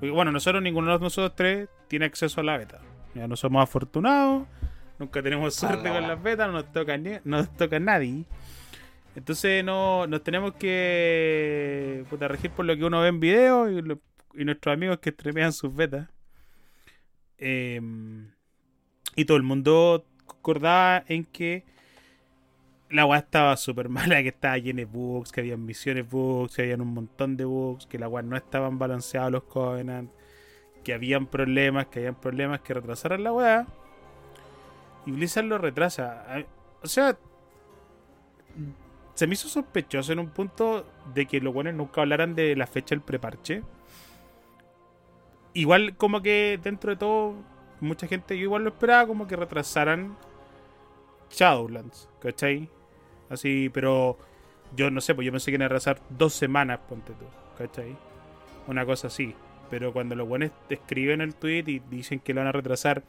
Bueno, 0.00 0.32
nosotros, 0.32 0.62
ninguno 0.62 0.92
de 0.92 0.98
nosotros 0.98 1.34
tres 1.34 1.68
tiene 1.88 2.04
acceso 2.04 2.42
a 2.42 2.44
la 2.44 2.58
beta. 2.58 2.80
Ya 3.14 3.26
no 3.26 3.36
somos 3.36 3.62
afortunados, 3.62 4.46
nunca 5.00 5.20
tenemos 5.22 5.54
suerte 5.56 5.90
Hola. 5.90 5.98
con 5.98 6.08
las 6.08 6.22
betas, 6.22 6.46
no 6.46 6.52
nos 6.52 6.72
toca, 6.72 6.96
ni- 6.96 7.18
no 7.24 7.38
nos 7.38 7.56
toca 7.56 7.80
nadie. 7.80 8.24
Entonces 9.16 9.64
no, 9.64 10.06
nos 10.06 10.22
tenemos 10.22 10.54
que 10.54 12.04
puta, 12.08 12.28
regir 12.28 12.52
por 12.52 12.64
lo 12.64 12.76
que 12.76 12.84
uno 12.84 13.00
ve 13.00 13.08
en 13.08 13.18
video 13.18 13.68
y, 13.68 13.82
lo- 13.82 13.98
y 14.34 14.44
nuestros 14.44 14.72
amigos 14.72 14.98
que 15.00 15.10
streamean 15.10 15.52
sus 15.52 15.74
betas. 15.74 16.08
Em, 17.38 18.30
y 19.16 19.24
todo 19.24 19.36
el 19.36 19.42
mundo 19.42 20.04
concordaba 20.26 21.02
en 21.08 21.24
que 21.24 21.64
la 22.90 23.06
weá 23.06 23.18
estaba 23.20 23.56
súper 23.56 23.88
mala, 23.88 24.22
que 24.22 24.28
estaba 24.28 24.58
llena 24.58 24.78
de 24.80 24.84
bugs, 24.84 25.32
que 25.32 25.40
habían 25.40 25.64
misiones 25.64 26.08
bugs, 26.08 26.54
que 26.56 26.62
habían 26.62 26.80
un 26.80 26.92
montón 26.94 27.36
de 27.36 27.44
bugs, 27.44 27.86
que 27.86 27.98
la 27.98 28.08
weá 28.08 28.22
no 28.22 28.36
estaban 28.36 28.78
balanceados 28.78 29.32
los 29.32 29.44
Covenant, 29.44 30.10
que 30.84 30.92
habían 30.92 31.26
problemas, 31.26 31.86
que 31.86 32.00
habían 32.00 32.20
problemas 32.20 32.60
que 32.60 32.74
retrasaran 32.74 33.24
la 33.24 33.32
weá. 33.32 33.66
Y 35.06 35.12
Blizzard 35.12 35.44
lo 35.44 35.58
retrasa. 35.58 36.24
O 36.82 36.88
sea, 36.88 37.16
se 39.14 39.26
me 39.26 39.34
hizo 39.34 39.48
sospechoso 39.48 40.12
en 40.12 40.18
un 40.18 40.30
punto 40.30 40.86
de 41.14 41.26
que 41.26 41.40
los 41.40 41.52
buenos 41.52 41.74
nunca 41.74 42.00
hablaran 42.00 42.34
de 42.34 42.56
la 42.56 42.66
fecha 42.66 42.94
del 42.94 43.02
preparche. 43.02 43.62
Igual 45.52 45.96
como 45.96 46.22
que 46.22 46.58
dentro 46.62 46.90
de 46.90 46.96
todo, 46.96 47.34
mucha 47.80 48.06
gente 48.06 48.36
yo 48.38 48.44
igual 48.44 48.62
lo 48.62 48.70
esperaba 48.70 49.06
como 49.06 49.26
que 49.26 49.36
retrasaran 49.36 50.16
Shadowlands, 51.30 52.08
¿cachai? 52.20 52.68
Así, 53.28 53.68
pero 53.68 54.16
yo 54.76 54.90
no 54.90 55.00
sé, 55.00 55.14
pues 55.14 55.26
yo 55.26 55.32
pensé 55.32 55.50
que 55.50 55.56
iban 55.56 55.66
a 55.66 55.68
retrasar 55.68 56.00
dos 56.10 56.32
semanas, 56.34 56.80
ponte 56.88 57.12
tú, 57.12 57.26
¿cachai? 57.58 57.96
Una 58.68 58.86
cosa 58.86 59.08
así. 59.08 59.34
Pero 59.70 59.92
cuando 59.92 60.14
los 60.14 60.26
buenos 60.26 60.50
escriben 60.68 61.20
el 61.20 61.34
tweet 61.34 61.64
y 61.66 61.78
dicen 61.78 62.20
que 62.20 62.34
lo 62.34 62.40
van 62.40 62.48
a 62.48 62.52
retrasar 62.52 63.02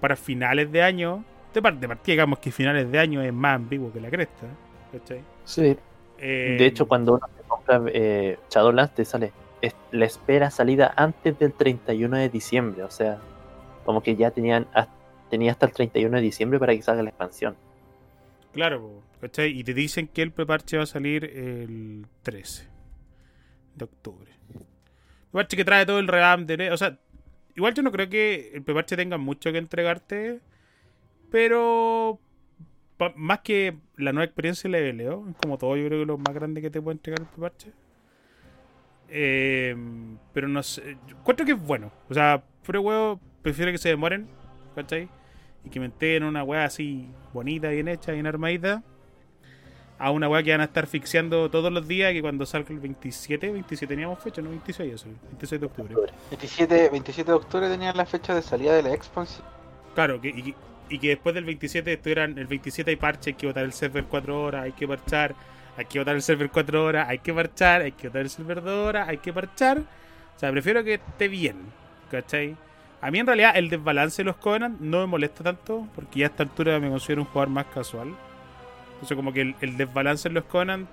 para 0.00 0.16
finales 0.16 0.70
de 0.72 0.82
año, 0.82 1.24
de 1.54 1.62
parte, 1.62 1.80
de 1.80 1.88
partida 1.88 2.12
digamos 2.12 2.38
que 2.38 2.50
finales 2.52 2.90
de 2.90 2.98
año 2.98 3.22
es 3.22 3.32
más 3.32 3.56
ambiguo 3.56 3.92
que 3.92 4.00
la 4.00 4.10
cresta, 4.10 4.46
¿cachai? 4.92 5.20
Sí. 5.44 5.76
Eh, 6.18 6.56
De 6.58 6.66
hecho, 6.66 6.86
cuando 6.88 7.14
uno 7.14 7.26
se 7.36 7.42
com- 7.42 7.58
compras 7.58 7.82
eh, 7.94 8.38
Shadowlands 8.50 8.94
te 8.94 9.04
sale 9.04 9.32
es- 9.62 9.74
la 9.90 10.04
espera 10.04 10.50
salida 10.50 10.92
antes 10.96 11.38
del 11.38 11.52
31 11.52 12.16
de 12.18 12.28
diciembre. 12.28 12.82
O 12.82 12.90
sea, 12.90 13.18
como 13.84 14.02
que 14.02 14.16
ya 14.16 14.30
tenían 14.30 14.66
tenía 15.30 15.52
hasta 15.52 15.66
el 15.66 15.72
31 15.72 16.16
de 16.16 16.22
diciembre 16.22 16.58
para 16.58 16.74
que 16.74 16.82
salga 16.82 17.02
la 17.02 17.08
expansión. 17.10 17.56
Claro, 18.52 19.02
¿cachai? 19.20 19.58
Y 19.58 19.64
te 19.64 19.74
dicen 19.74 20.08
que 20.08 20.22
el 20.22 20.30
preparche 20.32 20.76
va 20.78 20.84
a 20.84 20.86
salir 20.86 21.24
el 21.24 22.06
13 22.22 22.68
de 23.74 23.84
octubre. 23.84 24.30
Preparche 25.30 25.56
que 25.56 25.64
trae 25.64 25.84
todo 25.84 25.98
el 25.98 26.08
revamp 26.08 26.46
de... 26.48 26.70
O 26.70 26.76
sea, 26.76 26.98
igual 27.56 27.74
yo 27.74 27.82
no 27.82 27.92
creo 27.92 28.08
que 28.08 28.52
el 28.54 28.62
preparche 28.62 28.96
tenga 28.96 29.18
mucho 29.18 29.52
que 29.52 29.58
entregarte, 29.58 30.40
pero 31.30 32.20
más 33.16 33.40
que 33.40 33.76
la 33.96 34.12
nueva 34.12 34.24
experiencia 34.24 34.70
de 34.70 34.78
leveleo, 34.78 35.34
como 35.42 35.58
todo 35.58 35.76
yo 35.76 35.86
creo 35.86 36.00
que 36.00 36.06
lo 36.06 36.18
más 36.18 36.34
grande 36.34 36.62
que 36.62 36.70
te 36.70 36.80
puede 36.80 36.96
entregar 36.96 37.20
el 37.20 37.26
preparche. 37.26 37.72
Eh, 39.08 39.76
pero 40.32 40.48
no 40.48 40.62
sé, 40.62 40.96
encuentro 41.08 41.44
que 41.44 41.52
es 41.52 41.60
bueno. 41.60 41.92
O 42.08 42.14
sea, 42.14 42.42
puro 42.64 42.80
huevo, 42.80 43.20
prefiero 43.42 43.72
que 43.72 43.78
se 43.78 43.88
demoren, 43.88 44.28
¿cachai? 44.74 45.08
y 45.66 45.70
que 45.70 45.80
me 45.80 45.86
entreguen 45.86 46.22
una 46.22 46.44
weá 46.44 46.64
así 46.64 47.08
bonita, 47.32 47.68
bien 47.70 47.88
hecha, 47.88 48.12
bien 48.12 48.26
armadita, 48.26 48.84
a 49.98 50.10
una 50.10 50.28
weá 50.28 50.42
que 50.42 50.50
van 50.50 50.60
a 50.60 50.64
estar 50.64 50.84
asfixiando 50.84 51.50
todos 51.50 51.72
los 51.72 51.88
días 51.88 52.12
que 52.12 52.20
cuando 52.20 52.44
salga 52.44 52.70
el 52.70 52.80
27, 52.80 53.50
27 53.50 53.94
teníamos 53.94 54.18
fecha, 54.18 54.42
no 54.42 54.50
26 54.50 54.94
eso, 54.94 55.06
26 55.28 55.60
de 55.60 55.66
octubre. 55.66 55.94
27, 56.30 56.88
27 56.90 57.30
de 57.30 57.36
octubre 57.36 57.68
tenían 57.68 57.96
la 57.96 58.04
fecha 58.04 58.34
de 58.34 58.42
salida 58.42 58.74
de 58.74 58.82
la 58.82 58.92
expansión. 58.92 59.46
Claro, 59.94 60.20
que, 60.20 60.28
y, 60.28 60.54
y 60.90 60.98
que 60.98 61.08
después 61.08 61.34
del 61.34 61.44
27 61.44 61.94
estuvieran, 61.94 62.38
el 62.38 62.46
27 62.46 62.90
hay 62.90 62.96
parche, 62.96 63.30
hay 63.30 63.34
que 63.34 63.46
botar 63.46 63.64
el 63.64 63.72
server 63.72 64.04
4 64.04 64.42
horas, 64.42 64.64
hay 64.64 64.72
que 64.72 64.86
parchar, 64.86 65.34
hay 65.76 65.86
que 65.86 65.98
botar 65.98 66.14
el 66.14 66.22
server 66.22 66.50
4 66.50 66.84
horas, 66.84 67.08
hay 67.08 67.18
que 67.18 67.32
parchar, 67.32 67.82
hay 67.82 67.92
que 67.92 68.08
botar 68.08 68.22
el 68.22 68.30
server 68.30 68.62
2 68.62 68.88
horas, 68.88 69.08
hay 69.08 69.18
que 69.18 69.32
parchar. 69.32 69.78
O 69.78 70.38
sea, 70.38 70.50
prefiero 70.50 70.84
que 70.84 70.94
esté 70.94 71.28
bien, 71.28 71.56
¿cachai? 72.10 72.56
A 73.00 73.10
mí 73.10 73.18
en 73.18 73.26
realidad 73.26 73.56
el 73.56 73.70
desbalance 73.70 74.22
de 74.22 74.24
los 74.24 74.36
Covenant 74.36 74.80
no 74.80 75.00
me 75.00 75.06
molesta 75.06 75.42
tanto, 75.42 75.86
porque 75.94 76.20
ya 76.20 76.26
a 76.26 76.28
esta 76.28 76.42
altura 76.42 76.78
me 76.80 76.90
considero 76.90 77.22
un 77.22 77.28
jugador 77.28 77.48
más 77.48 77.66
casual. 77.66 78.14
Entonces 78.96 79.16
como 79.16 79.32
que 79.32 79.42
el, 79.42 79.56
el 79.60 79.76
desbalance 79.76 80.28
en 80.28 80.34
los 80.34 80.44
Covenant, 80.44 80.90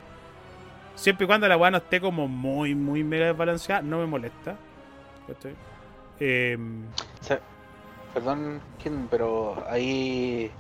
siempre 0.95 1.25
y 1.25 1.27
cuando 1.27 1.47
la 1.47 1.57
weá 1.57 1.71
no 1.71 1.77
esté 1.79 2.01
como 2.01 2.27
muy, 2.27 2.75
muy 2.75 3.03
mega 3.03 3.27
desbalanceada, 3.27 3.81
no 3.83 3.99
me 3.99 4.07
molesta. 4.07 4.61
sea, 7.23 7.41
perdón, 8.13 8.61
Kim, 8.77 9.07
pero 9.09 9.63
ahí 9.69 10.51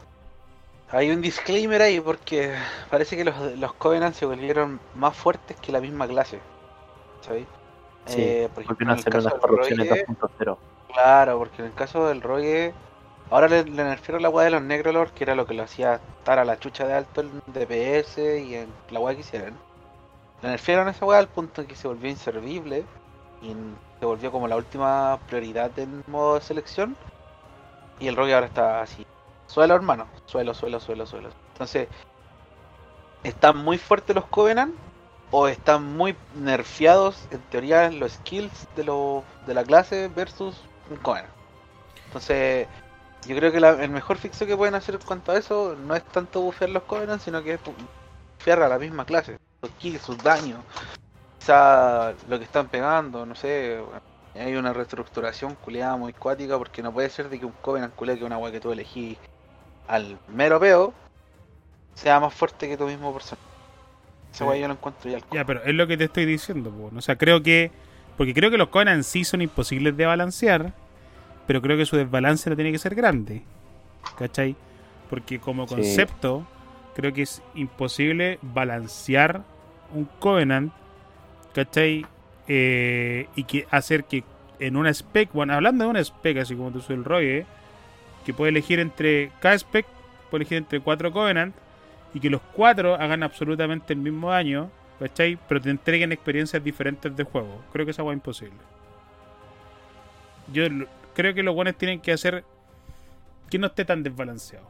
hay 0.87 1.11
un 1.11 1.21
disclaimer 1.21 1.81
ahí 1.81 2.01
porque 2.01 2.55
parece 2.89 3.17
que 3.17 3.25
los, 3.25 3.35
los 3.57 3.73
Covenant 3.75 4.15
se 4.15 4.25
volvieron 4.25 4.81
más 4.93 5.15
fuertes 5.17 5.57
que 5.59 5.71
la 5.71 5.81
misma 5.81 6.07
clase. 6.07 6.41
¿Sabes? 7.21 7.49
Sí, 8.05 8.21
Eh, 8.21 8.49
por 8.53 8.63
ejemplo, 8.63 8.91
en 8.91 8.97
el 8.99 9.07
caso 9.07 9.29
del 9.31 9.41
corrupciones 9.41 9.89
Rogue, 9.89 10.05
2.0. 10.07 10.59
claro, 10.87 11.37
porque 11.39 11.61
en 11.63 11.67
el 11.69 11.73
caso 11.75 12.07
del 12.07 12.21
Rogue, 12.21 12.75
ahora 13.29 13.47
le, 13.47 13.63
le 13.63 13.83
nerfearon 13.83 14.21
la 14.21 14.29
weá 14.29 14.45
de 14.45 14.51
los 14.51 14.61
Necrolord, 14.61 15.11
que 15.11 15.23
era 15.23 15.35
lo 15.35 15.45
que 15.45 15.53
lo 15.53 15.63
hacía 15.63 15.99
estar 16.19 16.39
a 16.39 16.45
la 16.45 16.59
chucha 16.59 16.87
de 16.87 16.93
alto 16.93 17.21
en 17.21 17.41
DPS 17.47 18.17
y 18.17 18.55
en 18.55 18.67
la 18.89 18.99
weá 18.99 19.15
que 19.15 19.21
hicieran. 19.21 19.53
Le 20.41 20.49
nerfearon 20.49 20.87
esa 20.89 21.05
weá 21.05 21.19
al 21.19 21.27
punto 21.27 21.61
en 21.61 21.67
que 21.67 21.75
se 21.75 21.87
volvió 21.87 22.09
inservible 22.09 22.85
y 23.41 23.55
se 23.99 24.05
volvió 24.05 24.31
como 24.31 24.47
la 24.47 24.55
última 24.55 25.19
prioridad 25.27 25.71
del 25.71 26.03
modo 26.07 26.35
de 26.35 26.41
selección. 26.41 26.95
Y 27.99 28.07
el 28.07 28.15
Rogue 28.15 28.33
ahora 28.33 28.47
está 28.47 28.81
así. 28.81 29.05
Suelo, 29.47 29.75
hermano. 29.75 30.07
Suelo, 30.25 30.53
suelo, 30.53 30.79
suelo, 30.79 31.05
suelo. 31.05 31.29
Entonces, 31.53 31.87
¿están 33.23 33.57
muy 33.57 33.77
fuertes 33.77 34.15
los 34.15 34.25
Covenant? 34.25 34.75
¿O 35.31 35.47
están 35.47 35.95
muy 35.95 36.15
nerfeados, 36.35 37.27
en 37.31 37.39
teoría, 37.49 37.89
los 37.89 38.13
skills 38.13 38.67
de, 38.75 38.83
lo, 38.83 39.23
de 39.47 39.53
la 39.53 39.63
clase 39.63 40.07
versus 40.09 40.61
un 40.89 40.97
Covenant? 40.97 41.33
Entonces, 42.07 42.67
yo 43.27 43.35
creo 43.35 43.51
que 43.51 43.59
la- 43.59 43.83
el 43.83 43.89
mejor 43.89 44.17
fixo 44.17 44.45
que 44.45 44.55
pueden 44.57 44.75
hacer 44.75 44.95
en 44.95 45.01
cuanto 45.01 45.31
a 45.31 45.37
eso 45.37 45.75
no 45.75 45.95
es 45.95 46.03
tanto 46.05 46.41
bufear 46.41 46.69
los 46.69 46.83
Covenant, 46.83 47.21
sino 47.21 47.41
que 47.43 47.53
es 47.53 47.59
bu- 47.63 47.73
bufear 48.37 48.61
a 48.63 48.69
la 48.69 48.77
misma 48.79 49.05
clase. 49.05 49.37
Sus 49.61 49.71
kills, 49.71 50.01
sus 50.01 50.17
daños. 50.21 50.59
Quizá 51.39 52.13
lo 52.29 52.37
que 52.37 52.45
están 52.45 52.67
pegando, 52.67 53.25
no 53.25 53.35
sé. 53.35 53.79
Hay 54.35 54.55
una 54.55 54.73
reestructuración 54.73 55.55
culeada 55.55 55.95
muy 55.95 56.13
cuática 56.13 56.57
porque 56.57 56.81
no 56.81 56.91
puede 56.91 57.09
ser 57.09 57.29
de 57.29 57.39
que 57.39 57.45
un 57.45 57.53
Covenant 57.61 57.93
culea 57.95 58.17
que 58.17 58.23
una 58.23 58.37
wea 58.37 58.51
que 58.51 58.59
tú 58.59 58.71
elegí 58.71 59.17
al 59.87 60.17
mero 60.29 60.59
peo 60.59 60.93
sea 61.93 62.19
más 62.19 62.33
fuerte 62.33 62.67
que 62.67 62.77
tu 62.77 62.85
mismo 62.85 63.13
personaje. 63.13 63.45
Esa 64.33 64.51
Sí. 64.51 64.59
yo 64.59 64.67
lo 64.67 64.73
encuentro 64.73 65.11
ya 65.11 65.19
Ya, 65.31 65.45
pero 65.45 65.61
es 65.63 65.75
lo 65.75 65.85
que 65.85 65.95
te 65.97 66.05
estoy 66.05 66.25
diciendo, 66.25 66.71
po. 66.71 66.91
o 66.95 67.01
sea, 67.01 67.15
creo 67.17 67.43
que. 67.43 67.71
Porque 68.17 68.33
creo 68.33 68.49
que 68.51 68.57
los 68.57 68.69
Conan 68.69 68.95
en 68.97 69.03
sí 69.03 69.23
son 69.23 69.41
imposibles 69.41 69.95
de 69.97 70.05
balancear, 70.05 70.71
pero 71.47 71.61
creo 71.61 71.77
que 71.77 71.85
su 71.85 71.95
desbalance 71.97 72.49
no 72.49 72.55
tiene 72.55 72.71
que 72.71 72.77
ser 72.79 72.95
grande. 72.95 73.43
¿Cachai? 74.17 74.55
Porque 75.09 75.39
como 75.39 75.67
Sí. 75.67 75.75
concepto, 75.75 76.45
creo 76.95 77.13
que 77.13 77.23
es 77.23 77.41
imposible 77.55 78.39
balancear 78.41 79.43
un 79.93 80.05
Covenant, 80.19 80.71
¿cachai? 81.53 82.05
Eh, 82.47 83.27
y 83.35 83.43
que 83.45 83.67
hacer 83.71 84.03
que 84.05 84.23
en 84.59 84.75
una 84.75 84.89
spec, 84.93 85.31
bueno, 85.33 85.53
hablando 85.53 85.85
de 85.85 85.89
una 85.89 85.99
spec, 86.03 86.37
así 86.37 86.55
como 86.55 86.71
tú 86.71 86.81
soy 86.81 86.95
el 86.95 87.05
Rogue, 87.05 87.45
que 88.25 88.33
puede 88.33 88.49
elegir 88.49 88.79
entre 88.79 89.31
cada 89.39 89.55
spec, 89.55 89.85
puede 90.29 90.43
elegir 90.43 90.57
entre 90.57 90.79
cuatro 90.79 91.11
Covenant 91.11 91.53
y 92.13 92.19
que 92.19 92.29
los 92.29 92.41
cuatro 92.53 92.95
hagan 92.95 93.23
absolutamente 93.23 93.93
el 93.93 93.99
mismo 93.99 94.31
daño, 94.31 94.69
¿cachai? 94.99 95.37
Pero 95.47 95.61
te 95.61 95.69
entreguen 95.69 96.11
experiencias 96.11 96.63
diferentes 96.63 97.15
de 97.15 97.23
juego. 97.23 97.61
Creo 97.71 97.85
que 97.85 97.91
esa 97.91 98.03
es 98.03 98.13
imposible. 98.13 98.57
Yo 100.51 100.65
creo 101.13 101.33
que 101.33 101.43
los 101.43 101.55
buenos 101.55 101.75
tienen 101.77 101.99
que 102.01 102.11
hacer 102.11 102.43
que 103.49 103.59
no 103.59 103.67
esté 103.67 103.85
tan 103.85 104.03
desbalanceado. 104.03 104.69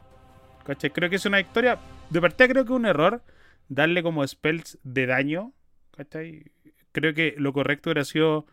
¿Cachai? 0.64 0.90
Creo 0.90 1.10
que 1.10 1.16
es 1.16 1.26
una 1.26 1.38
victoria. 1.38 1.78
De 2.10 2.20
partida 2.20 2.48
creo 2.48 2.64
que 2.64 2.72
es 2.72 2.76
un 2.76 2.86
error 2.86 3.22
darle 3.68 4.02
como 4.02 4.26
spells 4.26 4.78
de 4.82 5.06
daño. 5.06 5.52
¿Cachai? 5.96 6.52
Creo 6.92 7.14
que 7.14 7.34
lo 7.38 7.52
correcto 7.52 7.90
hubiera 7.90 8.04
sido 8.04 8.46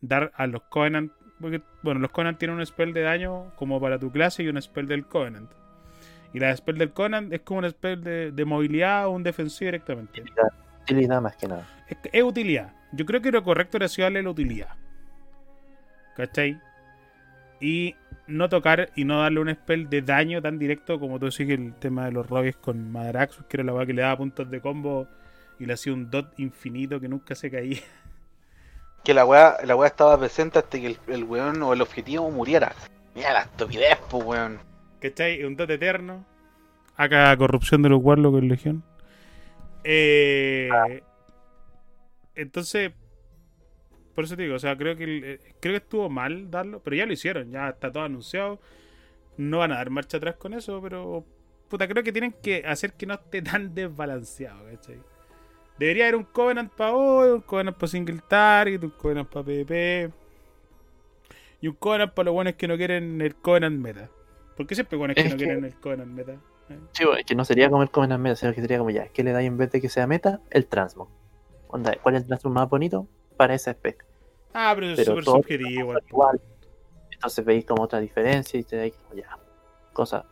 dar 0.00 0.32
a 0.36 0.46
los 0.46 0.62
Covenant. 0.62 1.12
Porque, 1.40 1.62
bueno, 1.82 2.00
los 2.00 2.10
Covenant 2.10 2.38
tienen 2.38 2.58
un 2.58 2.66
spell 2.66 2.92
de 2.92 3.02
daño 3.02 3.54
como 3.56 3.80
para 3.80 3.98
tu 3.98 4.10
clase 4.10 4.42
y 4.42 4.48
un 4.48 4.60
spell 4.60 4.86
del 4.86 5.06
Covenant. 5.06 5.50
Y 6.32 6.38
la 6.38 6.54
spell 6.56 6.78
del 6.78 6.92
Covenant 6.92 7.32
es 7.32 7.40
como 7.40 7.60
un 7.60 7.70
spell 7.70 8.02
de, 8.02 8.32
de 8.32 8.44
movilidad 8.44 9.06
o 9.06 9.10
un 9.10 9.22
defensivo 9.22 9.66
directamente. 9.66 10.20
Utilidad, 10.20 10.52
utilidad 10.82 11.20
más 11.20 11.36
que 11.36 11.48
nada. 11.48 11.66
Es, 11.88 11.98
es 12.12 12.22
utilidad. 12.22 12.74
Yo 12.92 13.06
creo 13.06 13.20
que 13.20 13.32
lo 13.32 13.42
correcto 13.42 13.78
era 13.78 13.88
sido 13.88 14.06
darle 14.06 14.22
la 14.22 14.30
utilidad. 14.30 14.76
¿Cachai? 16.16 16.60
Y 17.60 17.94
no 18.26 18.48
tocar 18.48 18.90
y 18.96 19.04
no 19.04 19.20
darle 19.20 19.40
un 19.40 19.54
spell 19.54 19.88
de 19.88 20.02
daño 20.02 20.40
tan 20.40 20.58
directo 20.58 20.98
como 20.98 21.18
tú 21.18 21.26
decís 21.26 21.46
que 21.46 21.54
el 21.54 21.74
tema 21.74 22.06
de 22.06 22.12
los 22.12 22.28
rogues 22.28 22.56
con 22.56 22.90
Madaraxus, 22.90 23.44
que 23.46 23.56
era 23.58 23.64
la 23.64 23.74
weá 23.74 23.86
que 23.86 23.92
le 23.92 24.02
daba 24.02 24.16
puntos 24.16 24.50
de 24.50 24.60
combo 24.60 25.08
y 25.58 25.66
le 25.66 25.74
hacía 25.74 25.92
un 25.92 26.10
dot 26.10 26.32
infinito 26.38 27.00
que 27.00 27.08
nunca 27.08 27.34
se 27.34 27.50
caía. 27.50 27.80
Que 29.02 29.14
la 29.14 29.24
wea, 29.24 29.56
la 29.64 29.76
wea 29.76 29.88
estaba 29.88 30.18
presente 30.18 30.58
hasta 30.58 30.78
que 30.78 30.86
el, 30.88 30.98
el 31.06 31.24
weón 31.24 31.62
o 31.62 31.72
el 31.72 31.80
objetivo 31.80 32.30
muriera. 32.30 32.74
Mira 33.14 33.32
la 33.32 33.40
estupidez, 33.40 33.98
pues 34.10 34.22
weón. 34.22 34.58
¿Cachai? 35.00 35.42
Un 35.42 35.56
dot 35.56 35.70
eterno. 35.70 36.26
Acá 36.96 37.34
corrupción 37.38 37.80
de 37.80 37.88
los 37.88 38.02
Warlocks 38.02 38.38
en 38.42 38.48
Legión. 38.48 38.84
Eh, 39.84 40.68
Entonces, 42.34 42.92
por 44.14 44.24
eso 44.24 44.36
te 44.36 44.42
digo, 44.42 44.54
o 44.56 44.58
sea, 44.58 44.76
creo 44.76 44.96
que 44.96 45.04
eh, 45.34 45.40
creo 45.60 45.72
que 45.74 45.78
estuvo 45.84 46.08
mal 46.10 46.50
darlo, 46.50 46.80
pero 46.82 46.96
ya 46.96 47.06
lo 47.06 47.12
hicieron, 47.12 47.50
ya 47.50 47.68
está 47.70 47.90
todo 47.92 48.02
anunciado. 48.04 48.58
No 49.36 49.58
van 49.58 49.72
a 49.72 49.76
dar 49.76 49.90
marcha 49.90 50.16
atrás 50.18 50.36
con 50.36 50.52
eso, 50.54 50.80
pero 50.82 51.24
puta, 51.68 51.86
creo 51.88 52.02
que 52.02 52.12
tienen 52.12 52.32
que 52.42 52.64
hacer 52.66 52.92
que 52.94 53.06
no 53.06 53.14
esté 53.14 53.40
tan 53.42 53.74
desbalanceado, 53.74 54.64
¿cachai? 54.66 54.98
Debería 55.78 56.04
haber 56.04 56.16
un 56.16 56.24
Covenant 56.24 56.70
para 56.72 56.92
hoy, 56.94 57.30
un 57.30 57.40
Covenant 57.40 57.76
para 57.76 57.88
Single 57.88 58.20
Target, 58.28 58.82
un 58.84 58.90
Covenant 58.90 59.28
para 59.30 59.44
PvP. 59.44 60.10
Y 61.62 61.68
un 61.68 61.74
Covenant 61.74 62.12
para 62.12 62.26
los 62.26 62.34
buenos 62.34 62.54
que 62.54 62.68
no 62.68 62.76
quieren 62.76 63.20
el 63.22 63.34
Covenant 63.36 63.78
meta. 63.78 64.10
¿Por 64.56 64.66
qué 64.66 64.74
siempre 64.74 64.98
buenos 64.98 65.14
que 65.14 65.22
Es 65.22 65.30
no 65.30 65.36
que- 65.38 65.44
quieren 65.44 65.64
el 65.64 65.74
Covenant 65.76 66.10
meta? 66.12 66.32
¿Eh? 66.68 66.78
Sí, 66.92 67.04
bueno, 67.04 67.20
que 67.26 67.34
no 67.34 67.44
sería 67.44 67.68
como 67.70 67.82
el 67.82 67.90
Covenant 67.90 68.22
Meta, 68.22 68.36
sino 68.36 68.54
que 68.54 68.60
sería 68.60 68.78
como 68.78 68.90
ya, 68.90 69.08
¿qué 69.08 69.24
le 69.24 69.32
da 69.32 69.42
en 69.42 69.56
vez 69.56 69.72
de 69.72 69.80
que 69.80 69.88
sea 69.88 70.06
meta? 70.06 70.40
El 70.50 70.66
Transmog. 70.66 71.08
Onda, 71.68 71.96
¿Cuál 72.02 72.14
es 72.16 72.22
el 72.22 72.28
Transmog 72.28 72.52
más 72.52 72.68
bonito? 72.68 73.08
Para 73.40 73.54
esa 73.54 73.70
spec. 73.70 74.04
Ah, 74.52 74.72
pero 74.74 74.88
es 74.88 75.02
súper 75.02 75.24
subjetivo. 75.24 75.94
igual. 76.10 76.38
Entonces 77.10 77.42
veis 77.42 77.64
como 77.64 77.84
otra 77.84 77.98
diferencia 77.98 78.60
y 78.60 78.64
te 78.64 78.76
dais 78.76 78.92
como 78.92 79.14
ya. 79.14 79.38
Cosa. 79.94 80.26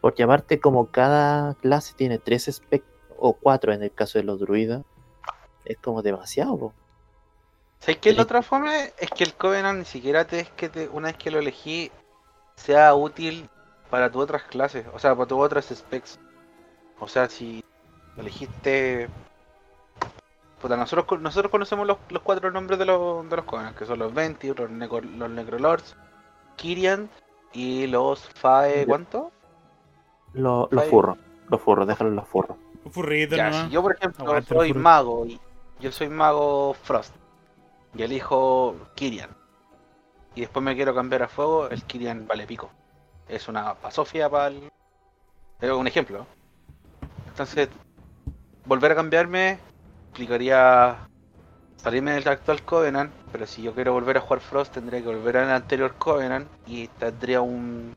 Porque 0.00 0.22
aparte, 0.22 0.60
como 0.60 0.92
cada 0.92 1.54
clase 1.54 1.94
tiene 1.96 2.20
tres 2.20 2.46
spec 2.46 2.84
o 3.18 3.32
cuatro 3.32 3.72
en 3.72 3.82
el 3.82 3.90
caso 3.90 4.20
de 4.20 4.24
los 4.24 4.38
druidas, 4.38 4.84
es 5.64 5.76
como 5.78 6.02
demasiado. 6.02 6.56
po. 6.56 6.72
¿Sabes 7.80 7.98
qué 7.98 8.10
es 8.10 8.16
la 8.16 8.22
otra 8.22 8.42
forma? 8.42 8.76
Es 8.96 9.10
que 9.10 9.24
el 9.24 9.34
Covenant 9.34 9.80
ni 9.80 9.84
siquiera 9.84 10.24
te 10.24 10.38
es 10.38 10.50
que 10.50 10.68
te, 10.68 10.86
una 10.86 11.08
vez 11.08 11.16
que 11.16 11.32
lo 11.32 11.40
elegí 11.40 11.90
sea 12.54 12.94
útil 12.94 13.50
para 13.90 14.08
tus 14.08 14.22
otras 14.22 14.44
clases, 14.44 14.86
o 14.94 15.00
sea, 15.00 15.16
para 15.16 15.26
tus 15.26 15.40
otras 15.40 15.66
specs. 15.66 16.20
O 17.00 17.08
sea, 17.08 17.28
si 17.28 17.64
elegiste, 18.16 19.08
puta, 20.66 20.76
nosotros, 20.76 21.20
nosotros 21.20 21.50
conocemos 21.50 21.86
los, 21.86 21.98
los 22.10 22.22
cuatro 22.22 22.50
nombres 22.50 22.78
de 22.78 22.86
los, 22.86 23.28
de 23.28 23.36
los 23.36 23.44
Covenant, 23.44 23.76
que 23.76 23.86
son 23.86 23.98
los 23.98 24.12
Venti, 24.12 24.52
los, 24.52 24.70
Necro, 24.70 25.00
los 25.00 25.30
Necrolords, 25.30 25.96
Kyrian 26.56 27.08
y 27.52 27.86
los 27.86 28.20
Fae. 28.20 28.84
¿Cuánto? 28.86 29.30
Los, 30.32 30.70
los 30.72 30.84
furros. 30.86 31.18
Los 31.48 31.60
furros, 31.60 31.86
déjalo 31.86 32.10
en 32.10 32.16
los 32.16 32.28
furros. 32.28 32.56
Un 32.84 32.92
furrito 32.92 33.36
Ya, 33.36 33.52
si 33.52 33.70
yo 33.70 33.82
por 33.82 33.94
ejemplo 33.96 34.24
Aguante 34.24 34.54
soy 34.54 34.72
mago 34.72 35.26
y 35.26 35.40
yo 35.80 35.90
soy 35.90 36.08
mago 36.08 36.74
Frost 36.74 37.14
y 37.94 38.02
elijo 38.02 38.76
Kyrian 38.94 39.30
y 40.34 40.42
después 40.42 40.62
me 40.62 40.74
quiero 40.74 40.94
cambiar 40.94 41.22
a 41.22 41.28
fuego, 41.28 41.68
el 41.68 41.82
Kyrian 41.84 42.26
vale 42.26 42.46
pico. 42.46 42.70
Es 43.28 43.48
una 43.48 43.74
pasofia 43.74 44.28
para 44.28 44.48
el... 44.48 44.70
Es 45.60 45.70
un 45.70 45.86
ejemplo. 45.86 46.26
Entonces, 47.28 47.68
volver 48.66 48.92
a 48.92 48.94
cambiarme 48.96 49.58
implicaría 50.16 50.96
salirme 51.76 52.12
del 52.12 52.26
actual 52.26 52.62
Covenant, 52.62 53.12
pero 53.30 53.46
si 53.46 53.62
yo 53.62 53.74
quiero 53.74 53.92
volver 53.92 54.16
a 54.16 54.20
jugar 54.20 54.40
Frost 54.40 54.72
tendría 54.72 55.00
que 55.02 55.08
volver 55.08 55.36
al 55.36 55.50
anterior 55.50 55.94
Covenant 55.98 56.48
y 56.66 56.88
tendría 56.88 57.42
un, 57.42 57.94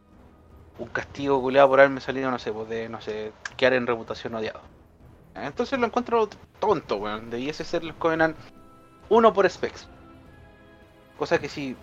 un 0.77 0.87
castigo 0.89 1.41
culeado 1.41 1.69
por 1.69 1.79
haberme 1.79 2.01
salido, 2.01 2.29
no 2.29 2.37
sé, 2.37 2.51
pues 2.51 2.67
de, 2.67 2.89
no 2.89 2.99
sé, 2.99 3.31
quedar 3.55 3.73
en 3.73 3.87
reputación 3.87 4.35
odiado. 4.35 4.59
Entonces 5.33 5.79
lo 5.79 5.85
encuentro 5.85 6.27
tonto, 6.59 6.97
weón. 6.97 7.29
Debiese 7.29 7.63
ser 7.63 7.85
los 7.85 7.95
Covenant 7.95 8.35
uno 9.07 9.31
por 9.31 9.49
specs. 9.49 9.87
Cosa 11.17 11.39
que 11.39 11.47
si 11.47 11.75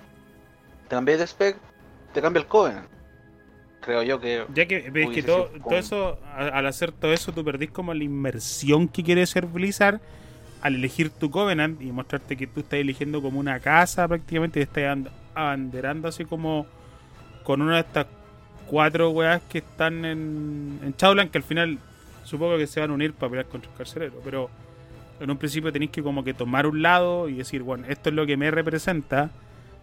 te 0.88 0.96
cambias 0.96 1.18
de 1.18 1.26
spec, 1.26 1.56
te 2.12 2.20
cambia 2.20 2.40
el 2.40 2.46
Covenant. 2.46 2.88
Creo 3.80 4.02
yo 4.02 4.20
que 4.20 4.44
Ya 4.52 4.66
que 4.66 4.90
ves 4.90 5.10
que 5.10 5.22
todo, 5.22 5.48
todo 5.64 5.78
eso, 5.78 6.18
al 6.34 6.66
hacer 6.66 6.92
todo 6.92 7.12
eso, 7.12 7.32
tú 7.32 7.44
perdís 7.44 7.70
como 7.70 7.94
la 7.94 8.04
inmersión 8.04 8.88
que 8.88 9.02
quiere 9.02 9.24
ser 9.26 9.46
Blizzard 9.46 10.00
al 10.66 10.74
elegir 10.76 11.10
tu 11.10 11.30
Covenant 11.30 11.80
y 11.80 11.92
mostrarte 11.92 12.36
que 12.36 12.46
tú 12.46 12.60
estás 12.60 12.80
eligiendo 12.80 13.22
como 13.22 13.38
una 13.40 13.60
casa 13.60 14.08
prácticamente 14.08 14.60
y 14.60 14.62
estás 14.64 14.84
and- 14.84 15.10
abanderando 15.34 16.08
así 16.08 16.24
como 16.24 16.66
con 17.44 17.62
una 17.62 17.74
de 17.76 17.80
estas 17.82 18.06
cuatro 18.66 19.10
weas 19.10 19.42
que 19.42 19.58
están 19.58 20.04
en, 20.04 20.80
en 20.82 20.94
Shadowland, 20.98 21.30
que 21.30 21.38
al 21.38 21.44
final 21.44 21.78
supongo 22.24 22.56
que 22.58 22.66
se 22.66 22.80
van 22.80 22.90
a 22.90 22.94
unir 22.94 23.12
para 23.14 23.30
pelear 23.30 23.46
contra 23.46 23.70
el 23.70 23.76
carcelero, 23.76 24.20
pero 24.24 24.50
en 25.20 25.30
un 25.30 25.38
principio 25.38 25.72
tenéis 25.72 25.92
que 25.92 26.02
como 26.02 26.24
que 26.24 26.34
tomar 26.34 26.66
un 26.66 26.82
lado 26.82 27.28
y 27.28 27.34
decir, 27.36 27.62
bueno, 27.62 27.86
esto 27.88 28.08
es 28.10 28.14
lo 28.16 28.26
que 28.26 28.36
me 28.36 28.50
representa, 28.50 29.30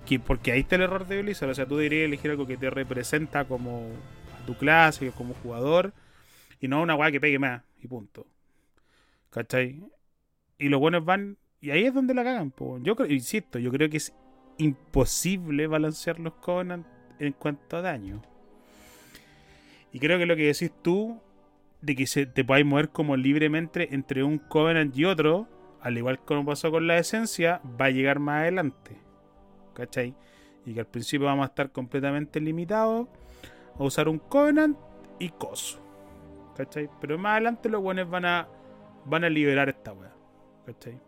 que 0.06 0.20
porque 0.20 0.52
ahí 0.52 0.62
está 0.62 0.76
el 0.76 0.82
error 0.84 1.08
de 1.08 1.22
Blizzard, 1.22 1.50
o 1.50 1.56
sea, 1.56 1.66
tú 1.66 1.78
deberías 1.78 2.06
elegir 2.06 2.32
algo 2.32 2.46
que 2.48 2.58
te 2.58 2.70
representa 2.70 3.46
como 3.46 3.88
tu 4.46 4.56
clase, 4.58 5.12
como 5.12 5.34
jugador, 5.36 5.94
y 6.62 6.68
no 6.68 6.82
una 6.82 6.96
weá 6.96 7.12
que 7.12 7.22
pegue 7.22 7.40
más, 7.40 7.62
y 7.82 7.88
punto. 7.88 8.28
¿Cachai? 9.32 9.82
Y 10.64 10.70
los 10.70 10.80
buenos 10.80 11.04
van, 11.04 11.38
y 11.60 11.72
ahí 11.72 11.84
es 11.84 11.94
donde 11.94 12.14
la 12.14 12.24
cagan, 12.24 12.50
po. 12.50 12.80
Yo 12.82 12.96
creo, 12.96 13.12
insisto, 13.12 13.60
yo 13.60 13.70
creo 13.70 13.90
que 13.90 13.98
es 13.98 14.14
imposible 14.58 15.68
balancear 15.68 16.22
los 16.22 16.36
Covenant 16.36 16.88
en 17.20 17.34
cuanto 17.34 17.76
a 17.76 17.82
daño. 17.82 18.22
Y 19.92 20.00
creo 20.00 20.18
que 20.18 20.26
lo 20.26 20.38
que 20.38 20.46
decís 20.46 20.72
tú, 20.82 21.20
de 21.82 21.98
que 21.98 22.08
se, 22.08 22.28
te 22.28 22.46
podáis 22.46 22.66
mover 22.66 22.92
como 22.92 23.18
libremente 23.18 23.94
entre 23.94 24.24
un 24.24 24.38
Covenant 24.38 24.96
y 24.96 25.04
otro, 25.04 25.50
al 25.82 25.98
igual 25.98 26.18
como 26.20 26.46
pasó 26.46 26.72
con 26.72 26.88
la 26.88 26.98
esencia, 26.98 27.60
va 27.80 27.88
a 27.88 27.92
llegar 27.92 28.20
más 28.20 28.44
adelante. 28.44 28.96
¿Cachai? 29.74 30.16
Y 30.66 30.76
que 30.76 30.80
al 30.80 30.88
principio 30.88 31.28
vamos 31.28 31.44
a 31.44 31.50
estar 31.50 31.74
completamente 31.74 32.40
limitados 32.40 33.10
a 33.78 33.84
usar 33.84 34.08
un 34.08 34.20
Covenant 34.20 34.78
y 35.20 35.28
coso. 35.28 35.86
¿Cachai? 36.56 36.90
Pero 37.02 37.18
más 37.18 37.34
adelante 37.34 37.68
los 37.68 37.82
buenos 37.82 38.10
van 38.10 38.24
a 38.24 38.48
van 39.04 39.26
a 39.26 39.30
liberar 39.30 39.68
esta 39.68 39.92
weá. 39.92 40.23
¿Cachai? 40.66 41.00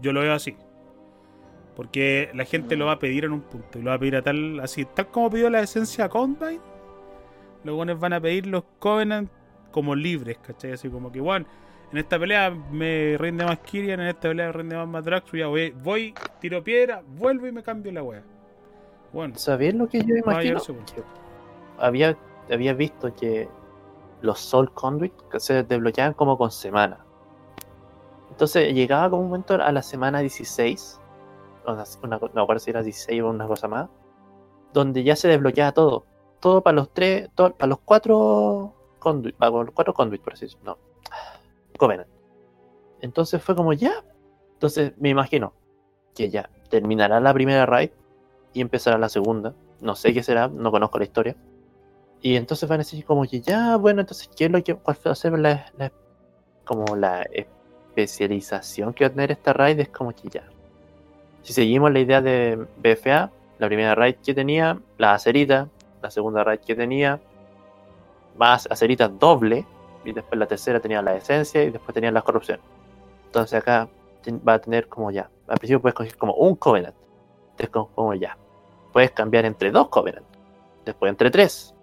Yo 0.00 0.12
lo 0.12 0.20
veo 0.20 0.32
así. 0.32 0.56
Porque 1.76 2.30
la 2.34 2.44
gente 2.44 2.76
lo 2.76 2.86
va 2.86 2.92
a 2.92 2.98
pedir 2.98 3.24
en 3.24 3.32
un 3.32 3.40
punto. 3.42 3.78
Y 3.78 3.82
lo 3.82 3.90
va 3.90 3.96
a 3.96 3.98
pedir 3.98 4.16
a 4.16 4.22
tal, 4.22 4.60
así, 4.60 4.84
tal 4.84 5.08
como 5.08 5.30
pidió 5.30 5.50
la 5.50 5.60
esencia 5.60 6.08
Combine. 6.08 6.60
Los 7.64 7.76
buenos 7.76 7.98
van 8.00 8.12
a 8.14 8.20
pedir 8.20 8.46
los 8.46 8.64
Covenant 8.78 9.30
como 9.70 9.94
libres, 9.94 10.38
¿cachai? 10.38 10.72
Así 10.72 10.88
como 10.88 11.12
que, 11.12 11.20
bueno, 11.20 11.46
en 11.92 11.98
esta 11.98 12.18
pelea 12.18 12.50
me 12.50 13.16
rinde 13.18 13.44
más 13.44 13.58
Kyrian, 13.58 14.00
en 14.00 14.08
esta 14.08 14.28
pelea 14.28 14.46
me 14.46 14.52
rinde 14.52 14.76
más 14.76 14.88
Madrax, 14.88 15.30
ya 15.32 15.46
voy, 15.46 15.70
voy, 15.70 16.14
tiro 16.40 16.62
piedra, 16.62 17.02
vuelvo 17.06 17.46
y 17.46 17.52
me 17.52 17.62
cambio 17.62 17.92
la 17.92 18.02
wea. 18.02 18.22
Bueno, 19.12 19.36
¿Sabías 19.36 19.74
lo 19.74 19.88
que 19.88 20.04
yo 20.04 20.16
imagino? 20.16 20.60
Había, 21.78 22.16
había 22.50 22.74
visto 22.74 23.12
que 23.14 23.48
los 24.22 24.38
Soul 24.38 24.72
Conduit 24.72 25.12
que 25.30 25.40
se 25.40 25.64
desbloqueaban 25.64 26.14
como 26.14 26.38
con 26.38 26.50
semana. 26.50 27.04
Entonces 28.40 28.72
llegaba 28.72 29.10
como 29.10 29.20
un 29.20 29.28
momento 29.28 29.52
a 29.52 29.70
la 29.70 29.82
semana 29.82 30.20
16, 30.20 30.98
o 31.66 31.74
sea, 31.84 32.00
una, 32.02 32.18
co- 32.18 32.30
no 32.32 32.40
acuerdo 32.40 32.60
si 32.60 32.70
era 32.70 32.82
16 32.82 33.20
o 33.20 33.28
una 33.28 33.46
cosa 33.46 33.68
más, 33.68 33.90
donde 34.72 35.04
ya 35.04 35.14
se 35.14 35.28
desbloqueaba 35.28 35.72
todo. 35.72 36.06
Todo 36.40 36.62
para 36.62 36.76
los 36.76 36.90
tres, 36.94 37.28
para 37.36 37.66
los 37.66 37.80
cuatro 37.80 38.72
conduit, 38.98 39.36
para 39.36 39.50
los 39.50 39.72
cuatro 39.74 39.92
conduit, 39.92 40.22
por 40.22 40.32
así 40.32 40.46
decirlo. 40.46 40.64
No. 40.64 40.78
Covenant. 41.76 42.08
Entonces 43.02 43.42
fue 43.42 43.54
como 43.54 43.74
ya. 43.74 44.02
Entonces 44.54 44.94
me 44.96 45.10
imagino 45.10 45.52
que 46.14 46.30
ya 46.30 46.48
terminará 46.70 47.20
la 47.20 47.34
primera 47.34 47.66
raid 47.66 47.90
y 48.54 48.62
empezará 48.62 48.96
la 48.96 49.10
segunda. 49.10 49.54
No 49.82 49.94
sé 49.96 50.14
qué 50.14 50.22
será, 50.22 50.48
no 50.48 50.70
conozco 50.70 50.96
la 50.96 51.04
historia. 51.04 51.36
Y 52.22 52.36
entonces 52.36 52.66
van 52.66 52.76
a 52.76 52.84
decir 52.84 53.04
como 53.04 53.24
que 53.24 53.42
ya, 53.42 53.76
bueno, 53.76 54.00
entonces, 54.00 54.30
¿qué 54.34 54.46
es 54.46 54.50
lo 54.50 54.64
que 54.64 54.72
va 54.72 54.96
a 55.04 55.14
ser 55.14 55.34
como 56.64 56.96
la 56.96 57.26
especialización 57.90 58.92
que 58.94 59.04
va 59.04 59.08
a 59.08 59.10
tener 59.10 59.30
esta 59.32 59.52
raid? 59.52 59.80
Es 59.80 59.88
como 59.88 60.12
que 60.12 60.28
ya. 60.28 60.42
Si 61.42 61.52
seguimos 61.52 61.92
la 61.92 62.00
idea 62.00 62.20
de 62.20 62.66
BFA, 62.82 63.30
la 63.58 63.66
primera 63.66 63.94
raid 63.94 64.16
que 64.16 64.34
tenía, 64.34 64.78
la 64.98 65.14
acerita, 65.14 65.68
la 66.02 66.10
segunda 66.10 66.44
raid 66.44 66.60
que 66.60 66.74
tenía, 66.74 67.20
más 68.36 68.66
acerita 68.70 69.08
doble, 69.08 69.66
y 70.04 70.12
después 70.12 70.38
la 70.38 70.46
tercera 70.46 70.80
tenía 70.80 71.02
la 71.02 71.14
esencia 71.14 71.62
y 71.62 71.70
después 71.70 71.92
tenía 71.94 72.10
la 72.10 72.22
corrupción. 72.22 72.58
Entonces 73.26 73.58
acá 73.60 73.88
va 74.48 74.54
a 74.54 74.58
tener 74.58 74.88
como 74.88 75.10
ya. 75.10 75.28
Al 75.46 75.58
principio 75.58 75.80
puedes 75.80 75.94
coger 75.94 76.16
como 76.16 76.34
un 76.34 76.56
Covenant. 76.56 76.94
Entonces 77.50 77.68
como, 77.70 78.14
ya. 78.14 78.36
Puedes 78.92 79.10
cambiar 79.10 79.44
entre 79.44 79.70
dos 79.70 79.88
Covenant. 79.88 80.24
Después 80.84 81.10
entre 81.10 81.30
tres. 81.30 81.74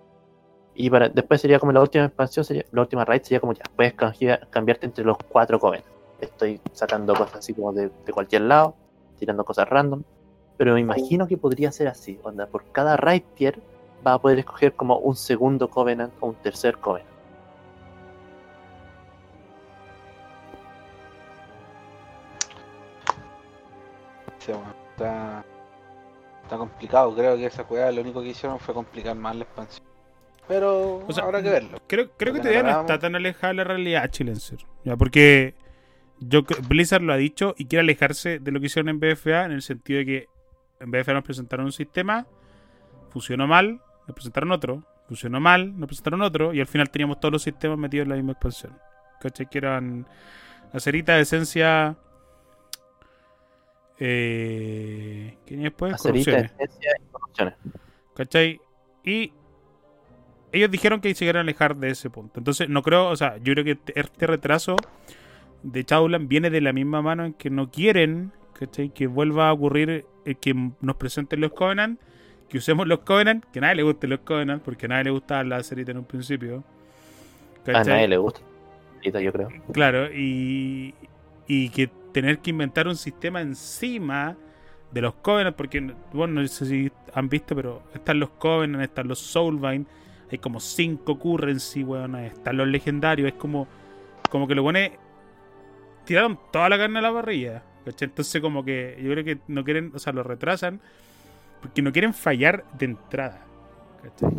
Y 0.73 0.89
para, 0.89 1.09
después 1.09 1.41
sería 1.41 1.59
como 1.59 1.71
la 1.71 1.81
última 1.81 2.05
expansión, 2.05 2.43
sería, 2.43 2.65
la 2.71 2.81
última 2.81 3.05
raid 3.05 3.21
sería 3.21 3.39
como 3.39 3.53
ya. 3.53 3.63
Puedes 3.75 3.93
cambiar- 3.93 4.47
cambiarte 4.49 4.85
entre 4.87 5.05
los 5.05 5.17
cuatro 5.17 5.59
Covenant. 5.59 5.85
Estoy 6.21 6.59
sacando 6.73 7.13
cosas 7.13 7.35
así 7.37 7.53
como 7.53 7.73
de, 7.73 7.91
de 8.05 8.13
cualquier 8.13 8.43
lado, 8.43 8.75
tirando 9.19 9.45
cosas 9.45 9.69
random. 9.69 10.03
Pero 10.57 10.73
me 10.73 10.79
imagino 10.79 11.27
que 11.27 11.37
podría 11.37 11.71
ser 11.71 11.87
así. 11.87 12.19
Onda, 12.23 12.47
por 12.47 12.65
cada 12.71 12.97
raid 12.97 13.23
tier 13.35 13.59
va 14.05 14.13
a 14.13 14.19
poder 14.19 14.39
escoger 14.39 14.73
como 14.73 14.97
un 14.97 15.15
segundo 15.15 15.69
Covenant 15.69 16.13
o 16.19 16.27
un 16.27 16.35
tercer 16.35 16.77
Covenant. 16.77 17.17
Sí, 24.39 24.51
bueno, 24.51 24.73
está, 24.91 25.45
está 26.43 26.57
complicado. 26.57 27.13
Creo 27.13 27.37
que 27.37 27.45
esa 27.45 27.63
weá 27.63 27.91
lo 27.91 28.01
único 28.01 28.21
que 28.21 28.29
hicieron 28.29 28.59
fue 28.59 28.73
complicar 28.73 29.15
más 29.15 29.35
la 29.35 29.43
expansión. 29.43 29.85
Pero 30.47 31.03
O 31.05 31.11
sea, 31.11 31.25
habrá 31.25 31.43
que 31.43 31.49
verlo. 31.49 31.77
Creo, 31.87 32.09
creo 32.15 32.33
que 32.33 32.39
todavía 32.39 32.63
no 32.63 32.81
está 32.81 32.97
tan 32.97 33.15
alejada 33.15 33.49
de 33.49 33.53
la 33.55 33.63
realidad, 33.65 34.09
Chilenser. 34.09 34.59
Ya, 34.85 34.95
porque 34.95 35.55
yo 36.19 36.43
Blizzard 36.67 37.01
lo 37.01 37.13
ha 37.13 37.17
dicho 37.17 37.53
y 37.57 37.65
quiere 37.65 37.81
alejarse 37.81 38.39
de 38.39 38.51
lo 38.51 38.59
que 38.59 38.67
hicieron 38.67 38.89
en 38.89 38.99
BFA 38.99 39.45
en 39.45 39.51
el 39.51 39.61
sentido 39.61 39.99
de 39.99 40.05
que 40.05 40.27
en 40.79 40.91
BFA 40.91 41.13
nos 41.13 41.23
presentaron 41.23 41.65
un 41.67 41.71
sistema, 41.71 42.27
funcionó 43.09 43.47
mal, 43.47 43.81
nos 44.07 44.15
presentaron 44.15 44.51
otro, 44.51 44.83
funcionó 45.07 45.39
mal, 45.39 45.77
nos 45.79 45.87
presentaron 45.87 46.21
otro 46.21 46.53
y 46.53 46.59
al 46.59 46.67
final 46.67 46.89
teníamos 46.89 47.19
todos 47.19 47.31
los 47.31 47.43
sistemas 47.43 47.77
metidos 47.77 48.05
en 48.05 48.09
la 48.09 48.15
misma 48.15 48.33
expansión. 48.33 48.77
¿Cachai? 49.19 49.49
Que 49.49 49.57
eran 49.57 50.07
acerita, 50.73 51.19
esencia... 51.19 51.97
Eh, 53.99 55.35
¿Qué 55.43 55.55
tenía 55.55 55.69
después? 55.69 55.93
Acerita, 55.93 56.31
Corrupciones. 56.31 56.51
esencia 56.59 56.91
y 56.99 57.11
corrupciones. 57.11 57.55
¿Cachai? 58.15 58.61
Y 59.03 59.33
ellos 60.51 60.71
dijeron 60.71 61.01
que 61.01 61.13
se 61.15 61.29
a 61.29 61.39
alejar 61.39 61.75
de 61.75 61.89
ese 61.89 62.09
punto. 62.09 62.39
Entonces, 62.39 62.69
no 62.69 62.81
creo, 62.83 63.09
o 63.09 63.15
sea, 63.15 63.37
yo 63.37 63.53
creo 63.53 63.63
que 63.65 63.79
este 63.95 64.27
retraso 64.27 64.75
de 65.63 65.83
Chaulan 65.83 66.27
viene 66.27 66.49
de 66.49 66.61
la 66.61 66.73
misma 66.73 67.01
mano 67.01 67.25
en 67.25 67.33
que 67.33 67.49
no 67.49 67.69
quieren, 67.69 68.31
¿cachai? 68.53 68.89
Que 68.89 69.07
vuelva 69.07 69.49
a 69.49 69.53
ocurrir 69.53 70.05
eh, 70.25 70.35
que 70.35 70.53
nos 70.81 70.95
presenten 70.95 71.41
los 71.41 71.53
Covenant, 71.53 71.99
que 72.49 72.57
usemos 72.57 72.87
los 72.87 72.99
Covenant, 72.99 73.45
que 73.45 73.59
a 73.59 73.63
nadie 73.63 73.75
le 73.75 73.83
guste 73.83 74.07
los 74.07 74.19
Covenant, 74.19 74.63
porque 74.63 74.85
a 74.85 74.89
nadie 74.89 75.05
le 75.05 75.11
gustaba 75.11 75.43
la 75.43 75.63
cerita 75.63 75.91
en 75.91 75.97
un 75.97 76.05
principio. 76.05 76.63
A 77.61 77.65
¿cachai? 77.65 77.93
nadie 77.93 78.07
le 78.07 78.17
gusta. 78.17 78.41
Yo 79.03 79.31
creo. 79.31 79.49
Claro, 79.71 80.13
y, 80.13 80.93
y 81.47 81.69
que 81.69 81.87
tener 82.11 82.39
que 82.39 82.49
inventar 82.49 82.87
un 82.87 82.95
sistema 82.95 83.41
encima 83.41 84.35
de 84.91 85.01
los 85.01 85.13
Covenant, 85.15 85.55
porque, 85.55 85.93
bueno, 86.13 86.41
no 86.41 86.47
sé 86.47 86.65
si 86.65 86.91
han 87.13 87.29
visto, 87.29 87.55
pero 87.55 87.83
están 87.93 88.19
los 88.19 88.29
Covenant, 88.31 88.83
están 88.83 89.07
los 89.07 89.19
Soulbind, 89.19 89.85
hay 90.31 90.37
como 90.39 90.59
cinco 90.59 91.17
currency, 91.17 91.83
weón, 91.83 92.15
están 92.15 92.57
los 92.57 92.67
legendarios, 92.67 93.29
es 93.29 93.35
como, 93.35 93.67
como 94.29 94.47
que 94.47 94.55
lo 94.55 94.63
pone 94.63 94.93
tiraron 96.07 96.39
toda 96.51 96.69
la 96.69 96.77
carne 96.77 96.99
a 96.99 97.01
la 97.03 97.13
parrilla. 97.13 97.63
¿cachai? 97.85 98.07
Entonces 98.07 98.41
como 98.41 98.65
que 98.65 98.97
yo 99.01 99.11
creo 99.11 99.23
que 99.23 99.37
no 99.47 99.63
quieren, 99.63 99.91
o 99.93 99.99
sea, 99.99 100.13
lo 100.13 100.23
retrasan 100.23 100.81
porque 101.61 101.81
no 101.81 101.91
quieren 101.91 102.13
fallar 102.13 102.65
de 102.79 102.85
entrada. 102.85 103.45
¿cachai? 104.01 104.29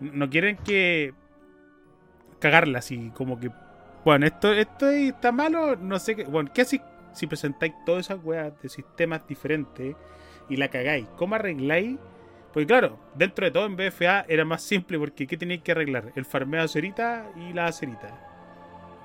No 0.00 0.28
quieren 0.30 0.56
que 0.56 1.14
cagarla 2.40 2.80
así, 2.80 3.12
como 3.14 3.38
que, 3.38 3.50
bueno, 4.04 4.26
esto, 4.26 4.52
esto 4.52 4.88
está 4.88 5.30
malo, 5.30 5.76
no 5.76 6.00
sé 6.00 6.16
qué, 6.16 6.24
bueno, 6.24 6.50
¿qué 6.52 6.62
así 6.62 6.80
si 7.12 7.28
presentáis 7.28 7.72
todas 7.86 8.06
esas 8.06 8.24
weas 8.24 8.52
de 8.60 8.68
sistemas 8.68 9.24
diferentes 9.28 9.94
y 10.48 10.56
la 10.56 10.68
cagáis? 10.68 11.06
¿Cómo 11.16 11.36
arregláis? 11.36 11.98
Porque 12.52 12.66
claro, 12.66 12.98
dentro 13.14 13.44
de 13.44 13.52
todo 13.52 13.66
en 13.66 13.76
BFA 13.76 14.24
era 14.28 14.44
más 14.44 14.62
simple 14.62 14.98
porque 14.98 15.26
¿qué 15.26 15.36
tenéis 15.36 15.62
que 15.62 15.72
arreglar? 15.72 16.12
El 16.16 16.24
farmeo 16.24 16.60
de 16.60 16.64
acerita 16.64 17.30
y 17.36 17.52
la 17.52 17.66
acerita. 17.66 18.31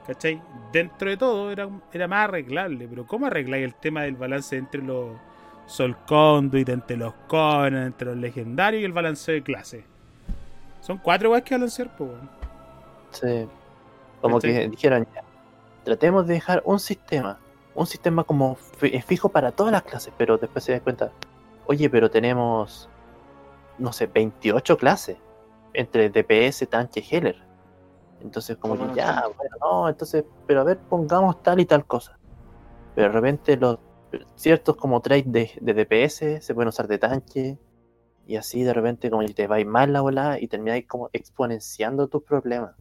¿Cachai? 0.07 0.41
Dentro 0.71 1.09
de 1.09 1.17
todo 1.17 1.51
era, 1.51 1.69
era 1.91 2.07
más 2.07 2.29
arreglable, 2.29 2.87
pero 2.87 3.05
¿cómo 3.05 3.25
arregláis 3.25 3.65
el 3.65 3.75
tema 3.75 4.03
del 4.03 4.15
balance 4.15 4.55
entre 4.55 4.81
los 4.81 5.09
Soul 5.65 5.97
Conduit, 6.07 6.69
entre 6.69 6.95
los 6.97 7.13
Conan, 7.27 7.87
entre 7.87 8.07
los 8.07 8.17
legendarios 8.17 8.81
y 8.81 8.85
el 8.85 8.93
balance 8.93 9.31
de 9.31 9.43
clase? 9.43 9.83
Son 10.81 10.97
cuatro 10.97 11.31
weas 11.31 11.43
que 11.43 11.55
balancear, 11.55 11.93
pues. 11.97 12.11
Sí. 13.11 13.47
Como 14.21 14.37
¿Cachai? 14.37 14.53
que 14.53 14.69
dijeron 14.69 15.05
ya. 15.13 15.23
Tratemos 15.83 16.25
de 16.27 16.35
dejar 16.35 16.61
un 16.65 16.79
sistema. 16.79 17.37
Un 17.75 17.85
sistema 17.85 18.23
como 18.23 18.55
fi- 18.55 18.99
fijo 19.01 19.29
para 19.29 19.51
todas 19.51 19.71
las 19.73 19.83
clases. 19.83 20.13
Pero 20.17 20.37
después 20.37 20.63
se 20.63 20.71
dan 20.71 20.81
cuenta. 20.81 21.11
Oye, 21.65 21.89
pero 21.89 22.09
tenemos. 22.09 22.89
No 23.77 23.91
sé, 23.91 24.07
28 24.07 24.77
clases. 24.77 25.17
Entre 25.73 26.09
DPS, 26.09 26.65
tanque 26.67 27.01
y 27.01 27.15
healer. 27.15 27.35
Entonces, 28.21 28.57
como 28.57 28.75
¿Cómo 28.77 28.89
que 28.89 28.97
ya, 28.97 29.23
bueno, 29.37 29.55
no, 29.61 29.89
entonces, 29.89 30.25
pero 30.45 30.61
a 30.61 30.63
ver, 30.63 30.79
pongamos 30.79 31.41
tal 31.43 31.59
y 31.59 31.65
tal 31.65 31.85
cosa. 31.85 32.17
Pero 32.95 33.07
de 33.09 33.13
repente 33.13 33.57
los 33.57 33.79
ciertos 34.35 34.75
como 34.75 35.01
trades 35.01 35.31
de, 35.31 35.51
de 35.61 35.73
DPS 35.73 36.43
se 36.43 36.53
pueden 36.55 36.69
usar 36.69 36.87
de 36.87 36.97
tanque. 36.97 37.57
Y 38.25 38.35
así 38.35 38.63
de 38.63 38.73
repente 38.73 39.09
como 39.09 39.25
que 39.25 39.33
te 39.33 39.47
va 39.47 39.63
mal 39.63 39.93
la 39.93 40.01
bola 40.01 40.37
y 40.39 40.47
termináis 40.47 40.85
como 40.85 41.09
exponenciando 41.13 42.07
tus 42.07 42.23
problemas. 42.23 42.75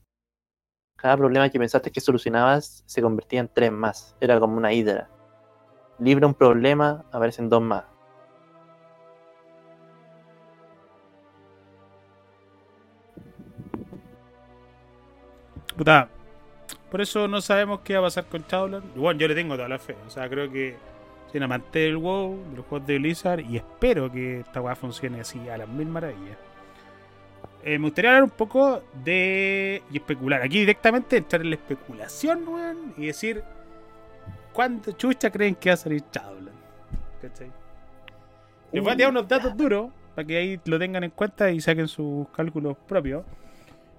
Cada 0.97 1.17
problema 1.17 1.49
que 1.51 1.59
pensaste 1.59 1.93
que 1.93 2.01
solucionabas 2.01 2.83
se 2.87 3.03
convertía 3.03 3.41
en 3.41 3.49
tres 3.53 3.71
más. 3.71 4.17
Era 4.21 4.41
como 4.41 4.57
una 4.57 4.73
hidra. 4.73 5.11
Libra 5.99 6.27
un 6.27 6.35
problema, 6.35 7.05
aparecen 7.13 7.49
dos 7.49 7.63
más. 7.63 7.85
Puta, 15.77 16.09
por 16.90 17.01
eso 17.01 17.28
no 17.28 17.40
sabemos 17.40 17.81
qué 17.81 17.94
va 17.94 18.01
a 18.01 18.03
pasar 18.05 18.24
con 18.27 18.43
Shadowlands. 18.43 18.97
Igual 18.97 19.19
yo 19.19 19.28
le 19.28 19.35
tengo 19.35 19.57
toda 19.57 19.69
la 19.69 19.78
fe. 19.78 19.97
O 20.07 20.11
sea, 20.11 20.28
creo 20.28 20.51
que 20.51 20.77
soy 21.31 21.39
un 21.39 21.44
amante 21.44 21.81
del 21.81 21.97
WoW, 21.97 22.51
de 22.51 22.57
los 22.57 22.66
juegos 22.66 22.86
de 22.86 22.98
Blizzard, 22.98 23.40
y 23.40 23.57
espero 23.57 24.11
que 24.11 24.40
esta 24.40 24.61
weá 24.61 24.74
funcione 24.74 25.20
así 25.20 25.48
a 25.48 25.59
las 25.59 25.69
mil 25.69 25.86
maravillas. 25.86 26.39
Eh, 27.62 27.78
me 27.78 27.86
gustaría 27.86 28.11
hablar 28.11 28.24
un 28.24 28.31
poco 28.31 28.82
de. 29.05 29.82
y 29.90 29.97
especular. 29.97 30.43
Aquí 30.43 30.61
directamente 30.61 31.16
entrar 31.16 31.43
en 31.43 31.51
la 31.51 31.57
especulación, 31.57 32.47
weón, 32.48 32.94
y 32.97 33.07
decir. 33.07 33.43
¿Cuánto 34.53 34.93
chucha 34.93 35.31
creen 35.31 35.55
que 35.57 35.69
va 35.69 35.74
a 35.74 35.77
salir 35.77 36.03
Shadowlands? 36.11 36.53
¿Cachai? 37.20 37.51
Les 38.73 38.82
voy 38.82 38.93
a 38.93 38.97
tirar 38.97 39.11
unos 39.11 39.28
datos 39.28 39.55
duros 39.55 39.90
para 40.15 40.27
que 40.27 40.36
ahí 40.36 40.61
lo 40.65 40.78
tengan 40.78 41.05
en 41.05 41.11
cuenta 41.11 41.51
y 41.51 41.61
saquen 41.61 41.89
sus 41.89 42.27
cálculos 42.31 42.77
propios. 42.89 43.23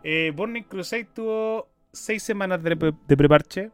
Eh, 0.09 0.31
Burning 0.33 0.63
Crusade 0.63 1.03
tuvo 1.13 1.67
6 1.91 2.23
semanas 2.23 2.63
de, 2.63 2.77
pre- 2.77 2.93
de 3.07 3.17
preparche. 3.17 3.71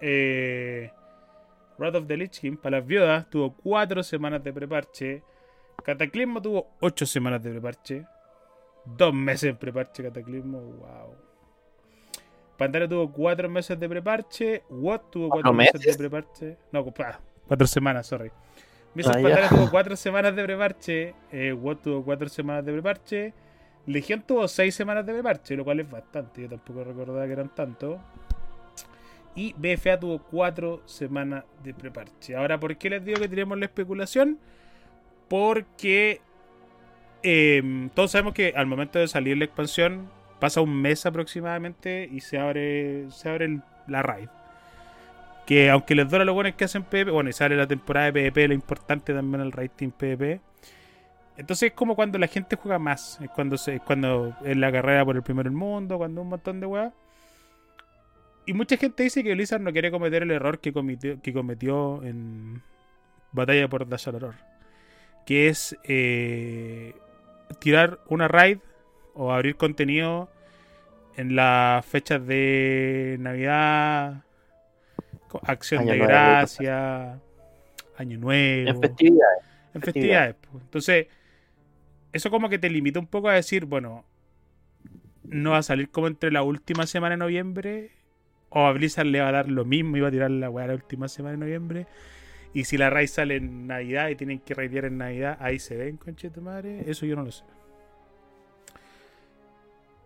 Eh, 0.00 0.90
Wrath 1.78 1.94
of 1.94 2.06
the 2.06 2.16
Lich 2.16 2.40
King 2.40 2.56
para 2.56 2.78
las 2.78 2.86
viudas 2.86 3.30
tuvo 3.30 3.54
4 3.62 4.02
semanas 4.02 4.44
de 4.44 4.52
preparche. 4.52 5.22
Cataclismo 5.82 6.42
tuvo 6.42 6.66
8 6.80 7.06
semanas 7.06 7.42
de 7.42 7.50
preparche. 7.52 8.04
2 8.84 9.14
meses 9.14 9.52
de 9.52 9.54
preparche 9.54 10.02
Cataclismo. 10.02 10.60
Wow. 10.60 11.14
Pandaria 12.58 12.86
tuvo 12.88 13.10
4 13.10 13.48
meses 13.48 13.78
de 13.80 13.88
preparche. 13.88 14.62
Watt 14.68 15.10
tuvo 15.10 15.28
4 15.30 15.42
¿Cuatro 15.42 15.52
meses 15.54 15.80
de 15.80 15.96
preparche. 15.96 16.56
No, 16.72 16.84
4 16.84 17.66
semanas, 17.66 18.06
sorry. 18.06 18.30
Misos 18.94 19.14
Ah, 19.16 19.20
ya. 19.20 19.22
Pandaria 19.22 19.48
tuvo 19.48 19.70
4 19.70 19.96
semanas 19.96 20.36
de 20.36 20.42
preparche. 20.44 21.14
Eh, 21.32 21.52
Watt 21.54 21.82
tuvo 21.82 22.04
4 22.04 22.28
semanas 22.28 22.64
de 22.64 22.72
preparche. 22.72 23.34
Legión 23.86 24.22
tuvo 24.22 24.48
6 24.48 24.74
semanas 24.74 25.06
de 25.06 25.12
preparche, 25.12 25.56
lo 25.56 25.64
cual 25.64 25.80
es 25.80 25.90
bastante. 25.90 26.42
Yo 26.42 26.48
tampoco 26.48 26.84
recordaba 26.84 27.26
que 27.26 27.32
eran 27.32 27.54
tanto. 27.54 28.00
Y 29.34 29.54
BFA 29.56 30.00
tuvo 30.00 30.18
4 30.18 30.82
semanas 30.86 31.44
de 31.62 31.74
preparche. 31.74 32.34
Ahora, 32.36 32.58
¿por 32.58 32.76
qué 32.76 32.90
les 32.90 33.04
digo 33.04 33.20
que 33.20 33.28
tenemos 33.28 33.58
la 33.58 33.66
especulación? 33.66 34.38
Porque 35.28 36.20
eh, 37.22 37.88
todos 37.94 38.12
sabemos 38.12 38.34
que 38.34 38.52
al 38.56 38.66
momento 38.66 38.98
de 38.98 39.08
salir 39.08 39.36
la 39.36 39.44
expansión 39.44 40.08
pasa 40.40 40.60
un 40.60 40.80
mes 40.80 41.06
aproximadamente 41.06 42.08
y 42.10 42.20
se 42.20 42.38
abre, 42.38 43.10
se 43.10 43.28
abre 43.28 43.60
la 43.86 44.02
raid. 44.02 44.28
Que 45.46 45.70
aunque 45.70 45.94
les 45.94 46.08
duele 46.08 46.24
lo 46.24 46.34
bueno 46.34 46.48
es 46.48 46.56
que 46.56 46.64
hacen 46.64 46.82
PvP, 46.82 47.10
bueno, 47.10 47.30
y 47.30 47.32
sale 47.32 47.56
la 47.56 47.66
temporada 47.66 48.06
de 48.06 48.12
PvP, 48.12 48.48
lo 48.48 48.54
importante 48.54 49.14
también 49.14 49.42
el 49.42 49.52
rating 49.52 49.90
PvP. 49.90 50.40
Entonces 51.36 51.68
es 51.70 51.72
como 51.74 51.94
cuando 51.94 52.18
la 52.18 52.26
gente 52.28 52.56
juega 52.56 52.78
más, 52.78 53.18
es 53.20 53.30
cuando 53.30 53.58
se, 53.58 53.76
es 53.76 53.82
cuando 53.82 54.34
es 54.44 54.56
la 54.56 54.72
carrera 54.72 55.04
por 55.04 55.16
el 55.16 55.22
primero 55.22 55.48
del 55.50 55.56
mundo, 55.56 55.98
cuando 55.98 56.22
un 56.22 56.28
montón 56.28 56.60
de 56.60 56.66
weas. 56.66 56.92
Y 58.46 58.52
mucha 58.52 58.76
gente 58.76 59.02
dice 59.02 59.22
que 59.24 59.34
Blizzard 59.34 59.60
no 59.60 59.72
quiere 59.72 59.90
cometer 59.90 60.22
el 60.22 60.30
error 60.30 60.60
que 60.60 60.72
cometió, 60.72 61.20
que 61.20 61.32
cometió 61.32 62.02
en 62.04 62.62
Batalla 63.32 63.68
por 63.68 63.88
Dashaloror. 63.88 64.34
Que 65.26 65.48
es 65.48 65.76
eh, 65.84 66.94
tirar 67.58 67.98
una 68.08 68.28
raid 68.28 68.58
o 69.14 69.32
abrir 69.32 69.56
contenido 69.56 70.28
en 71.16 71.34
las 71.34 71.84
fechas 71.84 72.24
de 72.26 73.16
Navidad, 73.18 74.22
Acción 75.42 75.82
Año 75.82 75.92
de 75.92 75.98
Gracia, 75.98 77.18
Año 77.98 78.18
Nuevo 78.18 78.70
En 78.70 78.80
festividades. 78.80 79.44
en 79.74 79.82
Festividades. 79.82 79.82
festividades. 79.82 80.36
pues. 80.52 80.64
Entonces, 80.64 81.06
eso 82.16 82.30
como 82.30 82.48
que 82.48 82.58
te 82.58 82.70
limita 82.70 82.98
un 82.98 83.06
poco 83.06 83.28
a 83.28 83.34
decir, 83.34 83.66
bueno, 83.66 84.04
no 85.24 85.50
va 85.50 85.58
a 85.58 85.62
salir 85.62 85.90
como 85.90 86.06
entre 86.06 86.30
la 86.30 86.42
última 86.42 86.86
semana 86.86 87.14
de 87.14 87.18
noviembre, 87.18 87.90
o 88.48 88.66
a 88.66 88.72
Blizzard 88.72 89.06
le 89.06 89.20
va 89.20 89.28
a 89.28 89.32
dar 89.32 89.50
lo 89.50 89.64
mismo 89.64 89.96
y 89.96 90.00
va 90.00 90.08
a 90.08 90.10
tirar 90.10 90.30
la 90.30 90.48
weá 90.50 90.66
la 90.66 90.74
última 90.74 91.08
semana 91.08 91.32
de 91.32 91.38
noviembre. 91.38 91.86
Y 92.54 92.64
si 92.64 92.78
la 92.78 92.88
raid 92.88 93.08
sale 93.08 93.36
en 93.36 93.66
Navidad 93.66 94.08
y 94.08 94.16
tienen 94.16 94.38
que 94.38 94.54
raidear 94.54 94.86
en 94.86 94.98
Navidad, 94.98 95.36
ahí 95.40 95.58
se 95.58 95.76
ven, 95.76 95.98
conche 95.98 96.30
tu 96.30 96.40
madre. 96.40 96.88
Eso 96.90 97.04
yo 97.04 97.16
no 97.16 97.22
lo 97.22 97.32
sé. 97.32 97.44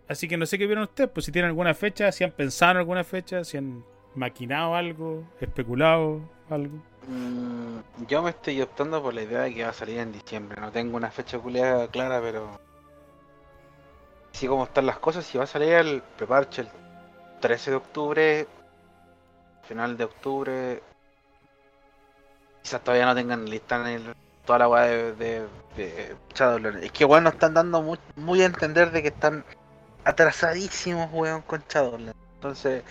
Así 0.09 0.27
que 0.27 0.37
no 0.37 0.47
sé 0.47 0.59
qué 0.59 0.67
vieron 0.67 0.83
ustedes, 0.83 1.11
pues 1.11 1.27
si 1.27 1.31
tienen 1.31 1.51
alguna 1.51 1.75
fecha, 1.75 2.11
si 2.11 2.25
han 2.25 2.33
pensado 2.33 2.73
en 2.73 2.79
alguna 2.79 3.05
fecha, 3.05 3.45
si 3.45 3.57
han 3.57 3.85
maquinado 4.17 4.75
algo, 4.75 5.25
especulado 5.41 6.29
algo. 6.49 6.83
Mm, 7.11 7.81
yo 8.07 8.23
me 8.23 8.31
estoy 8.31 8.63
optando 8.63 9.03
por 9.03 9.13
la 9.13 9.23
idea 9.23 9.41
de 9.41 9.53
que 9.55 9.65
va 9.65 9.71
a 9.71 9.73
salir 9.73 9.99
en 9.99 10.13
diciembre. 10.13 10.61
No 10.61 10.71
tengo 10.71 10.97
una 10.97 11.11
fecha 11.11 11.39
culiada 11.41 11.89
clara, 11.89 12.21
pero. 12.21 12.61
Así 14.33 14.47
como 14.47 14.65
están 14.65 14.87
las 14.87 14.99
cosas, 15.01 15.27
si 15.27 15.37
va 15.37 15.45
a 15.45 15.47
salir 15.49 15.73
el 15.73 16.03
preparche 16.03 16.63
el 16.63 16.69
13 17.41 17.71
de 17.73 17.77
octubre, 17.77 18.49
final 19.65 19.97
de 19.97 20.05
octubre. 20.05 20.83
Quizás 22.63 22.81
todavía 22.83 23.07
no 23.07 23.15
tengan 23.17 23.45
lista 23.51 23.93
en 23.93 24.15
toda 24.47 24.61
la 24.61 24.69
weá 24.69 24.83
de, 24.83 25.13
de, 25.15 25.49
de. 25.77 26.17
Es 26.85 26.93
que 26.93 27.05
weón 27.05 27.25
nos 27.25 27.33
están 27.35 27.55
dando 27.55 27.83
muy, 28.15 28.43
a 28.43 28.47
entender 28.47 28.93
de 28.93 29.03
que 29.03 29.09
están 29.09 29.45
atrasadísimos 30.05 31.11
weón 31.13 31.43
con 31.43 31.65
Shadowlands. 31.69 32.17
Entonces, 32.37 32.85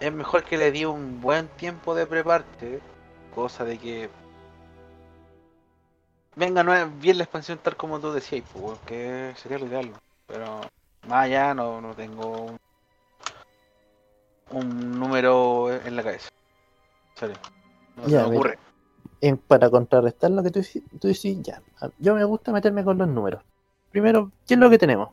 es 0.00 0.12
mejor 0.12 0.42
que 0.42 0.58
le 0.58 0.72
di 0.72 0.84
un 0.84 1.20
buen 1.20 1.46
tiempo 1.48 1.94
de 1.94 2.06
preparche 2.06 2.80
cosa 3.38 3.64
de 3.64 3.78
que 3.78 4.10
venga 6.34 6.64
no 6.64 6.74
es 6.74 7.00
bien 7.00 7.18
la 7.18 7.24
expansión 7.24 7.58
tal 7.62 7.76
como 7.76 8.00
tú 8.00 8.10
decías 8.12 8.44
pues, 8.52 8.64
weón, 8.64 8.78
que 8.84 9.32
sería 9.36 9.58
lo 9.60 9.66
ideal 9.66 9.92
pero 10.26 10.60
más 11.06 11.24
allá 11.26 11.54
no, 11.54 11.80
no 11.80 11.94
tengo 11.94 12.46
un, 12.46 12.58
un 14.50 14.98
número 14.98 15.72
en 15.72 15.94
la 15.94 16.02
cabeza 16.02 16.28
no 17.96 18.08
Ya, 18.08 18.24
se 18.24 18.28
me 18.28 18.36
ocurre 18.36 18.58
En- 19.20 19.36
para 19.38 19.70
contrarrestar 19.70 20.32
lo 20.32 20.42
que 20.42 20.50
tú, 20.50 20.60
tú 21.00 21.06
decís, 21.08 21.38
ya. 21.42 21.60
Yo 21.98 22.14
me 22.14 22.22
gusta 22.24 22.52
meterme 22.52 22.84
con 22.84 22.98
los 22.98 23.08
números. 23.08 23.42
Primero, 23.90 24.30
¿qué 24.46 24.54
es 24.54 24.60
lo 24.60 24.70
que 24.70 24.78
tenemos? 24.78 25.08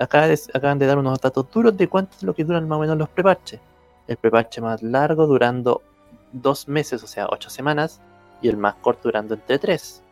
Acá 0.00 0.26
es- 0.28 0.48
acaban 0.54 0.78
de 0.80 0.86
dar 0.86 0.98
unos 0.98 1.20
datos 1.20 1.48
duros 1.52 1.76
de 1.76 1.88
cuánto 1.88 2.16
es 2.16 2.22
lo 2.24 2.34
que 2.34 2.42
duran 2.44 2.66
más 2.66 2.78
o 2.78 2.80
menos 2.80 2.96
los 2.98 3.08
preparches. 3.08 3.60
El 4.08 4.16
preparche 4.16 4.60
más 4.60 4.82
largo 4.82 5.26
durando 5.28 5.82
dos 6.32 6.68
meses, 6.68 7.02
o 7.02 7.06
sea, 7.06 7.26
ocho 7.30 7.50
semanas, 7.50 8.00
y 8.40 8.48
el 8.48 8.56
más 8.56 8.74
corto 8.76 9.02
durando 9.04 9.34
entre 9.34 9.58
tres. 9.58 10.02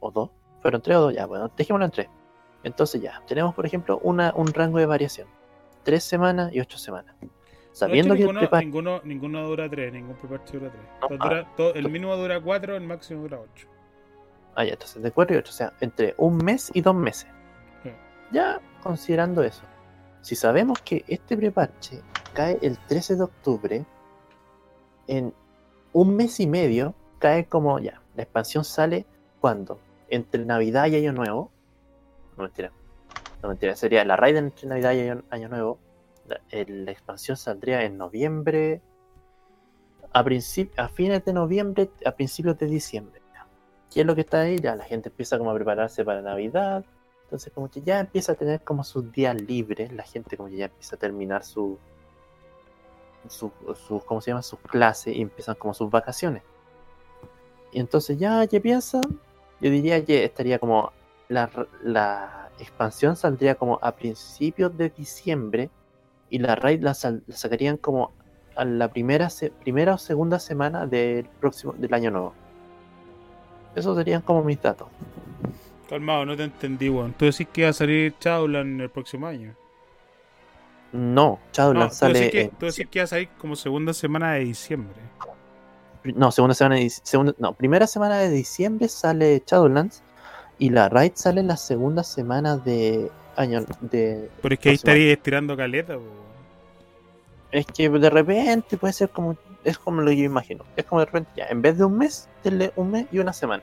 ¿O 0.00 0.10
dos? 0.10 0.30
¿Fueron 0.60 0.82
tres 0.82 0.96
o 0.96 1.00
dos? 1.02 1.14
Ya, 1.14 1.26
bueno, 1.26 1.50
dejémoslo 1.56 1.84
en 1.84 1.90
tres. 1.90 2.08
Entonces 2.64 3.00
ya, 3.00 3.22
tenemos 3.26 3.54
por 3.54 3.66
ejemplo 3.66 4.00
una, 4.02 4.32
un 4.34 4.52
rango 4.52 4.78
de 4.78 4.86
variación. 4.86 5.28
Tres 5.82 6.04
semanas 6.04 6.52
y 6.52 6.60
ocho 6.60 6.78
semanas. 6.78 7.14
sabiendo 7.72 8.14
que 8.14 8.20
el 8.20 8.26
ninguno, 8.26 8.40
preparche. 8.40 8.66
ninguno, 8.66 9.00
ninguno 9.04 9.46
dura 9.46 9.68
3, 9.68 9.92
ningún 9.92 10.16
preparche 10.16 10.58
dura 10.58 10.70
3. 10.70 11.18
No, 11.18 11.24
ah, 11.24 11.72
el 11.74 11.88
mínimo 11.90 12.16
dura 12.16 12.40
4, 12.40 12.76
el 12.76 12.82
máximo 12.84 13.22
dura 13.22 13.40
8. 13.40 13.68
Ah, 14.54 14.64
ya, 14.64 14.72
entonces 14.72 15.02
de 15.02 15.10
4 15.10 15.36
y 15.36 15.38
8, 15.38 15.50
o 15.50 15.52
sea, 15.52 15.72
entre 15.80 16.14
un 16.18 16.36
mes 16.36 16.70
y 16.74 16.80
dos 16.82 16.94
meses. 16.94 17.28
Sí. 17.82 17.90
Ya 18.32 18.60
considerando 18.82 19.42
eso, 19.42 19.62
si 20.20 20.36
sabemos 20.36 20.80
que 20.82 21.04
este 21.08 21.36
preparche 21.36 22.00
cae 22.32 22.58
el 22.62 22.78
13 22.78 23.16
de 23.16 23.22
octubre, 23.24 23.84
en 25.06 25.34
un 25.92 26.16
mes 26.16 26.40
y 26.40 26.46
medio 26.46 26.94
cae 27.18 27.46
como 27.46 27.78
ya. 27.78 28.02
La 28.16 28.22
expansión 28.22 28.64
sale 28.64 29.06
cuando? 29.40 29.78
Entre 30.08 30.44
Navidad 30.44 30.86
y 30.86 30.96
Año 30.96 31.12
Nuevo. 31.12 31.50
No 32.36 32.44
mentira. 32.44 32.72
No 33.42 33.48
mentira, 33.48 33.74
sería 33.74 34.04
la 34.04 34.16
raid 34.16 34.36
entre 34.36 34.68
Navidad 34.68 34.92
y 34.92 35.00
Año, 35.30 35.48
Nuevo. 35.48 35.78
La, 36.26 36.92
expansión 36.92 37.36
saldría 37.36 37.82
en 37.82 37.98
noviembre. 37.98 38.80
A, 40.12 40.24
a 40.76 40.88
fines 40.88 41.24
de 41.24 41.32
noviembre, 41.32 41.90
a 42.04 42.12
principios 42.12 42.58
de 42.58 42.66
diciembre. 42.66 43.22
¿Qué 43.92 44.00
es 44.00 44.06
lo 44.06 44.14
que 44.14 44.22
está 44.22 44.40
ahí? 44.40 44.58
Ya 44.58 44.74
la 44.74 44.84
gente 44.84 45.10
empieza 45.10 45.36
como 45.36 45.50
a 45.50 45.54
prepararse 45.54 46.04
para 46.04 46.22
Navidad. 46.22 46.84
Entonces 47.24 47.52
como 47.52 47.70
que 47.70 47.82
ya 47.82 48.00
empieza 48.00 48.32
a 48.32 48.34
tener 48.34 48.62
como 48.62 48.84
sus 48.84 49.12
días 49.12 49.38
libres. 49.40 49.92
La 49.92 50.02
gente 50.02 50.36
como 50.36 50.48
que 50.48 50.56
ya 50.56 50.66
empieza 50.66 50.96
a 50.96 50.98
terminar 50.98 51.44
su, 51.44 51.78
su, 53.28 53.50
su- 53.86 54.00
¿cómo 54.00 54.20
se 54.20 54.30
llama? 54.30 54.42
sus 54.42 54.58
clases 54.60 55.14
y 55.16 55.20
empiezan 55.22 55.54
como 55.56 55.74
sus 55.74 55.90
vacaciones. 55.90 56.42
Y 57.72 57.80
entonces 57.80 58.18
ya, 58.18 58.46
¿qué 58.46 58.60
piensan? 58.60 59.02
Yo 59.60 59.70
diría 59.70 60.04
que 60.04 60.24
estaría 60.24 60.58
como 60.58 60.92
la, 61.28 61.48
expansión 62.58 63.16
saldría 63.16 63.54
como 63.54 63.78
a 63.82 63.92
principios 63.92 64.76
de 64.76 64.90
diciembre 64.90 65.70
y 66.30 66.38
la 66.38 66.54
raid 66.54 66.82
la, 66.82 66.94
sacarían 66.94 67.76
como 67.76 68.12
a 68.54 68.64
la 68.64 68.88
primera, 68.88 69.30
se- 69.30 69.50
primera 69.50 69.94
o 69.94 69.98
segunda 69.98 70.38
semana 70.38 70.86
del 70.86 71.24
próximo 71.40 71.72
del 71.72 71.92
año 71.94 72.10
nuevo. 72.10 72.34
Esos 73.74 73.96
serían 73.96 74.20
como 74.20 74.44
mis 74.44 74.60
datos. 74.60 74.88
Calmado, 75.88 76.26
no 76.26 76.36
te 76.36 76.44
entendí, 76.44 76.88
weón. 76.90 77.12
Tú 77.14 77.24
decís 77.24 77.48
que 77.52 77.64
va 77.64 77.70
a 77.70 77.72
salir 77.72 78.14
Shadowland 78.20 78.80
el 78.82 78.90
próximo 78.90 79.26
año. 79.26 79.54
No, 80.92 81.40
Shadowland 81.52 81.90
No, 81.90 81.94
sale 81.94 82.30
que, 82.30 82.52
tú 82.58 82.66
decís 82.66 82.86
que 82.88 83.00
va 83.00 83.04
a 83.04 83.06
salir 83.06 83.28
como 83.38 83.56
segunda 83.56 83.94
semana 83.94 84.32
de 84.32 84.40
diciembre. 84.40 84.96
No, 86.04 86.30
segunda 86.32 86.54
semana 86.54 86.76
de 86.76 86.90
segunda, 86.90 87.34
no, 87.38 87.54
primera 87.54 87.86
semana 87.86 88.18
de 88.18 88.28
diciembre 88.28 88.88
sale 88.88 89.42
Shadowlands 89.46 90.02
y 90.58 90.70
la 90.70 90.88
raid 90.88 91.12
sale 91.14 91.40
en 91.40 91.46
la 91.46 91.56
segunda 91.56 92.02
semana 92.02 92.56
de 92.56 93.10
año 93.36 93.64
de 93.80 94.28
Pero 94.42 94.54
es 94.54 94.60
que 94.60 94.68
ahí 94.70 94.74
estaría 94.74 95.12
estirando 95.12 95.56
caleta, 95.56 95.96
es 97.50 97.66
que 97.66 97.88
de 97.88 98.10
repente 98.10 98.76
puede 98.76 98.92
ser 98.92 99.10
como 99.10 99.36
es 99.64 99.78
como 99.78 100.00
lo 100.00 100.10
que 100.10 100.16
yo 100.16 100.24
imagino. 100.24 100.64
Es 100.76 100.84
como 100.84 101.00
de 101.00 101.06
repente 101.06 101.30
ya, 101.36 101.46
en 101.46 101.62
vez 101.62 101.78
de 101.78 101.84
un 101.84 101.98
mes, 101.98 102.28
denle 102.42 102.72
un 102.76 102.90
mes 102.90 103.06
y 103.12 103.18
una 103.18 103.32
semana. 103.32 103.62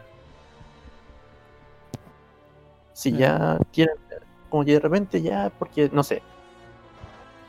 Si 2.93 3.11
ya 3.11 3.57
tienen 3.71 3.95
como 4.49 4.65
que 4.65 4.73
de 4.73 4.79
repente 4.79 5.21
ya 5.21 5.51
porque 5.57 5.89
no 5.91 6.03
sé, 6.03 6.21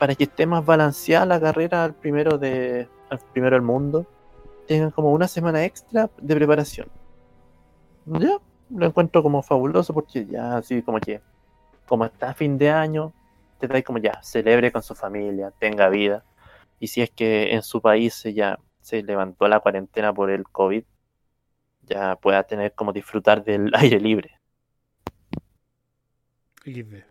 para 0.01 0.15
que 0.15 0.23
esté 0.23 0.47
más 0.47 0.65
balanceada 0.65 1.27
la 1.27 1.39
carrera 1.39 1.83
al 1.83 1.93
primero 1.93 2.39
de 2.39 2.89
al 3.11 3.19
primero 3.19 3.55
del 3.55 3.61
mundo, 3.61 4.07
tengan 4.67 4.89
como 4.89 5.11
una 5.11 5.27
semana 5.27 5.63
extra 5.63 6.09
de 6.19 6.35
preparación. 6.35 6.87
Ya, 8.07 8.39
lo 8.71 8.85
encuentro 8.87 9.21
como 9.21 9.43
fabuloso 9.43 9.93
porque 9.93 10.25
ya 10.25 10.57
así 10.57 10.81
como 10.81 10.99
que 10.99 11.21
como 11.85 12.05
está 12.05 12.33
fin 12.33 12.57
de 12.57 12.71
año, 12.71 13.13
te 13.59 13.67
da 13.67 13.79
como 13.83 13.99
ya, 13.99 14.19
celebre 14.23 14.71
con 14.71 14.81
su 14.81 14.95
familia, 14.95 15.53
tenga 15.59 15.87
vida. 15.89 16.25
Y 16.79 16.87
si 16.87 17.03
es 17.03 17.11
que 17.11 17.53
en 17.53 17.61
su 17.61 17.79
país 17.79 18.23
ya 18.23 18.57
se 18.79 19.03
levantó 19.03 19.47
la 19.47 19.59
cuarentena 19.59 20.11
por 20.11 20.31
el 20.31 20.45
COVID, 20.45 20.83
ya 21.83 22.15
pueda 22.15 22.41
tener 22.41 22.73
como 22.73 22.91
disfrutar 22.91 23.43
del 23.43 23.69
aire 23.75 23.99
libre. 23.99 24.39
XD. 26.65 27.10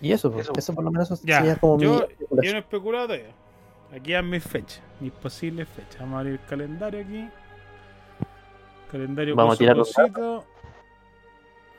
Y 0.00 0.12
eso, 0.12 0.30
pues, 0.32 0.44
Eso. 0.46 0.52
eso, 0.56 0.74
por 0.74 0.84
lo 0.84 0.90
menos 0.90 1.22
Ya, 1.22 1.38
sería 1.38 1.56
como 1.56 1.76
mi 1.76 1.84
yo, 1.84 2.08
yo 2.08 2.26
no 2.30 2.42
he 2.42 2.58
especulado 2.58 3.06
todavía. 3.08 3.34
Aquí 3.94 4.12
dan 4.12 4.30
mis 4.30 4.42
fechas, 4.42 4.80
mis 5.00 5.12
posibles 5.12 5.68
fechas. 5.68 6.00
Vamos 6.00 6.16
a 6.16 6.18
abrir 6.20 6.34
el 6.34 6.46
calendario 6.46 7.00
aquí. 7.00 7.28
Calendario 8.90 9.34
Vamos 9.36 9.48
a 9.48 9.50
con 9.50 9.56
su 9.56 9.62
tirar 9.62 9.76
los 9.76 9.92
cosito. 9.92 10.44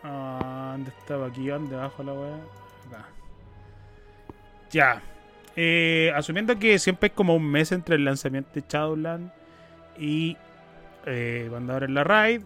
Ah, 0.04 0.70
¿Dónde 0.74 0.92
estaba? 0.92 1.28
Aquí, 1.28 1.48
¿dónde 1.48 1.76
abajo 1.76 2.04
la 2.04 2.14
weá? 2.14 2.36
Acá. 2.88 3.08
Ya. 4.72 5.02
Eh, 5.56 6.12
asumiendo 6.16 6.58
que 6.58 6.80
siempre 6.80 7.08
es 7.08 7.14
como 7.14 7.36
un 7.36 7.46
mes 7.50 7.72
entre 7.72 7.96
el 7.96 8.06
lanzamiento 8.06 8.52
de 8.54 8.64
Shadowland 8.68 9.32
y 9.98 10.38
eh, 11.06 11.48
cuando 11.50 11.74
abren 11.74 11.94
la 11.94 12.04
raid, 12.04 12.42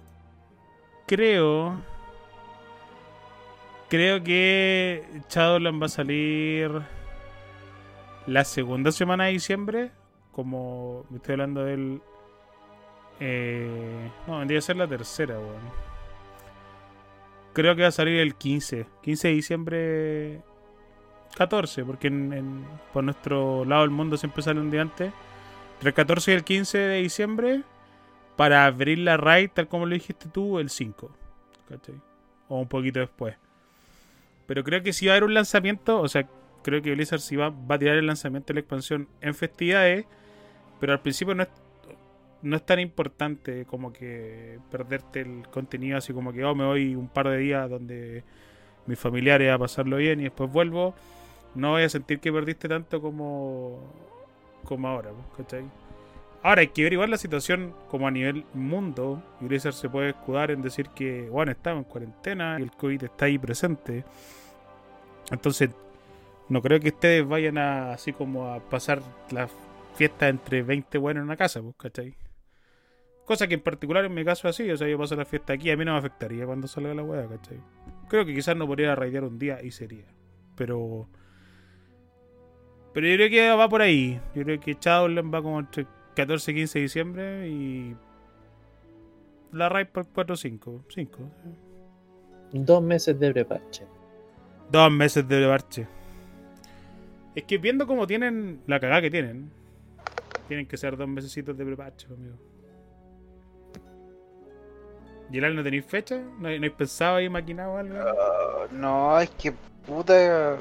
creo. 1.06 1.80
Creo 3.90 4.24
que 4.24 5.04
Shadowland 5.30 5.82
va 5.82 5.86
a 5.86 5.90
salir 5.90 6.72
la 8.28 8.44
segunda 8.44 8.92
semana 8.92 9.26
de 9.26 9.32
diciembre. 9.34 9.92
Como 10.32 11.06
me 11.10 11.18
estoy 11.18 11.34
hablando 11.34 11.64
del. 11.64 12.02
Eh, 13.20 14.10
no, 14.28 14.40
vendría 14.40 14.60
a 14.60 14.62
ser 14.62 14.76
la 14.76 14.88
tercera, 14.88 15.36
weón. 15.40 15.86
Creo 17.54 17.76
que 17.76 17.84
va 17.84 17.88
a 17.88 17.92
salir 17.92 18.20
el 18.20 18.36
15. 18.36 18.86
15 19.02 19.28
de 19.30 19.34
diciembre. 19.34 20.42
14, 21.38 21.84
porque 21.86 22.08
en, 22.08 22.34
en- 22.34 22.66
por 22.94 23.04
nuestro 23.04 23.66
lado 23.66 23.82
del 23.82 23.92
mundo 23.92 24.18
siempre 24.18 24.42
sale 24.44 24.60
un 24.60 24.72
día 24.72 24.82
antes. 24.82 25.14
Entre 25.76 25.90
el 25.90 25.94
14 25.94 26.32
y 26.32 26.36
el 26.36 26.44
15 26.44 26.78
de 26.78 26.98
diciembre. 27.02 27.62
Para 28.36 28.66
abrir 28.66 28.98
la 29.00 29.16
raid, 29.16 29.52
tal 29.54 29.68
como 29.70 29.86
lo 29.86 29.94
dijiste 29.94 30.28
tú, 30.28 30.60
el 30.60 30.70
5. 30.70 31.10
¿Cachai? 31.70 31.96
O 32.50 32.60
un 32.60 32.68
poquito 32.68 33.00
después. 33.00 33.36
Pero 34.48 34.64
creo 34.64 34.84
que 34.84 34.94
si 34.94 35.08
va 35.08 35.14
a 35.14 35.16
haber 35.16 35.24
un 35.24 35.34
lanzamiento, 35.34 36.00
o 36.00 36.08
sea, 36.08 36.28
creo 36.64 36.82
que 36.82 36.92
Blizzard 36.92 37.20
sí 37.20 37.36
va, 37.36 37.48
a 37.70 37.80
tirar 37.80 37.98
el 37.98 38.08
lanzamiento 38.08 38.48
de 38.48 38.56
la 38.56 38.60
expansión 38.62 39.08
en 39.22 39.34
festividades, 39.36 40.06
pero 40.80 40.94
al 40.94 41.02
principio 41.02 41.36
no 41.36 41.44
es, 41.44 41.50
no 42.42 42.56
es 42.56 42.66
tan 42.66 42.80
importante 42.80 43.66
como 43.66 43.92
que 43.94 44.60
perderte 44.72 45.22
el 45.22 45.48
contenido 45.50 45.98
así 45.98 46.14
como 46.14 46.34
que 46.34 46.44
oh, 46.44 46.56
me 46.56 46.66
voy 46.66 46.96
un 46.96 47.08
par 47.08 47.30
de 47.30 47.38
días 47.38 47.70
donde 47.70 48.24
mis 48.86 49.00
familiares 49.00 49.52
a 49.52 49.58
pasarlo 49.58 49.98
bien 49.98 50.20
y 50.20 50.24
después 50.24 50.52
vuelvo. 50.52 50.94
No 51.56 51.72
voy 51.72 51.84
a 51.84 51.90
sentir 51.90 52.20
que 52.20 52.32
perdiste 52.32 52.68
tanto 52.68 53.02
como, 53.02 53.80
como 54.64 54.88
ahora, 54.88 55.12
¿cachai? 55.38 55.64
Ahora 56.46 56.62
hay 56.62 56.68
que 56.68 56.84
ver 56.84 56.94
igual 56.94 57.10
la 57.10 57.18
situación 57.18 57.74
como 57.90 58.08
a 58.08 58.12
nivel 58.12 58.46
mundo. 58.54 59.20
Y 59.42 59.46
Blizzard 59.46 59.74
se 59.74 59.90
puede 59.90 60.10
escudar 60.10 60.52
en 60.52 60.62
decir 60.62 60.90
que, 60.90 61.28
bueno, 61.28 61.52
estamos 61.52 61.84
en 61.84 61.90
cuarentena 61.90 62.58
y 62.60 62.62
el 62.62 62.70
COVID 62.70 63.04
está 63.04 63.26
ahí 63.26 63.40
presente. 63.40 64.06
Entonces, 65.32 65.72
no 66.48 66.62
creo 66.62 66.80
que 66.80 66.90
ustedes 66.90 67.28
vayan 67.28 67.58
a 67.58 67.94
así 67.94 68.14
como 68.14 68.54
a 68.54 68.60
pasar 68.60 69.02
la 69.32 69.50
fiesta 69.96 70.28
entre 70.28 70.62
20 70.62 71.00
buenos 71.00 71.22
en 71.22 71.26
una 71.26 71.36
casa, 71.36 71.64
pues, 71.64 71.78
¿cachai? 71.78 72.16
Cosa 73.26 73.48
que 73.48 73.56
en 73.56 73.62
particular 73.62 74.06
en 74.06 74.14
mi 74.14 74.24
caso 74.24 74.48
es 74.48 74.54
así, 74.56 74.70
o 74.70 74.78
sea, 74.78 74.88
yo 74.88 75.00
paso 75.00 75.16
la 75.16 75.26
fiesta 75.26 75.54
aquí, 75.54 75.72
a 75.72 75.78
mí 75.78 75.84
no 75.84 75.94
me 75.94 75.98
afectaría 75.98 76.46
cuando 76.46 76.68
salga 76.68 76.94
la 76.94 77.02
weá, 77.02 77.28
¿cachai? 77.28 77.58
Creo 78.08 78.24
que 78.24 78.36
quizás 78.36 78.56
no 78.56 78.68
podría 78.68 78.94
raidear 78.94 79.24
un 79.24 79.40
día 79.40 79.64
y 79.64 79.72
sería. 79.72 80.06
Pero. 80.56 81.10
Pero 82.94 83.08
yo 83.08 83.16
creo 83.16 83.30
que 83.32 83.50
va 83.50 83.68
por 83.68 83.82
ahí. 83.82 84.22
Yo 84.36 84.44
creo 84.44 84.60
que 84.60 84.78
Shadowland 84.80 85.34
va 85.34 85.42
como 85.42 85.60
entre 85.60 85.88
14 86.16 86.52
y 86.52 86.56
15 86.56 86.80
de 86.80 86.84
diciembre 86.84 87.48
y. 87.48 87.96
La 89.52 89.70
raid 89.70 89.88
por 89.88 90.08
4 90.08 90.34
o 90.34 90.38
5. 90.38 90.86
5. 90.90 91.20
Dos 92.52 92.82
meses 92.82 93.20
de 93.20 93.32
preparche. 93.32 93.86
Dos 94.72 94.92
meses 94.92 95.28
de 95.28 95.48
parche. 95.48 95.88
Es 97.36 97.44
que 97.44 97.58
viendo 97.58 97.86
cómo 97.86 98.08
tienen 98.08 98.62
la 98.66 98.80
cagada 98.80 99.02
que 99.02 99.12
tienen, 99.12 99.52
tienen 100.48 100.68
que 100.68 100.78
ser 100.78 100.98
dos 100.98 101.08
mesecitos 101.08 101.58
de 101.58 101.66
preparche, 101.66 102.08
amigo. 102.08 102.36
¿Gilal 105.32 105.56
no 105.56 105.64
tenéis 105.64 105.86
fecha? 105.86 106.18
¿No, 106.18 106.42
no 106.42 106.48
habéis 106.48 106.72
pensado 106.74 107.18
ahí 107.18 107.30
maquinado 107.30 107.78
algo? 107.78 107.98
Ah, 107.98 108.68
no, 108.72 109.20
es 109.20 109.30
que 109.32 109.52
puta. 109.86 110.58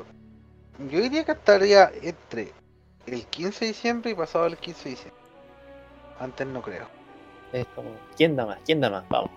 Yo 0.91 1.01
diría 1.01 1.25
que 1.25 1.33
estaría 1.33 1.93
entre 2.03 2.53
el 3.07 3.25
15 3.25 3.61
de 3.61 3.67
diciembre 3.69 4.11
y 4.11 4.15
pasado 4.15 4.47
el 4.47 4.57
15 4.57 4.85
de 4.85 4.91
diciembre. 4.91 5.24
Antes 6.21 6.47
no 6.47 6.63
creo. 6.63 6.87
Es 7.53 7.67
como, 7.75 7.91
¿quién 8.17 8.37
da 8.37 8.47
más? 8.47 8.59
¿Quién 8.65 8.81
da 8.81 8.91
más? 8.91 9.05
Vamos. 9.09 9.31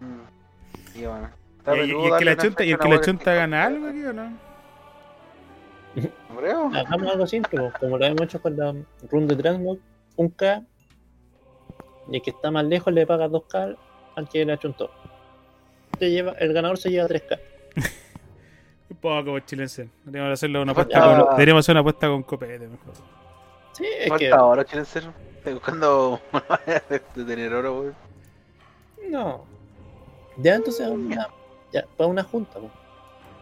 Mm. 0.00 0.98
Y 0.98 1.06
bueno. 1.06 1.30
¿Y, 1.66 1.70
y- 1.80 1.92
y 1.92 2.06
el 2.06 2.18
que 2.18 2.24
la 2.24 2.36
chunta, 2.36 2.64
y 2.64 2.72
el 2.72 2.78
que 2.78 2.88
la 2.88 3.00
chunta 3.00 3.34
gana 3.34 3.64
algo 3.66 3.86
aquí 3.86 4.02
o 4.04 4.12
no? 4.12 4.30
No 5.94 6.36
creo. 6.38 6.70
Hagamos 6.74 7.12
algo 7.12 7.26
simple, 7.26 7.60
pues, 7.60 7.74
como 7.74 7.98
lo 7.98 8.04
hemos 8.06 8.22
hecho 8.22 8.40
con 8.42 8.56
la 8.56 8.74
run 9.10 9.28
de 9.28 9.36
Transmog, 9.36 9.78
un 10.16 10.28
K, 10.30 10.62
y 12.10 12.16
el 12.16 12.22
que 12.22 12.30
está 12.30 12.50
más 12.50 12.64
lejos 12.64 12.92
le 12.92 13.06
paga 13.06 13.28
2K 13.28 13.76
al 14.16 14.28
que 14.28 14.44
le 14.44 14.52
achuntó. 14.54 14.90
Se 15.98 16.10
lleva, 16.10 16.32
el 16.32 16.52
ganador 16.52 16.78
se 16.78 16.90
lleva 16.90 17.06
3K. 17.08 17.38
poco, 19.00 19.30
pues, 19.32 19.46
chilense. 19.46 19.88
Deberíamos 20.04 20.32
hacerlo 20.32 20.62
una 20.62 20.72
apuesta 20.72 21.00
con, 21.00 21.30
deberíamos 21.36 21.64
hacer 21.64 21.72
una 21.74 21.80
apuesta 21.80 22.08
con 22.08 22.22
copete 22.22 22.66
mejor. 22.68 22.94
Sí, 23.72 23.84
es 23.86 24.08
Falta 24.08 24.18
que. 24.24 24.30
ahora, 24.30 24.64
quieren 24.64 24.84
ser. 24.86 25.04
Buscando 25.44 26.20
de 26.88 27.00
tener 27.24 27.52
oro, 27.52 27.80
weón. 27.80 27.94
No. 29.10 29.44
Ya 30.36 30.54
entonces, 30.54 30.86
una, 30.88 31.28
ya, 31.72 31.84
para 31.96 32.08
una 32.08 32.22
junta. 32.22 32.60
pues. 32.60 32.72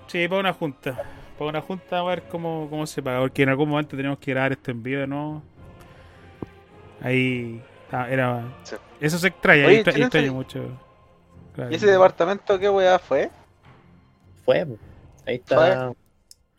Sí, 0.06 0.26
para 0.28 0.40
una 0.40 0.52
junta. 0.52 1.02
Para 1.38 1.50
una 1.50 1.60
junta 1.60 1.98
a 1.98 2.02
ver 2.04 2.22
cómo, 2.28 2.66
cómo 2.70 2.86
se 2.86 3.02
paga. 3.02 3.20
Porque 3.20 3.42
en 3.42 3.50
algún 3.50 3.68
momento 3.68 3.96
tenemos 3.96 4.18
que 4.18 4.30
grabar 4.32 4.52
esto 4.52 4.70
en 4.70 4.82
vivo, 4.82 5.06
¿no? 5.06 5.42
Ahí. 7.02 7.62
ah, 7.92 8.08
era. 8.10 8.42
Sí. 8.62 8.76
Eso 9.00 9.18
se 9.18 9.28
extraña. 9.28 9.66
Oye, 9.66 9.82
ahí 9.86 10.02
extra- 10.02 10.32
mucho. 10.32 10.60
Claro. 11.54 11.70
¿Y 11.70 11.74
ese 11.74 11.86
departamento 11.86 12.58
qué 12.58 12.68
weá 12.70 12.98
fue? 12.98 13.30
Fue, 14.44 14.66
ahí 15.26 15.36
está. 15.36 15.92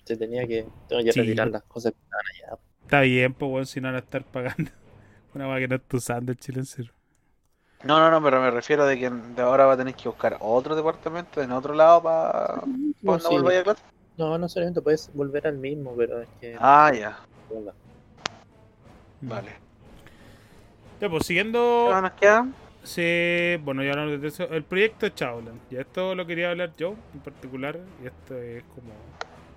Se 0.06 0.18
tenía 0.18 0.46
que. 0.48 0.66
Tengo 0.88 1.04
que 1.04 1.12
Sí. 1.14 1.22
retirar 1.22 1.48
las 1.50 1.64
cosas 1.64 1.94
que 1.94 2.00
estaban 2.00 2.26
allá. 2.56 2.62
Está 2.92 3.00
bien, 3.02 3.34
pues, 3.34 3.50
weón, 3.50 3.66
si 3.66 3.80
no 3.80 3.88
van 3.88 3.96
a 3.96 4.00
estar 4.00 4.26
pagando. 4.26 4.70
Una 5.34 5.48
weá 5.48 5.60
que 5.60 5.68
no 5.70 5.76
está 5.78 5.96
usando 5.96 6.34
el 6.34 6.38
chilencero. 6.38 6.92
No, 7.84 8.00
no, 8.00 8.12
no, 8.12 8.22
pero 8.22 8.42
me 8.42 8.52
refiero 8.52 8.86
de 8.86 9.00
que 9.00 9.10
de 9.10 9.42
ahora 9.42 9.66
va 9.66 9.74
a 9.74 9.78
tener 9.78 9.96
que 9.96 10.10
buscar 10.10 10.38
otro 10.42 10.76
departamento 10.76 11.42
en 11.42 11.52
otro 11.54 11.74
lado 11.74 12.04
para 12.04 12.62
No, 13.02 13.18
sí. 13.20 13.40
vuelva 13.42 13.58
a 13.60 13.64
clase. 13.64 13.84
no, 14.18 14.38
no 14.38 14.50
solamente 14.50 14.82
puedes 14.82 15.10
volver 15.14 15.48
al 15.48 15.58
mismo, 15.58 15.96
pero 15.96 16.22
es 16.22 16.30
que. 16.42 16.56
Ah, 16.60 16.92
ya, 16.94 17.18
Venga. 17.50 17.74
vale. 19.22 19.62
Ya, 21.00 21.10
pues, 21.10 21.24
¿Qué 21.24 21.28
siguiendo. 21.28 21.88
más 21.90 22.02
nos 22.04 22.12
queda? 22.14 22.48
Sí, 22.84 23.58
bueno, 23.64 23.84
ya 23.84 23.92
hablamos 23.92 24.22
de 24.22 24.28
eso. 24.28 24.44
El 24.46 24.64
proyecto 24.64 25.10
Chaulan. 25.10 25.62
Y 25.70 25.78
esto 25.78 26.16
lo 26.16 26.26
quería 26.26 26.52
hablar 26.52 26.76
yo 26.78 26.96
en 27.14 27.22
particular. 27.22 27.80
Y 28.04 28.08
esto 28.08 28.36
es 28.38 28.64
como. 28.76 29.11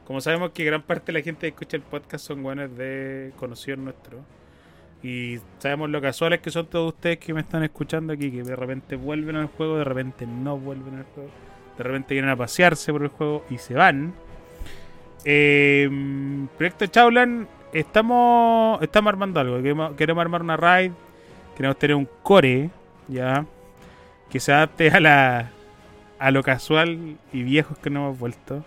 Como 0.06 0.20
sabemos 0.20 0.50
que 0.50 0.64
gran 0.64 0.82
parte 0.82 1.12
de 1.12 1.18
la 1.18 1.24
gente 1.24 1.40
que 1.40 1.48
escucha 1.48 1.76
el 1.76 1.82
podcast 1.82 2.26
son 2.26 2.42
buenos 2.42 2.76
de 2.76 3.32
conocidos 3.36 3.78
nuestros. 3.78 4.20
Y 5.02 5.38
sabemos 5.58 5.90
lo 5.90 6.00
casuales 6.00 6.40
que 6.40 6.50
son 6.50 6.66
todos 6.66 6.94
ustedes 6.94 7.18
que 7.18 7.34
me 7.34 7.40
están 7.40 7.62
escuchando 7.62 8.12
aquí, 8.12 8.30
que 8.30 8.42
de 8.42 8.56
repente 8.56 8.96
vuelven 8.96 9.36
al 9.36 9.48
juego, 9.48 9.76
de 9.76 9.84
repente 9.84 10.26
no 10.26 10.58
vuelven 10.58 10.96
al 10.96 11.04
juego, 11.14 11.28
de 11.76 11.84
repente 11.84 12.14
vienen 12.14 12.30
a 12.30 12.36
pasearse 12.36 12.90
por 12.90 13.02
el 13.02 13.08
juego 13.08 13.44
y 13.50 13.58
se 13.58 13.74
van. 13.74 14.14
Eh, 15.26 15.90
proyecto 16.56 16.86
Chaulan, 16.86 17.48
estamos, 17.72 18.80
estamos 18.82 19.10
armando 19.10 19.40
algo. 19.40 19.56
Queremos, 19.56 19.94
queremos 19.94 20.22
armar 20.22 20.42
una 20.42 20.56
raid, 20.56 20.92
queremos 21.56 21.78
tener 21.78 21.96
un 21.96 22.08
core, 22.22 22.70
ya, 23.08 23.44
que 24.30 24.40
se 24.40 24.52
adapte 24.52 24.88
a 24.90 25.00
la 25.00 25.50
a 26.18 26.30
lo 26.30 26.42
casual 26.42 27.18
y 27.32 27.42
viejos 27.42 27.76
que 27.78 27.90
no 27.90 28.06
hemos 28.06 28.18
vuelto. 28.18 28.64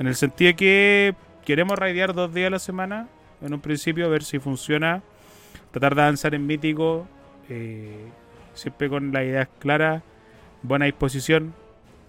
En 0.00 0.06
el 0.06 0.14
sentido 0.14 0.56
que 0.56 1.14
queremos 1.44 1.78
raidear 1.78 2.14
dos 2.14 2.32
días 2.32 2.46
a 2.46 2.50
la 2.50 2.58
semana, 2.58 3.06
en 3.42 3.52
un 3.52 3.60
principio, 3.60 4.06
a 4.06 4.08
ver 4.08 4.24
si 4.24 4.38
funciona. 4.38 5.02
Tratar 5.72 5.94
de 5.94 6.00
avanzar 6.00 6.34
en 6.34 6.46
mítico, 6.46 7.06
eh, 7.50 8.08
siempre 8.54 8.88
con 8.88 9.12
las 9.12 9.24
ideas 9.24 9.48
claras, 9.58 10.02
buena 10.62 10.86
disposición 10.86 11.52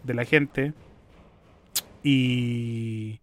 de 0.03 0.13
la 0.13 0.23
gente. 0.23 0.71
Y, 2.01 3.19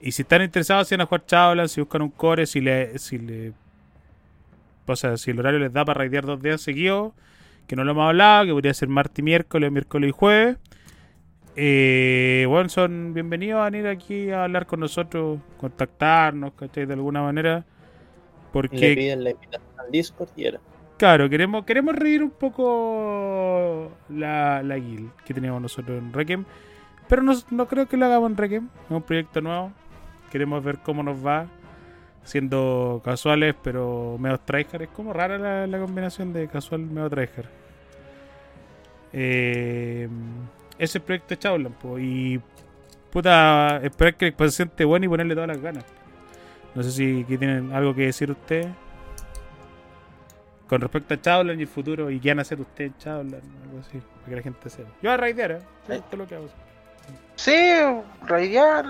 y 0.00 0.12
si 0.12 0.22
están 0.22 0.42
interesados 0.42 0.92
en 0.92 1.04
jugar 1.04 1.26
Chablan, 1.26 1.68
si 1.68 1.80
buscan 1.80 2.02
un 2.02 2.10
core, 2.10 2.46
si 2.46 2.60
le, 2.60 2.96
si 3.00 3.18
le 3.18 3.52
o 4.86 4.94
sea, 4.94 5.16
si 5.16 5.32
el 5.32 5.40
horario 5.40 5.58
les 5.58 5.72
da 5.72 5.84
para 5.84 5.98
raidear 5.98 6.24
dos 6.24 6.40
días 6.40 6.60
seguidos, 6.60 7.14
que 7.66 7.74
no 7.74 7.82
lo 7.82 7.90
hemos 7.90 8.06
hablado, 8.06 8.46
que 8.46 8.52
podría 8.52 8.74
ser 8.74 8.88
martes 8.88 9.18
y 9.18 9.22
miércoles, 9.22 9.72
miércoles 9.72 10.10
y 10.10 10.12
jueves. 10.12 10.58
Eh, 11.54 12.46
bueno, 12.48 12.68
son 12.70 13.12
bienvenidos 13.14 13.60
a 13.60 13.64
venir 13.70 13.86
aquí 13.86 14.30
a 14.30 14.44
hablar 14.44 14.66
con 14.66 14.80
nosotros, 14.80 15.40
contactarnos, 15.56 16.54
¿cachai? 16.54 16.86
De 16.86 16.94
alguna 16.94 17.22
manera. 17.22 17.66
Le 18.70 18.90
Porque, 18.90 18.94
piden 18.94 19.24
la 19.24 19.30
invitación 19.30 19.70
al 19.78 19.90
Discord 19.90 20.30
y 20.36 20.44
era. 20.46 20.60
claro, 20.96 21.28
queremos, 21.28 21.64
queremos 21.64 21.94
reír 21.96 22.22
un 22.22 22.30
poco 22.30 23.98
la, 24.08 24.62
la 24.62 24.76
guild 24.78 25.12
que 25.24 25.34
teníamos 25.34 25.60
nosotros 25.62 25.98
en 25.98 26.12
Requiem. 26.12 26.46
Pero 27.08 27.22
no, 27.22 27.34
no 27.50 27.68
creo 27.68 27.88
que 27.88 27.96
lo 27.96 28.06
hagamos 28.06 28.30
en 28.30 28.36
Requiem. 28.36 28.70
Es 28.84 28.90
un 28.90 29.02
proyecto 29.04 29.40
nuevo. 29.40 29.74
Queremos 30.30 30.62
ver 30.64 30.80
cómo 30.82 31.02
nos 31.02 31.24
va. 31.24 31.52
Siendo 32.24 33.02
casuales, 33.04 33.56
pero 33.62 34.16
medio 34.18 34.38
tryhard. 34.40 34.82
Es 34.82 34.90
como 34.90 35.12
rara 35.12 35.38
la, 35.38 35.66
la 35.66 35.80
combinación 35.80 36.32
de 36.32 36.48
casual 36.48 36.82
medio 36.82 37.10
tryhard. 37.10 37.50
Eh, 39.12 40.08
ese 40.78 41.00
proyecto 41.00 41.34
es 41.34 41.40
Chaulan, 41.40 41.72
po, 41.72 41.98
y 41.98 42.40
puta, 43.10 43.78
esperar 43.82 44.14
que 44.16 44.26
la 44.26 44.28
expansión 44.30 44.68
esté 44.68 44.84
buena 44.84 45.06
y 45.06 45.08
ponerle 45.08 45.34
todas 45.34 45.48
las 45.48 45.60
ganas. 45.60 45.84
No 46.74 46.82
sé 46.82 46.90
si 46.90 47.22
aquí 47.22 47.36
tienen 47.36 47.72
algo 47.72 47.94
que 47.94 48.06
decir 48.06 48.30
ustedes 48.30 48.68
con 50.72 50.80
respecto 50.80 51.12
a 51.12 51.20
Chaulan 51.20 51.58
y 51.58 51.62
el 51.62 51.68
futuro 51.68 52.10
y 52.10 52.18
qué 52.18 52.30
van 52.30 52.38
a 52.38 52.42
hacer 52.42 52.58
ustedes 52.58 52.92
en 53.04 53.10
algo 53.18 53.80
así, 53.80 53.98
para 53.98 54.28
que 54.28 54.36
la 54.36 54.42
gente 54.42 54.70
sepa. 54.70 54.88
Yo 55.02 55.10
voy 55.10 55.10
a 55.10 55.16
raidear, 55.18 55.52
¿eh? 55.52 55.58
Sí. 55.86 55.92
Esto 55.92 56.08
es 56.12 56.18
lo 56.18 56.26
que 56.26 56.34
hago. 56.34 56.48
Sí, 57.36 57.56
raidear. 58.26 58.86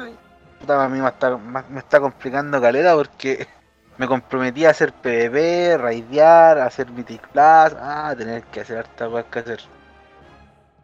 Puta, 0.60 0.84
a 0.84 0.88
mí 0.88 1.00
me 1.00 1.09
está, 1.09 1.36
me 1.36 1.62
me 1.70 1.80
está 1.80 1.98
complicando 1.98 2.60
caleta 2.60 2.94
porque 2.94 3.48
me 3.98 4.06
comprometí 4.06 4.64
a 4.64 4.70
hacer 4.70 4.92
PvP, 4.92 5.76
raidear, 5.76 6.59
hacer 6.59 6.88
Mythic 6.88 7.26
Plus, 7.28 7.42
ah, 7.42 8.14
tener 8.16 8.44
que 8.44 8.60
hacer 8.60 8.78
harta 8.78 9.09
cosas 9.09 9.24
que 9.24 9.38
hacer. 9.40 9.60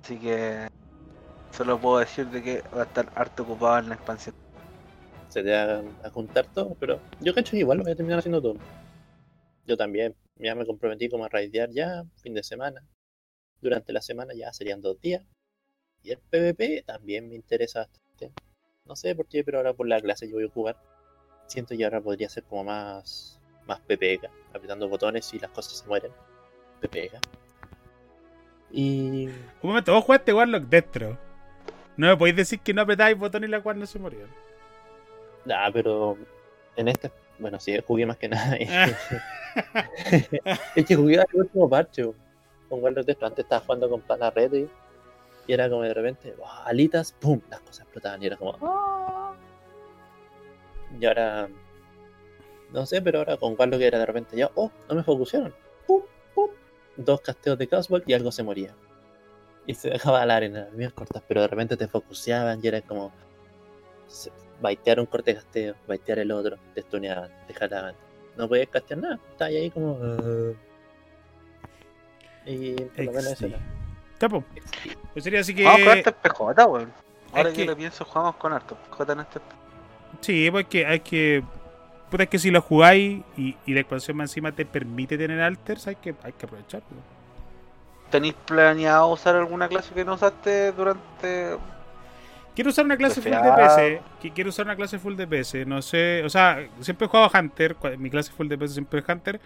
Así 0.02 0.18
que 0.18 0.68
solo 1.52 1.80
puedo 1.80 1.98
decir 1.98 2.26
de 2.28 2.42
que 2.42 2.62
voy 2.70 2.80
a 2.80 2.84
estar 2.84 3.10
harto 3.14 3.42
ocupado 3.42 3.78
en 3.78 3.88
la 3.88 3.94
expansión. 3.94 4.34
Se 5.28 5.42
te 5.42 5.50
va 5.50 5.82
a 6.04 6.10
juntar 6.10 6.46
todo, 6.46 6.74
pero 6.80 7.00
yo 7.20 7.34
cacho 7.34 7.52
que 7.52 7.58
igual 7.58 7.78
lo 7.78 7.84
voy 7.84 7.92
a 7.92 7.96
terminar 7.96 8.18
haciendo 8.20 8.40
todo. 8.40 8.56
Yo 9.66 9.76
también. 9.76 10.14
Ya 10.36 10.54
me 10.54 10.64
comprometí 10.64 11.08
como 11.08 11.24
a 11.24 11.28
raidear 11.28 11.70
ya, 11.70 12.04
fin 12.22 12.32
de 12.32 12.42
semana. 12.42 12.86
Durante 13.60 13.92
la 13.92 14.00
semana 14.00 14.32
ya 14.34 14.52
serían 14.52 14.80
dos 14.80 15.00
días. 15.00 15.24
Y 16.02 16.12
el 16.12 16.18
PvP 16.18 16.84
también 16.86 17.28
me 17.28 17.34
interesa 17.34 17.80
bastante. 17.80 18.32
No 18.84 18.94
sé 18.94 19.14
por 19.14 19.26
qué, 19.26 19.42
pero 19.44 19.58
ahora 19.58 19.74
por 19.74 19.88
la 19.88 20.00
clase 20.00 20.28
que 20.28 20.32
voy 20.32 20.44
a 20.44 20.48
jugar, 20.48 20.76
siento 21.46 21.76
que 21.76 21.84
ahora 21.84 22.00
podría 22.00 22.28
ser 22.28 22.44
como 22.44 22.64
más, 22.64 23.40
más 23.66 23.80
PPK, 23.80 24.30
apretando 24.54 24.88
botones 24.88 25.34
y 25.34 25.38
las 25.38 25.50
cosas 25.50 25.74
se 25.74 25.86
mueren. 25.86 26.12
PPK. 26.80 27.20
Y 28.70 29.26
Un 29.26 29.34
momento, 29.62 29.92
vos 29.92 30.04
jugaste 30.04 30.32
Warlock 30.32 30.64
Destro. 30.64 31.18
No 31.98 32.06
me 32.06 32.16
podéis 32.16 32.36
decir 32.36 32.60
que 32.60 32.72
no 32.72 32.82
apretáis 32.82 33.18
botón 33.18 33.44
y 33.44 33.48
la 33.48 33.60
cual 33.60 33.78
no 33.78 33.84
se 33.84 33.98
morían. 33.98 34.28
Ah, 35.50 35.68
pero 35.72 36.16
en 36.76 36.86
este, 36.86 37.10
bueno, 37.40 37.58
sí, 37.58 37.76
jugué 37.86 38.06
más 38.06 38.16
que 38.16 38.28
nada. 38.28 38.56
es 40.76 40.86
que 40.86 40.94
jugué 40.94 41.16
el 41.16 41.26
último 41.32 41.68
parche 41.68 42.04
con 42.68 42.82
Warlord 42.82 43.04
de 43.04 43.16
Antes 43.20 43.44
estaba 43.44 43.62
jugando 43.62 43.90
con 43.90 44.00
Pana 44.00 44.30
Red 44.30 44.52
y, 44.52 44.68
y 45.48 45.52
era 45.52 45.68
como 45.68 45.82
de 45.82 45.92
repente, 45.92 46.36
alitas, 46.64 47.12
¡pum! 47.12 47.40
Las 47.50 47.60
cosas 47.60 47.80
explotaban 47.80 48.22
y 48.22 48.26
era 48.26 48.36
como. 48.36 49.36
Y 51.00 51.04
ahora, 51.04 51.48
no 52.72 52.86
sé, 52.86 53.02
pero 53.02 53.18
ahora 53.18 53.36
con 53.36 53.56
Warlock 53.58 53.80
era 53.80 53.98
de 53.98 54.06
repente 54.06 54.36
ya, 54.36 54.52
¡oh! 54.54 54.70
No 54.88 54.94
me 54.94 55.02
focusaron, 55.02 55.52
¡pum! 55.84 56.02
¡pum! 56.32 56.50
Dos 56.96 57.20
casteos 57.22 57.58
de 57.58 57.66
Caswell 57.66 58.04
y 58.06 58.12
algo 58.12 58.30
se 58.30 58.44
moría. 58.44 58.72
Y 59.69 59.74
se 59.74 59.90
dejaba 59.90 60.24
la 60.27 60.36
arena, 60.36 60.61
las 60.65 60.73
mías 60.73 60.93
cortas, 60.95 61.23
pero 61.28 61.43
de 61.43 61.47
repente 61.49 61.77
te 61.77 61.86
focuseaban 61.86 62.59
y 62.62 62.66
era 62.66 62.81
como, 62.81 63.12
se- 64.09 64.32
baitear 64.61 64.99
un 64.99 65.07
corte 65.07 65.32
de 65.32 65.36
casteo, 65.40 65.74
baitear 65.86 66.19
el 66.19 66.32
otro, 66.32 66.57
te 66.74 66.82
stuneaban, 66.82 67.31
te 67.47 67.55
jalaban. 67.55 67.95
No 68.36 68.49
podías 68.49 68.69
castear 68.69 68.99
nada, 69.01 69.20
estabas 69.31 69.53
ahí 69.55 69.70
como. 69.70 69.99
"Ah". 70.03 70.53
Y 72.47 72.73
por 72.74 73.05
lo 73.05 73.12
menos 73.12 73.27
eso 73.27 73.47
era. 73.47 73.59
Pues 75.12 75.23
sería 75.24 75.40
así 75.40 75.55
que. 75.55 75.65
Vamos 75.65 75.81
con 75.81 75.89
harto 75.99 76.12
PJ, 76.12 76.66
weón. 76.66 76.93
Ahora 77.32 77.49
Es 77.51 77.55
que 77.55 77.62
que- 77.62 77.66
lo 77.69 77.77
pienso, 77.77 78.05
jugamos 78.05 78.36
con 78.36 78.53
harto 78.53 78.74
PJ 78.77 79.12
en 79.12 79.20
este. 79.20 79.40
Sí, 80.23 80.51
pues 80.51 80.66
que 80.66 80.86
hay 80.86 81.01
que. 81.01 81.45
Puta, 82.11 82.23
es 82.23 82.28
que 82.31 82.39
si 82.39 82.51
lo 82.51 82.62
jugáis 82.62 83.23
y, 83.36 83.55
y 83.66 83.74
la 83.74 83.81
expansión 83.81 84.16
más 84.16 84.31
encima 84.31 84.51
te 84.53 84.65
permite 84.65 85.19
tener 85.19 85.40
alters, 85.43 85.86
hay 85.89 85.97
que, 85.97 86.15
hay 86.23 86.32
que 86.32 86.47
aprovecharlo. 86.47 86.89
¿Tenéis 88.10 88.35
planeado 88.47 89.09
usar 89.09 89.36
alguna 89.36 89.68
clase 89.68 89.93
que 89.94 90.05
no 90.05 90.14
usaste 90.14 90.72
durante 90.72 91.56
Quiero 92.55 92.70
usar 92.70 92.85
una 92.86 92.97
clase 92.97 93.20
full. 93.20 93.30
DPS. 93.30 94.01
Quiero 94.35 94.51
usar 94.51 94.64
una 94.66 94.74
clase 94.74 94.98
full 94.98 95.14
DPS. 95.14 95.64
No 95.66 95.80
sé. 95.82 96.22
O 96.24 96.28
sea, 96.30 96.66
siempre 96.80 97.06
he 97.06 97.09
jugado 97.09 97.30
Hunter. 97.32 97.76
Mi 97.98 98.10
clase 98.10 98.32
full 98.32 98.48
DPS 98.48 98.72
siempre 98.72 99.01
es 99.01 99.09
Hunter. 99.09 99.40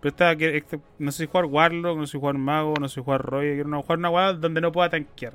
Pero 0.00 0.10
esta, 0.10 0.32
este- 0.32 0.78
no 0.98 1.10
sé 1.10 1.24
si 1.24 1.26
jugar 1.30 1.46
Warlock, 1.46 1.96
no 1.98 2.06
sé 2.06 2.12
si 2.12 2.18
jugar 2.18 2.36
Mago, 2.38 2.74
no 2.78 2.88
sé 2.88 2.96
si 2.96 3.00
jugar 3.02 3.22
Roy. 3.22 3.54
Quiero 3.54 3.68
una- 3.68 3.78
jugar 3.82 3.98
una 3.98 4.08
guada 4.08 4.32
donde 4.34 4.60
no 4.60 4.70
pueda 4.70 4.88
tanquear. 4.90 5.32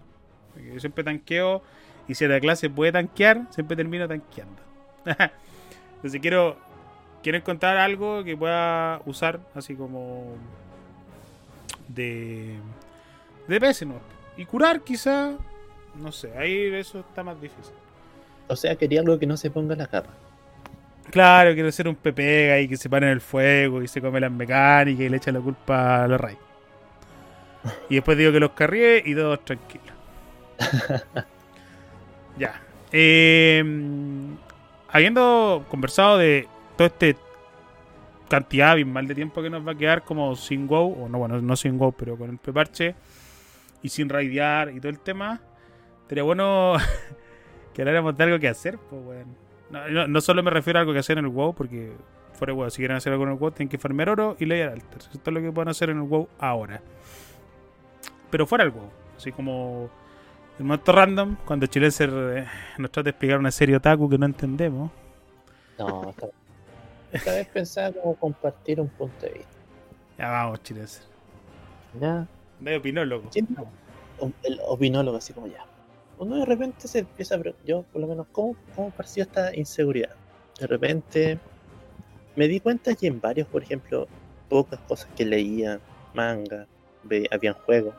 Porque 0.54 0.74
Yo 0.76 0.80
siempre 0.80 1.04
tanqueo. 1.04 1.62
Y 2.08 2.16
si 2.16 2.26
la 2.28 2.40
clase 2.40 2.70
puede 2.70 2.91
tanquear, 2.94 3.41
siempre 3.50 3.76
termino 3.76 4.08
tanqueando. 4.08 4.62
Entonces 5.96 6.22
quiero. 6.22 6.56
Quiero 7.22 7.38
encontrar 7.38 7.76
algo 7.78 8.24
que 8.24 8.38
pueda 8.38 9.02
usar 9.06 9.41
así 9.56 9.76
como. 9.76 10.36
De. 11.90 12.56
De 13.48 13.86
¿no? 13.86 13.99
Y 14.38 14.45
curar 14.45 14.82
quizá. 14.82 15.34
No 15.95 16.11
sé, 16.11 16.32
ahí 16.38 16.74
eso 16.74 16.99
está 16.99 17.24
más 17.24 17.41
difícil. 17.41 17.74
O 18.48 18.56
sea, 18.56 18.76
quería 18.76 19.02
algo 19.02 19.20
que 19.20 19.26
no 19.26 19.36
se 19.38 19.52
ponga 19.52 19.76
la 19.76 19.88
capa. 19.88 20.11
Claro, 21.10 21.53
quiero 21.53 21.72
ser 21.72 21.88
un 21.88 21.95
pepega 21.95 22.60
y 22.60 22.68
que 22.68 22.78
se 22.78 22.90
pare 22.90 23.07
en 23.07 23.14
el 23.14 23.22
fuego 23.22 23.82
y 23.82 23.88
se 23.88 23.99
come 23.99 24.20
las 24.20 24.32
mecánicas 24.32 25.02
y 25.02 25.10
le 25.10 25.18
echa 25.18 25.32
la 25.32 25.40
culpa 25.40 26.03
a 26.03 26.07
los 26.07 26.22
reyes. 26.22 26.40
Y 27.90 27.95
después 27.95 28.18
digo 28.18 28.32
que 28.32 28.40
los 28.40 28.52
carrié 28.52 29.03
y 29.06 29.16
todos 29.16 29.44
tranquilos. 29.44 29.94
ya. 32.38 32.61
Eh, 32.91 33.64
habiendo 34.90 35.66
conversado 35.70 36.18
de 36.18 36.48
todo 36.78 36.88
este 36.88 37.16
cantidad 38.30 38.72
abismal 38.72 39.08
de 39.08 39.16
tiempo 39.16 39.42
que 39.42 39.50
nos 39.50 39.68
va 39.68 39.74
a 39.74 39.76
quedar 39.76 40.04
como 40.04 40.36
sin 40.36 40.68
WoW, 40.68 41.04
o 41.06 41.10
no, 41.10 41.18
bueno, 41.18 41.42
no 41.42 41.56
sin 41.56 41.78
WoW, 41.78 41.92
pero 41.94 42.16
con 42.18 42.30
el 42.30 42.38
preparche 42.38 42.96
y 43.82 43.90
sin 43.90 44.08
raidear 44.10 44.72
y 44.72 44.80
todo 44.80 44.90
el 44.90 45.00
tema, 45.00 45.42
sería 46.08 46.24
bueno 46.24 46.76
que 47.74 47.82
habláramos 47.82 48.16
de 48.18 48.24
algo 48.24 48.40
que 48.40 48.48
hacer, 48.48 48.78
pues, 48.90 49.02
weón. 49.06 49.36
No, 49.72 49.88
no- 49.90 50.08
no 50.08 50.22
solo 50.22 50.42
me 50.44 50.50
refiero 50.52 50.80
a 50.80 50.82
algo 50.82 50.94
que 50.94 51.00
hacer 51.00 51.18
en 51.18 51.26
el 51.26 51.32
WoW, 51.32 51.54
porque 51.54 51.92
fuera 52.34 52.54
WoW, 52.54 52.70
si 52.70 52.78
quieren 52.78 52.98
hacer 52.98 53.12
algo 53.14 53.26
en 53.26 53.32
el 53.32 53.38
WoW, 53.38 53.52
tienen 53.52 53.70
que 53.70 53.78
farmear 53.78 54.10
oro 54.10 54.36
y 54.40 54.46
leer 54.46 54.70
alter. 54.70 55.00
Esto 55.14 55.20
es 55.30 55.34
lo 55.34 55.42
que 55.42 55.52
pueden 55.52 55.70
hacer 55.70 55.90
en 55.90 55.98
el 55.98 56.04
WoW 56.04 56.28
ahora. 56.40 56.82
Pero 58.30 58.46
fuera 58.46 58.64
del 58.64 58.74
WoW, 58.74 58.90
así 59.18 59.32
como 59.32 59.90
el 60.58 60.66
momento 60.66 60.92
random, 60.92 61.36
cuando 61.46 61.66
Chilenser 61.68 62.10
eh, 62.14 62.46
nos 62.78 62.92
trata 62.92 63.06
de 63.06 63.10
explicar 63.12 63.40
una 63.40 63.52
serie 63.52 63.76
otaku 63.76 64.10
que 64.10 64.18
no 64.18 64.26
entendemos. 64.26 64.92
No, 65.78 66.10
esta, 66.10 66.28
esta 67.11 67.31
vez 67.31 67.48
pensaba 67.48 67.91
como 67.91 68.15
compartir 68.15 68.80
un 68.80 68.90
punto 68.90 69.26
de 69.26 69.34
vista. 69.34 69.57
Ya 70.18 70.30
vamos, 70.30 70.61
Chilenser. 70.64 71.03
Ya, 71.99 72.27
Medio 72.60 72.80
opinólogo. 72.80 73.30
El 74.44 74.60
opinólogo 74.68 75.18
así 75.18 75.34
como 75.34 75.48
ya. 75.48 75.65
Uno 76.18 76.38
de 76.38 76.45
repente 76.45 76.88
se 76.88 76.99
empieza 76.99 77.36
a 77.36 77.41
yo 77.65 77.84
por 77.84 78.02
lo 78.02 78.07
menos, 78.07 78.27
¿cómo, 78.31 78.56
cómo 78.76 78.91
percibo 78.91 79.23
esta 79.23 79.56
inseguridad? 79.56 80.14
De 80.60 80.68
repente 80.68 81.40
me 82.36 82.48
di 82.48 82.60
cuenta 82.60 82.94
que 82.95 83.07
en 83.07 83.22
varios, 83.22 83.48
por 83.48 83.64
ejemplo, 83.64 84.07
pocas 84.49 84.80
cosas 84.81 85.10
que 85.15 85.26
leía, 85.26 85.80
manga, 86.14 86.68
ve, 87.03 87.27
habían 87.31 87.53
juegos, 87.53 87.95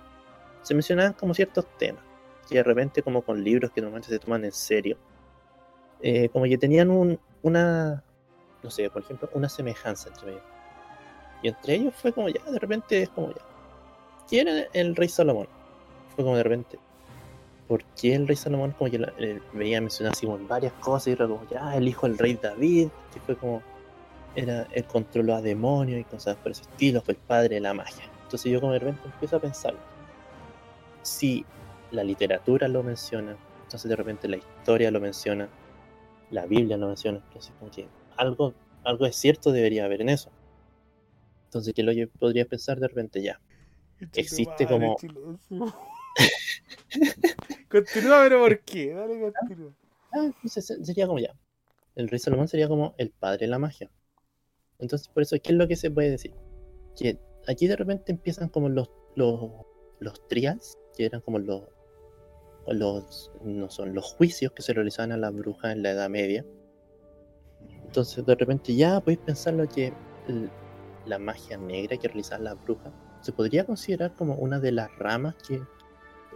se 0.62 0.74
mencionaban 0.74 1.14
como 1.14 1.32
ciertos 1.32 1.66
temas, 1.78 2.02
que 2.48 2.56
de 2.56 2.62
repente 2.62 3.02
como 3.02 3.22
con 3.22 3.42
libros 3.42 3.70
que 3.70 3.80
normalmente 3.80 4.10
se 4.10 4.18
toman 4.18 4.44
en 4.44 4.52
serio, 4.52 4.98
eh, 6.02 6.28
como 6.28 6.44
que 6.44 6.58
tenían 6.58 6.90
un, 6.90 7.18
una, 7.42 8.04
no 8.62 8.70
sé, 8.70 8.90
por 8.90 9.02
ejemplo, 9.02 9.28
una 9.34 9.48
semejanza 9.48 10.08
entre 10.08 10.32
ellos. 10.32 10.42
Y 11.42 11.48
entre 11.48 11.74
ellos 11.74 11.94
fue 11.94 12.12
como 12.12 12.28
ya, 12.28 12.42
de 12.50 12.58
repente 12.58 13.02
es 13.02 13.08
como 13.10 13.28
ya. 13.30 13.40
¿Quién 14.28 14.48
era 14.48 14.66
el 14.72 14.94
rey 14.94 15.08
Salomón? 15.08 15.48
Fue 16.14 16.24
como 16.24 16.36
de 16.36 16.42
repente. 16.42 16.78
¿Por 17.66 17.84
qué 18.00 18.14
el 18.14 18.26
rey 18.26 18.36
Salomón? 18.36 18.72
Como 18.72 18.90
que 18.90 18.98
la- 18.98 19.12
eh, 19.18 19.40
veía 19.52 19.80
mencionar 19.80 20.12
así 20.12 20.26
como 20.26 20.38
varias 20.46 20.72
cosas 20.74 21.08
y 21.08 21.12
era 21.12 21.26
como 21.26 21.46
ya, 21.48 21.76
el 21.76 21.88
hijo 21.88 22.06
del 22.08 22.18
rey 22.18 22.34
David, 22.34 22.88
que 23.12 23.20
fue 23.20 23.36
como. 23.36 23.62
Era, 24.36 24.66
él 24.72 24.84
controló 24.84 25.34
a 25.34 25.40
demonios 25.42 26.00
y 26.00 26.04
cosas 26.04 26.36
por 26.36 26.52
ese 26.52 26.62
estilo, 26.62 27.00
fue 27.00 27.14
el 27.14 27.20
padre 27.20 27.56
de 27.56 27.60
la 27.60 27.74
magia. 27.74 28.04
Entonces 28.24 28.52
yo 28.52 28.60
como 28.60 28.72
de 28.72 28.78
repente 28.78 29.02
empiezo 29.06 29.36
a 29.36 29.40
pensar. 29.40 29.74
Si 31.02 31.44
la 31.90 32.04
literatura 32.04 32.68
lo 32.68 32.82
menciona, 32.82 33.36
entonces 33.64 33.88
de 33.88 33.96
repente 33.96 34.28
la 34.28 34.36
historia 34.36 34.90
lo 34.90 35.00
menciona, 35.00 35.48
la 36.30 36.46
Biblia 36.46 36.76
lo 36.76 36.86
menciona, 36.88 37.18
entonces 37.26 37.52
como 37.58 37.70
que 37.70 37.88
algo, 38.20 38.54
algo 38.84 39.06
es 39.06 39.16
cierto 39.16 39.52
debería 39.52 39.84
haber 39.84 40.00
en 40.02 40.10
eso. 40.10 40.30
Entonces 41.46 41.74
que 41.74 41.82
lo 41.82 41.92
yo 41.92 42.08
podría 42.08 42.44
pensar 42.44 42.78
de 42.78 42.88
repente 42.88 43.22
ya. 43.22 43.40
Existe 44.14 44.66
como- 44.66 44.96
Continúa, 47.68 48.22
pero 48.24 48.40
¿por 48.40 48.60
qué? 48.60 48.92
Dale, 48.94 49.20
continúa. 49.20 49.72
Ah, 50.12 50.24
entonces 50.24 50.66
se- 50.66 50.84
sería 50.84 51.06
como 51.06 51.18
ya. 51.18 51.34
El 51.94 52.08
rey 52.08 52.18
Salomón 52.18 52.48
sería 52.48 52.68
como 52.68 52.94
el 52.98 53.10
padre 53.10 53.46
de 53.46 53.48
la 53.48 53.58
magia. 53.58 53.90
Entonces, 54.78 55.08
por 55.08 55.22
eso, 55.22 55.36
¿qué 55.42 55.52
es 55.52 55.58
lo 55.58 55.68
que 55.68 55.76
se 55.76 55.90
puede 55.90 56.10
decir? 56.10 56.34
Que 56.96 57.18
aquí 57.46 57.66
de 57.66 57.76
repente 57.76 58.12
empiezan 58.12 58.48
como 58.48 58.68
los, 58.68 58.90
los, 59.16 59.50
los 60.00 60.26
trials, 60.28 60.78
que 60.96 61.04
eran 61.06 61.20
como 61.20 61.38
los, 61.38 61.62
los, 62.66 63.30
no 63.44 63.70
son, 63.70 63.94
los 63.94 64.12
juicios 64.14 64.52
que 64.52 64.62
se 64.62 64.72
realizaban 64.72 65.12
a 65.12 65.16
las 65.16 65.34
brujas 65.34 65.72
en 65.72 65.82
la 65.82 65.90
Edad 65.90 66.08
Media. 66.08 66.44
Entonces, 67.90 68.24
de 68.24 68.36
repente 68.36 68.72
ya 68.76 69.00
podéis 69.00 69.18
pensarlo 69.18 69.68
que 69.68 69.92
la 71.06 71.18
magia 71.18 71.56
negra 71.56 71.96
que 71.96 72.06
realizaban 72.06 72.44
las 72.44 72.62
brujas 72.62 72.92
se 73.20 73.32
podría 73.32 73.66
considerar 73.66 74.14
como 74.14 74.34
una 74.36 74.60
de 74.60 74.70
las 74.70 74.96
ramas 74.96 75.34
que 75.48 75.60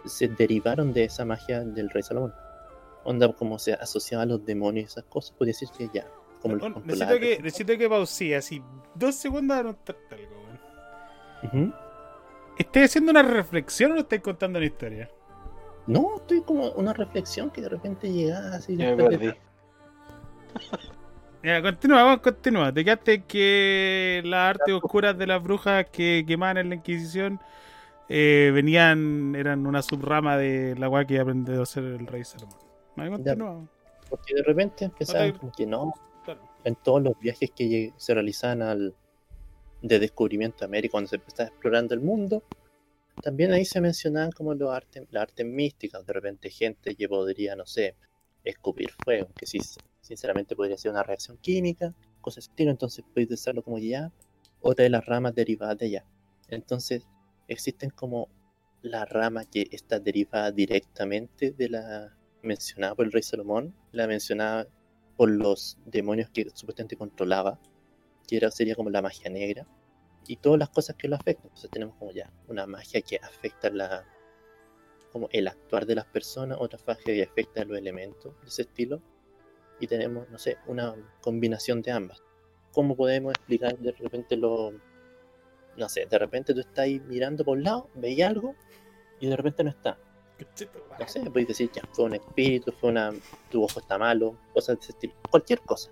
se 0.05 0.27
derivaron 0.27 0.91
de 0.91 1.05
esa 1.05 1.23
magia 1.23 1.61
del 1.61 1.89
rey 1.89 2.03
Salomón 2.03 2.33
onda 3.05 3.31
como 3.31 3.57
se 3.57 3.73
asociaba 3.73 4.23
a 4.23 4.25
los 4.25 4.43
demonios 4.45 4.83
y 4.83 4.87
esas 4.87 5.05
cosas, 5.05 5.31
podría 5.37 5.53
decir 5.53 5.69
que 5.77 5.89
ya, 5.93 6.07
como 6.41 6.57
No, 6.57 6.69
necesito, 6.83 7.19
que, 7.19 7.39
necesito 7.41 7.77
que 7.77 7.87
pausee 7.87 8.35
así 8.35 8.61
dos 8.95 9.15
segundos 9.15 9.55
a 9.55 9.59
anotarte 9.61 10.15
algo. 10.15 10.35
Ujú. 11.43 11.73
¿Estás 12.57 12.83
haciendo 12.85 13.11
una 13.11 13.21
reflexión 13.23 13.91
o 13.91 13.95
lo 13.95 14.01
estás 14.01 14.19
contando 14.19 14.57
una 14.59 14.65
historia? 14.65 15.09
No, 15.87 16.17
estoy 16.17 16.41
como 16.41 16.71
una 16.71 16.91
reflexión 16.93 17.49
que 17.51 17.61
de 17.61 17.69
repente 17.69 18.11
llega 18.11 18.55
así. 18.55 18.75
Ya 18.75 18.87
me 18.87 18.95
después 18.95 19.19
de- 19.19 19.25
perdí. 19.27 19.39
Ya, 21.45 21.61
continúa, 21.61 22.01
vamos, 22.01 22.21
continúa. 22.21 22.73
Te 22.73 22.83
quedaste 22.83 23.23
que 23.23 24.23
las 24.25 24.55
artes 24.55 24.73
oscuras 24.73 25.15
de 25.15 25.27
las 25.27 25.43
brujas 25.43 25.85
que 25.91 26.25
quemaban 26.27 26.57
en 26.57 26.69
la 26.69 26.75
Inquisición 26.75 27.39
eh, 28.09 28.49
venían, 28.51 29.35
eran 29.35 29.67
una 29.67 29.83
subrama 29.83 30.37
de 30.37 30.73
la 30.75 30.89
weá 30.89 31.05
que 31.05 31.19
aprendió 31.19 31.61
a 31.61 31.65
ser 31.67 31.83
el 31.83 32.07
rey 32.07 32.23
Salomón. 32.23 32.57
Continúa. 32.95 33.63
Porque 34.09 34.33
de 34.33 34.41
repente 34.41 34.85
empezaban 34.85 35.33
como 35.33 35.51
que 35.51 35.67
no, 35.67 35.93
Claro. 36.23 36.41
en 36.63 36.75
todos 36.77 37.03
los 37.03 37.19
viajes 37.19 37.51
que 37.51 37.93
se 37.95 38.13
realizaban 38.15 38.63
al, 38.63 38.95
de 39.83 39.99
descubrimiento 39.99 40.61
de 40.61 40.65
América, 40.65 40.93
cuando 40.93 41.09
se 41.09 41.17
estaba 41.17 41.49
explorando 41.49 41.93
el 41.93 42.01
mundo, 42.01 42.41
también 43.21 43.53
ahí 43.53 43.65
se 43.65 43.79
mencionaban 43.81 44.31
como 44.31 44.55
los 44.55 44.71
artes, 44.73 45.05
las 45.11 45.21
artes 45.21 45.45
místicas, 45.45 46.07
de 46.07 46.13
repente 46.13 46.49
gente 46.49 46.95
que 46.95 47.07
podría, 47.07 47.55
no 47.55 47.67
sé, 47.67 47.93
escupir 48.43 48.89
fuego, 49.03 49.27
que 49.37 49.45
sí, 49.45 49.59
sinceramente 50.05 50.55
podría 50.55 50.77
ser 50.77 50.91
una 50.91 51.01
reacción 51.01 51.37
química, 51.37 51.95
cosas 52.21 52.47
estilo, 52.47 52.69
entonces 52.69 53.03
podéis 53.03 53.29
decirlo 53.29 53.63
como 53.63 53.79
ya, 53.79 54.11
otra 54.61 54.83
de 54.83 54.89
las 54.89 55.03
ramas 55.05 55.33
derivadas 55.33 55.79
de 55.79 55.85
allá. 55.87 56.05
Entonces, 56.47 57.07
existen 57.47 57.89
como 57.89 58.29
la 58.83 59.05
rama 59.05 59.45
que 59.45 59.67
está 59.71 59.99
derivada 59.99 60.51
directamente 60.51 61.51
de 61.51 61.69
la 61.69 62.15
mencionada 62.43 62.93
por 62.93 63.05
el 63.05 63.11
rey 63.11 63.23
Salomón, 63.23 63.73
la 63.91 64.05
mencionada 64.05 64.67
por 65.17 65.31
los 65.31 65.79
demonios 65.85 66.29
que 66.29 66.51
supuestamente 66.53 66.95
controlaba, 66.95 67.59
que 68.27 68.37
era, 68.37 68.51
sería 68.51 68.75
como 68.75 68.91
la 68.91 69.01
magia 69.01 69.31
negra, 69.31 69.65
y 70.27 70.35
todas 70.37 70.59
las 70.59 70.69
cosas 70.69 70.95
que 70.97 71.07
lo 71.07 71.15
afectan. 71.15 71.47
Entonces 71.47 71.71
tenemos 71.71 71.95
como 71.95 72.11
ya 72.11 72.31
una 72.47 72.67
magia 72.67 73.01
que 73.01 73.17
afecta 73.17 73.71
la 73.71 74.05
como 75.11 75.29
el 75.31 75.47
actuar 75.47 75.85
de 75.85 75.95
las 75.95 76.05
personas, 76.05 76.57
otra 76.59 76.77
magia 76.85 77.05
que 77.05 77.23
afecta 77.23 77.63
los 77.63 77.77
elementos 77.77 78.39
de 78.41 78.47
ese 78.47 78.63
estilo, 78.63 79.01
y 79.79 79.87
tenemos, 79.87 80.29
no 80.29 80.37
sé, 80.37 80.57
una 80.67 80.95
combinación 81.21 81.81
de 81.81 81.91
ambas. 81.91 82.23
¿Cómo 82.71 82.95
podemos 82.95 83.33
explicar 83.33 83.77
de 83.77 83.91
repente 83.91 84.37
lo... 84.37 84.73
No 85.77 85.89
sé, 85.89 86.05
de 86.05 86.17
repente 86.17 86.53
tú 86.53 86.61
estás 86.61 86.79
ahí 86.79 87.01
mirando 87.01 87.43
por 87.43 87.57
un 87.57 87.63
lado, 87.63 87.89
veis 87.95 88.23
algo, 88.23 88.55
y 89.19 89.27
de 89.27 89.35
repente 89.35 89.63
no 89.63 89.69
está 89.69 89.97
no 90.99 91.07
sé, 91.07 91.19
podéis 91.21 91.47
decir 91.47 91.69
ya, 91.73 91.83
fue 91.91 92.05
un 92.05 92.15
espíritu, 92.15 92.71
fue 92.71 92.89
una, 92.89 93.13
tu 93.49 93.63
ojo 93.63 93.79
está 93.79 93.97
malo, 93.97 94.35
cosas 94.53 94.77
de 94.77 94.81
ese 94.83 94.91
estilo, 94.91 95.13
cualquier 95.29 95.61
cosa. 95.61 95.89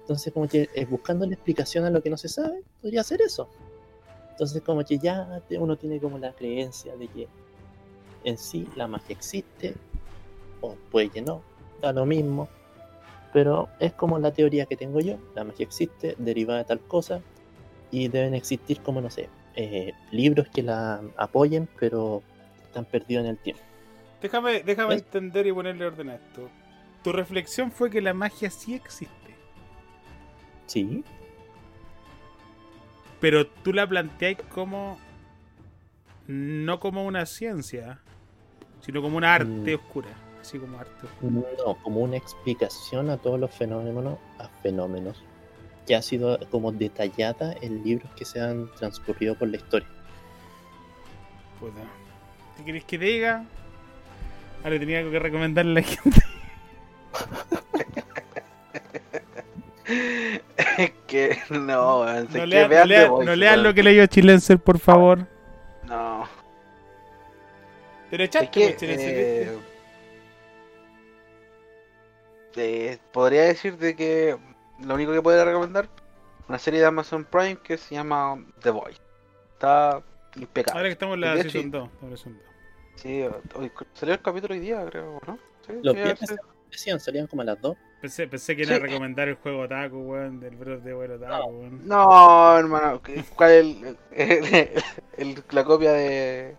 Entonces, 0.00 0.32
como 0.32 0.46
que 0.46 0.68
eh, 0.74 0.84
buscando 0.84 1.26
la 1.26 1.34
explicación 1.34 1.84
a 1.84 1.90
lo 1.90 2.02
que 2.02 2.10
no 2.10 2.16
se 2.16 2.28
sabe, 2.28 2.62
podría 2.80 3.02
ser 3.02 3.22
eso. 3.22 3.48
Entonces, 4.30 4.62
como 4.62 4.84
que 4.84 4.98
ya 4.98 5.42
uno 5.58 5.76
tiene 5.76 6.00
como 6.00 6.18
la 6.18 6.32
creencia 6.32 6.96
de 6.96 7.08
que 7.08 7.28
en 8.24 8.38
sí 8.38 8.68
la 8.76 8.86
magia 8.86 9.16
existe, 9.16 9.74
o 10.60 10.74
puede 10.90 11.10
que 11.10 11.22
no, 11.22 11.42
da 11.80 11.92
lo 11.92 12.06
mismo, 12.06 12.48
pero 13.32 13.68
es 13.80 13.92
como 13.92 14.18
la 14.18 14.32
teoría 14.32 14.66
que 14.66 14.76
tengo 14.76 15.00
yo, 15.00 15.18
la 15.34 15.44
magia 15.44 15.64
existe, 15.64 16.14
derivada 16.18 16.60
de 16.60 16.64
tal 16.64 16.80
cosa, 16.80 17.20
y 17.90 18.08
deben 18.08 18.34
existir 18.34 18.80
como, 18.80 19.00
no 19.00 19.10
sé, 19.10 19.28
eh, 19.54 19.92
libros 20.10 20.48
que 20.48 20.62
la 20.62 21.00
apoyen, 21.16 21.68
pero 21.78 22.22
están 22.64 22.84
perdidos 22.84 23.24
en 23.24 23.30
el 23.30 23.38
tiempo. 23.38 23.62
Déjame, 24.20 24.62
déjame 24.62 24.94
¿Ves? 24.94 25.02
entender 25.04 25.46
y 25.46 25.52
ponerle 25.52 25.86
orden 25.86 26.10
a 26.10 26.14
esto. 26.16 26.48
Tu 27.02 27.12
reflexión 27.12 27.70
fue 27.70 27.90
que 27.90 28.00
la 28.00 28.14
magia 28.14 28.50
sí 28.50 28.74
existe, 28.74 29.14
Sí, 30.66 31.04
pero 33.20 33.46
tú 33.46 33.72
la 33.72 33.86
planteáis 33.88 34.38
como. 34.52 34.98
no 36.26 36.80
como 36.80 37.04
una 37.06 37.24
ciencia, 37.24 38.00
sino 38.80 39.00
como 39.00 39.16
una 39.16 39.34
arte 39.34 39.76
Mm. 39.76 39.80
oscura 39.80 40.08
como. 40.52 40.78
No, 41.20 41.74
como 41.82 42.00
una 42.00 42.16
explicación 42.16 43.10
a 43.10 43.16
todos 43.16 43.38
los 43.38 43.50
fenómenos, 43.50 44.18
a 44.38 44.48
fenómenos 44.62 45.22
que 45.86 45.94
ha 45.94 46.02
sido 46.02 46.38
como 46.50 46.72
detallada 46.72 47.54
en 47.60 47.84
libros 47.84 48.10
que 48.16 48.24
se 48.24 48.40
han 48.40 48.68
transcurrido 48.74 49.36
por 49.36 49.48
la 49.48 49.56
historia. 49.56 49.88
Puta. 51.60 51.82
Crees 52.64 52.84
que 52.84 52.98
diga? 52.98 53.44
Ah, 54.64 54.70
le 54.70 54.78
tenía 54.80 54.98
algo 54.98 55.10
que 55.12 55.18
recomendarle 55.18 55.70
a 55.70 55.74
la 55.74 55.82
gente. 55.82 56.22
que 61.06 61.38
no, 61.50 62.04
no, 62.04 62.28
que 62.28 62.38
no 63.24 63.36
lean 63.36 63.62
lo 63.62 63.72
que 63.72 63.82
leyó 63.82 64.06
Chilenser, 64.06 64.58
por 64.58 64.78
favor. 64.78 65.26
No. 65.86 66.26
Pero 68.10 68.24
echaste, 68.24 68.64
es 68.64 68.76
que, 68.76 68.86
pues, 68.86 69.75
eh, 72.56 72.98
podría 73.12 73.42
decir 73.44 73.76
de 73.78 73.94
que 73.96 74.36
lo 74.84 74.94
único 74.94 75.12
que 75.12 75.22
puedo 75.22 75.44
recomendar 75.44 75.88
una 76.48 76.58
serie 76.58 76.80
de 76.80 76.86
Amazon 76.86 77.24
Prime 77.24 77.56
que 77.56 77.76
se 77.76 77.94
llama 77.94 78.38
The 78.62 78.70
Voice. 78.70 79.00
Está 79.54 80.02
impecable. 80.36 80.78
Ahora 80.78 80.88
que 80.88 80.92
estamos 80.92 81.14
en 81.14 81.20
la 81.22 81.34
de 81.34 81.40
hecho- 81.40 81.50
season 81.50 81.70
2. 81.70 81.88
estamos 81.88 82.02
en 82.04 82.10
la 82.10 82.16
season 82.16 82.32
2. 82.34 82.42
Sí, 82.96 83.22
hoy 83.58 83.72
salió 83.94 84.14
el 84.14 84.22
capítulo 84.22 84.54
hoy 84.54 84.60
día, 84.60 84.84
creo, 84.86 85.20
¿no? 85.26 85.38
Sí, 85.66 85.72
Los 85.82 85.94
viernes 85.94 86.20
salían 86.98 87.26
como 87.26 87.42
a 87.42 87.44
las 87.44 87.60
2. 87.60 87.76
Pensé, 88.00 88.28
pensé 88.28 88.54
que 88.56 88.62
era 88.62 88.76
Sí. 88.76 88.82
recomendar 88.82 89.28
el 89.28 89.34
juego 89.36 89.60
Otaku, 89.62 89.96
weón, 89.98 90.38
del 90.40 90.54
Breath 90.56 90.78
of 90.78 90.84
the 90.84 90.94
Wild 90.94 91.12
Otaku, 91.22 91.46
weón. 91.48 91.86
No, 91.88 92.56
hermano, 92.58 93.02
¿qué- 93.02 93.24
¿cuál 93.34 93.50
es 93.50 93.58
el, 93.60 93.96
el- 94.12 94.70
el- 95.16 95.44
la 95.50 95.64
copia 95.64 95.92
de. 95.92 96.56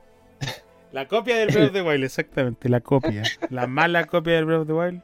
La 0.91 1.07
copia 1.07 1.36
del 1.38 1.49
Breath 1.49 1.68
of 1.68 1.74
the 1.74 1.82
Wild, 1.82 2.03
exactamente, 2.03 2.69
la 2.69 2.82
copia. 2.82 3.24
La 3.49 3.68
mala 3.68 4.06
copia 4.06 4.34
del 4.34 4.45
Breath 4.45 4.61
of 4.61 4.68
the 4.68 4.74
Wild. 4.74 5.02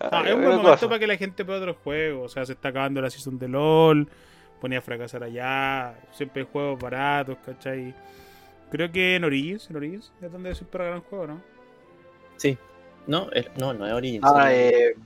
Ah, 0.00 0.10
Ay, 0.12 0.28
es 0.28 0.34
un 0.34 0.40
buen 0.42 0.50
momento 0.56 0.70
cosa. 0.72 0.86
para 0.88 0.98
que 1.00 1.06
la 1.06 1.16
gente 1.16 1.44
pueda 1.44 1.58
otros 1.58 1.76
juegos. 1.82 2.26
O 2.26 2.28
sea, 2.34 2.46
se 2.46 2.52
está 2.52 2.68
acabando 2.68 3.00
la 3.02 3.10
season 3.10 3.38
de 3.38 3.48
LOL. 3.48 4.08
Ponía 4.60 4.78
a 4.78 4.82
fracasar 4.82 5.22
allá. 5.22 5.94
Siempre 6.12 6.42
hay 6.42 6.48
juegos 6.50 6.78
baratos, 6.80 7.38
¿cachai? 7.44 7.94
Creo 8.70 8.90
que 8.92 9.16
en 9.16 9.24
Origins, 9.24 9.70
en 9.70 9.76
Origins 9.76 10.12
es 10.20 10.30
donde 10.30 10.50
es 10.50 10.60
un 10.60 10.68
gran 10.72 11.00
juego, 11.02 11.26
¿no? 11.26 11.42
Sí. 12.36 12.56
No, 13.06 13.30
es- 13.32 13.48
no, 13.56 13.72
no 13.72 13.86
es 13.86 13.92
Origins. 13.92 14.24
Ah, 14.26 14.52
eh. 14.52 14.94
¿Cómo 14.94 15.04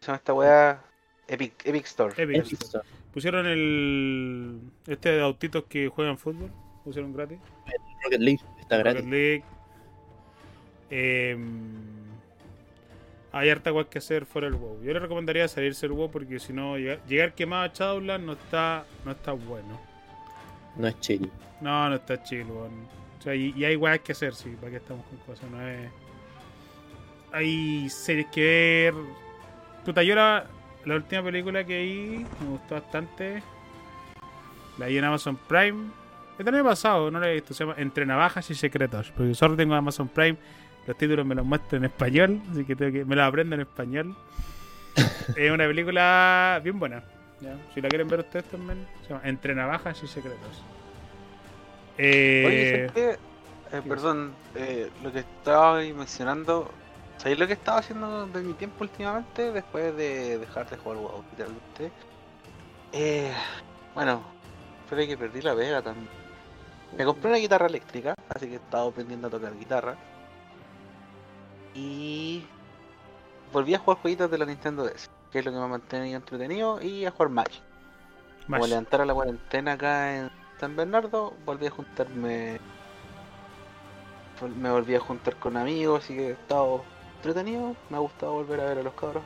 se 0.00 0.06
llama 0.06 0.16
esta 0.16 0.34
weá? 0.34 0.82
Epic, 1.28 1.54
Epic 1.66 1.84
Store. 1.86 2.22
Epic. 2.22 2.36
Epic 2.38 2.62
Store. 2.62 2.84
Pusieron 3.12 3.46
el. 3.46 4.60
Este 4.86 5.10
de 5.12 5.22
autitos 5.22 5.64
que 5.64 5.88
juegan 5.88 6.18
fútbol. 6.18 6.50
Pusieron 6.84 7.12
gratis. 7.12 7.38
Rocket 8.02 8.20
League 8.20 8.40
está 8.60 8.78
Rocket 8.78 8.92
gratis. 8.92 9.10
League. 9.10 9.44
Em, 10.90 11.93
hay 13.36 13.50
harta 13.50 13.72
cual 13.72 13.88
que 13.88 13.98
hacer 13.98 14.26
fuera 14.26 14.48
del 14.48 14.56
WoW. 14.56 14.80
Yo 14.84 14.92
le 14.92 15.00
recomendaría 15.00 15.48
salirse 15.48 15.88
del 15.88 15.96
WoW 15.96 16.08
porque 16.08 16.38
si 16.38 16.52
no, 16.52 16.78
llegar, 16.78 17.00
llegar 17.08 17.34
quemado 17.34 17.64
a 17.64 17.66
Shadowlands 17.66 18.24
no 18.24 18.32
está, 18.34 18.84
no 19.04 19.10
está 19.10 19.32
bueno. 19.32 19.80
No 20.76 20.86
es 20.86 21.00
chill. 21.00 21.28
No, 21.60 21.88
no 21.88 21.96
está 21.96 22.22
chill, 22.22 22.46
weón. 22.46 22.86
O 23.18 23.22
sea, 23.22 23.34
y, 23.34 23.52
y 23.56 23.64
hay 23.64 23.74
weas 23.74 23.98
que 24.00 24.12
hacer, 24.12 24.34
sí, 24.34 24.50
para 24.60 24.70
que 24.70 24.76
estamos 24.76 25.04
con 25.06 25.18
cosas, 25.18 25.50
no 25.50 25.60
es. 25.68 25.90
Hay 27.32 27.90
series 27.90 28.28
que 28.28 28.92
ver. 28.92 28.94
Puta, 29.84 30.04
yo 30.04 30.14
la, 30.14 30.46
la 30.84 30.94
última 30.94 31.24
película 31.24 31.64
que 31.64 31.82
vi 31.82 32.26
me 32.40 32.50
gustó 32.50 32.76
bastante. 32.76 33.42
La 34.78 34.86
vi 34.86 34.98
en 34.98 35.04
Amazon 35.04 35.36
Prime. 35.48 35.90
El 36.38 36.48
año 36.48 36.62
pasado, 36.62 37.10
no 37.10 37.18
la 37.18 37.30
he 37.30 37.34
visto, 37.34 37.52
se 37.52 37.64
llama 37.64 37.74
Entre 37.78 38.06
Navajas 38.06 38.48
y 38.50 38.54
Secretos. 38.54 39.12
Porque 39.16 39.34
solo 39.34 39.56
tengo 39.56 39.74
Amazon 39.74 40.06
Prime, 40.06 40.36
los 40.86 40.96
títulos 40.96 41.26
me 41.26 41.34
los 41.34 41.44
muestran 41.44 41.82
en 41.82 41.90
español, 41.90 42.40
así 42.50 42.64
que, 42.64 42.76
tengo 42.76 42.92
que 42.92 43.04
me 43.04 43.16
los 43.16 43.24
aprendo 43.24 43.54
en 43.54 43.62
español. 43.62 44.14
es 45.36 45.50
una 45.50 45.66
película 45.66 46.60
bien 46.62 46.78
buena. 46.78 47.02
¿ya? 47.40 47.56
Si 47.74 47.80
la 47.80 47.88
quieren 47.88 48.08
ver 48.08 48.20
ustedes 48.20 48.44
también, 48.46 48.86
se 49.02 49.10
llama 49.10 49.22
Entre 49.24 49.54
Navajas 49.54 50.02
y 50.02 50.06
Secretos. 50.06 50.62
Eh, 51.98 52.44
Oye, 52.46 52.70
¿sabes 52.70 52.92
qué? 52.92 53.18
Eh, 53.76 53.82
perdón, 53.88 54.34
eh, 54.54 54.90
lo 55.02 55.12
que 55.12 55.20
estaba 55.20 55.80
mencionando. 55.80 56.70
¿Sabéis 57.16 57.38
lo 57.38 57.46
que 57.46 57.54
estaba 57.54 57.78
haciendo 57.78 58.26
de 58.26 58.40
mi 58.40 58.52
tiempo 58.54 58.84
últimamente? 58.84 59.52
Después 59.52 59.96
de 59.96 60.38
dejar 60.38 60.68
de 60.68 60.76
jugar 60.76 60.98
WoW, 60.98 61.24
literalmente. 61.30 61.90
Eh, 62.92 63.32
bueno, 63.94 64.22
fue 64.88 65.06
que 65.06 65.16
perdí 65.16 65.40
la 65.40 65.54
vega 65.54 65.82
también. 65.82 66.08
Me 66.96 67.04
compré 67.04 67.30
una 67.30 67.38
guitarra 67.38 67.66
eléctrica, 67.66 68.14
así 68.28 68.46
que 68.46 68.54
he 68.54 68.56
estado 68.56 68.90
aprendiendo 68.90 69.26
a 69.26 69.30
tocar 69.30 69.56
guitarra. 69.58 69.96
Y 71.74 72.44
volví 73.52 73.74
a 73.74 73.78
jugar 73.78 73.98
jueguitos 74.00 74.30
de 74.30 74.38
la 74.38 74.46
Nintendo 74.46 74.84
DS, 74.84 75.10
que 75.32 75.40
es 75.40 75.44
lo 75.44 75.50
que 75.52 75.58
me 75.58 75.64
ha 75.64 75.68
mantenido 75.68 76.16
entretenido, 76.16 76.80
y 76.82 77.04
a 77.04 77.10
jugar 77.10 77.28
Magic. 77.30 77.62
Como 78.52 78.60
Mash. 78.60 78.68
levantar 78.68 79.00
a 79.00 79.04
la 79.06 79.14
cuarentena 79.14 79.72
acá 79.72 80.16
en 80.16 80.30
San 80.60 80.76
Bernardo, 80.76 81.34
volví 81.44 81.66
a 81.66 81.70
juntarme. 81.70 82.60
Me 84.60 84.70
volví 84.70 84.94
a 84.94 85.00
juntar 85.00 85.36
con 85.36 85.56
amigos, 85.56 86.04
así 86.04 86.14
que 86.14 86.28
he 86.28 86.32
estado 86.32 86.84
entretenido. 87.16 87.76
Me 87.88 87.96
ha 87.96 88.00
gustado 88.00 88.32
volver 88.32 88.60
a 88.60 88.64
ver 88.66 88.78
a 88.78 88.82
los 88.82 88.94
cabros 88.94 89.22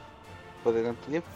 después 0.54 0.74
de 0.76 0.82
tanto 0.84 1.06
tiempo. 1.08 1.28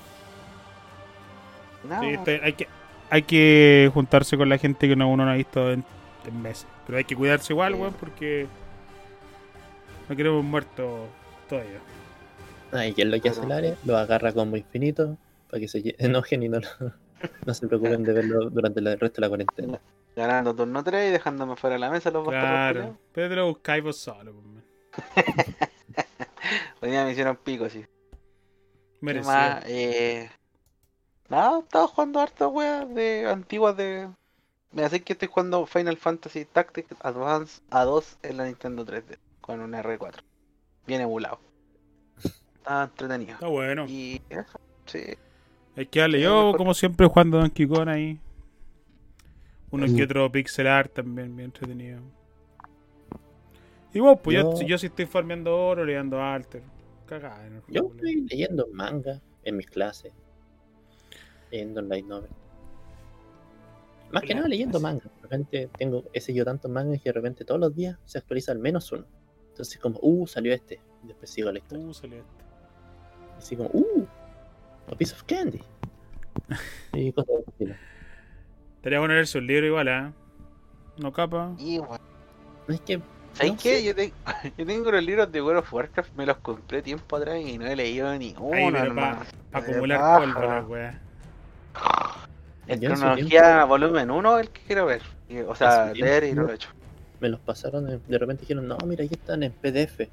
Nada, 1.83 2.01
Sí, 2.01 2.09
este, 2.11 2.41
hay, 2.45 2.53
que, 2.53 2.69
hay 3.11 3.23
que 3.23 3.91
juntarse 3.93 4.37
con 4.37 4.49
la 4.49 4.59
gente 4.59 4.87
que 4.89 4.95
no, 4.95 5.09
uno 5.09 5.25
no 5.25 5.31
ha 5.33 5.35
visto 5.35 5.73
en, 5.73 5.85
en 6.27 6.43
meses. 6.43 6.67
Pero 6.87 6.99
hay 6.99 7.05
que 7.05 7.17
cuidarse 7.17 7.53
igual, 7.53 7.75
Sí. 7.75 7.81
weón, 7.81 7.95
porque 7.95 8.47
no 10.09 10.17
queremos 10.17 10.45
muertos 10.45 11.09
todavía. 11.49 11.81
Ah, 12.73 12.87
¿y 12.87 12.95
qué 12.95 13.03
es 13.03 13.09
lo 13.09 13.21
que 13.21 13.29
hace 13.29 13.43
el 13.43 13.53
área? 13.53 13.77
Lo 13.85 13.97
agarra 13.97 14.33
como 14.33 14.57
infinito 14.57 15.17
para 15.51 15.61
que 15.61 15.69
se 15.69 15.95
enojen 15.99 16.43
y 16.43 16.49
no, 16.49 16.61
lo- 16.61 16.93
no 17.47 17.55
se 17.55 17.67
preocupen 17.69 18.03
de 18.03 18.13
verlo 18.13 18.51
durante 18.51 18.81
el 18.81 18.99
resto 18.99 19.17
de 19.17 19.21
la 19.21 19.29
cuarentena. 19.29 19.81
ganando 20.17 20.55
turno 20.55 20.83
3 20.83 21.09
y 21.09 21.13
dejándome 21.13 21.57
fuera 21.57 21.75
de 21.75 21.81
la 21.81 21.91
mesa 21.91 22.11
los 22.11 22.27
Claro. 22.29 22.97
Pero 23.13 23.29
te 23.29 23.37
lo 23.37 23.47
buscáis 23.49 23.83
vos 23.83 23.97
solo, 23.97 24.33
pues. 24.35 24.65
Hoy 26.81 26.91
día 26.91 27.05
me 27.05 27.13
hicieron 27.13 27.37
pico, 27.37 27.69
sí. 27.69 27.81
¿Qué 27.81 27.87
Merecido. 29.01 29.33
más? 29.33 29.65
Eh... 29.67 30.31
Nada, 31.29 31.61
estaba 31.61 31.89
jugando 31.89 32.21
hartas 32.21 32.49
weas 32.51 32.95
de 32.95 33.27
antiguas 33.29 33.77
de. 33.77 34.09
Me 34.73 34.85
hace 34.85 35.01
que 35.03 35.15
estoy 35.15 35.29
jugando 35.29 35.65
Final 35.67 35.97
Fantasy 35.97 36.45
Tactics 36.45 36.95
Advance 37.01 37.63
A2 37.71 38.17
en 38.23 38.37
la 38.39 38.45
Nintendo 38.47 38.85
3D 38.85 39.19
con 39.43 39.61
un 39.61 39.73
R4. 39.73 40.21
Bien 40.87 41.03
emulado. 41.03 41.39
Está 42.57 42.85
entretenido. 42.85 43.33
Está 43.35 43.49
bueno. 43.49 43.85
Y 43.87 44.23
eso, 44.31 44.59
sí. 44.87 45.01
Hay 45.77 45.87
que 45.87 46.01
darle. 46.01 46.19
Sí, 46.19 46.25
Yo, 46.25 46.55
como 46.57 46.73
siempre, 46.73 47.07
jugando 47.07 47.39
Donkey 47.39 47.67
Kong 47.67 47.89
ahí. 47.89 48.19
Uno 49.71 49.87
Mm. 49.87 49.97
que 49.97 50.05
otro 50.05 50.31
pixel 50.33 50.67
art 50.67 50.93
también, 50.95 51.35
bien 51.37 51.47
entretenido. 51.47 52.01
Y 53.95 54.01
vos, 54.01 54.19
pues 54.23 54.37
yo, 54.39 54.55
Yo- 54.61 54.67
yo 54.67 54.79
sí 54.79 54.87
estoy 54.87 55.07
farmeando 55.07 55.55
oro, 55.57 55.85
leyendo 55.85 56.23
alter. 56.23 56.63
Cagada 57.07 57.47
en 57.47 57.57
el 57.57 57.63
Yo 57.69 57.91
estoy 57.95 58.23
leyendo 58.31 58.67
manga 58.73 59.21
en 59.45 59.57
mis 59.57 59.67
clases. 59.67 60.13
Leyendo 61.51 61.81
en 61.81 61.89
light 61.89 62.07
novel. 62.07 62.31
Más 64.13 64.23
que 64.25 64.35
nada 64.35 64.47
leyendo 64.49 64.79
manga. 64.79 65.05
De 65.05 65.23
repente 65.23 65.71
tengo, 65.79 66.05
he 66.13 66.21
seguido 66.21 66.45
tantos 66.45 66.71
mangas 66.71 67.01
que 67.01 67.09
de 67.09 67.13
repente 67.15 67.45
todos 67.47 67.61
los 67.61 67.75
días 67.75 67.99
se 68.05 68.19
actualiza 68.19 68.53
al 68.53 68.59
menos 68.59 68.93
uno. 68.93 69.07
Entonces 69.53 69.79
como, 69.79 69.99
uh, 70.03 70.27
salió 70.27 70.53
este. 70.55 70.81
Y 71.05 71.09
después 71.09 71.31
sigo 71.31 71.53
la 71.53 71.59
historia. 71.59 71.85
Uh, 71.87 71.95
salió 71.95 72.17
este. 72.19 72.45
Así 73.39 73.57
como, 73.57 73.71
uh, 73.73 74.07
a 74.91 74.95
piece 74.97 75.15
of 75.15 75.23
candy. 75.25 75.61
Y 76.95 77.13
cosas 77.13 77.37
estilo. 77.47 77.75
Estaría 78.77 78.99
bueno 78.99 79.15
leerse 79.15 79.39
un 79.39 79.47
libro 79.47 79.67
igual, 79.67 79.89
¿eh? 79.89 80.13
No 80.99 81.13
capa. 81.13 81.53
Y 81.59 81.79
bueno. 81.79 81.99
Es 82.69 82.81
que, 82.81 83.01
¿Sabes 83.35 83.53
No 83.53 83.59
qué? 83.63 83.77
sé. 83.77 83.85
Yo, 83.85 83.95
te- 83.95 84.13
yo 84.59 84.67
tengo 84.67 84.91
los 84.91 85.03
libros 85.05 85.31
de 85.31 85.41
World 85.43 85.61
of 85.61 85.73
Warcraft, 85.73 86.15
me 86.17 86.27
los 86.27 86.37
compré 86.39 86.83
tiempo 86.83 87.17
atrás 87.17 87.39
y 87.41 87.57
no 87.59 87.67
he 87.67 87.77
leído 87.77 88.13
ni 88.19 88.35
uno, 88.39 88.77
hermano. 88.79 89.23
Para 89.51 89.65
acumular 89.67 90.21
polvo, 90.21 90.41
la 90.41 90.61
wea. 90.63 91.01
En 92.67 92.81
Yo 92.81 92.91
en 92.91 92.97
su 92.97 93.03
cronología 93.03 93.65
volumen 93.65 94.11
1 94.11 94.39
el 94.39 94.51
que 94.51 94.61
quiero 94.63 94.87
ver. 94.87 95.03
O 95.47 95.55
sea, 95.55 95.93
leer 95.95 96.25
y 96.25 96.33
no 96.35 96.43
lo 96.43 96.51
he 96.53 96.55
hecho. 96.55 96.69
Me 97.23 97.29
los 97.31 97.41
pasaron, 97.41 97.89
en- 97.89 98.03
de 98.07 98.19
repente 98.19 98.43
dijeron, 98.43 98.67
no, 98.69 98.77
mira, 98.85 99.05
aquí 99.05 99.15
están 99.15 99.43
en 99.45 99.53
PDF. 99.53 100.09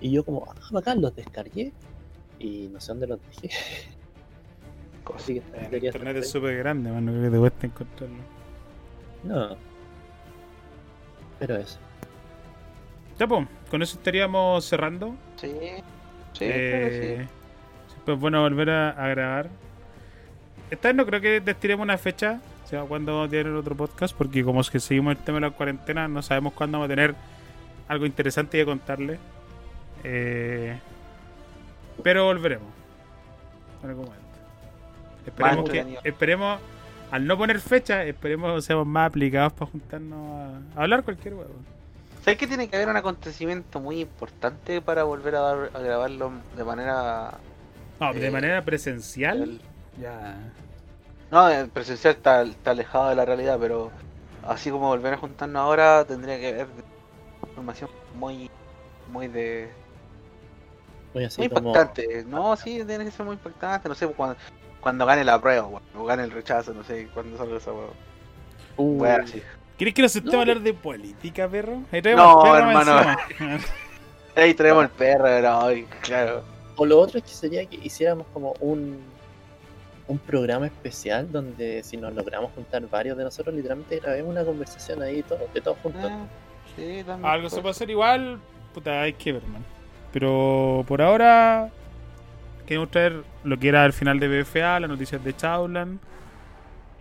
Y 0.00 0.10
yo 0.10 0.24
como, 0.24 0.44
ah, 0.50 0.54
bacán, 0.72 1.00
los 1.00 1.14
descargué. 1.14 1.72
Y 2.38 2.68
no 2.72 2.80
sé 2.80 2.88
dónde 2.88 3.06
los 3.06 3.20
dejé. 3.40 3.54
Así 5.14 5.34
que 5.34 5.38
El 5.38 5.62
estar 5.64 5.84
internet 5.84 6.16
es 6.16 6.30
súper 6.30 6.56
grande, 6.56 6.90
mano. 6.90 7.12
Creo 7.12 7.24
que 7.24 7.30
te 7.30 7.38
cuesta 7.38 7.66
encontrarlo. 7.66 8.16
No. 9.22 9.56
Pero 11.38 11.56
eso. 11.56 11.78
Ya, 13.18 13.26
pues, 13.26 13.46
con 13.70 13.82
eso 13.82 13.96
estaríamos 13.98 14.64
cerrando. 14.64 15.14
Sí, 15.36 15.48
sí, 16.32 16.44
Eh, 16.44 16.70
creo 16.70 16.88
que 16.90 17.28
Siempre 17.92 18.14
es 18.14 18.20
bueno 18.20 18.42
volver 18.42 18.70
a, 18.70 18.90
a 18.90 19.08
grabar. 19.08 19.48
Esta 20.70 20.88
vez 20.88 20.96
no 20.96 21.06
creo 21.06 21.20
que 21.20 21.40
destinemos 21.40 21.84
una 21.84 21.96
fecha, 21.96 22.40
sea, 22.66 22.82
cuándo 22.82 23.12
vamos 23.14 23.28
a 23.28 23.30
tener 23.30 23.48
otro 23.52 23.74
podcast, 23.76 24.14
porque 24.16 24.42
como 24.44 24.60
es 24.60 24.70
que 24.70 24.80
seguimos 24.80 25.12
el 25.16 25.22
tema 25.22 25.36
de 25.36 25.42
la 25.42 25.50
cuarentena, 25.50 26.08
no 26.08 26.22
sabemos 26.22 26.52
cuándo 26.52 26.78
vamos 26.78 26.86
a 26.86 26.94
tener 26.94 27.14
algo 27.88 28.06
interesante 28.06 28.58
que 28.58 28.64
contarle. 28.64 29.18
Eh, 30.04 30.78
pero 32.02 32.24
volveremos. 32.24 32.68
En 33.82 33.90
algún 33.90 34.04
momento. 34.06 34.26
Esperemos 35.26 35.70
que, 35.70 35.98
esperemos, 36.04 36.60
al 37.10 37.26
no 37.26 37.36
poner 37.36 37.60
fecha, 37.60 38.04
esperemos 38.04 38.64
seamos 38.64 38.86
más 38.86 39.08
aplicados 39.08 39.52
para 39.52 39.70
juntarnos 39.70 40.62
a, 40.74 40.80
a 40.80 40.82
hablar 40.82 41.02
cualquier 41.02 41.34
huevo. 41.34 41.54
¿Sabes 42.24 42.38
que 42.38 42.46
tiene 42.46 42.68
que 42.68 42.76
haber 42.76 42.88
un 42.88 42.96
acontecimiento 42.96 43.78
muy 43.80 44.00
importante 44.00 44.80
para 44.80 45.04
volver 45.04 45.36
a, 45.36 45.40
dar- 45.40 45.70
a 45.74 45.78
grabarlo 45.78 46.32
de 46.56 46.64
manera. 46.64 47.34
No, 48.00 48.12
de 48.12 48.26
Eh, 48.26 48.30
manera 48.30 48.62
presencial. 48.64 49.42
el- 49.42 49.60
Ya. 50.00 50.36
No, 51.30 51.48
el 51.48 51.68
presencial 51.68 52.14
está, 52.14 52.42
está 52.42 52.70
alejado 52.70 53.08
de 53.08 53.16
la 53.16 53.24
realidad, 53.24 53.58
pero 53.60 53.90
así 54.44 54.70
como 54.70 54.88
volver 54.88 55.14
a 55.14 55.18
juntarnos 55.18 55.60
ahora 55.60 56.04
tendría 56.04 56.38
que 56.38 56.48
haber 56.48 56.68
información 57.48 57.90
muy, 58.14 58.50
muy 59.10 59.28
de, 59.28 59.70
Muy 61.14 61.24
así 61.24 61.40
muy 61.40 61.48
como. 61.48 61.70
impactante. 61.70 62.24
No, 62.24 62.56
sí, 62.56 62.82
tiene 62.86 63.04
que 63.04 63.10
ser 63.10 63.26
muy 63.26 63.34
impactante. 63.34 63.88
No 63.88 63.94
sé, 63.94 64.06
cuando, 64.08 64.36
cuando 64.80 65.04
gane 65.06 65.24
la 65.24 65.40
prueba, 65.40 65.68
o 65.96 66.04
gane 66.04 66.22
el 66.22 66.30
rechazo, 66.30 66.72
no 66.72 66.84
sé, 66.84 67.08
cuando 67.12 67.36
salga 67.36 67.56
esa 67.56 67.72
weón. 67.72 67.90
Uh. 68.76 69.04
¿Quieres 69.76 69.94
que 69.94 70.02
nos 70.02 70.24
No, 70.24 70.38
a 70.38 70.40
hablar 70.42 70.60
de 70.60 70.72
política, 70.74 71.48
perro? 71.48 71.82
Ahí 71.92 72.00
traemos 72.02 72.24
No, 72.24 72.42
al 72.42 72.58
perro 72.58 72.80
hermano. 72.80 73.16
Ahí 74.36 74.54
traemos 74.54 74.84
el 74.84 74.90
perro, 74.90 75.40
no, 75.40 75.86
claro. 76.02 76.42
O 76.76 76.84
lo 76.84 76.98
otro 77.00 77.18
es 77.18 77.24
que 77.24 77.30
sería 77.30 77.64
que 77.66 77.76
hiciéramos 77.76 78.26
como 78.34 78.52
un, 78.60 78.98
un 80.08 80.18
programa 80.18 80.66
especial 80.66 81.30
donde 81.32 81.82
si 81.82 81.96
nos 81.96 82.14
logramos 82.14 82.52
juntar 82.52 82.88
varios 82.88 83.16
de 83.16 83.24
nosotros, 83.24 83.54
literalmente 83.54 83.98
grabemos 83.98 84.30
una 84.30 84.44
conversación 84.44 85.02
ahí 85.02 85.22
todos, 85.22 85.52
de 85.52 85.60
todos 85.60 85.78
juntos. 85.78 86.02
Ah, 86.04 86.26
sí, 86.76 87.02
también. 87.04 87.30
Algo 87.30 87.50
se 87.50 87.60
puede 87.60 87.70
hacer 87.72 87.90
igual, 87.90 88.38
puta, 88.72 89.02
hay 89.02 89.12
que 89.14 89.32
ver, 89.32 89.42
man. 89.48 89.64
Pero 90.12 90.84
por 90.86 91.02
ahora 91.02 91.70
queremos 92.66 92.90
traer 92.90 93.22
lo 93.44 93.58
que 93.58 93.68
era 93.68 93.84
el 93.84 93.92
final 93.92 94.18
de 94.20 94.28
BFA, 94.42 94.80
las 94.80 94.88
noticias 94.90 95.22
de 95.22 95.34
Chaulan 95.36 95.98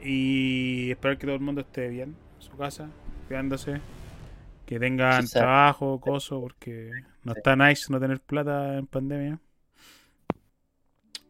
y 0.03 0.91
esperar 0.91 1.17
que 1.17 1.25
todo 1.25 1.35
el 1.35 1.41
mundo 1.41 1.61
esté 1.61 1.87
bien 1.89 2.15
en 2.37 2.41
su 2.41 2.55
casa, 2.57 2.89
cuidándose, 3.27 3.79
que 4.65 4.79
tengan 4.79 5.27
trabajo, 5.27 5.99
coso, 5.99 6.41
porque 6.41 6.91
no 7.23 7.33
Sí. 7.33 7.37
está 7.39 7.55
nice 7.55 7.85
no 7.91 7.99
tener 7.99 8.19
plata 8.19 8.77
en 8.77 8.87
pandemia. 8.87 9.39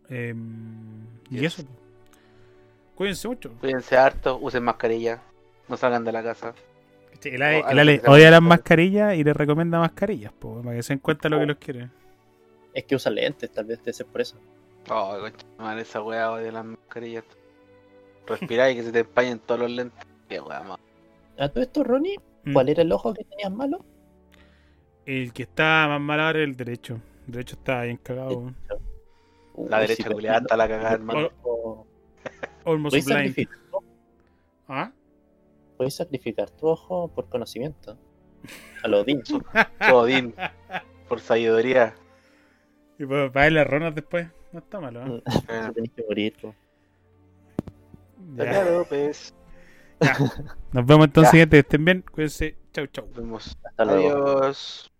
Em, 0.09 1.05
y 1.29 1.39
Yes. 1.39 1.59
eso. 1.59 1.67
Cuídense 2.95 3.27
mucho. 3.27 3.51
Cuídense 3.59 3.97
harto, 3.97 4.37
usen 4.41 4.63
mascarilla, 4.63 5.21
no 5.67 5.75
salgan 5.77 6.03
de 6.05 6.11
la 6.11 6.23
casa. 6.23 6.53
El 7.23 7.41
Ale, 7.41 7.55
Oh, 7.55 7.59
el 7.59 7.65
algo 7.65 7.81
Ale 7.81 7.91
que 7.93 7.97
tenemos 7.99 8.17
odia 8.17 8.31
las 8.31 8.41
mascarillas 8.41 9.15
y 9.15 9.23
le 9.23 9.33
recomienda 9.33 9.79
mascarillas, 9.79 10.31
po, 10.33 10.61
para 10.61 10.75
que 10.75 10.83
se 10.83 10.93
den 10.93 10.99
cuenta 10.99 11.27
lo 11.27 11.39
que 11.39 11.45
los 11.47 11.57
quiere. 11.57 11.89
Es 12.73 12.83
que 12.83 12.95
usa 12.95 13.11
lentes, 13.11 13.49
tal 13.51 13.65
vez 13.65 13.79
debe 13.79 13.93
ser 13.93 14.05
por 14.05 14.21
eso. 14.21 14.37
Oh, 14.89 15.17
madre, 15.57 15.81
esa 15.81 16.01
weá 16.03 16.29
de 16.37 16.51
las 16.51 16.63
mascarillas. 16.65 17.23
Respirar 18.27 18.71
y 18.71 18.75
que 18.75 18.83
se 18.83 18.91
te 18.91 18.99
empañen 18.99 19.39
todos 19.39 19.61
los 19.61 19.71
lentes. 19.71 20.05
Qué 20.29 20.39
weá 20.39 20.61
más. 20.61 20.77
A 21.39 21.49
todo 21.49 21.63
esto, 21.63 21.83
Ronnie, 21.83 22.17
Mm. 22.43 22.53
¿cuál 22.53 22.69
era 22.69 22.83
el 22.83 22.91
ojo 22.91 23.11
que 23.13 23.23
tenías 23.23 23.51
malo? 23.51 23.83
El 25.07 25.33
que 25.33 25.43
está 25.43 25.87
más 25.89 25.99
mal 26.01 26.19
ahora 26.19 26.39
es 26.39 26.45
el 26.47 26.55
derecho. 26.55 26.99
El 27.25 27.33
derecho 27.33 27.55
está 27.55 27.81
bien 27.83 27.97
cagado. 27.97 28.53
La 29.69 29.79
derecha 29.79 30.03
pero- 30.03 30.15
culiada 30.15 30.39
está 30.39 30.57
la 30.57 30.67
cagada, 30.67 30.93
hermano. 30.93 31.29
Almost 32.65 32.93
¿Puedes 32.93 33.05
blind. 33.05 33.19
sacrificar, 33.19 33.57
¿Ah? 34.67 34.91
puedes 35.77 35.95
sacrificar 35.95 36.49
tu 36.49 36.67
ojo 36.67 37.07
por 37.09 37.29
conocimiento. 37.29 37.97
A 38.83 38.87
lo 38.87 39.01
Odín. 39.01 39.21
Odín, 39.93 40.33
por 41.07 41.19
sabiduría. 41.19 41.93
Y 42.97 43.05
para 43.05 43.31
pagar 43.31 43.51
las 43.51 43.67
ronas 43.67 43.93
después. 43.95 44.27
No 44.51 44.59
está 44.59 44.79
malo. 44.79 45.05
¿eh? 45.17 45.23
Eh, 45.49 45.71
Tenés 45.73 45.91
que 45.91 46.03
morir. 46.07 46.33
po. 46.41 46.55
Ya. 48.35 48.43
Claro, 48.49 48.85
pues. 48.87 49.33
Nos 50.71 50.85
vemos 50.85 51.05
entonces, 51.05 51.33
Ya. 51.33 51.39
gente. 51.39 51.59
Estén 51.59 51.85
bien. 51.85 52.03
Cuídense. 52.11 52.55
Chau, 52.71 52.87
chau. 52.87 53.05
Nos 53.07 53.15
vemos. 53.17 53.57
Hasta 53.63 53.85
luego. 53.85 54.27
Adiós. 54.37 54.91